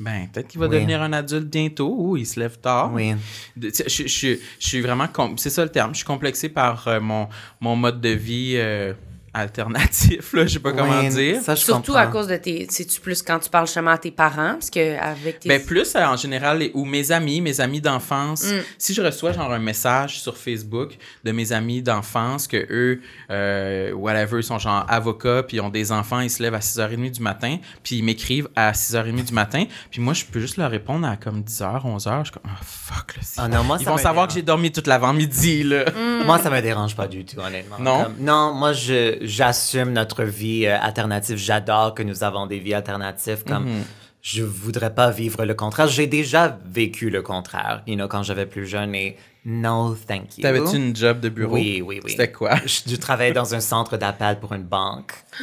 ben 0.00 0.28
peut-être 0.32 0.46
qu'il 0.48 0.60
va 0.60 0.66
Oui. 0.66 0.74
devenir 0.76 1.02
un 1.02 1.12
adulte 1.12 1.48
bientôt 1.48 1.92
ou 1.98 2.16
il 2.16 2.24
se 2.26 2.38
lève 2.38 2.58
tard. 2.60 2.92
Oui. 2.92 3.14
Je, 3.60 3.68
je- 3.88 4.06
je 4.06 4.38
suis 4.58 4.80
vraiment. 4.80 5.08
C'est 5.36 5.50
ça 5.50 5.64
le 5.64 5.70
terme. 5.70 5.92
Je 5.92 5.98
suis 5.98 6.06
complexé 6.06 6.48
par 6.48 6.86
euh, 6.86 7.00
mon, 7.00 7.28
mon 7.60 7.74
mode 7.76 8.00
de 8.00 8.10
vie 8.10 8.54
euh, 8.56 8.94
alternatif, 9.38 10.32
là. 10.32 10.46
Je 10.46 10.54
sais 10.54 10.58
pas 10.58 10.72
comment 10.72 11.00
Oui, 11.00 11.08
dire. 11.08 11.40
Ça, 11.42 11.54
je 11.54 11.60
Surtout 11.60 11.92
comprends. 11.92 12.00
à 12.00 12.06
cause 12.06 12.26
de 12.28 12.36
tes. 12.36 12.66
C'est-tu 12.70 13.00
plus 13.00 13.22
quand 13.22 13.38
tu 13.38 13.50
parles 13.50 13.66
justement 13.66 13.90
à 13.92 13.98
tes 13.98 14.10
parents? 14.10 14.52
Parce 14.54 14.70
que 14.70 14.98
avec 14.98 15.40
tes. 15.40 15.48
Ben, 15.48 15.64
plus 15.64 15.94
euh, 15.96 16.04
en 16.04 16.16
général, 16.16 16.58
les- 16.58 16.70
ou 16.74 16.84
mes 16.84 17.12
amis, 17.12 17.40
mes 17.40 17.60
amis 17.60 17.80
d'enfance. 17.80 18.44
Mm. 18.44 18.60
Si 18.78 18.94
je 18.94 19.02
reçois 19.02 19.32
genre 19.32 19.52
un 19.52 19.58
message 19.58 20.20
sur 20.20 20.36
Facebook 20.36 20.96
de 21.24 21.32
mes 21.32 21.52
amis 21.52 21.82
d'enfance 21.82 22.46
que 22.46 22.56
eux, 22.70 23.00
euh, 23.30 23.92
whatever, 23.92 24.38
ils 24.40 24.42
sont 24.44 24.58
genre 24.58 24.84
avocats, 24.88 25.42
puis 25.42 25.58
ils 25.58 25.60
ont 25.60 25.68
des 25.70 25.92
enfants, 25.92 26.20
ils 26.20 26.30
se 26.30 26.42
lèvent 26.42 26.54
à 26.54 26.60
6h30 26.60 27.10
du 27.12 27.20
matin, 27.22 27.58
puis 27.82 27.96
ils 27.96 28.02
m'écrivent 28.02 28.48
à 28.56 28.72
6h30 28.72 29.24
du 29.24 29.32
matin, 29.32 29.64
puis 29.90 30.00
moi, 30.00 30.14
je 30.14 30.24
peux 30.24 30.40
juste 30.40 30.56
leur 30.56 30.70
répondre 30.70 31.06
à 31.06 31.16
comme 31.16 31.42
10h, 31.42 31.82
11h. 31.84 32.18
Je 32.20 32.24
suis 32.24 32.32
comme, 32.32 32.42
oh 32.52 32.64
fuck, 32.64 33.16
là. 33.16 33.22
c'est- 33.22 33.40
Ah 33.40 33.48
non, 33.48 33.64
moi, 33.64 33.76
ils 33.80 33.84
ça 33.84 33.90
vont 33.90 33.96
savoir 33.96 34.14
dérange. 34.14 34.28
que 34.28 34.34
j'ai 34.34 34.42
dormi 34.42 34.72
toute 34.72 34.86
l'avant-midi, 34.86 35.62
là. 35.64 35.84
Moi, 36.24 36.38
ça 36.38 36.50
me 36.50 36.60
dérange 36.60 36.94
pas 36.96 37.06
du 37.06 37.24
tout, 37.24 37.38
honnêtement. 37.40 37.76
Non? 37.78 38.04
Comme- 38.04 38.14
non, 38.20 38.52
moi, 38.54 38.72
je, 38.72 39.18
j'assume 39.28 39.92
notre 39.92 40.24
vie 40.24 40.66
euh, 40.66 40.78
alternative. 40.80 41.36
J'adore 41.36 41.94
que 41.94 42.02
nous 42.02 42.24
avons 42.24 42.46
des 42.46 42.58
vies 42.58 42.74
alternatives. 42.74 43.44
Comme, 43.46 43.64
Mhm. 43.66 43.82
je 44.22 44.42
voudrais 44.42 44.94
pas 44.94 45.10
vivre 45.10 45.44
le 45.44 45.54
contraire. 45.54 45.86
J'ai 45.88 46.06
déjà 46.06 46.58
vécu 46.66 47.10
le 47.10 47.22
contraire, 47.22 47.82
you 47.86 47.94
know, 47.94 48.08
quand 48.08 48.22
j'avais 48.22 48.46
plus 48.46 48.66
jeune 48.66 48.94
et 48.94 49.16
no, 49.44 49.94
thank 50.06 50.36
you. 50.36 50.42
T'avais-tu 50.42 50.76
une 50.76 50.94
job 50.96 51.20
de 51.20 51.28
bureau? 51.28 51.54
Oui, 51.54 51.80
oui, 51.84 52.00
oui. 52.04 52.10
C'était 52.10 52.30
quoi? 52.32 52.56
Je, 52.66 52.80
je 52.90 52.96
travaillais 52.96 53.32
dans 53.32 53.54
un 53.54 53.60
centre 53.60 53.96
d'appel 53.96 54.38
pour 54.40 54.52
une 54.52 54.64
banque. 54.64 55.12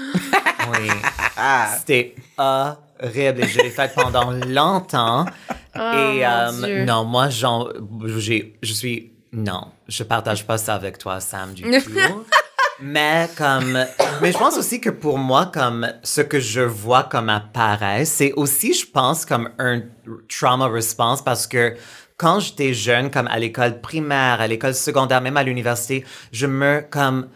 oui. 0.71 0.89
C'était 1.79 2.15
horrible 2.37 3.43
et 3.43 3.47
je 3.47 3.59
l'ai 3.61 3.69
fait 3.69 3.91
pendant 3.95 4.31
longtemps. 4.31 5.25
et 5.75 5.79
mon 5.79 6.21
euh, 6.23 6.51
Dieu. 6.65 6.85
non, 6.85 7.03
moi, 7.05 7.29
j'en, 7.29 7.67
j'ai, 8.17 8.55
je 8.61 8.73
suis, 8.73 9.11
non, 9.33 9.67
je 9.87 10.03
partage 10.03 10.45
pas 10.45 10.57
ça 10.57 10.75
avec 10.75 10.97
toi, 10.97 11.19
Sam, 11.19 11.53
du 11.53 11.63
tout. 11.63 11.91
Mais 12.81 13.29
comme, 13.37 13.85
mais 14.21 14.31
je 14.33 14.37
pense 14.37 14.57
aussi 14.57 14.81
que 14.81 14.89
pour 14.89 15.17
moi, 15.17 15.49
comme 15.53 15.87
ce 16.03 16.19
que 16.19 16.41
je 16.41 16.59
vois 16.61 17.03
comme 17.03 17.29
apparaît, 17.29 18.03
c'est 18.03 18.33
aussi, 18.33 18.73
je 18.73 18.85
pense, 18.85 19.25
comme 19.25 19.49
un 19.59 19.81
trauma 20.27 20.67
response 20.67 21.23
parce 21.23 21.47
que 21.47 21.75
quand 22.17 22.39
j'étais 22.39 22.73
jeune, 22.73 23.11
comme 23.11 23.27
à 23.27 23.39
l'école 23.39 23.79
primaire, 23.79 24.41
à 24.41 24.47
l'école 24.47 24.73
secondaire, 24.73 25.21
même 25.21 25.37
à 25.37 25.43
l'université, 25.43 26.03
je 26.33 26.47
me, 26.47 26.81
comme, 26.89 27.29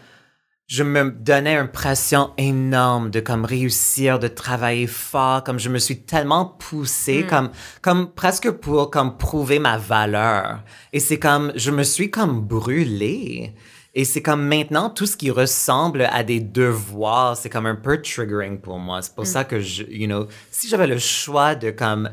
je 0.67 0.83
me 0.83 1.09
donnais 1.09 1.55
une 1.55 1.69
pression 1.69 2.31
énorme 2.37 3.09
de 3.09 3.21
comme 3.21 3.45
réussir, 3.45 4.19
de 4.19 4.27
travailler 4.27 4.87
fort, 4.87 5.43
comme 5.45 5.59
je 5.59 5.69
me 5.69 5.79
suis 5.79 6.01
tellement 6.01 6.45
poussée, 6.45 7.25
comme, 7.29 7.49
comme 7.81 8.11
presque 8.11 8.51
pour 8.51 8.91
comme 8.91 9.17
prouver 9.17 9.59
ma 9.59 9.77
valeur. 9.77 10.59
Et 10.91 10.99
c'est 10.99 11.19
comme, 11.19 11.53
je 11.55 11.71
me 11.71 11.83
suis 11.83 12.11
comme 12.11 12.41
brûlée. 12.41 13.53
Et 13.99 14.05
c'est 14.05 14.21
comme 14.21 14.45
maintenant, 14.47 14.89
tout 14.89 15.05
ce 15.05 15.17
qui 15.17 15.29
ressemble 15.29 16.07
à 16.11 16.23
des 16.23 16.39
devoirs, 16.39 17.35
c'est 17.35 17.49
comme 17.49 17.65
un 17.65 17.75
peu 17.75 18.01
triggering 18.01 18.57
pour 18.61 18.77
moi. 18.79 19.01
C'est 19.01 19.13
pour 19.13 19.25
ça 19.25 19.43
que 19.43 19.59
je, 19.59 19.83
you 19.83 20.07
know, 20.07 20.27
si 20.51 20.69
j'avais 20.69 20.87
le 20.87 20.99
choix 20.99 21.53
de 21.55 21.69
comme, 21.71 22.09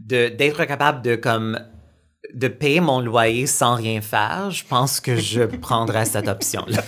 de, 0.00 0.28
d'être 0.30 0.64
capable 0.64 1.00
de 1.00 1.14
comme, 1.14 1.60
de 2.34 2.48
payer 2.48 2.80
mon 2.80 2.98
loyer 3.00 3.46
sans 3.46 3.74
rien 3.76 4.00
faire, 4.00 4.50
je 4.50 4.64
pense 4.64 5.00
que 5.00 5.14
je 5.16 5.42
prendrais 5.66 6.06
cette 6.06 6.26
option-là. 6.26 6.82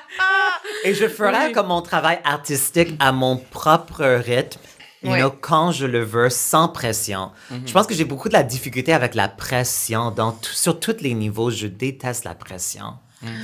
Et 0.84 0.94
je 0.94 1.06
ferais 1.08 1.52
comme 1.52 1.66
mon 1.66 1.82
travail 1.82 2.18
artistique 2.24 2.94
à 2.98 3.12
mon 3.12 3.36
propre 3.36 4.04
rythme. 4.24 4.60
You 5.02 5.10
know, 5.20 5.30
quand 5.38 5.70
je 5.72 5.86
le 5.86 6.02
veux, 6.02 6.30
sans 6.30 6.68
pression. 6.68 7.30
Je 7.66 7.72
pense 7.72 7.86
que 7.86 7.94
j'ai 7.94 8.04
beaucoup 8.06 8.28
de 8.28 8.32
la 8.34 8.42
difficulté 8.42 8.92
avec 8.94 9.14
la 9.14 9.28
pression 9.28 10.10
dans 10.10 10.32
tout- 10.32 10.50
sur 10.52 10.80
tous 10.80 10.96
les 11.02 11.12
niveaux. 11.14 11.50
Je 11.50 11.66
déteste 11.66 12.24
la 12.24 12.34
pression, 12.34 12.94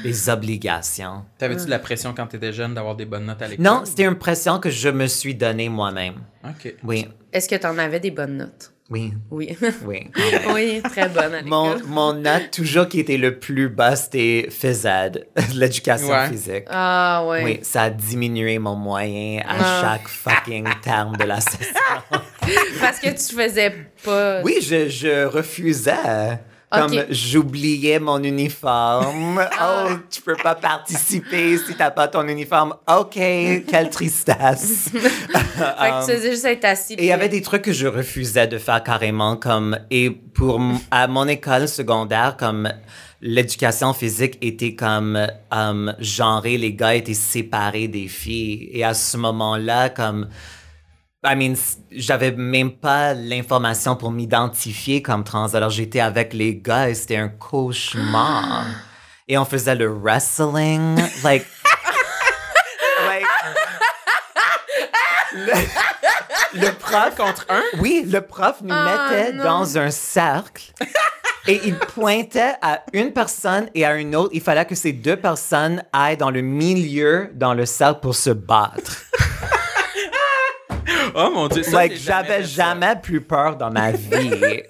les 0.05 0.29
obligations. 0.29 1.25
T'avais-tu 1.39 1.65
de 1.67 1.71
la 1.71 1.79
pression 1.79 2.15
quand 2.15 2.27
t'étais 2.27 2.53
jeune 2.53 2.75
d'avoir 2.75 2.95
des 2.97 3.05
bonnes 3.05 3.27
notes 3.27 3.43
à 3.43 3.49
l'école? 3.49 3.65
Non, 3.65 3.83
c'était 3.85 4.05
une 4.05 4.17
pression 4.19 4.59
que 4.59 4.71
je 4.71 4.89
me 4.89 5.07
suis 5.07 5.35
donnée 5.35 5.69
moi-même. 5.69 6.17
OK. 6.45 6.75
Oui, 6.85 7.07
Est-ce 7.33 7.49
que 7.49 7.55
tu 7.57 7.67
en 7.67 7.79
avais 7.79 8.01
des 8.01 8.11
bonnes 8.11 8.37
notes? 8.37 8.69
oui, 8.91 9.15
Oui. 9.31 9.57
oui. 9.87 10.11
oui, 10.53 10.83
très 10.83 11.09
bonne 11.09 11.35
à 11.35 11.43
Mon, 11.43 11.79
mon 11.87 12.13
note 12.13 12.51
toujours 12.51 12.87
qui 12.89 13.01
était 13.01 13.17
le 13.17 13.39
plus 13.39 13.71
bas, 13.71 13.97
c'était 13.97 14.49
ed, 14.63 15.27
l'éducation 15.55 16.09
Ouais. 16.11 16.29
physique. 16.29 16.65
Ah, 16.69 17.25
ouais. 17.27 17.43
Oui, 17.45 17.59
ça 17.63 17.85
a 17.85 17.91
diminué 17.91 18.59
mon 18.59 18.75
moyen 18.75 19.41
à 19.49 19.57
Ah. 19.61 19.81
chaque 19.81 20.09
fucking 20.09 20.67
terme 20.83 21.17
de 21.17 21.25
la 21.25 21.41
session. 21.41 21.73
Parce 22.81 22.99
que 23.01 23.09
tu 23.09 23.35
faisais 23.35 23.75
pas. 24.05 24.43
Oui, 24.43 24.57
je, 24.61 24.89
je 24.91 25.25
refusais. 25.25 26.39
Comme 26.73 27.05
j'oubliais 27.11 27.99
mon 27.99 28.23
uniforme. 28.23 29.43
Oh, 29.65 29.91
tu 30.11 30.23
peux 30.23 30.37
pas 30.37 30.55
participer 30.55 31.57
si 31.59 31.75
t'as 31.77 31.91
pas 31.91 32.09
ton 32.09 32.27
uniforme. 32.27 32.75
OK, 32.89 33.15
quelle 33.15 33.91
tristesse. 33.91 34.89
Fait 34.93 34.99
que 34.99 36.07
tu 36.07 36.13
faisais 36.17 36.31
juste 36.31 36.45
être 36.45 36.65
assis. 36.65 36.95
Et 36.95 37.05
il 37.05 37.07
y 37.07 37.13
avait 37.13 37.29
des 37.29 37.43
trucs 37.43 37.63
que 37.63 37.73
je 37.73 37.87
refusais 37.87 38.47
de 38.47 38.59
faire 38.59 38.83
carrément 38.83 39.37
comme 39.37 39.79
et 39.91 40.11
pour 40.11 40.61
à 40.91 41.07
mon 41.07 41.29
école 41.29 41.69
secondaire 41.69 42.37
comme 42.37 42.73
l'éducation 43.21 43.93
physique 43.93 44.39
était 44.41 44.75
comme 44.75 45.27
um, 45.53 45.95
genrée 46.01 46.59
les 46.59 46.75
gars 46.75 46.95
étaient 46.95 47.15
séparés 47.15 47.89
des 47.89 48.09
filles 48.09 48.69
et 48.73 48.85
à 48.85 48.95
ce 48.95 49.17
moment-là 49.17 49.91
comme 49.91 50.29
I 51.25 51.37
mean, 51.37 51.55
j'avais 51.93 52.33
même 52.33 52.73
pas 52.73 53.15
l'information 53.15 53.95
pour 53.95 54.11
m'identifier 54.11 55.03
comme 55.03 55.23
trans. 55.23 55.55
Alors 55.55 55.71
j'étais 55.71 56.01
avec 56.01 56.33
les 56.35 56.57
gars 56.57 56.89
et 56.89 56.95
c'était 56.95 57.17
un 57.17 57.29
cauchemar. 57.29 58.65
Et 59.29 59.39
on 59.39 59.45
faisait 59.45 59.77
le 59.77 59.87
wrestling, 59.89 60.97
like, 61.23 61.47
like 63.07 63.25
le, 65.35 66.61
le 66.61 66.73
prof 66.73 67.15
Contre 67.17 67.47
un? 67.49 67.63
oui, 67.79 68.05
le 68.07 68.21
prof 68.21 68.57
nous 68.63 68.75
Ah, 68.75 69.09
mettait 69.11 69.33
non. 69.33 69.45
dans 69.45 69.79
un 69.79 69.91
cercle 69.93 70.73
et 71.49 71.61
il 71.65 71.77
pointait 71.77 72.55
à 72.63 72.83
une 72.93 73.13
personne 73.13 73.69
et 73.75 73.85
à 73.85 73.95
une 73.97 74.15
autre. 74.15 74.31
Il 74.33 74.41
fallait 74.41 74.65
que 74.67 74.75
ces 74.77 74.93
deux 74.93 75.17
personnes 75.17 75.83
aillent 75.93 76.17
dans 76.17 76.31
le 76.31 76.41
milieu, 76.41 77.31
dans 77.35 77.55
le 77.55 77.65
cercle 77.67 78.01
pour 78.01 78.15
se 78.15 78.31
battre. 78.31 79.05
Oh 81.15 81.31
mon 81.35 81.49
Dieu, 81.49 81.63
ça, 81.63 81.71
like, 81.73 81.97
j'avais 81.97 82.43
ça. 82.43 82.65
jamais 82.65 82.95
plus 83.03 83.21
peur 83.21 83.57
dans 83.57 83.71
ma 83.71 83.93
vie. 83.93 84.63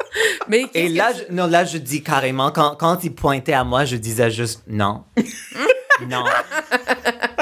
Mais 0.48 0.64
Et 0.74 0.88
là, 0.88 1.12
que 1.12 1.18
je, 1.28 1.32
non, 1.34 1.46
là, 1.46 1.64
je 1.64 1.78
dis 1.78 2.02
carrément, 2.02 2.50
quand, 2.50 2.74
quand 2.76 3.02
il 3.04 3.14
pointait 3.14 3.52
à 3.52 3.64
moi, 3.64 3.84
je 3.84 3.96
disais 3.96 4.30
juste 4.30 4.62
non. 4.66 5.04
non. 6.08 6.24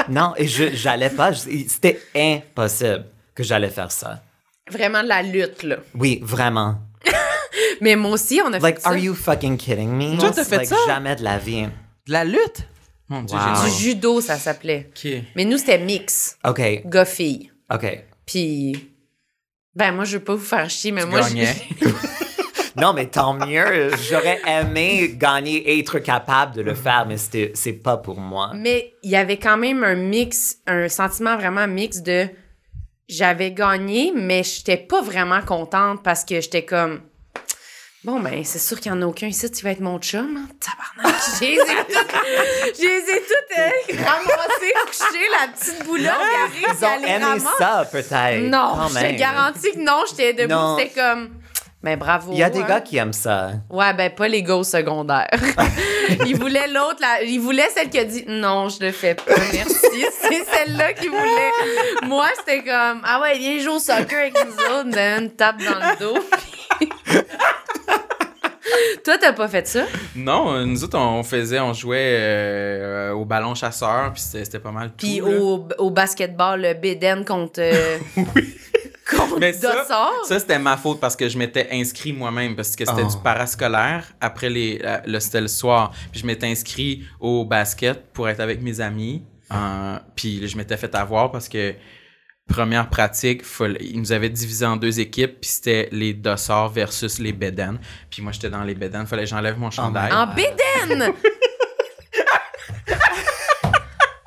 Non, 0.09 0.33
et 0.37 0.47
je 0.47 0.71
j'allais 0.73 1.09
pas. 1.09 1.31
C'était 1.33 2.01
impossible 2.15 3.05
que 3.35 3.43
j'allais 3.43 3.69
faire 3.69 3.91
ça. 3.91 4.21
Vraiment 4.69 5.03
de 5.03 5.07
la 5.07 5.21
lutte, 5.23 5.63
là. 5.63 5.77
Oui, 5.95 6.19
vraiment. 6.23 6.77
Mais 7.81 7.95
moi 7.95 8.11
aussi, 8.11 8.41
on 8.45 8.53
a 8.53 8.59
Like, 8.59 8.75
fait 8.77 8.81
ça. 8.81 8.89
are 8.89 8.97
you 8.97 9.13
fucking 9.13 9.57
kidding 9.57 9.89
me? 9.89 10.17
Toi, 10.17 10.31
t'as 10.31 10.43
fait 10.45 10.57
Like, 10.57 10.67
ça? 10.67 10.75
Jamais 10.87 11.15
de 11.15 11.23
la 11.23 11.37
vie. 11.37 11.63
De 12.07 12.11
la 12.13 12.23
lutte? 12.23 12.67
Mon 13.09 13.23
Dieu, 13.23 13.37
Wow. 13.37 13.43
j'ai 13.65 13.69
Du 13.71 13.77
judo, 13.83 14.21
ça 14.21 14.37
s'appelait. 14.37 14.89
OK. 14.95 15.11
Mais 15.35 15.45
nous, 15.45 15.57
c'était 15.57 15.79
mix. 15.79 16.37
OK, 16.45 16.61
Gars-filles. 16.85 17.51
OK. 17.73 18.03
Puis. 18.31 18.73
Ben, 19.75 19.91
moi, 19.93 20.03
je 20.05 20.17
veux 20.17 20.23
pas 20.23 20.35
vous 20.35 20.43
faire 20.43 20.69
chier, 20.69 20.91
mais 20.91 21.05
moi, 21.05 21.21
gagnais. 21.21 21.53
je. 21.81 21.87
Non, 22.77 22.93
mais 22.93 23.07
tant 23.07 23.33
mieux. 23.33 23.91
J'aurais 24.09 24.39
aimé 24.47 25.11
gagner 25.15 25.57
et 25.57 25.79
être 25.79 25.99
capable 25.99 26.55
de 26.55 26.61
le 26.61 26.73
faire, 26.73 27.05
mais 27.05 27.17
c'était- 27.17 27.51
c'est 27.53 27.73
pas 27.73 27.97
pour 27.97 28.17
moi. 28.17 28.51
Mais 28.55 28.93
il 29.03 29.11
y 29.11 29.17
avait 29.17 29.37
quand 29.37 29.57
même 29.57 29.83
un 29.83 29.95
mix, 29.95 30.57
un 30.67 30.87
sentiment 30.87 31.35
vraiment 31.35 31.67
mix 31.67 32.01
de 32.01 32.27
j'avais 33.09 33.51
gagné, 33.51 34.13
mais 34.15 34.41
j'étais 34.43 34.77
pas 34.77 35.01
vraiment 35.01 35.41
contente 35.41 36.01
parce 36.01 36.23
que 36.23 36.39
j'étais 36.39 36.63
comme 36.63 37.01
bon 38.03 38.19
ben 38.19 38.43
c'est 38.43 38.59
sûr 38.59 38.79
qu'il 38.79 38.91
y 38.91 38.95
en 38.95 39.01
a 39.01 39.05
aucun 39.05 39.27
ici 39.27 39.49
qui 39.51 39.61
va 39.63 39.71
être 39.71 39.79
mon 39.79 39.99
chum. 39.99 40.37
hein. 40.37 40.47
Tabarnak, 40.59 41.21
je 41.39 41.45
les 41.45 41.53
ai 41.53 41.57
toutes, 41.57 42.75
je 42.77 42.81
les 42.81 43.13
ai 43.13 43.21
toutes 43.21 43.57
euh, 43.57 44.03
ramassées, 44.05 44.73
couchées, 44.85 45.27
la 45.39 45.47
petite 45.47 45.85
boulette, 45.85 46.13
qui 46.13 46.65
arrive, 46.65 46.77
Ils 46.79 46.85
ont 46.85 47.29
aimé 47.31 47.41
ça, 47.57 47.87
peut-être. 47.91 48.49
Non, 48.49 48.73
quand 48.75 48.87
je 48.89 48.99
te 48.99 49.17
garantis 49.17 49.71
que 49.73 49.79
non, 49.79 50.03
j'étais 50.09 50.33
debout, 50.33 50.77
c'était 50.77 50.99
comme 50.99 51.29
ben 51.83 51.97
bravo. 51.97 52.31
Il 52.31 52.37
y 52.37 52.43
a 52.43 52.49
des 52.51 52.59
hein. 52.61 52.65
gars 52.67 52.81
qui 52.81 52.97
aiment 52.97 53.11
ça. 53.13 53.53
Ouais, 53.67 53.91
ben 53.95 54.11
pas 54.11 54.27
les 54.27 54.43
gars 54.43 54.55
au 54.55 54.63
secondaire. 54.63 55.27
il 56.27 56.37
voulait 56.37 56.67
l'autre, 56.67 57.01
là. 57.01 57.23
Il 57.23 57.39
voulait 57.39 57.69
celle 57.73 57.89
qui 57.89 57.97
a 57.97 58.03
dit 58.03 58.23
non, 58.27 58.69
je 58.69 58.85
le 58.85 58.91
fais 58.91 59.15
pas, 59.15 59.33
merci. 59.51 60.05
C'est 60.21 60.45
celle-là 60.45 60.93
qu'il 60.93 61.09
voulait. 61.09 61.51
Moi, 62.03 62.27
c'était 62.37 62.63
comme 62.63 63.01
ah 63.03 63.19
ouais, 63.21 63.35
viens 63.39 63.57
jouer 63.59 63.73
au 63.73 63.79
soccer 63.79 64.19
avec 64.19 64.35
nous 64.45 64.53
autres, 64.53 64.89
Dan, 64.91 65.31
tape 65.31 65.57
dans 65.57 65.79
le 65.79 65.99
dos. 65.99 66.19
Toi, 69.03 69.17
t'as 69.19 69.33
pas 69.33 69.47
fait 69.47 69.67
ça? 69.67 69.85
Non, 70.15 70.53
euh, 70.53 70.65
nous 70.65 70.83
autres, 70.83 70.97
on 70.97 71.23
faisait, 71.23 71.59
on 71.59 71.73
jouait 71.73 72.17
euh, 72.19 73.11
au 73.13 73.25
ballon 73.25 73.55
chasseur, 73.55 74.11
puis 74.13 74.21
c'était 74.21 74.59
pas 74.59 74.71
mal 74.71 74.89
tout. 74.89 75.05
Puis 75.05 75.21
au, 75.21 75.67
au 75.77 75.89
basketball, 75.91 76.61
le 76.61 76.73
Beden 76.73 77.25
contre. 77.25 77.59
euh, 77.59 77.97
contre 79.09 79.39
Mais 79.39 79.53
ça, 79.53 79.85
ça 80.27 80.39
c'était 80.39 80.59
ma 80.59 80.77
faute 80.77 80.99
parce 80.99 81.15
que 81.15 81.27
je 81.27 81.37
m'étais 81.37 81.67
inscrit 81.71 82.13
moi-même 82.13 82.55
parce 82.55 82.75
que 82.75 82.85
c'était 82.85 83.03
Oh. 83.03 83.09
du 83.09 83.17
parascolaire 83.23 84.05
après 84.21 84.49
les, 84.49 84.81
le, 85.05 85.19
c'était 85.19 85.41
le 85.41 85.47
soir. 85.47 85.91
Puis 86.11 86.21
je 86.21 86.25
m'étais 86.25 86.47
inscrit 86.47 87.03
au 87.19 87.43
basket 87.45 88.11
pour 88.13 88.29
être 88.29 88.39
avec 88.39 88.61
mes 88.61 88.79
amis. 88.79 89.23
Euh, 89.53 89.97
puis 90.15 90.47
je 90.47 90.55
m'étais 90.57 90.77
fait 90.77 90.93
avoir 90.95 91.29
parce 91.31 91.49
que 91.49 91.73
première 92.51 92.89
pratique, 92.89 93.43
ils 93.79 93.99
nous 93.99 94.11
avaient 94.11 94.29
divisé 94.29 94.65
en 94.65 94.75
deux 94.77 94.99
équipes, 94.99 95.41
puis 95.41 95.49
c'était 95.49 95.89
les 95.91 96.13
Dossards 96.13 96.69
versus 96.69 97.19
les 97.19 97.33
Beden. 97.33 97.79
Puis 98.09 98.21
moi 98.21 98.31
j'étais 98.31 98.49
dans 98.49 98.63
les 98.63 98.75
Beden, 98.75 99.05
fallait 99.07 99.23
que 99.23 99.29
j'enlève 99.29 99.57
mon 99.57 99.71
chandail. 99.71 100.11
En! 100.11 101.13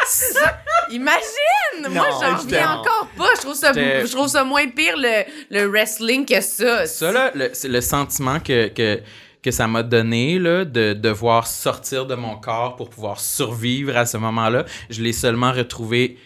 Ça- 0.06 0.60
Imagine! 0.90 1.88
Moi, 1.90 2.06
j'en 2.20 2.36
reviens 2.36 2.70
encore 2.72 3.08
pas. 3.16 3.28
Je 3.36 3.40
trouve 3.40 3.54
ça, 3.54 3.72
je 3.72 4.12
trouve 4.12 4.28
ça 4.28 4.44
moins 4.44 4.68
pire 4.68 4.94
le, 4.96 5.24
le 5.50 5.66
wrestling 5.66 6.24
que 6.24 6.40
ça. 6.40 6.86
Ça, 6.86 7.10
là, 7.10 7.30
le, 7.34 7.50
c'est 7.52 7.68
le 7.68 7.80
sentiment 7.80 8.38
que, 8.38 8.68
que, 8.68 9.00
que 9.44 9.50
ça 9.50 9.68
m'a 9.68 9.82
donné, 9.82 10.38
là, 10.38 10.64
de 10.64 10.94
devoir 10.94 11.46
sortir 11.46 12.06
de 12.06 12.14
mon 12.14 12.36
corps 12.36 12.76
pour 12.76 12.88
pouvoir 12.88 13.20
survivre 13.20 13.94
à 13.94 14.06
ce 14.06 14.16
moment-là, 14.16 14.64
je 14.88 15.02
l'ai 15.02 15.12
seulement 15.12 15.52
retrouvé 15.52 16.16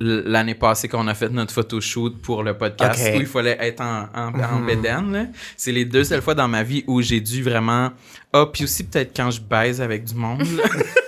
l'année 0.00 0.56
passée 0.56 0.88
qu'on 0.88 1.06
a 1.06 1.14
fait 1.14 1.28
notre 1.28 1.54
photoshoot 1.54 2.20
pour 2.20 2.42
le 2.42 2.58
podcast 2.58 3.12
où 3.14 3.20
il 3.20 3.26
fallait 3.26 3.56
être 3.60 3.80
en, 3.80 4.08
en, 4.12 4.32
en 4.40 4.60
bédaine, 4.60 5.12
là. 5.12 5.26
C'est 5.56 5.70
les 5.70 5.84
deux 5.84 6.02
seules 6.02 6.20
fois 6.22 6.34
dans 6.34 6.48
ma 6.48 6.64
vie 6.64 6.82
où 6.88 7.00
j'ai 7.00 7.20
dû 7.20 7.44
vraiment... 7.44 7.92
Ah, 8.32 8.46
puis 8.52 8.64
aussi 8.64 8.82
peut-être 8.82 9.16
quand 9.16 9.30
je 9.30 9.40
baise 9.40 9.80
avec 9.80 10.04
du 10.04 10.14
monde. 10.16 10.42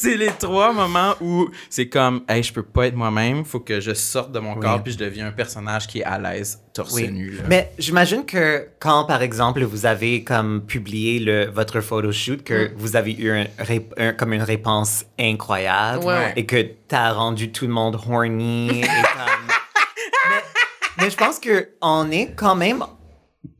c'est 0.00 0.16
les 0.16 0.30
trois 0.38 0.72
moments 0.72 1.14
où 1.20 1.48
c'est 1.68 1.88
comme, 1.88 2.22
hey, 2.28 2.42
je 2.42 2.52
peux 2.52 2.62
pas 2.62 2.86
être 2.86 2.94
moi-même, 2.96 3.44
faut 3.44 3.60
que 3.60 3.80
je 3.80 3.92
sorte 3.92 4.32
de 4.32 4.38
mon 4.38 4.54
corps 4.56 4.82
puis 4.82 4.92
je 4.94 4.98
deviens 4.98 5.26
un 5.28 5.32
personnage 5.32 5.86
qui 5.86 6.00
est 6.00 6.04
à 6.04 6.18
l'aise 6.18 6.58
torse 6.72 6.94
Oui. 6.94 7.08
nu. 7.10 7.30
là. 7.32 7.42
Mais 7.48 7.72
j'imagine 7.78 8.24
que 8.24 8.68
quand, 8.78 9.04
par 9.04 9.20
exemple, 9.22 9.62
vous 9.62 9.84
avez 9.86 10.24
comme 10.24 10.62
publié 10.66 11.18
le, 11.18 11.46
votre 11.50 11.80
photoshoot, 11.80 12.42
que 12.42 12.70
vous 12.76 12.96
avez 12.96 13.12
eu 13.12 13.30
un, 13.30 13.46
ré- 13.58 13.88
un- 13.98 14.12
comme 14.12 14.32
une 14.32 14.42
réponse 14.42 15.04
incroyable 15.18 16.04
Ouais. 16.04 16.32
et 16.36 16.46
que 16.46 16.62
t'as 16.88 17.12
rendu 17.12 17.52
tout 17.52 17.66
le 17.66 17.72
monde 17.72 17.96
horny. 17.96 18.68
et 18.68 18.80
comme... 18.82 18.90
mais, 20.30 21.04
mais 21.04 21.10
je 21.10 21.16
pense 21.16 21.38
que 21.38 21.68
on 21.82 22.10
est 22.10 22.32
quand 22.36 22.54
même 22.56 22.84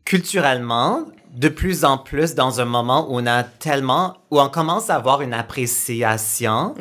culturellement 0.04 1.06
de 1.34 1.48
plus 1.48 1.84
en 1.84 1.98
plus 1.98 2.34
dans 2.34 2.60
un 2.60 2.64
moment 2.64 3.06
où 3.10 3.18
on 3.20 3.26
a 3.26 3.42
tellement, 3.42 4.16
où 4.30 4.40
on 4.40 4.48
commence 4.48 4.90
à 4.90 4.96
avoir 4.96 5.22
une 5.22 5.32
appréciation 5.34 6.74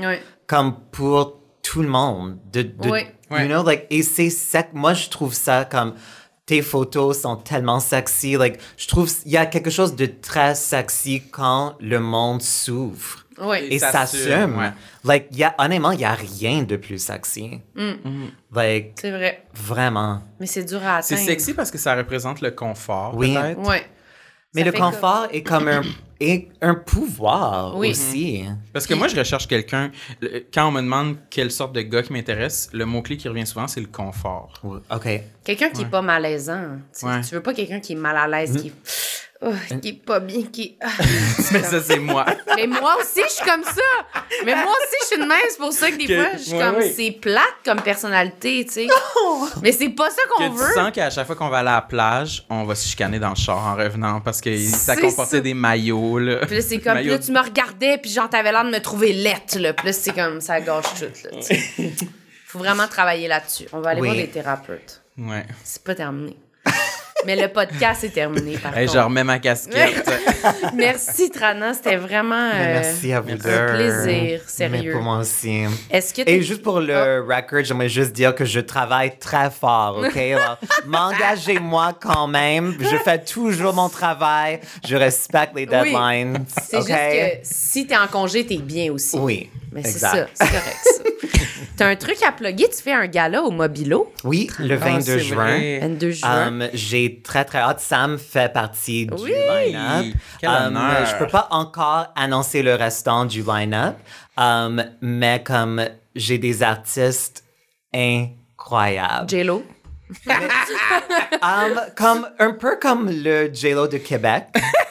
comme 0.48 0.76
pour 0.92 1.40
tout 1.62 1.82
le 1.82 1.90
monde. 1.90 2.38
De, 2.52 2.64
de-. 2.64 2.90
Ouais. 2.90 3.14
You 3.32 3.46
know, 3.48 3.64
like, 3.64 3.86
et 3.92 4.02
c'est 4.02 4.30
sec. 4.32 4.70
Moi, 4.74 4.94
je 4.94 5.10
trouve 5.10 5.34
ça 5.36 5.64
comme 5.66 5.94
tes 6.48 6.64
photos 6.64 7.22
sont 7.22 7.36
tellement 7.36 7.80
sexy. 7.80 8.34
Like, 8.38 8.60
je 8.76 8.88
trouve 8.88 9.08
il 9.26 9.32
y 9.32 9.38
a 9.38 9.46
quelque 9.46 9.70
chose 9.70 9.96
de 9.96 10.08
très 10.08 10.56
sexy 10.56 11.22
quand 11.30 11.76
le 11.80 12.00
monde 12.00 12.42
s'ouvre. 12.42 13.20
Ouais. 13.40 13.68
Et 13.72 13.78
s'assume, 13.78 14.20
s'assume. 14.20 14.58
ouais. 14.58 14.72
Like, 15.04 15.28
y 15.32 15.44
a, 15.44 15.54
honnêtement, 15.60 15.92
il 15.92 16.00
y 16.02 16.06
a 16.06 16.14
rien 16.16 16.64
de 16.64 16.76
plus 16.76 16.98
sexy. 16.98 17.62
Like, 18.54 18.94
C'est 19.00 19.12
vrai. 19.12 19.44
vraiment. 19.54 20.24
Mais 20.40 20.48
c'est 20.48 20.64
dur 20.64 20.82
à 20.84 21.02
C'est 21.04 21.14
atteindre. 21.14 21.30
sexy 21.30 21.54
parce 21.54 21.70
que 21.72 21.78
ça 21.78 21.96
représente 21.96 22.42
le 22.42 22.52
confort, 22.52 23.16
Oui. 23.16 23.34
peut-être. 23.36 23.60
Ouais. 23.60 23.86
Mais 24.56 24.64
Ça 24.64 24.72
le 24.72 24.78
confort 24.78 25.28
est 25.32 25.44
comme 25.44 25.68
un, 25.68 25.82
est 26.20 26.48
un 26.62 26.74
pouvoir 26.74 27.78
Oui. 27.78 27.92
aussi. 27.92 28.46
Parce 28.74 28.88
que 28.88 28.96
moi, 28.96 29.08
je 29.08 29.16
recherche 29.16 29.48
quelqu'un. 29.48 29.92
Quand 30.52 30.68
on 30.70 30.72
me 30.72 30.82
demande 30.82 31.18
quelle 31.30 31.52
sorte 31.52 31.74
de 31.74 31.82
gars 31.82 32.02
qui 32.02 32.14
m'intéresse, 32.14 32.70
le 32.74 32.86
mot-clé 32.86 33.16
qui 33.16 33.30
revient 33.30 33.46
souvent, 33.46 33.68
c'est 33.68 33.80
le 33.80 33.88
confort. 33.88 34.54
Oui, 34.64 34.80
OK. 34.92 35.22
Quelqu'un 35.44 35.70
qui 35.70 35.84
est 35.84 35.90
pas 35.90 36.02
malaisant. 36.02 36.78
Tu, 36.94 37.00
sais, 37.00 37.06
Ouais. 37.06 37.22
tu 37.22 37.36
veux 37.36 37.44
pas 37.44 37.54
quelqu'un 37.54 37.80
qui 37.80 37.94
est 37.94 37.96
mal 37.96 38.18
à 38.18 38.28
l'aise, 38.28 38.60
qui, 38.60 38.72
oh, 39.42 39.52
qui 39.82 39.90
est 39.90 39.94
pas 40.06 40.20
bien, 40.20 40.44
qui. 40.44 40.78
ah. 40.82 40.88
Mais 41.52 41.64
ça, 41.64 41.82
c'est 41.82 42.00
moi. 42.00 42.26
Mais 42.56 42.68
moi 42.68 42.96
aussi, 43.00 43.22
je 43.28 43.32
suis 43.34 43.46
comme 43.46 43.64
ça. 43.64 44.22
Mais 44.46 44.56
moi 44.56 44.72
aussi, 44.72 44.96
je 45.02 45.08
suis 45.08 45.18
de 45.18 45.26
même. 45.28 45.38
C'est 45.50 45.58
pour 45.58 45.74
ça 45.74 45.90
que 45.92 45.98
des 45.98 46.06
Que- 46.08 46.16
fois, 46.16 46.32
je 46.34 46.38
suis 46.44 46.54
ouais, 46.54 46.60
comme. 46.60 46.82
C'est 46.96 47.12
plate 47.12 47.44
comme 47.66 47.82
personnalité, 47.82 48.66
tu 48.66 48.74
sais. 48.74 48.88
Mais 49.62 49.72
c'est 49.72 49.90
pas 49.90 50.10
ça 50.10 50.22
qu'on 50.36 50.50
veut. 50.50 50.66
tu 50.68 50.74
sens 50.74 50.92
qu'à 50.92 51.10
chaque 51.10 51.26
fois 51.28 51.36
qu'on 51.36 51.50
va 51.50 51.60
aller 51.60 51.70
à 51.70 51.76
la 51.76 51.82
plage, 51.82 52.46
on 52.50 52.64
va 52.66 52.76
se 52.76 52.88
chicaner 52.88 53.20
dans 53.20 53.30
le 53.30 53.36
char 53.36 53.58
en 53.58 53.76
revenant 53.76 54.22
parce 54.22 54.42
que 54.42 54.58
ça 54.58 54.96
comportait 54.96 55.38
ça. 55.38 55.42
des 55.42 55.54
maillots. 55.54 56.20
Là. 56.20 56.46
Puis 56.46 56.56
là, 56.56 56.62
c'est 56.62 56.80
comme. 56.80 56.98
Là, 57.00 57.20
tu 57.20 57.32
me 57.32 57.40
regardais, 57.42 57.98
puis 57.98 58.12
genre, 58.12 58.30
t'avais 58.30 58.52
l'air 58.52 58.64
de 58.66 58.70
me 58.72 58.80
trouver 58.80 59.14
lette, 59.14 59.56
là. 59.56 59.74
Puis 59.74 59.88
là, 59.88 59.94
c'est 59.94 60.14
comme. 60.14 60.42
Ça 60.42 60.60
gâche 60.62 60.86
tout, 61.00 61.06
là. 61.06 61.30
tu 61.40 61.42
sais. 61.42 61.60
Faut 62.48 62.58
vraiment 62.60 62.88
travailler 62.88 63.28
là-dessus. 63.28 63.66
On 63.74 63.80
va 63.80 63.92
aller 63.92 64.02
Oui. 64.02 64.08
voir 64.08 64.18
des 64.20 64.28
thérapeutes. 64.30 65.02
Ouais. 65.20 65.46
C'est 65.64 65.84
pas 65.84 65.94
terminé. 65.94 66.36
Mais 67.26 67.36
le 67.36 67.48
podcast 67.50 68.04
est 68.06 68.10
terminé, 68.10 68.58
par 68.58 68.76
Hey, 68.78 68.88
je 68.88 68.94
contre. 68.94 69.06
remets 69.06 69.24
ma 69.24 69.40
casquette. 69.40 70.10
Merci, 70.76 71.30
Trana. 71.30 71.74
C'était 71.74 71.98
vraiment. 71.98 72.50
Mais 72.54 72.78
euh, 72.78 72.80
merci 72.82 73.12
à 73.14 73.20
vous 73.20 73.32
un 73.32 73.36
deux. 73.36 73.66
plaisir, 73.74 74.40
Mais 74.42 74.42
sérieux. 74.48 74.94
pour 74.94 75.02
moi 75.02 75.18
aussi. 75.18 75.64
Est-ce 75.92 76.14
que 76.14 76.22
Et 76.30 76.42
juste 76.42 76.62
pour 76.62 76.80
le 76.80 77.22
record, 77.28 77.64
j'aimerais 77.64 77.90
juste 77.90 78.14
dire 78.14 78.34
que 78.34 78.46
je 78.46 78.62
travaille 78.62 79.18
très 79.20 79.50
fort, 79.50 79.98
OK? 80.02 80.18
M'engagez-moi 80.88 81.94
quand 82.00 82.28
même. 82.28 82.76
Je 82.80 82.96
fais 83.04 83.20
toujours 83.24 83.74
mon 83.74 83.90
travail. 83.90 84.60
Je 84.88 84.96
respecte 84.96 85.56
les 85.56 85.66
deadlines. 85.66 86.46
C'est 86.70 86.78
OK? 86.78 86.88
juste 86.88 86.98
que 87.00 87.38
si 87.44 87.88
t'es 87.88 87.98
en 87.98 88.08
congé, 88.08 88.46
t'es 88.46 88.58
bien 88.58 88.92
aussi. 88.94 89.18
Oui. 89.18 89.50
Mais 89.72 89.84
c'est 89.84 90.00
ça, 90.00 90.28
c'est 90.34 90.48
correct, 90.48 90.80
ça. 90.84 91.04
T'as 91.78 91.88
un 91.88 91.96
truc 91.96 92.18
à 92.28 92.32
plugger, 92.34 92.68
tu 92.70 92.82
fais 92.84 92.92
un 92.92 93.08
gala 93.08 93.42
au 93.44 93.52
Mobilo, 93.52 94.12
Oui, 94.26 94.50
le 94.60 94.76
22 94.76 95.14
Ah, 95.14 95.18
juin. 95.20 95.36
vrai. 95.46 95.80
22 95.80 96.12
juin. 96.12 96.48
Um, 96.48 96.68
J'ai 96.74 97.22
très 97.22 97.46
très 97.46 97.60
hâte. 97.60 97.80
Sam 97.80 98.18
fait 98.18 98.52
partie 98.52 99.06
du 99.06 99.14
Oui! 99.14 99.32
line-up. 99.32 100.06
Quel 100.42 100.50
Um, 100.50 100.78
je 101.06 101.18
peux 101.18 101.28
pas 101.28 101.48
encore 101.52 102.12
annoncer 102.18 102.64
le 102.64 102.76
restant 102.76 103.24
du 103.26 103.44
line-up, 103.44 103.96
um, 104.38 104.84
mais 105.02 105.42
comme 105.42 105.82
j'ai 106.16 106.38
des 106.38 106.64
artistes 106.64 107.46
incroyables. 107.94 109.30
J-Lo. 109.30 109.64
Um, 111.42 111.80
comme 111.96 112.28
un 112.40 112.52
peu 112.52 112.78
comme 112.82 113.10
le 113.10 113.50
J-Lo 113.54 113.88
de 113.88 113.98
Québec. 114.00 114.46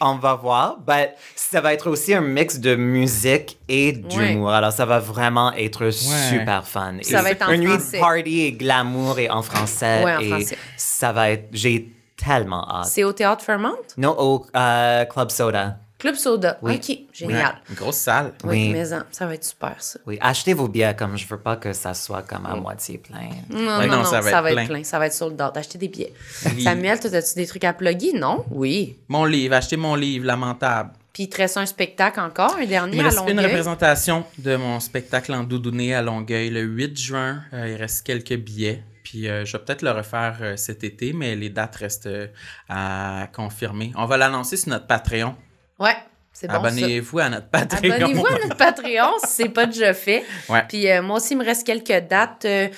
On 0.00 0.16
va 0.16 0.34
voir. 0.34 0.78
But 0.86 1.10
ça 1.34 1.60
va 1.60 1.72
être 1.72 1.88
aussi 1.90 2.14
un 2.14 2.20
mix 2.20 2.58
de 2.58 2.74
musique 2.76 3.58
et 3.68 3.92
d'humour. 3.92 4.50
Alors, 4.50 4.72
ça 4.72 4.84
va 4.84 4.98
vraiment 4.98 5.52
être 5.54 5.90
super 5.90 6.66
fun. 6.66 6.96
Ça 7.02 7.20
Et 7.20 7.22
va 7.22 7.30
être 7.30 7.48
en 7.48 7.52
Une 7.52 7.60
nuit 7.62 7.68
français. 7.68 7.96
de 7.96 8.02
party 8.02 8.40
et 8.42 8.52
glamour 8.52 9.18
et 9.18 9.30
en 9.30 9.42
français. 9.42 10.04
Ouais, 10.04 10.16
en 10.16 10.20
et 10.20 10.28
français. 10.28 10.58
ça 10.76 11.12
va 11.12 11.30
être... 11.30 11.48
J'ai 11.52 11.92
tellement 12.16 12.66
hâte. 12.70 12.86
C'est 12.86 13.04
au 13.04 13.12
Théâtre 13.12 13.44
Fairmont? 13.44 13.76
Non, 13.96 14.14
au 14.18 14.46
euh, 14.56 15.04
Club 15.06 15.30
Soda. 15.30 15.76
Club 15.98 16.14
Soda. 16.14 16.58
Oui. 16.62 16.74
OK, 16.76 16.98
génial. 17.12 17.54
Une 17.70 17.74
grosse 17.74 17.96
salle. 17.96 18.32
Oui, 18.44 18.50
Oui. 18.50 18.72
mais 18.72 18.84
ça 18.84 19.26
va 19.26 19.34
être 19.34 19.44
super, 19.44 19.74
ça. 19.78 19.98
Oui, 20.06 20.18
achetez 20.20 20.52
vos 20.52 20.68
billets 20.68 20.94
comme 20.94 21.16
je 21.16 21.26
veux 21.26 21.38
pas 21.38 21.56
que 21.56 21.72
ça 21.72 21.94
soit 21.94 22.22
comme 22.22 22.44
à 22.46 22.54
moitié 22.54 22.98
plein. 22.98 23.28
Non, 23.48 23.78
Ouais, 23.78 23.86
non, 23.86 23.96
non, 23.96 24.02
non, 24.02 24.04
ça 24.04 24.20
va 24.20 24.50
être 24.50 24.54
plein. 24.56 24.66
plein. 24.66 24.84
Ça 24.84 24.98
va 24.98 25.06
être 25.06 25.14
sur 25.14 25.28
le 25.28 25.34
date. 25.34 25.54
D'acheter 25.54 25.78
des 25.78 25.88
billets. 25.88 26.12
Oui. 26.54 26.62
Samuel, 26.62 27.00
toi, 27.00 27.14
as-tu 27.14 27.34
des 27.36 27.46
trucs 27.46 27.64
à 27.64 27.72
plugger? 27.72 28.12
Non? 28.12 28.44
Oui. 28.50 28.96
Mon 29.08 29.24
livre, 29.24 29.54
achetez 29.54 29.76
mon 29.76 29.94
livre, 29.94 30.26
Lamentable. 30.26 30.90
Puis 31.14 31.22
il 31.22 31.28
te 31.30 31.38
reste 31.38 31.56
un 31.56 31.64
spectacle 31.64 32.20
encore, 32.20 32.56
un 32.60 32.66
dernier 32.66 32.92
Il 32.96 32.98
me 33.02 33.06
à 33.06 33.08
reste 33.08 33.20
une 33.22 33.28
Longueuil? 33.36 33.46
représentation 33.46 34.24
de 34.36 34.56
mon 34.56 34.80
spectacle 34.80 35.32
en 35.32 35.44
doudouné 35.44 35.94
à 35.94 36.02
Longueuil 36.02 36.50
le 36.50 36.60
8 36.60 36.98
juin. 37.00 37.40
Euh, 37.54 37.68
il 37.70 37.76
reste 37.76 38.06
quelques 38.06 38.36
billets. 38.36 38.82
Puis 39.02 39.28
euh, 39.28 39.46
je 39.46 39.56
vais 39.56 39.64
peut-être 39.64 39.80
le 39.82 39.92
refaire 39.92 40.36
euh, 40.42 40.56
cet 40.56 40.84
été, 40.84 41.14
mais 41.14 41.34
les 41.36 41.48
dates 41.48 41.76
restent 41.76 42.06
euh, 42.06 42.26
à 42.68 43.28
confirmer. 43.34 43.92
On 43.96 44.04
va 44.04 44.16
l'annoncer 44.18 44.58
sur 44.58 44.68
notre 44.68 44.86
Patreon. 44.86 45.34
Ouais, 45.78 45.96
c'est 46.32 46.48
bon. 46.48 46.54
Abonnez-vous 46.54 47.18
à 47.18 47.28
notre 47.30 47.48
Patreon. 47.48 47.92
Abonnez-vous 47.92 48.26
à 48.26 48.32
notre 48.32 48.56
Patreon 48.56 49.12
si 49.24 49.32
c'est 49.32 49.48
pas 49.48 49.64
déjà 49.64 49.94
fait. 49.94 50.22
Ouais. 50.50 50.62
Puis 50.68 50.90
euh, 50.90 51.00
moi 51.00 51.16
aussi, 51.16 51.32
il 51.32 51.38
me 51.38 51.44
reste 51.44 51.66
quelques 51.66 52.08
dates 52.08 52.44
euh, 52.44 52.68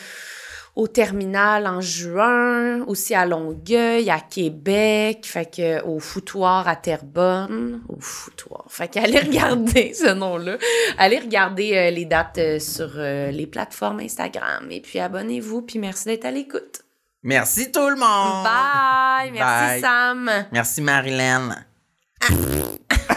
au 0.77 0.87
terminal 0.87 1.67
en 1.67 1.81
juin, 1.81 2.85
aussi 2.87 3.17
à 3.17 3.27
Longueuil, 3.27 4.11
à 4.11 4.21
Québec, 4.21 5.27
fait 5.27 5.57
que 5.57 5.83
au 5.83 5.99
foutoir 5.99 6.69
à 6.69 6.77
Terrebonne, 6.77 7.83
au 7.89 8.01
foutoir. 8.01 8.65
Fait 8.69 8.87
qu'allez 8.87 9.19
regarder 9.19 9.93
ce 9.99 10.13
nom-là. 10.15 10.57
Allez 10.97 11.19
regarder 11.19 11.77
euh, 11.77 11.91
les 11.91 12.05
dates 12.05 12.61
sur 12.61 12.91
les 12.97 13.47
plateformes 13.49 13.99
Instagram 13.99 14.69
et 14.71 14.81
puis 14.81 15.01
abonnez-vous 15.01 15.63
puis 15.63 15.81
merci 15.81 16.05
d'être 16.05 16.27
à 16.27 16.31
l'écoute. 16.31 16.83
Merci 17.25 17.73
tout 17.73 17.89
le 17.89 17.97
monde. 17.97 18.45
Bye, 18.45 19.33
merci 19.33 19.67
Bye. 19.67 19.81
Sam. 19.81 20.31
Merci 20.53 20.81
Marilyn. 20.81 21.57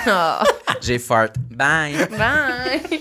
Ah, 0.06 0.44
J'ai 0.82 1.00
fart. 1.00 1.36
Bye. 1.50 2.08
bye. 2.18 3.00